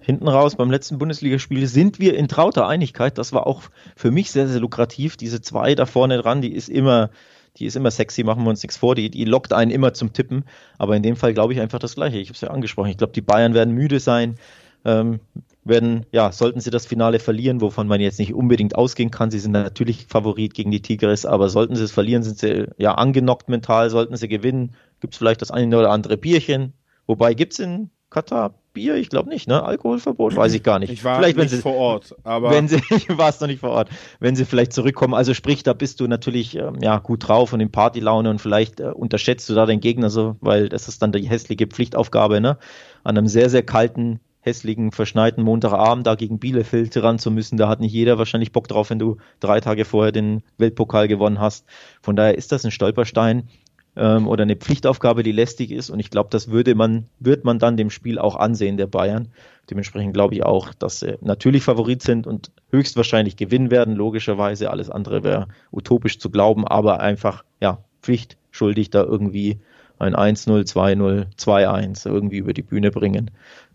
hinten 0.09 0.27
raus 0.27 0.55
beim 0.55 0.71
letzten 0.71 0.97
Bundesligaspiel 0.97 1.67
sind 1.67 1.99
wir 1.99 2.17
in 2.17 2.27
trauter 2.27 2.67
Einigkeit. 2.67 3.19
Das 3.19 3.31
war 3.31 3.45
auch 3.45 3.61
für 3.95 4.09
mich 4.09 4.31
sehr, 4.31 4.47
sehr 4.47 4.59
lukrativ. 4.59 5.17
Diese 5.17 5.39
zwei 5.39 5.75
da 5.75 5.85
vorne 5.85 6.17
dran, 6.17 6.41
die 6.41 6.51
ist 6.51 6.67
immer, 6.67 7.11
die 7.57 7.67
ist 7.67 7.75
immer 7.75 7.91
sexy, 7.91 8.23
machen 8.23 8.43
wir 8.43 8.49
uns 8.49 8.63
nichts 8.63 8.77
vor. 8.77 8.95
Die, 8.95 9.11
die 9.11 9.25
lockt 9.25 9.53
einen 9.53 9.69
immer 9.69 9.93
zum 9.93 10.11
Tippen. 10.11 10.45
Aber 10.79 10.95
in 10.95 11.03
dem 11.03 11.15
Fall 11.15 11.35
glaube 11.35 11.53
ich 11.53 11.61
einfach 11.61 11.77
das 11.77 11.93
Gleiche. 11.93 12.17
Ich 12.17 12.29
habe 12.29 12.33
es 12.33 12.41
ja 12.41 12.49
angesprochen. 12.49 12.89
Ich 12.89 12.97
glaube, 12.97 13.13
die 13.13 13.21
Bayern 13.21 13.53
werden 13.53 13.75
müde 13.75 13.99
sein. 13.99 14.39
Ähm, 14.83 15.19
werden, 15.63 16.07
ja, 16.11 16.31
sollten 16.31 16.59
sie 16.59 16.71
das 16.71 16.87
Finale 16.87 17.19
verlieren, 17.19 17.61
wovon 17.61 17.85
man 17.85 18.01
jetzt 18.01 18.17
nicht 18.17 18.33
unbedingt 18.33 18.75
ausgehen 18.75 19.11
kann, 19.11 19.29
sie 19.29 19.37
sind 19.37 19.51
natürlich 19.51 20.07
Favorit 20.07 20.55
gegen 20.55 20.71
die 20.71 20.81
Tigres, 20.81 21.25
aber 21.25 21.49
sollten 21.49 21.75
sie 21.75 21.83
es 21.83 21.91
verlieren, 21.91 22.23
sind 22.23 22.39
sie 22.39 22.67
ja 22.77 22.95
angenockt 22.95 23.49
mental, 23.49 23.89
sollten 23.91 24.15
sie 24.15 24.29
gewinnen, 24.29 24.73
gibt 25.01 25.13
es 25.13 25.17
vielleicht 25.19 25.43
das 25.43 25.51
eine 25.51 25.77
oder 25.77 25.91
andere 25.91 26.17
Bierchen. 26.17 26.73
Wobei 27.05 27.33
gibt 27.33 27.53
es 27.53 27.59
in 27.59 27.91
Katar 28.09 28.55
Bier? 28.73 28.95
Ich 28.95 29.09
glaube 29.09 29.29
nicht, 29.29 29.47
ne? 29.47 29.63
Alkoholverbot? 29.63 30.35
Weiß 30.35 30.53
ich 30.53 30.63
gar 30.63 30.79
nicht. 30.79 30.91
Ich 30.91 31.03
war 31.03 31.17
vielleicht, 31.17 31.37
nicht 31.37 31.49
sie, 31.49 31.57
vor 31.57 31.75
Ort, 31.75 32.15
aber. 32.23 32.51
Wenn 32.51 32.67
sie, 32.67 32.81
ich 32.89 33.09
war 33.17 33.29
es 33.29 33.39
noch 33.39 33.47
nicht 33.47 33.59
vor 33.59 33.71
Ort. 33.71 33.89
Wenn 34.19 34.35
sie 34.35 34.45
vielleicht 34.45 34.73
zurückkommen, 34.73 35.13
also 35.13 35.33
sprich, 35.33 35.63
da 35.63 35.73
bist 35.73 35.99
du 35.99 36.07
natürlich 36.07 36.55
ähm, 36.55 36.77
ja, 36.81 36.97
gut 36.99 37.27
drauf 37.27 37.53
und 37.53 37.59
in 37.59 37.71
Partylaune 37.71 38.29
und 38.29 38.39
vielleicht 38.39 38.79
äh, 38.79 38.85
unterschätzt 38.85 39.49
du 39.49 39.53
da 39.53 39.65
den 39.65 39.79
Gegner 39.79 40.09
so, 40.09 40.37
weil 40.41 40.69
das 40.69 40.87
ist 40.87 41.01
dann 41.01 41.11
die 41.11 41.27
hässliche 41.27 41.67
Pflichtaufgabe, 41.67 42.41
ne? 42.41 42.57
An 43.03 43.17
einem 43.17 43.27
sehr, 43.27 43.49
sehr 43.49 43.63
kalten, 43.63 44.19
hässlichen, 44.41 44.91
verschneiten 44.91 45.43
Montagabend 45.43 46.07
da 46.07 46.15
gegen 46.15 46.39
Bielefeld 46.39 46.95
ran 46.97 47.19
zu 47.19 47.31
müssen. 47.31 47.57
Da 47.57 47.67
hat 47.67 47.79
nicht 47.79 47.93
jeder 47.93 48.17
wahrscheinlich 48.17 48.51
Bock 48.51 48.67
drauf, 48.67 48.89
wenn 48.89 48.99
du 48.99 49.17
drei 49.39 49.59
Tage 49.59 49.85
vorher 49.85 50.11
den 50.11 50.43
Weltpokal 50.57 51.07
gewonnen 51.07 51.39
hast. 51.39 51.65
Von 52.01 52.15
daher 52.15 52.37
ist 52.37 52.51
das 52.51 52.63
ein 52.63 52.71
Stolperstein 52.71 53.49
ähm, 53.95 54.27
oder 54.27 54.43
eine 54.43 54.55
Pflichtaufgabe, 54.55 55.23
die 55.23 55.31
lästig 55.31 55.71
ist. 55.71 55.89
Und 55.89 55.99
ich 55.99 56.09
glaube, 56.09 56.29
das 56.31 56.49
würde 56.49 56.75
man, 56.75 57.05
wird 57.19 57.45
man 57.45 57.59
dann 57.59 57.77
dem 57.77 57.89
Spiel 57.89 58.19
auch 58.19 58.35
ansehen, 58.35 58.77
der 58.77 58.87
Bayern. 58.87 59.29
Dementsprechend 59.69 60.13
glaube 60.13 60.35
ich 60.35 60.43
auch, 60.43 60.73
dass 60.73 60.99
sie 60.99 61.17
natürlich 61.21 61.63
Favorit 61.63 62.01
sind 62.01 62.25
und 62.25 62.51
höchstwahrscheinlich 62.71 63.35
gewinnen 63.35 63.71
werden, 63.71 63.95
logischerweise. 63.95 64.71
Alles 64.71 64.89
andere 64.89 65.23
wäre 65.23 65.47
utopisch 65.71 66.19
zu 66.19 66.29
glauben, 66.29 66.67
aber 66.67 66.99
einfach, 66.99 67.43
ja, 67.59 67.83
pflichtschuldig 68.01 68.89
da 68.89 69.03
irgendwie 69.03 69.59
ein 69.99 70.15
1-0, 70.15 70.65
2-0, 70.71 71.27
2-1 71.37 72.07
irgendwie 72.07 72.37
über 72.37 72.53
die 72.53 72.61
Bühne 72.61 72.91
bringen. 72.91 73.31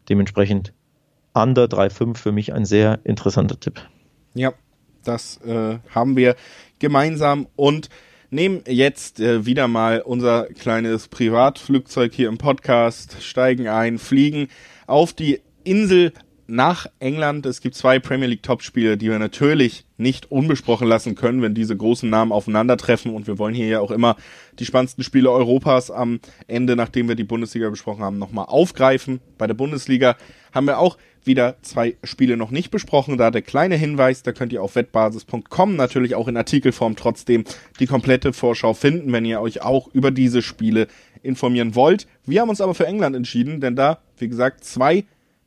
Dementsprechend 0.09 0.73
Under 1.35 1.65
3-5 1.65 2.17
für 2.17 2.33
mich 2.33 2.53
ein 2.53 2.65
sehr 2.65 3.01
interessanter 3.05 3.59
Tipp. 3.59 3.81
Ja, 4.35 4.53
das 5.05 5.39
äh, 5.43 5.79
haben 5.95 6.17
wir 6.17 6.37
gemeinsam 6.79 7.47
und 7.57 7.89
nehmen 8.35 8.62
jetzt 8.66 9.20
äh, 9.20 9.47
wieder 9.47 9.68
mal 9.68 10.01
unser 10.01 10.47
kleines 10.47 11.09
Privatflugzeug 11.09 12.12
hier 12.12 12.28
im 12.28 12.39
Podcast, 12.39 13.22
steigen 13.22 13.68
ein, 13.68 13.99
fliegen 13.99 14.49
auf 14.87 15.12
die 15.12 15.41
Insel 15.62 16.12
nach 16.47 16.86
England. 16.99 17.47
Es 17.47 17.61
gibt 17.61 17.74
zwei 17.74 17.99
Premier 17.99 18.28
League 18.28 18.42
Topspiele, 18.42 18.97
die 18.97 19.11
wir 19.11 19.18
natürlich 19.18 19.84
nicht 19.97 20.30
unbesprochen 20.30 20.88
lassen 20.88 21.14
können, 21.14 21.42
wenn 21.42 21.55
diese 21.55 21.76
großen 21.76 22.09
Namen 22.09 22.32
aufeinandertreffen. 22.32 23.14
Und 23.14 23.26
wir 23.26 23.38
wollen 23.38 23.55
hier 23.55 23.68
ja 23.68 23.80
auch 23.80 23.90
immer 23.90 24.16
die 24.59 24.66
spannendsten 24.66 25.05
Spiele 25.05 25.30
Europas 25.30 25.90
am 25.90 26.20
Ende, 26.47 26.76
nachdem 26.76 27.09
wir 27.09 27.14
die 27.14 27.24
Bundesliga 27.24 27.70
besprochen 27.70 28.03
haben, 28.03 28.18
nochmal 28.18 28.47
aufgreifen. 28.47 29.20
Bei 29.38 29.47
der 29.47 29.55
Bundesliga 29.55 30.16
haben 30.53 30.66
wir 30.66 30.78
auch 30.78 30.99
wieder 31.26 31.57
zwei 31.62 31.97
Spiele 32.05 32.36
noch 32.36 32.51
nicht 32.51 32.70
besprochen. 32.70 33.16
Da 33.16 33.30
der 33.30 33.42
kleine 33.42 33.76
Hinweis, 33.76 34.22
da 34.22 34.32
könnt 34.32 34.53
ihr 34.53 34.62
auf 34.62 34.74
wettbasis.com 34.74 35.76
natürlich 35.76 36.14
auch 36.14 36.28
in 36.28 36.36
Artikelform 36.36 36.97
trotzdem 36.97 37.45
die 37.80 37.86
komplette 37.86 38.32
Vorschau 38.32 38.74
finden, 38.74 39.12
wenn 39.12 39.24
ihr 39.24 39.40
euch 39.40 39.62
auch 39.62 39.88
über 39.92 40.11
diese 40.11 40.42
Spiele 40.42 40.88
informieren 41.22 41.74
wollt. 41.74 42.07
Wir 42.26 42.40
haben 42.40 42.51
uns 42.51 42.61
aber 42.61 42.74
für 42.74 42.86
England 42.86 43.16
entschieden, 43.16 43.61
denn 43.61 43.76
da, 43.76 43.99
wie 44.18 44.28
gesagt, 44.28 44.64
zwei 44.64 45.05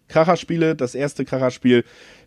Kracherspiele. 0.08 0.76
Das 0.76 0.96
erste 0.96 1.26
Kracherspiel, 1.26 1.84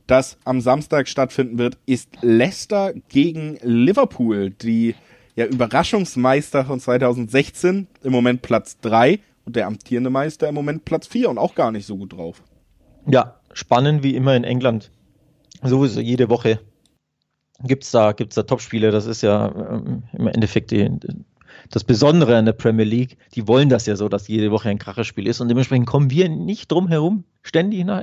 das 0.06 0.38
am 0.44 0.60
Samstag 0.60 1.08
stattfinden 1.08 1.58
wird, 1.58 1.78
ist 1.86 2.08
Leicester 2.22 2.92
gegen 3.08 3.58
Liverpool, 3.62 4.50
die 4.50 4.94
ja 5.36 5.46
Überraschungsmeister 5.46 6.64
von 6.64 6.80
2016, 6.80 7.86
im 8.02 8.12
Moment 8.12 8.42
Platz 8.42 8.78
3 8.80 9.20
und 9.44 9.56
der 9.56 9.66
amtierende 9.66 10.10
Meister 10.10 10.48
im 10.48 10.54
Moment 10.54 10.84
Platz 10.84 11.06
4 11.06 11.30
und 11.30 11.38
auch 11.38 11.54
gar 11.54 11.72
nicht 11.72 11.86
so 11.86 11.96
gut 11.96 12.12
drauf. 12.12 12.42
Ja, 13.06 13.40
spannend 13.52 14.02
wie 14.02 14.14
immer 14.16 14.36
in 14.36 14.44
England. 14.44 14.90
Sowieso 15.62 16.00
jede 16.00 16.28
Woche 16.28 16.60
gibt 17.62 17.84
es 17.84 17.90
da, 17.90 18.12
gibt's 18.12 18.34
da 18.34 18.42
Topspiele. 18.42 18.90
Das 18.90 19.06
ist 19.06 19.22
ja 19.22 19.48
ähm, 19.48 20.02
im 20.12 20.26
Endeffekt 20.26 20.70
die, 20.70 20.90
das 21.70 21.84
Besondere 21.84 22.36
an 22.36 22.44
der 22.44 22.52
Premier 22.52 22.84
League. 22.84 23.16
Die 23.34 23.46
wollen 23.46 23.68
das 23.68 23.86
ja 23.86 23.96
so, 23.96 24.08
dass 24.08 24.28
jede 24.28 24.50
Woche 24.50 24.68
ein 24.68 24.78
Kracherspiel 24.78 25.26
ist. 25.26 25.40
Und 25.40 25.48
dementsprechend 25.48 25.86
kommen 25.86 26.10
wir 26.10 26.28
nicht 26.28 26.70
drum 26.70 26.88
herum, 26.88 27.24
ständig 27.42 27.84
nach 27.84 28.02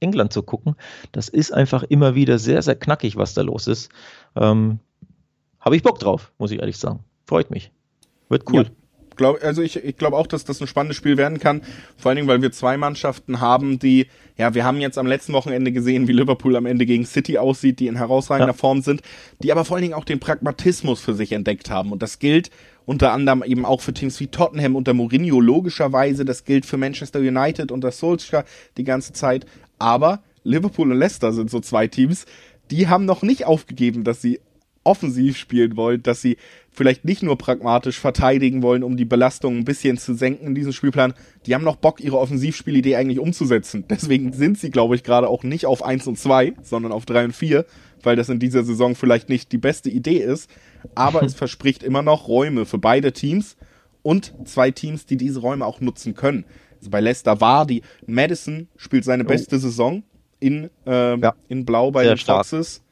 England 0.00 0.32
zu 0.32 0.42
gucken. 0.42 0.74
Das 1.12 1.28
ist 1.28 1.52
einfach 1.52 1.84
immer 1.84 2.14
wieder 2.14 2.38
sehr, 2.38 2.60
sehr 2.62 2.74
knackig, 2.74 3.16
was 3.16 3.34
da 3.34 3.42
los 3.42 3.66
ist. 3.68 3.90
Ähm, 4.36 4.80
Habe 5.60 5.76
ich 5.76 5.82
Bock 5.82 5.98
drauf, 5.98 6.32
muss 6.38 6.50
ich 6.50 6.58
ehrlich 6.58 6.76
sagen. 6.76 7.00
Freut 7.26 7.50
mich. 7.50 7.70
Wird 8.28 8.50
cool. 8.50 8.64
Ja 8.64 8.70
glaub, 9.16 9.42
also 9.42 9.62
ich, 9.62 9.76
ich 9.76 9.96
glaube 9.96 10.16
auch, 10.16 10.26
dass 10.26 10.44
das 10.44 10.60
ein 10.60 10.66
spannendes 10.66 10.96
Spiel 10.96 11.16
werden 11.16 11.38
kann. 11.38 11.62
Vor 11.96 12.10
allen 12.10 12.16
Dingen, 12.16 12.28
weil 12.28 12.42
wir 12.42 12.52
zwei 12.52 12.76
Mannschaften 12.76 13.40
haben, 13.40 13.78
die, 13.78 14.06
ja, 14.36 14.54
wir 14.54 14.64
haben 14.64 14.80
jetzt 14.80 14.98
am 14.98 15.06
letzten 15.06 15.32
Wochenende 15.32 15.72
gesehen, 15.72 16.08
wie 16.08 16.12
Liverpool 16.12 16.56
am 16.56 16.66
Ende 16.66 16.86
gegen 16.86 17.04
City 17.04 17.38
aussieht, 17.38 17.80
die 17.80 17.86
in 17.86 17.96
herausragender 17.96 18.52
ja. 18.52 18.58
Form 18.58 18.82
sind, 18.82 19.02
die 19.42 19.52
aber 19.52 19.64
vor 19.64 19.76
allen 19.76 19.82
Dingen 19.82 19.94
auch 19.94 20.04
den 20.04 20.20
Pragmatismus 20.20 21.00
für 21.00 21.14
sich 21.14 21.32
entdeckt 21.32 21.70
haben. 21.70 21.92
Und 21.92 22.02
das 22.02 22.18
gilt 22.18 22.50
unter 22.86 23.12
anderem 23.12 23.42
eben 23.42 23.64
auch 23.64 23.80
für 23.80 23.94
Teams 23.94 24.20
wie 24.20 24.26
Tottenham 24.26 24.76
unter 24.76 24.94
Mourinho, 24.94 25.40
logischerweise. 25.40 26.24
Das 26.24 26.44
gilt 26.44 26.66
für 26.66 26.76
Manchester 26.76 27.20
United 27.20 27.72
unter 27.72 27.90
Solskjaer 27.90 28.44
die 28.76 28.84
ganze 28.84 29.12
Zeit. 29.12 29.46
Aber 29.78 30.22
Liverpool 30.44 30.90
und 30.90 30.98
Leicester 30.98 31.32
sind 31.32 31.50
so 31.50 31.60
zwei 31.60 31.86
Teams, 31.86 32.26
die 32.70 32.88
haben 32.88 33.04
noch 33.04 33.22
nicht 33.22 33.44
aufgegeben, 33.44 34.04
dass 34.04 34.22
sie 34.22 34.40
offensiv 34.84 35.38
spielen 35.38 35.76
wollen, 35.76 36.02
dass 36.02 36.20
sie 36.20 36.36
vielleicht 36.70 37.04
nicht 37.04 37.22
nur 37.22 37.38
pragmatisch 37.38 37.98
verteidigen 37.98 38.62
wollen, 38.62 38.82
um 38.82 38.96
die 38.96 39.04
Belastung 39.04 39.56
ein 39.56 39.64
bisschen 39.64 39.96
zu 39.96 40.14
senken 40.14 40.48
in 40.48 40.54
diesem 40.54 40.72
Spielplan. 40.72 41.14
Die 41.46 41.54
haben 41.54 41.64
noch 41.64 41.76
Bock, 41.76 42.00
ihre 42.00 42.18
Offensivspielidee 42.18 42.96
eigentlich 42.96 43.18
umzusetzen. 43.18 43.84
Deswegen 43.88 44.32
sind 44.32 44.58
sie, 44.58 44.70
glaube 44.70 44.94
ich, 44.94 45.02
gerade 45.02 45.28
auch 45.28 45.42
nicht 45.42 45.66
auf 45.66 45.82
1 45.82 46.06
und 46.06 46.18
2, 46.18 46.54
sondern 46.62 46.92
auf 46.92 47.06
3 47.06 47.26
und 47.26 47.32
4, 47.36 47.64
weil 48.04 48.16
das 48.16 48.28
in 48.28 48.38
dieser 48.38 48.64
Saison 48.64 48.94
vielleicht 48.94 49.28
nicht 49.28 49.52
die 49.52 49.58
beste 49.58 49.90
Idee 49.90 50.18
ist. 50.18 50.50
Aber 50.94 51.22
es 51.24 51.34
verspricht 51.34 51.82
immer 51.82 52.02
noch 52.02 52.28
Räume 52.28 52.66
für 52.66 52.78
beide 52.78 53.12
Teams 53.12 53.56
und 54.02 54.34
zwei 54.44 54.70
Teams, 54.70 55.06
die 55.06 55.16
diese 55.16 55.40
Räume 55.40 55.66
auch 55.66 55.80
nutzen 55.80 56.14
können. 56.14 56.44
Also 56.78 56.90
bei 56.90 57.00
Leicester 57.00 57.40
war 57.40 57.66
die 57.66 57.82
Madison 58.06 58.68
spielt 58.76 59.04
seine 59.04 59.24
oh. 59.24 59.28
beste 59.28 59.58
Saison 59.58 60.02
in, 60.40 60.70
äh, 60.86 61.18
ja. 61.18 61.34
in 61.48 61.64
Blau 61.64 61.90
bei 61.90 62.04
Sehr 62.04 62.14
den 62.14 62.18
Foxes. 62.18 62.82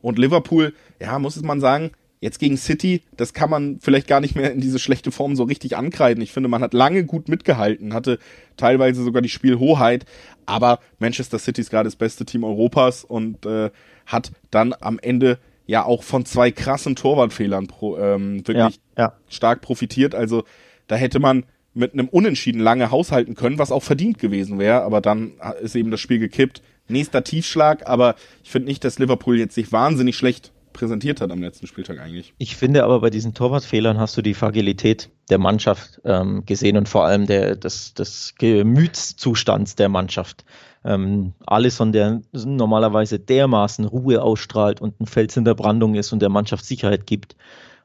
Und 0.00 0.18
Liverpool, 0.18 0.74
ja, 1.00 1.18
muss 1.18 1.40
man 1.42 1.60
sagen, 1.60 1.90
jetzt 2.20 2.38
gegen 2.38 2.56
City, 2.56 3.02
das 3.16 3.34
kann 3.34 3.50
man 3.50 3.80
vielleicht 3.80 4.06
gar 4.06 4.20
nicht 4.20 4.34
mehr 4.34 4.52
in 4.52 4.60
diese 4.60 4.78
schlechte 4.78 5.10
Form 5.10 5.36
so 5.36 5.42
richtig 5.44 5.76
ankreiden. 5.76 6.22
Ich 6.22 6.32
finde, 6.32 6.48
man 6.48 6.62
hat 6.62 6.72
lange 6.72 7.04
gut 7.04 7.28
mitgehalten, 7.28 7.92
hatte 7.92 8.18
teilweise 8.56 9.02
sogar 9.02 9.20
die 9.20 9.28
Spielhoheit, 9.28 10.06
aber 10.46 10.78
Manchester 10.98 11.38
City 11.38 11.60
ist 11.60 11.70
gerade 11.70 11.86
das 11.86 11.96
beste 11.96 12.24
Team 12.24 12.44
Europas 12.44 13.04
und 13.04 13.44
äh, 13.44 13.70
hat 14.06 14.32
dann 14.50 14.74
am 14.80 14.98
Ende 14.98 15.38
ja 15.66 15.84
auch 15.84 16.02
von 16.02 16.24
zwei 16.26 16.50
krassen 16.50 16.96
Torwartfehlern 16.96 17.66
pro, 17.66 17.96
ähm, 17.98 18.46
wirklich 18.46 18.80
ja, 18.96 19.04
ja. 19.04 19.12
stark 19.28 19.62
profitiert. 19.62 20.14
Also 20.14 20.44
da 20.86 20.96
hätte 20.96 21.20
man 21.20 21.44
mit 21.72 21.92
einem 21.92 22.08
Unentschieden 22.08 22.60
lange 22.60 22.90
haushalten 22.90 23.34
können, 23.34 23.58
was 23.58 23.72
auch 23.72 23.82
verdient 23.82 24.18
gewesen 24.18 24.58
wäre, 24.58 24.82
aber 24.82 25.00
dann 25.00 25.32
ist 25.60 25.74
eben 25.74 25.90
das 25.90 26.00
Spiel 26.00 26.18
gekippt 26.18 26.62
nächster 26.88 27.24
Tiefschlag, 27.24 27.88
aber 27.88 28.14
ich 28.42 28.50
finde 28.50 28.68
nicht, 28.68 28.84
dass 28.84 28.98
Liverpool 28.98 29.38
jetzt 29.38 29.54
sich 29.54 29.72
wahnsinnig 29.72 30.16
schlecht 30.16 30.52
präsentiert 30.72 31.20
hat 31.20 31.30
am 31.30 31.40
letzten 31.40 31.66
Spieltag 31.66 32.00
eigentlich. 32.00 32.34
Ich 32.36 32.56
finde 32.56 32.84
aber 32.84 33.00
bei 33.00 33.10
diesen 33.10 33.32
Torwartfehlern 33.32 33.98
hast 33.98 34.16
du 34.16 34.22
die 34.22 34.34
Fragilität 34.34 35.08
der 35.30 35.38
Mannschaft 35.38 36.00
ähm, 36.04 36.44
gesehen 36.46 36.76
und 36.76 36.88
vor 36.88 37.06
allem 37.06 37.26
der, 37.26 37.56
des, 37.56 37.94
des 37.94 38.34
Gemütszustands 38.38 39.76
der 39.76 39.88
Mannschaft. 39.88 40.44
Ähm, 40.84 41.32
Alisson, 41.46 41.92
der 41.92 42.20
normalerweise 42.32 43.18
dermaßen 43.18 43.84
Ruhe 43.84 44.22
ausstrahlt 44.22 44.80
und 44.80 45.00
ein 45.00 45.06
Fels 45.06 45.36
in 45.36 45.44
der 45.44 45.54
Brandung 45.54 45.94
ist 45.94 46.12
und 46.12 46.20
der 46.20 46.28
Mannschaft 46.28 46.64
Sicherheit 46.64 47.06
gibt, 47.06 47.36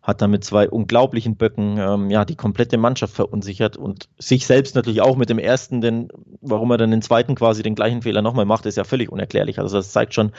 hat 0.01 0.21
dann 0.21 0.31
mit 0.31 0.43
zwei 0.43 0.69
unglaublichen 0.69 1.35
Böcken 1.35 1.77
ähm, 1.77 2.09
ja 2.09 2.25
die 2.25 2.35
komplette 2.35 2.77
Mannschaft 2.77 3.13
verunsichert 3.13 3.77
und 3.77 4.09
sich 4.17 4.45
selbst 4.45 4.75
natürlich 4.75 5.01
auch 5.01 5.17
mit 5.17 5.29
dem 5.29 5.39
ersten, 5.39 5.81
denn 5.81 6.09
warum 6.41 6.71
er 6.71 6.77
dann 6.77 6.91
den 6.91 7.01
zweiten 7.01 7.35
quasi 7.35 7.63
den 7.63 7.75
gleichen 7.75 8.01
Fehler 8.01 8.21
nochmal 8.21 8.45
macht, 8.45 8.65
ist 8.65 8.77
ja 8.77 8.83
völlig 8.83 9.11
unerklärlich. 9.11 9.59
Also 9.59 9.77
das 9.77 9.91
zeigt 9.91 10.13
schon, 10.13 10.31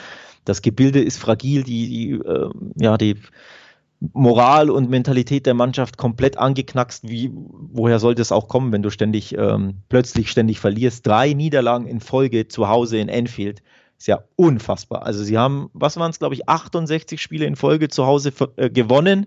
das 0.45 0.63
Gebilde 0.63 1.01
ist 1.03 1.19
fragil, 1.19 1.63
die, 1.63 1.89
die 1.89 2.11
äh, 2.13 2.51
ja 2.77 2.97
die 2.97 3.17
Moral 4.01 4.71
und 4.71 4.89
Mentalität 4.89 5.45
der 5.45 5.55
Mannschaft 5.55 5.99
komplett 5.99 6.39
angeknackst. 6.39 7.09
Wie, 7.09 7.31
woher 7.35 7.99
sollte 7.99 8.23
es 8.23 8.33
auch 8.33 8.49
kommen, 8.49 8.73
wenn 8.73 8.83
du 8.83 8.91
ständig 8.91 9.37
ähm, 9.37 9.83
plötzlich 9.89 10.31
ständig 10.31 10.59
verlierst? 10.59 11.07
Drei 11.07 11.35
Niederlagen 11.35 11.87
in 11.87 12.01
Folge 12.01 12.49
zu 12.49 12.69
Hause 12.69 12.99
in 12.99 13.09
Enfield 13.09 13.63
ist 13.99 14.09
ja 14.09 14.25
unfassbar. 14.37 15.05
Also 15.05 15.23
sie 15.23 15.37
haben, 15.37 15.69
was 15.75 15.99
waren 15.99 16.11
es, 16.11 16.19
glaube 16.19 16.35
ich, 16.35 16.49
68 16.49 17.21
Spiele 17.21 17.45
in 17.45 17.57
Folge 17.57 17.89
zu 17.89 18.07
Hause 18.07 18.33
äh, 18.57 18.71
gewonnen 18.71 19.27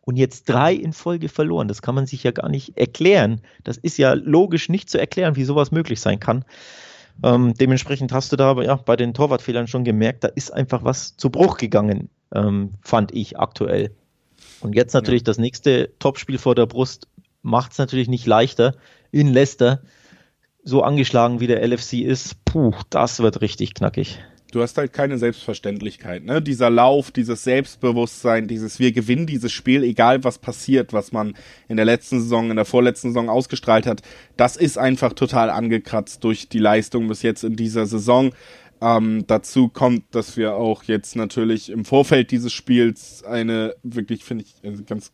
und 0.00 0.16
jetzt 0.16 0.48
drei 0.48 0.72
in 0.72 0.94
Folge 0.94 1.28
verloren. 1.28 1.68
Das 1.68 1.82
kann 1.82 1.94
man 1.94 2.06
sich 2.06 2.24
ja 2.24 2.30
gar 2.30 2.48
nicht 2.48 2.78
erklären. 2.78 3.42
Das 3.62 3.76
ist 3.76 3.98
ja 3.98 4.14
logisch 4.14 4.70
nicht 4.70 4.88
zu 4.88 4.98
erklären, 4.98 5.36
wie 5.36 5.44
sowas 5.44 5.70
möglich 5.70 6.00
sein 6.00 6.20
kann. 6.20 6.46
Ähm, 7.22 7.52
dementsprechend 7.54 8.12
hast 8.12 8.32
du 8.32 8.36
da 8.36 8.50
aber 8.50 8.64
ja 8.64 8.76
bei 8.76 8.96
den 8.96 9.12
Torwartfehlern 9.12 9.66
schon 9.66 9.84
gemerkt, 9.84 10.24
da 10.24 10.28
ist 10.28 10.52
einfach 10.52 10.82
was 10.82 11.16
zu 11.16 11.30
Bruch 11.30 11.58
gegangen, 11.58 12.08
ähm, 12.34 12.70
fand 12.80 13.14
ich 13.14 13.38
aktuell. 13.38 13.94
Und 14.64 14.74
jetzt 14.74 14.94
natürlich 14.94 15.22
ja. 15.22 15.26
das 15.26 15.38
nächste 15.38 15.90
Topspiel 15.98 16.38
vor 16.38 16.54
der 16.54 16.66
Brust 16.66 17.06
macht 17.42 17.72
es 17.72 17.78
natürlich 17.78 18.08
nicht 18.08 18.26
leichter 18.26 18.74
in 19.10 19.32
Leicester. 19.32 19.82
So 20.64 20.82
angeschlagen 20.82 21.40
wie 21.40 21.46
der 21.46 21.62
LFC 21.62 22.00
ist, 22.00 22.42
puh, 22.46 22.72
das 22.88 23.20
wird 23.20 23.42
richtig 23.42 23.74
knackig 23.74 24.18
du 24.54 24.62
hast 24.62 24.78
halt 24.78 24.92
keine 24.92 25.18
Selbstverständlichkeit, 25.18 26.24
ne? 26.24 26.40
Dieser 26.40 26.70
Lauf, 26.70 27.10
dieses 27.10 27.42
Selbstbewusstsein, 27.44 28.46
dieses 28.46 28.78
wir 28.78 28.92
gewinnen 28.92 29.26
dieses 29.26 29.52
Spiel, 29.52 29.82
egal 29.82 30.22
was 30.22 30.38
passiert, 30.38 30.92
was 30.92 31.12
man 31.12 31.34
in 31.68 31.76
der 31.76 31.84
letzten 31.84 32.20
Saison, 32.20 32.50
in 32.50 32.56
der 32.56 32.64
vorletzten 32.64 33.08
Saison 33.08 33.28
ausgestrahlt 33.28 33.86
hat, 33.86 34.02
das 34.36 34.56
ist 34.56 34.78
einfach 34.78 35.12
total 35.12 35.50
angekratzt 35.50 36.22
durch 36.22 36.48
die 36.48 36.58
Leistung 36.58 37.08
bis 37.08 37.22
jetzt 37.22 37.42
in 37.42 37.56
dieser 37.56 37.86
Saison. 37.86 38.32
Ähm, 38.84 39.24
dazu 39.26 39.68
kommt, 39.68 40.14
dass 40.14 40.36
wir 40.36 40.56
auch 40.56 40.82
jetzt 40.82 41.16
natürlich 41.16 41.70
im 41.70 41.86
Vorfeld 41.86 42.30
dieses 42.30 42.52
Spiels 42.52 43.24
eine 43.24 43.74
wirklich, 43.82 44.24
finde 44.24 44.44
ich, 44.44 44.86
ganz, 44.86 45.10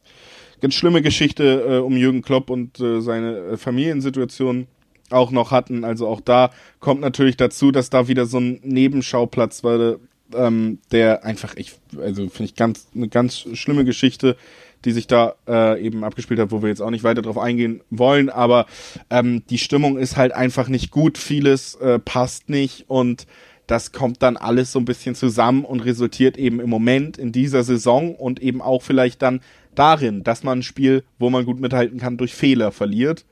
ganz 0.61 0.75
schlimme 0.75 1.03
Geschichte 1.03 1.65
äh, 1.69 1.79
um 1.79 1.97
Jürgen 1.97 2.23
Klopp 2.23 2.51
und 2.51 2.81
äh, 2.81 3.01
seine 3.01 3.37
äh, 3.37 3.57
Familiensituation 3.57 4.67
auch 5.11 5.31
noch 5.31 5.53
hatten. 5.53 5.85
Also 5.85 6.09
auch 6.09 6.21
da 6.21 6.51
kommt 6.81 7.01
natürlich 7.01 7.37
dazu, 7.37 7.71
dass 7.71 7.91
da 7.91 8.09
wieder 8.09 8.27
so 8.27 8.39
ein 8.39 8.59
Nebenschauplatz 8.65 9.63
war, 9.63 9.99
ähm, 10.35 10.79
der 10.91 11.25
einfach, 11.25 11.55
ich, 11.55 11.75
also 11.97 12.29
finde 12.29 12.45
ich 12.47 12.57
ganz, 12.57 12.89
eine 12.93 13.07
ganz 13.07 13.47
schlimme 13.53 13.85
Geschichte, 13.85 14.37
die 14.85 14.93
sich 14.93 15.07
da 15.07 15.35
äh, 15.47 15.81
eben 15.81 16.03
abgespielt 16.03 16.41
hat, 16.41 16.51
wo 16.51 16.63
wir 16.63 16.71
jetzt 16.71 16.81
auch 16.81 16.91
nicht 16.91 17.05
weiter 17.05 17.23
drauf 17.23 17.39
eingehen 17.39 17.83
wollen, 17.91 18.31
aber 18.31 18.67
ähm, 19.11 19.45
die 19.51 19.59
Stimmung 19.59 19.97
ist 19.97 20.17
halt 20.17 20.33
einfach 20.33 20.69
nicht 20.69 20.91
gut, 20.91 21.19
vieles 21.19 21.77
äh, 21.77 21.99
passt 21.99 22.49
nicht. 22.49 22.87
Und 22.89 23.27
das 23.71 23.93
kommt 23.93 24.21
dann 24.21 24.37
alles 24.37 24.73
so 24.73 24.81
ein 24.81 24.85
bisschen 24.85 25.15
zusammen 25.15 25.65
und 25.65 25.79
resultiert 25.81 26.37
eben 26.37 26.59
im 26.59 26.69
Moment 26.69 27.17
in 27.19 27.31
dieser 27.31 27.63
Saison 27.63 28.17
und 28.17 28.43
eben 28.43 28.61
auch 28.61 28.83
vielleicht 28.83 29.23
dann 29.23 29.41
darin, 29.77 30.25
dass 30.25 30.43
man 30.43 30.59
ein 30.59 30.63
Spiel, 30.65 31.05
wo 31.21 31.31
man 31.31 31.45
gut 31.45 31.61
mithalten 31.61 32.01
kann, 32.01 32.17
durch 32.17 32.35
Fehler 32.35 32.73
verliert, 32.73 33.25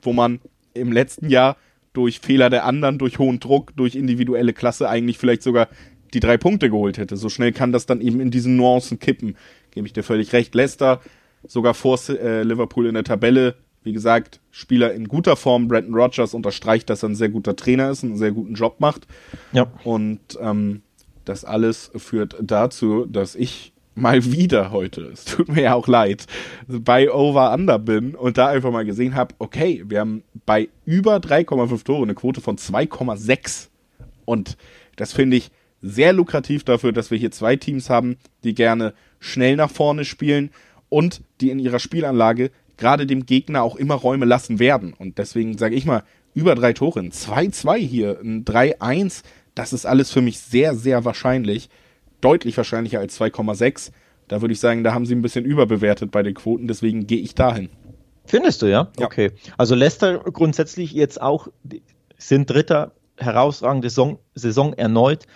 wo 0.00 0.12
man 0.12 0.38
im 0.74 0.92
letzten 0.92 1.28
Jahr 1.28 1.56
durch 1.92 2.20
Fehler 2.20 2.50
der 2.50 2.66
anderen, 2.66 2.98
durch 2.98 3.18
hohen 3.18 3.40
Druck, 3.40 3.74
durch 3.74 3.96
individuelle 3.96 4.52
Klasse 4.52 4.88
eigentlich 4.88 5.18
vielleicht 5.18 5.42
sogar 5.42 5.66
die 6.14 6.20
drei 6.20 6.36
Punkte 6.36 6.70
geholt 6.70 6.96
hätte. 6.96 7.16
So 7.16 7.28
schnell 7.28 7.50
kann 7.50 7.72
das 7.72 7.86
dann 7.86 8.00
eben 8.00 8.20
in 8.20 8.30
diesen 8.30 8.54
Nuancen 8.54 9.00
kippen. 9.00 9.36
Gebe 9.72 9.88
ich 9.88 9.92
dir 9.92 10.04
völlig 10.04 10.32
recht. 10.32 10.54
Leicester 10.54 11.00
sogar 11.44 11.74
vor 11.74 11.98
äh, 12.10 12.44
Liverpool 12.44 12.86
in 12.86 12.94
der 12.94 13.02
Tabelle. 13.02 13.56
Wie 13.82 13.92
gesagt, 13.92 14.40
Spieler 14.50 14.92
in 14.92 15.08
guter 15.08 15.36
Form. 15.36 15.68
Brandon 15.68 15.94
Rogers 15.94 16.34
unterstreicht, 16.34 16.90
dass 16.90 17.02
er 17.02 17.10
ein 17.10 17.14
sehr 17.14 17.30
guter 17.30 17.56
Trainer 17.56 17.90
ist 17.90 18.02
und 18.02 18.10
einen 18.10 18.18
sehr 18.18 18.32
guten 18.32 18.54
Job 18.54 18.76
macht. 18.78 19.06
Ja. 19.52 19.66
Und 19.84 20.20
ähm, 20.40 20.82
das 21.24 21.44
alles 21.44 21.90
führt 21.96 22.36
dazu, 22.42 23.06
dass 23.06 23.34
ich 23.34 23.72
mal 23.94 24.24
wieder 24.32 24.70
heute, 24.70 25.02
es 25.02 25.24
tut 25.24 25.48
mir 25.48 25.62
ja 25.62 25.74
auch 25.74 25.88
leid, 25.88 26.26
bei 26.66 27.10
Over 27.10 27.52
Under 27.52 27.78
bin 27.78 28.14
und 28.14 28.38
da 28.38 28.48
einfach 28.48 28.70
mal 28.70 28.84
gesehen 28.84 29.14
habe, 29.14 29.34
okay, 29.38 29.84
wir 29.86 30.00
haben 30.00 30.22
bei 30.46 30.68
über 30.84 31.16
3,5 31.16 31.84
Tore 31.84 32.02
eine 32.02 32.14
Quote 32.14 32.40
von 32.40 32.56
2,6 32.56 33.68
und 34.24 34.56
das 34.96 35.12
finde 35.12 35.36
ich 35.36 35.50
sehr 35.82 36.12
lukrativ 36.12 36.64
dafür, 36.64 36.92
dass 36.92 37.10
wir 37.10 37.18
hier 37.18 37.30
zwei 37.30 37.56
Teams 37.56 37.88
haben, 37.88 38.18
die 38.44 38.54
gerne 38.54 38.92
schnell 39.18 39.56
nach 39.56 39.70
vorne 39.70 40.04
spielen 40.04 40.50
und 40.88 41.22
die 41.40 41.50
in 41.50 41.58
ihrer 41.58 41.78
Spielanlage 41.78 42.50
gerade 42.80 43.06
dem 43.06 43.26
Gegner 43.26 43.62
auch 43.62 43.76
immer 43.76 43.94
Räume 43.94 44.24
lassen 44.24 44.58
werden. 44.58 44.92
Und 44.92 45.18
deswegen 45.18 45.56
sage 45.56 45.76
ich 45.76 45.86
mal, 45.86 46.02
über 46.34 46.56
drei 46.56 46.72
Tore, 46.72 47.00
ein 47.00 47.12
2-2 47.12 47.76
hier, 47.76 48.18
ein 48.20 48.44
3-1, 48.44 49.22
das 49.54 49.72
ist 49.72 49.86
alles 49.86 50.10
für 50.10 50.22
mich 50.22 50.40
sehr, 50.40 50.74
sehr 50.74 51.04
wahrscheinlich. 51.04 51.68
Deutlich 52.20 52.56
wahrscheinlicher 52.56 52.98
als 52.98 53.20
2,6. 53.20 53.92
Da 54.28 54.40
würde 54.40 54.52
ich 54.52 54.60
sagen, 54.60 54.84
da 54.84 54.94
haben 54.94 55.06
sie 55.06 55.14
ein 55.14 55.22
bisschen 55.22 55.44
überbewertet 55.44 56.10
bei 56.10 56.22
den 56.22 56.34
Quoten, 56.34 56.68
deswegen 56.68 57.06
gehe 57.06 57.20
ich 57.20 57.34
dahin. 57.34 57.68
Findest 58.26 58.62
du, 58.62 58.66
ja? 58.66 58.88
ja? 58.98 59.06
Okay. 59.06 59.32
Also 59.56 59.74
Leicester 59.74 60.18
grundsätzlich 60.18 60.92
jetzt 60.92 61.20
auch 61.20 61.48
sind 62.16 62.48
Dritter, 62.48 62.92
herausragende 63.16 63.90
Saison, 63.90 64.18
Saison 64.34 64.72
erneut, 64.74 65.26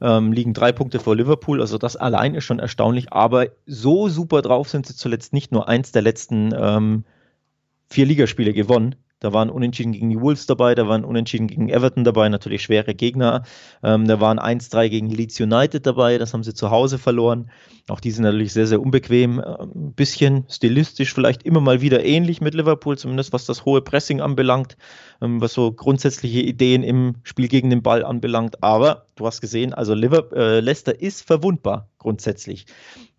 ähm, 0.00 0.32
liegen 0.32 0.54
drei 0.54 0.72
Punkte 0.72 0.98
vor 0.98 1.16
Liverpool, 1.16 1.60
also 1.60 1.78
das 1.78 1.96
allein 1.96 2.34
ist 2.34 2.44
schon 2.44 2.58
erstaunlich, 2.58 3.12
aber 3.12 3.48
so 3.66 4.08
super 4.08 4.42
drauf 4.42 4.68
sind 4.68 4.86
sie 4.86 4.96
zuletzt 4.96 5.32
nicht 5.32 5.52
nur 5.52 5.68
eins 5.68 5.92
der 5.92 6.02
letzten 6.02 6.54
ähm, 6.56 7.04
vier 7.88 8.06
Ligaspiele 8.06 8.52
gewonnen, 8.52 8.96
da 9.20 9.34
waren 9.34 9.50
Unentschieden 9.50 9.92
gegen 9.92 10.08
die 10.08 10.18
Wolves 10.18 10.46
dabei, 10.46 10.74
da 10.74 10.88
waren 10.88 11.04
Unentschieden 11.04 11.46
gegen 11.46 11.68
Everton 11.68 12.04
dabei, 12.04 12.30
natürlich 12.30 12.62
schwere 12.62 12.94
Gegner. 12.94 13.42
Ähm, 13.82 14.08
da 14.08 14.18
waren 14.18 14.38
1-3 14.38 14.88
gegen 14.88 15.10
Leeds 15.10 15.38
United 15.38 15.86
dabei, 15.86 16.16
das 16.16 16.32
haben 16.32 16.42
sie 16.42 16.54
zu 16.54 16.70
Hause 16.70 16.98
verloren. 16.98 17.50
Auch 17.88 18.00
die 18.00 18.10
sind 18.12 18.24
natürlich 18.24 18.54
sehr, 18.54 18.66
sehr 18.66 18.80
unbequem. 18.80 19.38
Ein 19.38 19.70
ähm, 19.74 19.92
bisschen 19.92 20.46
stilistisch 20.48 21.12
vielleicht 21.12 21.42
immer 21.42 21.60
mal 21.60 21.82
wieder 21.82 22.02
ähnlich 22.02 22.40
mit 22.40 22.54
Liverpool, 22.54 22.96
zumindest 22.96 23.34
was 23.34 23.44
das 23.44 23.66
hohe 23.66 23.82
Pressing 23.82 24.22
anbelangt, 24.22 24.78
ähm, 25.20 25.40
was 25.40 25.52
so 25.52 25.72
grundsätzliche 25.72 26.40
Ideen 26.40 26.82
im 26.82 27.16
Spiel 27.22 27.48
gegen 27.48 27.70
den 27.70 27.82
Ball 27.82 28.04
anbelangt. 28.04 28.62
Aber 28.62 29.06
du 29.16 29.26
hast 29.26 29.40
gesehen, 29.40 29.74
also 29.74 29.94
Liverpool, 29.94 30.38
äh, 30.38 30.60
Leicester 30.60 31.00
ist 31.00 31.26
verwundbar 31.26 31.88
grundsätzlich. 31.98 32.66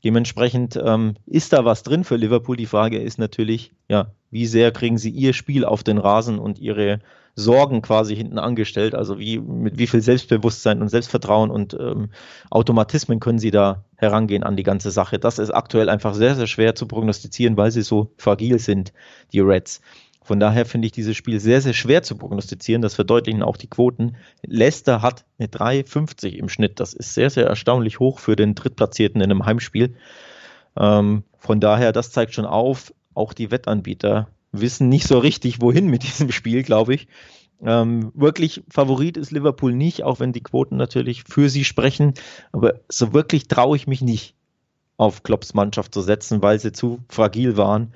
Dementsprechend 0.03 0.79
ähm, 0.83 1.15
ist 1.27 1.53
da 1.53 1.63
was 1.63 1.83
drin 1.83 2.03
für 2.03 2.15
Liverpool. 2.15 2.57
Die 2.57 2.65
Frage 2.65 2.99
ist 2.99 3.19
natürlich, 3.19 3.71
ja, 3.87 4.11
wie 4.31 4.47
sehr 4.47 4.71
kriegen 4.71 4.97
sie 4.97 5.11
ihr 5.11 5.33
Spiel 5.33 5.63
auf 5.63 5.83
den 5.83 5.99
Rasen 5.99 6.39
und 6.39 6.57
ihre 6.57 6.99
Sorgen 7.35 7.81
quasi 7.81 8.15
hinten 8.15 8.39
angestellt? 8.39 8.95
Also 8.95 9.19
wie, 9.19 9.39
mit 9.39 9.77
wie 9.77 9.87
viel 9.87 10.01
Selbstbewusstsein 10.01 10.81
und 10.81 10.89
Selbstvertrauen 10.89 11.51
und 11.51 11.75
ähm, 11.79 12.09
Automatismen 12.49 13.19
können 13.19 13.39
sie 13.39 13.51
da 13.51 13.85
herangehen 13.95 14.43
an 14.43 14.57
die 14.57 14.63
ganze 14.63 14.89
Sache? 14.89 15.19
Das 15.19 15.37
ist 15.37 15.51
aktuell 15.51 15.89
einfach 15.89 16.15
sehr, 16.15 16.35
sehr 16.35 16.47
schwer 16.47 16.73
zu 16.73 16.87
prognostizieren, 16.87 17.55
weil 17.57 17.71
sie 17.71 17.83
so 17.83 18.11
fragil 18.17 18.57
sind, 18.57 18.93
die 19.33 19.39
Reds. 19.39 19.81
Von 20.23 20.39
daher 20.39 20.65
finde 20.65 20.85
ich 20.85 20.91
dieses 20.91 21.17
Spiel 21.17 21.39
sehr, 21.39 21.61
sehr 21.61 21.73
schwer 21.73 22.03
zu 22.03 22.15
prognostizieren. 22.15 22.81
Das 22.81 22.93
verdeutlichen 22.93 23.41
auch 23.41 23.57
die 23.57 23.69
Quoten. 23.69 24.15
Leicester 24.43 25.01
hat 25.01 25.25
eine 25.39 25.47
3,50 25.47 26.35
im 26.35 26.47
Schnitt. 26.47 26.79
Das 26.79 26.93
ist 26.93 27.15
sehr, 27.15 27.31
sehr 27.31 27.47
erstaunlich 27.47 27.99
hoch 27.99 28.19
für 28.19 28.35
den 28.35 28.53
Drittplatzierten 28.53 29.19
in 29.19 29.31
einem 29.31 29.45
Heimspiel. 29.45 29.95
Ähm, 30.77 31.23
von 31.37 31.59
daher, 31.59 31.91
das 31.91 32.11
zeigt 32.11 32.35
schon 32.35 32.45
auf, 32.45 32.93
auch 33.15 33.33
die 33.33 33.49
Wettanbieter 33.49 34.27
wissen 34.51 34.89
nicht 34.89 35.07
so 35.07 35.17
richtig, 35.17 35.59
wohin 35.61 35.87
mit 35.87 36.03
diesem 36.07 36.31
Spiel, 36.31 36.61
glaube 36.61 36.93
ich. 36.93 37.07
Ähm, 37.63 38.11
wirklich 38.15 38.63
Favorit 38.69 39.17
ist 39.17 39.31
Liverpool 39.31 39.73
nicht, 39.73 40.03
auch 40.03 40.19
wenn 40.19 40.33
die 40.33 40.43
Quoten 40.43 40.77
natürlich 40.77 41.23
für 41.23 41.49
sie 41.49 41.63
sprechen. 41.63 42.13
Aber 42.51 42.75
so 42.89 43.13
wirklich 43.13 43.47
traue 43.47 43.75
ich 43.75 43.87
mich 43.87 44.01
nicht 44.01 44.35
auf 45.01 45.23
Klopps 45.23 45.55
Mannschaft 45.55 45.95
zu 45.95 46.01
setzen, 46.01 46.43
weil 46.43 46.59
sie 46.59 46.71
zu 46.71 46.99
fragil 47.09 47.57
waren. 47.57 47.91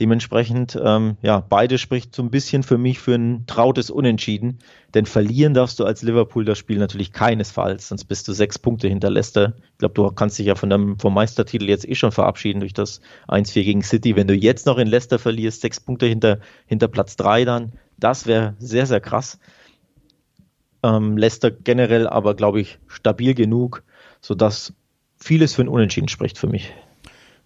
Dementsprechend, 0.00 0.76
ähm, 0.82 1.16
ja, 1.22 1.38
beide 1.40 1.78
spricht 1.78 2.16
so 2.16 2.22
ein 2.22 2.32
bisschen 2.32 2.64
für 2.64 2.78
mich 2.78 2.98
für 2.98 3.14
ein 3.14 3.46
trautes 3.46 3.90
Unentschieden. 3.90 4.58
Denn 4.92 5.06
verlieren 5.06 5.54
darfst 5.54 5.78
du 5.78 5.84
als 5.84 6.02
Liverpool 6.02 6.44
das 6.44 6.58
Spiel 6.58 6.78
natürlich 6.78 7.12
keinesfalls, 7.12 7.88
sonst 7.88 8.06
bist 8.06 8.26
du 8.26 8.32
sechs 8.32 8.58
Punkte 8.58 8.88
hinter 8.88 9.08
Leicester. 9.08 9.54
Ich 9.72 9.78
glaube, 9.78 9.94
du 9.94 10.10
kannst 10.10 10.36
dich 10.40 10.46
ja 10.46 10.56
von 10.56 10.68
dem, 10.68 10.98
vom 10.98 11.14
Meistertitel 11.14 11.68
jetzt 11.68 11.88
eh 11.88 11.94
schon 11.94 12.10
verabschieden 12.10 12.58
durch 12.58 12.74
das 12.74 13.00
1-4 13.28 13.62
gegen 13.62 13.82
City. 13.82 14.16
Wenn 14.16 14.26
du 14.26 14.34
jetzt 14.34 14.66
noch 14.66 14.78
in 14.78 14.88
Leicester 14.88 15.20
verlierst, 15.20 15.60
sechs 15.60 15.78
Punkte 15.78 16.06
hinter, 16.06 16.40
hinter 16.66 16.88
Platz 16.88 17.14
drei 17.14 17.44
dann, 17.44 17.72
das 17.98 18.26
wäre 18.26 18.56
sehr, 18.58 18.86
sehr 18.86 19.00
krass. 19.00 19.38
Ähm, 20.82 21.16
Leicester 21.16 21.52
generell 21.52 22.08
aber, 22.08 22.34
glaube 22.34 22.60
ich, 22.60 22.80
stabil 22.88 23.34
genug, 23.34 23.84
sodass 24.20 24.72
vieles 25.18 25.54
für 25.54 25.62
ein 25.62 25.68
Unentschieden 25.68 26.08
spricht 26.08 26.38
für 26.38 26.46
mich. 26.46 26.72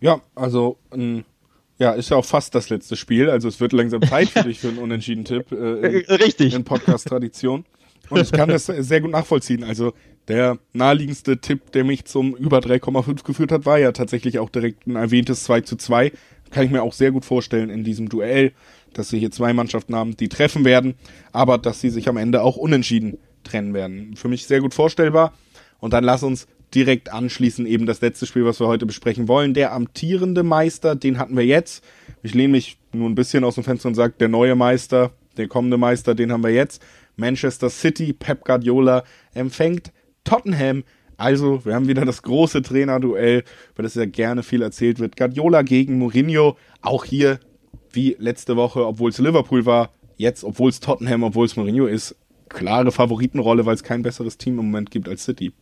Ja, 0.00 0.20
also 0.34 0.78
ähm, 0.92 1.24
ja, 1.78 1.92
ist 1.92 2.10
ja 2.10 2.16
auch 2.16 2.24
fast 2.24 2.54
das 2.54 2.70
letzte 2.70 2.96
Spiel, 2.96 3.30
also 3.30 3.48
es 3.48 3.60
wird 3.60 3.72
langsam 3.72 4.02
Zeit 4.02 4.28
für 4.28 4.44
dich 4.44 4.60
für 4.60 4.68
einen 4.68 4.78
Unentschieden-Tipp. 4.78 5.52
Äh, 5.52 6.00
in, 6.00 6.14
Richtig. 6.16 6.54
In 6.54 6.64
Podcast-Tradition. 6.64 7.64
Und 8.10 8.20
ich 8.20 8.32
kann 8.32 8.48
das 8.48 8.66
sehr 8.66 9.00
gut 9.00 9.10
nachvollziehen. 9.10 9.64
Also 9.64 9.94
der 10.28 10.58
naheliegendste 10.72 11.38
Tipp, 11.38 11.72
der 11.72 11.84
mich 11.84 12.04
zum 12.04 12.34
über 12.36 12.58
3,5 12.58 13.24
geführt 13.24 13.52
hat, 13.52 13.64
war 13.64 13.78
ja 13.78 13.92
tatsächlich 13.92 14.38
auch 14.38 14.50
direkt 14.50 14.86
ein 14.86 14.96
erwähntes 14.96 15.44
2 15.44 15.62
zu 15.62 15.76
2. 15.76 16.12
Kann 16.50 16.64
ich 16.64 16.70
mir 16.70 16.82
auch 16.82 16.92
sehr 16.92 17.10
gut 17.10 17.24
vorstellen 17.24 17.70
in 17.70 17.84
diesem 17.84 18.08
Duell, 18.08 18.52
dass 18.92 19.08
sie 19.08 19.18
hier 19.18 19.30
zwei 19.30 19.54
Mannschaften 19.54 19.96
haben, 19.96 20.16
die 20.16 20.28
treffen 20.28 20.66
werden, 20.66 20.94
aber 21.32 21.56
dass 21.56 21.80
sie 21.80 21.88
sich 21.88 22.08
am 22.08 22.18
Ende 22.18 22.42
auch 22.42 22.56
unentschieden 22.56 23.18
trennen 23.42 23.72
werden. 23.72 24.14
Für 24.16 24.28
mich 24.28 24.46
sehr 24.46 24.60
gut 24.60 24.74
vorstellbar. 24.74 25.32
Und 25.80 25.94
dann 25.94 26.04
lass 26.04 26.22
uns 26.22 26.46
direkt 26.74 27.12
anschließen 27.12 27.66
eben 27.66 27.86
das 27.86 28.00
letzte 28.00 28.26
Spiel, 28.26 28.44
was 28.44 28.60
wir 28.60 28.66
heute 28.66 28.86
besprechen 28.86 29.28
wollen. 29.28 29.54
Der 29.54 29.72
amtierende 29.72 30.42
Meister, 30.42 30.96
den 30.96 31.18
hatten 31.18 31.36
wir 31.36 31.44
jetzt. 31.44 31.84
Ich 32.22 32.34
lehne 32.34 32.52
mich 32.52 32.78
nur 32.92 33.08
ein 33.08 33.14
bisschen 33.14 33.44
aus 33.44 33.56
dem 33.56 33.64
Fenster 33.64 33.88
und 33.88 33.94
sage, 33.94 34.14
der 34.18 34.28
neue 34.28 34.54
Meister, 34.54 35.12
der 35.36 35.48
kommende 35.48 35.76
Meister, 35.76 36.14
den 36.14 36.32
haben 36.32 36.42
wir 36.42 36.50
jetzt. 36.50 36.82
Manchester 37.16 37.70
City, 37.70 38.12
Pep 38.12 38.44
Guardiola 38.44 39.04
empfängt 39.34 39.92
Tottenham. 40.24 40.84
Also, 41.16 41.64
wir 41.64 41.74
haben 41.74 41.88
wieder 41.88 42.04
das 42.04 42.22
große 42.22 42.62
Trainerduell, 42.62 43.44
über 43.74 43.82
das 43.82 43.94
ja 43.94 44.06
gerne 44.06 44.42
viel 44.42 44.62
erzählt 44.62 44.98
wird. 44.98 45.16
Guardiola 45.16 45.62
gegen 45.62 45.98
Mourinho. 45.98 46.56
Auch 46.80 47.04
hier, 47.04 47.38
wie 47.92 48.16
letzte 48.18 48.56
Woche, 48.56 48.86
obwohl 48.86 49.10
es 49.10 49.18
Liverpool 49.18 49.66
war, 49.66 49.90
jetzt, 50.16 50.42
obwohl 50.42 50.70
es 50.70 50.80
Tottenham, 50.80 51.22
obwohl 51.22 51.46
es 51.46 51.56
Mourinho 51.56 51.86
ist, 51.86 52.16
klare 52.48 52.92
Favoritenrolle, 52.92 53.66
weil 53.66 53.74
es 53.74 53.82
kein 53.82 54.02
besseres 54.02 54.38
Team 54.38 54.58
im 54.58 54.66
Moment 54.66 54.90
gibt 54.90 55.08
als 55.08 55.24
City. 55.24 55.52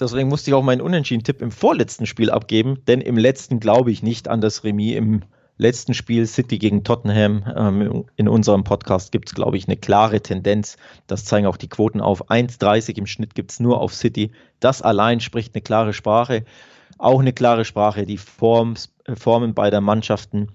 Deswegen 0.00 0.28
musste 0.28 0.50
ich 0.50 0.54
auch 0.54 0.62
meinen 0.62 0.80
Unentschieden-Tipp 0.80 1.42
im 1.42 1.50
vorletzten 1.50 2.06
Spiel 2.06 2.30
abgeben, 2.30 2.84
denn 2.86 3.00
im 3.00 3.16
letzten 3.16 3.58
glaube 3.58 3.90
ich 3.90 4.02
nicht 4.02 4.28
an 4.28 4.40
das 4.40 4.62
Remis. 4.62 4.96
Im 4.96 5.22
letzten 5.56 5.92
Spiel 5.92 6.26
City 6.26 6.58
gegen 6.58 6.84
Tottenham 6.84 7.44
ähm, 7.54 8.04
in 8.16 8.28
unserem 8.28 8.62
Podcast 8.62 9.10
gibt 9.10 9.28
es, 9.28 9.34
glaube 9.34 9.56
ich, 9.56 9.66
eine 9.66 9.76
klare 9.76 10.20
Tendenz. 10.20 10.76
Das 11.08 11.24
zeigen 11.24 11.46
auch 11.46 11.56
die 11.56 11.68
Quoten 11.68 12.00
auf. 12.00 12.30
1,30 12.30 12.96
im 12.96 13.06
Schnitt 13.06 13.34
gibt 13.34 13.50
es 13.50 13.60
nur 13.60 13.80
auf 13.80 13.92
City. 13.92 14.30
Das 14.60 14.82
allein 14.82 15.18
spricht 15.20 15.54
eine 15.54 15.62
klare 15.62 15.92
Sprache. 15.92 16.44
Auch 16.96 17.20
eine 17.20 17.32
klare 17.32 17.64
Sprache, 17.64 18.06
die 18.06 18.18
Forms, 18.18 18.94
äh, 19.04 19.16
Formen 19.16 19.54
beider 19.54 19.80
Mannschaften. 19.80 20.52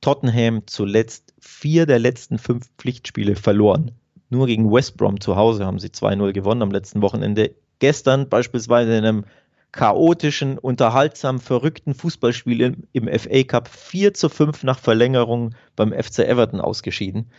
Tottenham 0.00 0.62
zuletzt 0.66 1.34
vier 1.38 1.86
der 1.86 1.98
letzten 1.98 2.38
fünf 2.38 2.68
Pflichtspiele 2.78 3.36
verloren. 3.36 3.92
Nur 4.30 4.46
gegen 4.46 4.72
West 4.72 4.96
Brom 4.96 5.20
zu 5.20 5.36
Hause 5.36 5.66
haben 5.66 5.78
sie 5.78 5.88
2-0 5.88 6.32
gewonnen 6.32 6.62
am 6.62 6.70
letzten 6.70 7.02
Wochenende 7.02 7.54
gestern 7.82 8.28
beispielsweise 8.28 8.96
in 8.96 9.04
einem 9.04 9.24
chaotischen, 9.72 10.56
unterhaltsam 10.56 11.40
verrückten 11.40 11.94
Fußballspiel 11.94 12.60
im, 12.60 12.84
im 12.92 13.18
FA 13.18 13.42
Cup 13.42 13.68
4 13.68 14.14
zu 14.14 14.28
5 14.28 14.62
nach 14.62 14.78
Verlängerung 14.78 15.56
beim 15.74 15.92
FC 15.92 16.20
Everton 16.20 16.60
ausgeschieden. 16.60 17.32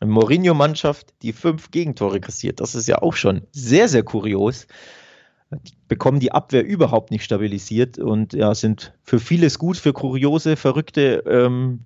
Eine 0.00 0.12
Mourinho-Mannschaft, 0.12 1.12
die 1.20 1.34
fünf 1.34 1.70
Gegentore 1.70 2.18
kassiert. 2.18 2.60
Das 2.60 2.74
ist 2.74 2.88
ja 2.88 3.02
auch 3.02 3.12
schon 3.12 3.42
sehr, 3.52 3.88
sehr 3.88 4.02
kurios. 4.02 4.66
Die 5.50 5.74
bekommen 5.86 6.18
die 6.18 6.32
Abwehr 6.32 6.64
überhaupt 6.64 7.10
nicht 7.10 7.24
stabilisiert 7.24 7.98
und 7.98 8.32
ja, 8.32 8.54
sind 8.54 8.94
für 9.02 9.20
vieles 9.20 9.58
gut, 9.58 9.76
für 9.76 9.92
kuriose, 9.92 10.56
verrückte 10.56 11.24
ähm, 11.26 11.84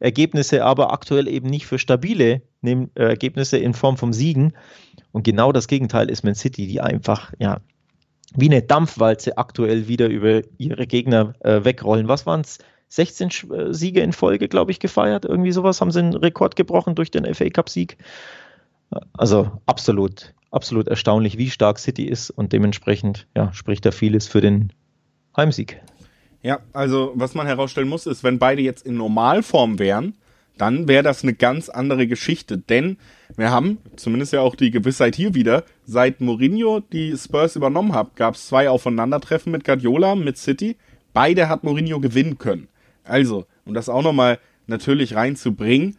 Ergebnisse, 0.00 0.64
aber 0.64 0.92
aktuell 0.92 1.28
eben 1.28 1.48
nicht 1.48 1.66
für 1.66 1.78
stabile 1.78 2.42
äh, 2.64 2.86
Ergebnisse 2.96 3.58
in 3.58 3.72
Form 3.72 3.96
von 3.96 4.12
Siegen. 4.12 4.54
Und 5.12 5.24
genau 5.24 5.52
das 5.52 5.68
Gegenteil 5.68 6.10
ist 6.10 6.24
Man 6.24 6.34
City, 6.34 6.66
die 6.66 6.80
einfach, 6.80 7.32
ja, 7.38 7.60
wie 8.34 8.48
eine 8.48 8.62
Dampfwalze 8.62 9.36
aktuell 9.36 9.88
wieder 9.88 10.08
über 10.08 10.42
ihre 10.58 10.86
Gegner 10.86 11.34
äh, 11.40 11.64
wegrollen. 11.64 12.08
Was 12.08 12.26
waren 12.26 12.40
es? 12.40 12.58
16 12.88 13.28
äh, 13.28 13.72
Siege 13.72 14.00
in 14.00 14.12
Folge, 14.12 14.48
glaube 14.48 14.70
ich, 14.70 14.78
gefeiert. 14.78 15.24
Irgendwie 15.24 15.52
sowas 15.52 15.80
haben 15.80 15.90
sie 15.90 16.00
einen 16.00 16.14
Rekord 16.14 16.56
gebrochen 16.56 16.94
durch 16.94 17.10
den 17.10 17.32
FA 17.34 17.48
Cup-Sieg. 17.48 17.96
Also 19.14 19.50
absolut, 19.64 20.34
absolut 20.50 20.88
erstaunlich, 20.88 21.38
wie 21.38 21.48
stark 21.48 21.78
City 21.78 22.04
ist 22.04 22.28
und 22.30 22.52
dementsprechend 22.52 23.26
ja, 23.34 23.52
spricht 23.54 23.86
da 23.86 23.90
vieles 23.90 24.26
für 24.26 24.42
den 24.42 24.72
Heimsieg. 25.34 25.80
Ja, 26.42 26.60
also 26.72 27.12
was 27.14 27.34
man 27.34 27.46
herausstellen 27.46 27.88
muss, 27.88 28.06
ist, 28.06 28.24
wenn 28.24 28.38
beide 28.38 28.60
jetzt 28.60 28.84
in 28.84 28.96
Normalform 28.96 29.78
wären, 29.78 30.14
dann 30.58 30.88
wäre 30.88 31.02
das 31.02 31.22
eine 31.22 31.34
ganz 31.34 31.68
andere 31.68 32.06
Geschichte. 32.06 32.58
Denn 32.58 32.98
wir 33.36 33.50
haben, 33.50 33.78
zumindest 33.96 34.32
ja 34.32 34.40
auch 34.40 34.54
die 34.54 34.70
Gewissheit 34.70 35.16
hier 35.16 35.34
wieder, 35.34 35.64
seit 35.84 36.20
Mourinho 36.20 36.80
die 36.80 37.16
Spurs 37.16 37.56
übernommen 37.56 37.94
hat, 37.94 38.16
gab 38.16 38.34
es 38.34 38.46
zwei 38.46 38.68
Aufeinandertreffen 38.68 39.52
mit 39.52 39.64
Guardiola, 39.64 40.14
mit 40.14 40.38
City. 40.38 40.76
Beide 41.12 41.48
hat 41.48 41.64
Mourinho 41.64 42.00
gewinnen 42.00 42.38
können. 42.38 42.68
Also, 43.04 43.46
um 43.64 43.74
das 43.74 43.88
auch 43.88 44.02
nochmal 44.02 44.38
natürlich 44.66 45.14
reinzubringen, 45.14 45.96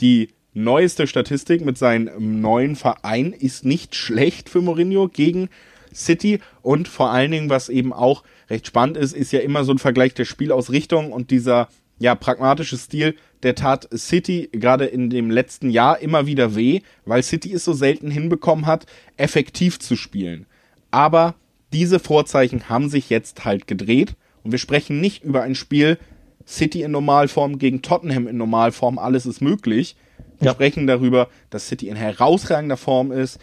die 0.00 0.28
neueste 0.54 1.06
Statistik 1.06 1.64
mit 1.64 1.78
seinem 1.78 2.40
neuen 2.40 2.76
Verein 2.76 3.32
ist 3.32 3.64
nicht 3.64 3.94
schlecht 3.94 4.48
für 4.48 4.60
Mourinho 4.60 5.08
gegen 5.08 5.48
City 5.94 6.40
und 6.62 6.88
vor 6.88 7.10
allen 7.10 7.30
Dingen, 7.30 7.50
was 7.50 7.68
eben 7.68 7.92
auch 7.92 8.22
recht 8.50 8.66
spannend 8.66 8.96
ist, 8.96 9.14
ist 9.14 9.32
ja 9.32 9.40
immer 9.40 9.64
so 9.64 9.72
ein 9.72 9.78
Vergleich 9.78 10.14
der 10.14 10.24
Spielausrichtung 10.24 11.12
und 11.12 11.30
dieser 11.30 11.68
ja, 11.98 12.14
pragmatische 12.14 12.76
Stil, 12.76 13.16
der 13.42 13.54
tat 13.54 13.88
City 13.94 14.48
gerade 14.52 14.86
in 14.86 15.10
dem 15.10 15.30
letzten 15.30 15.70
Jahr 15.70 16.00
immer 16.00 16.26
wieder 16.26 16.54
weh, 16.54 16.80
weil 17.04 17.22
City 17.22 17.52
es 17.52 17.64
so 17.64 17.72
selten 17.72 18.10
hinbekommen 18.10 18.66
hat, 18.66 18.86
effektiv 19.16 19.78
zu 19.78 19.96
spielen. 19.96 20.46
Aber 20.90 21.34
diese 21.72 21.98
Vorzeichen 21.98 22.68
haben 22.68 22.88
sich 22.88 23.10
jetzt 23.10 23.44
halt 23.44 23.66
gedreht 23.66 24.14
und 24.42 24.52
wir 24.52 24.58
sprechen 24.58 25.00
nicht 25.00 25.24
über 25.24 25.42
ein 25.42 25.54
Spiel 25.54 25.98
City 26.46 26.82
in 26.82 26.92
Normalform 26.92 27.58
gegen 27.58 27.82
Tottenham 27.82 28.26
in 28.26 28.38
Normalform, 28.38 28.98
alles 28.98 29.26
ist 29.26 29.42
möglich. 29.42 29.96
Wir 30.38 30.46
ja. 30.46 30.52
sprechen 30.52 30.86
darüber, 30.86 31.28
dass 31.50 31.68
City 31.68 31.88
in 31.88 31.96
herausragender 31.96 32.78
Form 32.78 33.12
ist, 33.12 33.38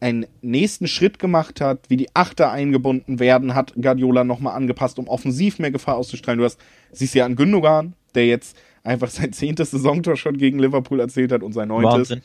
einen 0.00 0.26
nächsten 0.40 0.86
Schritt 0.86 1.18
gemacht 1.18 1.60
hat, 1.60 1.88
wie 1.88 1.96
die 1.96 2.08
Achter 2.14 2.50
eingebunden 2.50 3.18
werden, 3.18 3.54
hat 3.54 3.74
Guardiola 3.80 4.24
nochmal 4.24 4.56
angepasst, 4.56 4.98
um 4.98 5.08
offensiv 5.08 5.58
mehr 5.58 5.70
Gefahr 5.70 5.96
auszustrahlen. 5.96 6.38
Du 6.38 6.44
hast, 6.44 6.58
siehst 6.90 7.14
ja 7.14 7.26
an 7.26 7.36
Gündogan, 7.36 7.94
der 8.14 8.26
jetzt 8.26 8.56
einfach 8.82 9.08
sein 9.10 9.32
zehntes 9.32 9.70
Saisontor 9.70 10.16
schon 10.16 10.36
gegen 10.36 10.58
Liverpool 10.58 11.00
erzählt 11.00 11.32
hat 11.32 11.42
und 11.42 11.52
sein 11.52 11.68
neuntes. 11.68 12.16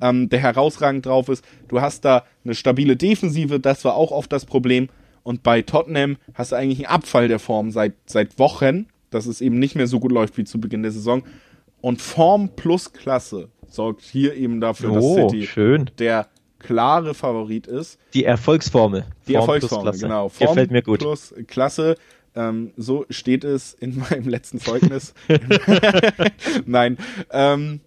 Ähm, 0.00 0.28
der 0.28 0.40
herausragend 0.40 1.06
drauf 1.06 1.28
ist. 1.28 1.44
Du 1.68 1.80
hast 1.80 2.04
da 2.04 2.24
eine 2.44 2.56
stabile 2.56 2.96
Defensive, 2.96 3.60
das 3.60 3.84
war 3.84 3.94
auch 3.94 4.10
oft 4.10 4.32
das 4.32 4.44
Problem. 4.44 4.88
Und 5.22 5.44
bei 5.44 5.62
Tottenham 5.62 6.16
hast 6.34 6.50
du 6.50 6.56
eigentlich 6.56 6.78
einen 6.80 6.94
Abfall 6.96 7.28
der 7.28 7.38
Form 7.38 7.70
seit, 7.70 7.94
seit 8.06 8.38
Wochen, 8.40 8.86
dass 9.10 9.26
es 9.26 9.40
eben 9.40 9.60
nicht 9.60 9.76
mehr 9.76 9.86
so 9.86 10.00
gut 10.00 10.10
läuft 10.10 10.36
wie 10.38 10.44
zu 10.44 10.60
Beginn 10.60 10.82
der 10.82 10.90
Saison. 10.90 11.22
Und 11.80 12.00
Form 12.00 12.50
plus 12.56 12.92
Klasse 12.92 13.48
sorgt 13.68 14.02
hier 14.02 14.34
eben 14.34 14.60
dafür, 14.60 14.90
oh, 14.90 14.94
dass 14.94 15.32
City 15.32 15.46
schön. 15.46 15.90
der 15.98 16.26
klare 16.58 17.14
Favorit 17.14 17.66
ist. 17.66 17.98
Die 18.14 18.24
Erfolgsformel. 18.24 19.04
Die 19.26 19.32
Form 19.32 19.40
Erfolgsformel, 19.42 19.98
genau. 19.98 20.28
Form 20.28 20.48
Gefällt 20.48 20.70
mir 20.70 20.82
gut. 20.82 21.00
plus 21.00 21.34
Klasse. 21.46 21.96
Ähm, 22.34 22.72
so 22.76 23.04
steht 23.10 23.44
es 23.44 23.74
in 23.74 23.98
meinem 24.10 24.28
letzten 24.28 24.58
Zeugnis. 24.58 25.14
Nein. 26.66 26.96
Ähm, 27.30 27.80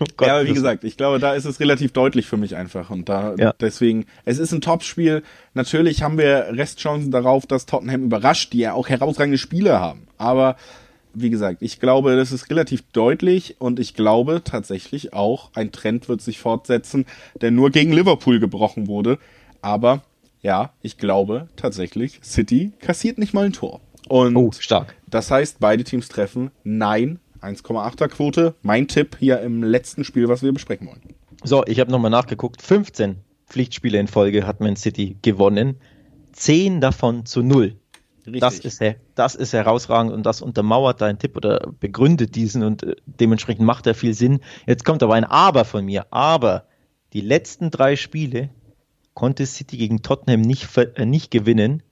oh 0.00 0.04
Gott, 0.16 0.28
ja, 0.28 0.36
aber 0.36 0.46
wie 0.46 0.54
gesagt, 0.54 0.84
ich 0.84 0.96
glaube, 0.96 1.18
da 1.18 1.34
ist 1.34 1.44
es 1.44 1.60
relativ 1.60 1.92
deutlich 1.92 2.26
für 2.26 2.36
mich 2.36 2.56
einfach. 2.56 2.90
Und 2.90 3.08
da 3.08 3.34
ja. 3.36 3.54
deswegen, 3.60 4.06
es 4.24 4.38
ist 4.38 4.52
ein 4.52 4.60
Topspiel. 4.60 5.22
Natürlich 5.54 6.02
haben 6.02 6.18
wir 6.18 6.48
Restchancen 6.50 7.10
darauf, 7.10 7.46
dass 7.46 7.66
Tottenham 7.66 8.04
überrascht, 8.04 8.52
die 8.52 8.58
ja 8.58 8.72
auch 8.72 8.88
herausragende 8.88 9.38
Spiele 9.38 9.78
haben. 9.78 10.06
Aber 10.16 10.56
wie 11.14 11.30
gesagt, 11.30 11.60
ich 11.60 11.78
glaube, 11.78 12.16
das 12.16 12.32
ist 12.32 12.48
relativ 12.50 12.82
deutlich 12.92 13.56
und 13.58 13.78
ich 13.78 13.94
glaube 13.94 14.42
tatsächlich 14.44 15.12
auch, 15.12 15.50
ein 15.54 15.72
Trend 15.72 16.08
wird 16.08 16.22
sich 16.22 16.38
fortsetzen, 16.38 17.04
der 17.40 17.50
nur 17.50 17.70
gegen 17.70 17.92
Liverpool 17.92 18.40
gebrochen 18.40 18.86
wurde. 18.86 19.18
Aber 19.60 20.02
ja, 20.42 20.72
ich 20.82 20.98
glaube 20.98 21.48
tatsächlich, 21.56 22.20
City 22.22 22.72
kassiert 22.80 23.18
nicht 23.18 23.32
mal 23.32 23.46
ein 23.46 23.52
Tor. 23.52 23.80
Und 24.08 24.36
oh, 24.36 24.50
stark. 24.52 24.96
Das 25.08 25.30
heißt, 25.30 25.60
beide 25.60 25.84
Teams 25.84 26.08
treffen. 26.08 26.50
Nein, 26.64 27.20
1,8er 27.40 28.08
Quote. 28.08 28.54
Mein 28.62 28.88
Tipp 28.88 29.16
hier 29.18 29.40
im 29.40 29.62
letzten 29.62 30.04
Spiel, 30.04 30.28
was 30.28 30.42
wir 30.42 30.52
besprechen 30.52 30.88
wollen. 30.88 31.00
So, 31.44 31.64
ich 31.66 31.80
habe 31.80 31.90
nochmal 31.90 32.10
nachgeguckt. 32.10 32.60
15 32.60 33.16
Pflichtspiele 33.46 33.98
in 33.98 34.08
Folge 34.08 34.46
hat 34.46 34.60
Man 34.60 34.76
City 34.76 35.16
gewonnen. 35.22 35.76
10 36.32 36.80
davon 36.80 37.24
zu 37.24 37.42
0. 37.42 37.76
Das 38.24 38.60
ist, 38.60 38.80
das 39.16 39.34
ist 39.34 39.52
herausragend 39.52 40.12
und 40.12 40.24
das 40.24 40.42
untermauert 40.42 41.00
deinen 41.00 41.18
Tipp 41.18 41.36
oder 41.36 41.72
begründet 41.80 42.36
diesen 42.36 42.62
und 42.62 42.84
äh, 42.84 42.94
dementsprechend 43.04 43.66
macht 43.66 43.86
er 43.88 43.94
viel 43.96 44.14
Sinn. 44.14 44.40
Jetzt 44.64 44.84
kommt 44.84 45.02
aber 45.02 45.14
ein 45.14 45.24
Aber 45.24 45.64
von 45.64 45.84
mir. 45.84 46.06
Aber 46.12 46.66
die 47.12 47.20
letzten 47.20 47.72
drei 47.72 47.96
Spiele 47.96 48.50
konnte 49.14 49.46
City 49.46 49.76
gegen 49.76 50.02
Tottenham 50.02 50.40
nicht, 50.40 50.76
äh, 50.76 51.06
nicht 51.06 51.30
gewinnen. 51.30 51.82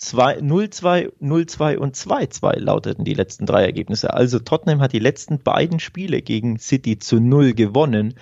0-2, 0.00 1.12
0-2 1.20 1.76
und 1.76 1.94
2-2 1.94 2.58
lauteten 2.58 3.04
die 3.04 3.14
letzten 3.14 3.44
drei 3.44 3.64
Ergebnisse. 3.64 4.14
Also 4.14 4.38
Tottenham 4.38 4.80
hat 4.80 4.94
die 4.94 4.98
letzten 4.98 5.40
beiden 5.40 5.78
Spiele 5.78 6.22
gegen 6.22 6.58
City 6.58 6.98
zu 6.98 7.20
0 7.20 7.52
gewonnen. 7.52 8.14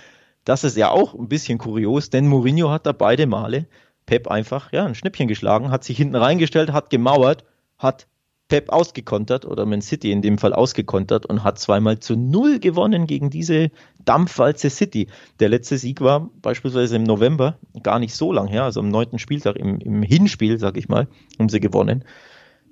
Das 0.45 0.65
ist 0.65 0.77
ja 0.77 0.91
auch 0.91 1.15
ein 1.15 1.29
bisschen 1.29 1.59
kurios, 1.59 2.11
denn 2.11 2.27
Mourinho 2.27 2.71
hat 2.71 2.87
da 2.87 2.93
beide 2.93 3.27
Male 3.27 3.67
Pep 4.07 4.27
einfach 4.27 4.73
ja, 4.73 4.87
ein 4.87 4.95
Schnippchen 4.95 5.29
geschlagen, 5.29 5.71
hat 5.71 5.85
sich 5.85 5.99
hinten 5.99 6.17
reingestellt, 6.17 6.73
hat 6.73 6.89
gemauert, 6.89 7.45
hat 7.77 8.07
Pep 8.49 8.71
ausgekontert 8.71 9.45
oder 9.45 9.67
Man 9.67 9.83
City 9.83 10.11
in 10.11 10.23
dem 10.23 10.39
Fall 10.39 10.55
ausgekontert 10.55 11.27
und 11.27 11.45
hat 11.45 11.59
zweimal 11.59 11.99
zu 12.01 12.17
null 12.17 12.59
gewonnen 12.59 13.07
gegen 13.07 13.29
diese 13.29 13.71
Dampfwalze 14.05 14.71
City. 14.71 15.09
Der 15.39 15.51
letzte 15.51 15.77
Sieg 15.77 16.01
war 16.01 16.31
beispielsweise 16.41 16.97
im 16.97 17.03
November, 17.03 17.59
gar 17.83 17.99
nicht 17.99 18.15
so 18.15 18.33
lang 18.33 18.49
her, 18.49 18.65
also 18.65 18.81
am 18.81 18.89
neunten 18.89 19.19
Spieltag, 19.19 19.57
im, 19.57 19.79
im 19.81 20.03
Hinspiel, 20.03 20.59
sag 20.59 20.79
ich 20.79 20.89
mal, 20.89 21.09
haben 21.39 21.51
sie 21.51 21.61
gewonnen. 21.61 22.05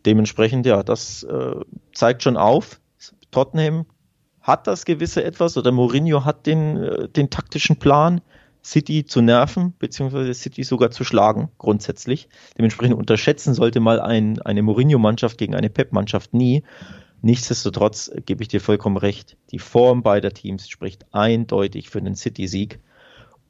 Dementsprechend, 0.07 0.65
ja, 0.65 0.83
das 0.83 1.25
äh, 1.25 1.57
zeigt 1.93 2.23
schon 2.23 2.37
auf, 2.37 2.81
Tottenham 3.31 3.85
hat 4.41 4.67
das 4.67 4.85
gewisse 4.85 5.25
etwas 5.25 5.57
oder 5.59 5.73
Mourinho 5.73 6.25
hat 6.25 6.47
den, 6.47 6.77
äh, 6.77 7.09
den 7.09 7.29
taktischen 7.29 7.77
Plan, 7.77 8.23
City 8.67 9.05
zu 9.05 9.23
nerven, 9.23 9.75
beziehungsweise 9.79 10.35
City 10.35 10.65
sogar 10.65 10.91
zu 10.91 11.05
schlagen, 11.05 11.51
grundsätzlich. 11.57 12.29
Dementsprechend 12.59 12.99
unterschätzen 12.99 13.55
sollte 13.55 13.79
mal 13.79 14.01
ein, 14.01 14.43
eine 14.43 14.63
Mourinho-Mannschaft 14.63 15.39
gegen 15.39 15.55
eine 15.55 15.71
Pep-Mannschaft 15.71 16.35
nie. 16.35 16.65
Nichtsdestotrotz 17.23 18.11
gebe 18.27 18.43
ich 18.43 18.49
dir 18.49 18.61
vollkommen 18.61 18.97
recht. 18.97 19.37
Die 19.53 19.61
Form 19.61 20.03
beider 20.03 20.33
Teams 20.33 20.69
spricht 20.69 21.07
eindeutig 21.13 21.91
für 21.91 22.03
den 22.03 22.17
City-Sieg. 22.17 22.81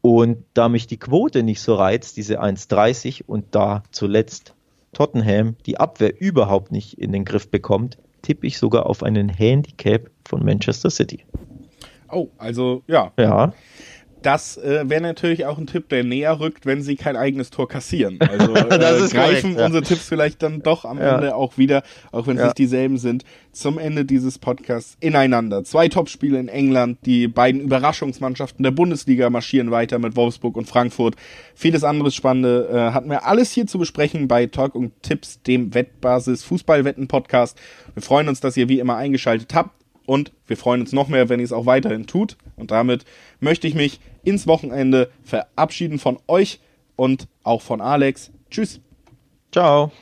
Und 0.02 0.44
da 0.52 0.68
mich 0.68 0.86
die 0.86 0.98
Quote 0.98 1.42
nicht 1.42 1.62
so 1.62 1.76
reizt, 1.76 2.18
diese 2.18 2.42
1,30 2.42 3.22
und 3.26 3.54
da 3.54 3.84
zuletzt 3.92 4.54
Tottenham 4.92 5.56
die 5.64 5.78
Abwehr 5.80 6.20
überhaupt 6.20 6.72
nicht 6.72 6.98
in 6.98 7.12
den 7.12 7.24
Griff 7.24 7.50
bekommt, 7.50 7.96
tippe 8.20 8.46
ich 8.46 8.58
sogar 8.58 8.84
auf 8.84 9.02
einen 9.02 9.30
Handicap 9.30 10.10
von 10.28 10.44
Manchester 10.44 10.90
City. 10.90 11.24
Oh, 12.12 12.28
also 12.36 12.82
ja. 12.86 13.12
Ja 13.18 13.54
das 14.26 14.56
äh, 14.56 14.90
wäre 14.90 15.02
natürlich 15.02 15.46
auch 15.46 15.56
ein 15.56 15.68
Tipp, 15.68 15.88
der 15.88 16.02
näher 16.02 16.40
rückt, 16.40 16.66
wenn 16.66 16.82
sie 16.82 16.96
kein 16.96 17.14
eigenes 17.14 17.50
Tor 17.50 17.68
kassieren. 17.68 18.18
Also 18.26 18.54
äh, 18.54 18.68
greifen 18.68 19.10
korrekt, 19.12 19.44
ja. 19.58 19.66
unsere 19.66 19.82
Tipps 19.82 20.08
vielleicht 20.08 20.42
dann 20.42 20.60
doch 20.60 20.84
am 20.84 20.98
ja. 20.98 21.14
Ende 21.14 21.36
auch 21.36 21.56
wieder, 21.58 21.84
auch 22.10 22.26
wenn 22.26 22.36
es 22.36 22.40
ja. 22.40 22.46
nicht 22.46 22.58
dieselben 22.58 22.98
sind, 22.98 23.24
zum 23.52 23.78
Ende 23.78 24.04
dieses 24.04 24.38
Podcasts 24.38 24.96
ineinander. 25.00 25.62
Zwei 25.62 25.88
Topspiele 25.88 26.38
in 26.40 26.48
England, 26.48 26.98
die 27.06 27.28
beiden 27.28 27.60
Überraschungsmannschaften 27.60 28.64
der 28.64 28.72
Bundesliga 28.72 29.30
marschieren 29.30 29.70
weiter 29.70 29.98
mit 30.00 30.16
Wolfsburg 30.16 30.56
und 30.56 30.66
Frankfurt. 30.66 31.14
Vieles 31.54 31.84
anderes 31.84 32.14
Spannende 32.14 32.68
äh, 32.70 32.92
hatten 32.92 33.08
wir 33.08 33.26
alles 33.26 33.52
hier 33.52 33.66
zu 33.66 33.78
besprechen 33.78 34.26
bei 34.26 34.46
Talk 34.46 34.74
und 34.74 34.92
Tipps, 35.02 35.40
dem 35.42 35.72
Wettbasis 35.72 36.42
Fußballwetten 36.42 37.06
Podcast. 37.06 37.58
Wir 37.94 38.02
freuen 38.02 38.28
uns, 38.28 38.40
dass 38.40 38.56
ihr 38.56 38.68
wie 38.68 38.80
immer 38.80 38.96
eingeschaltet 38.96 39.54
habt 39.54 39.70
und 40.06 40.32
wir 40.46 40.56
freuen 40.56 40.80
uns 40.80 40.92
noch 40.92 41.08
mehr, 41.08 41.28
wenn 41.28 41.40
ihr 41.40 41.44
es 41.44 41.52
auch 41.52 41.66
weiterhin 41.66 42.06
tut. 42.06 42.36
Und 42.56 42.70
damit 42.70 43.04
möchte 43.40 43.66
ich 43.66 43.74
mich 43.74 44.00
ins 44.26 44.46
Wochenende 44.46 45.10
verabschieden 45.22 45.98
von 45.98 46.18
euch 46.26 46.60
und 46.96 47.28
auch 47.44 47.62
von 47.62 47.80
Alex. 47.80 48.30
Tschüss. 48.50 48.80
Ciao. 49.52 49.92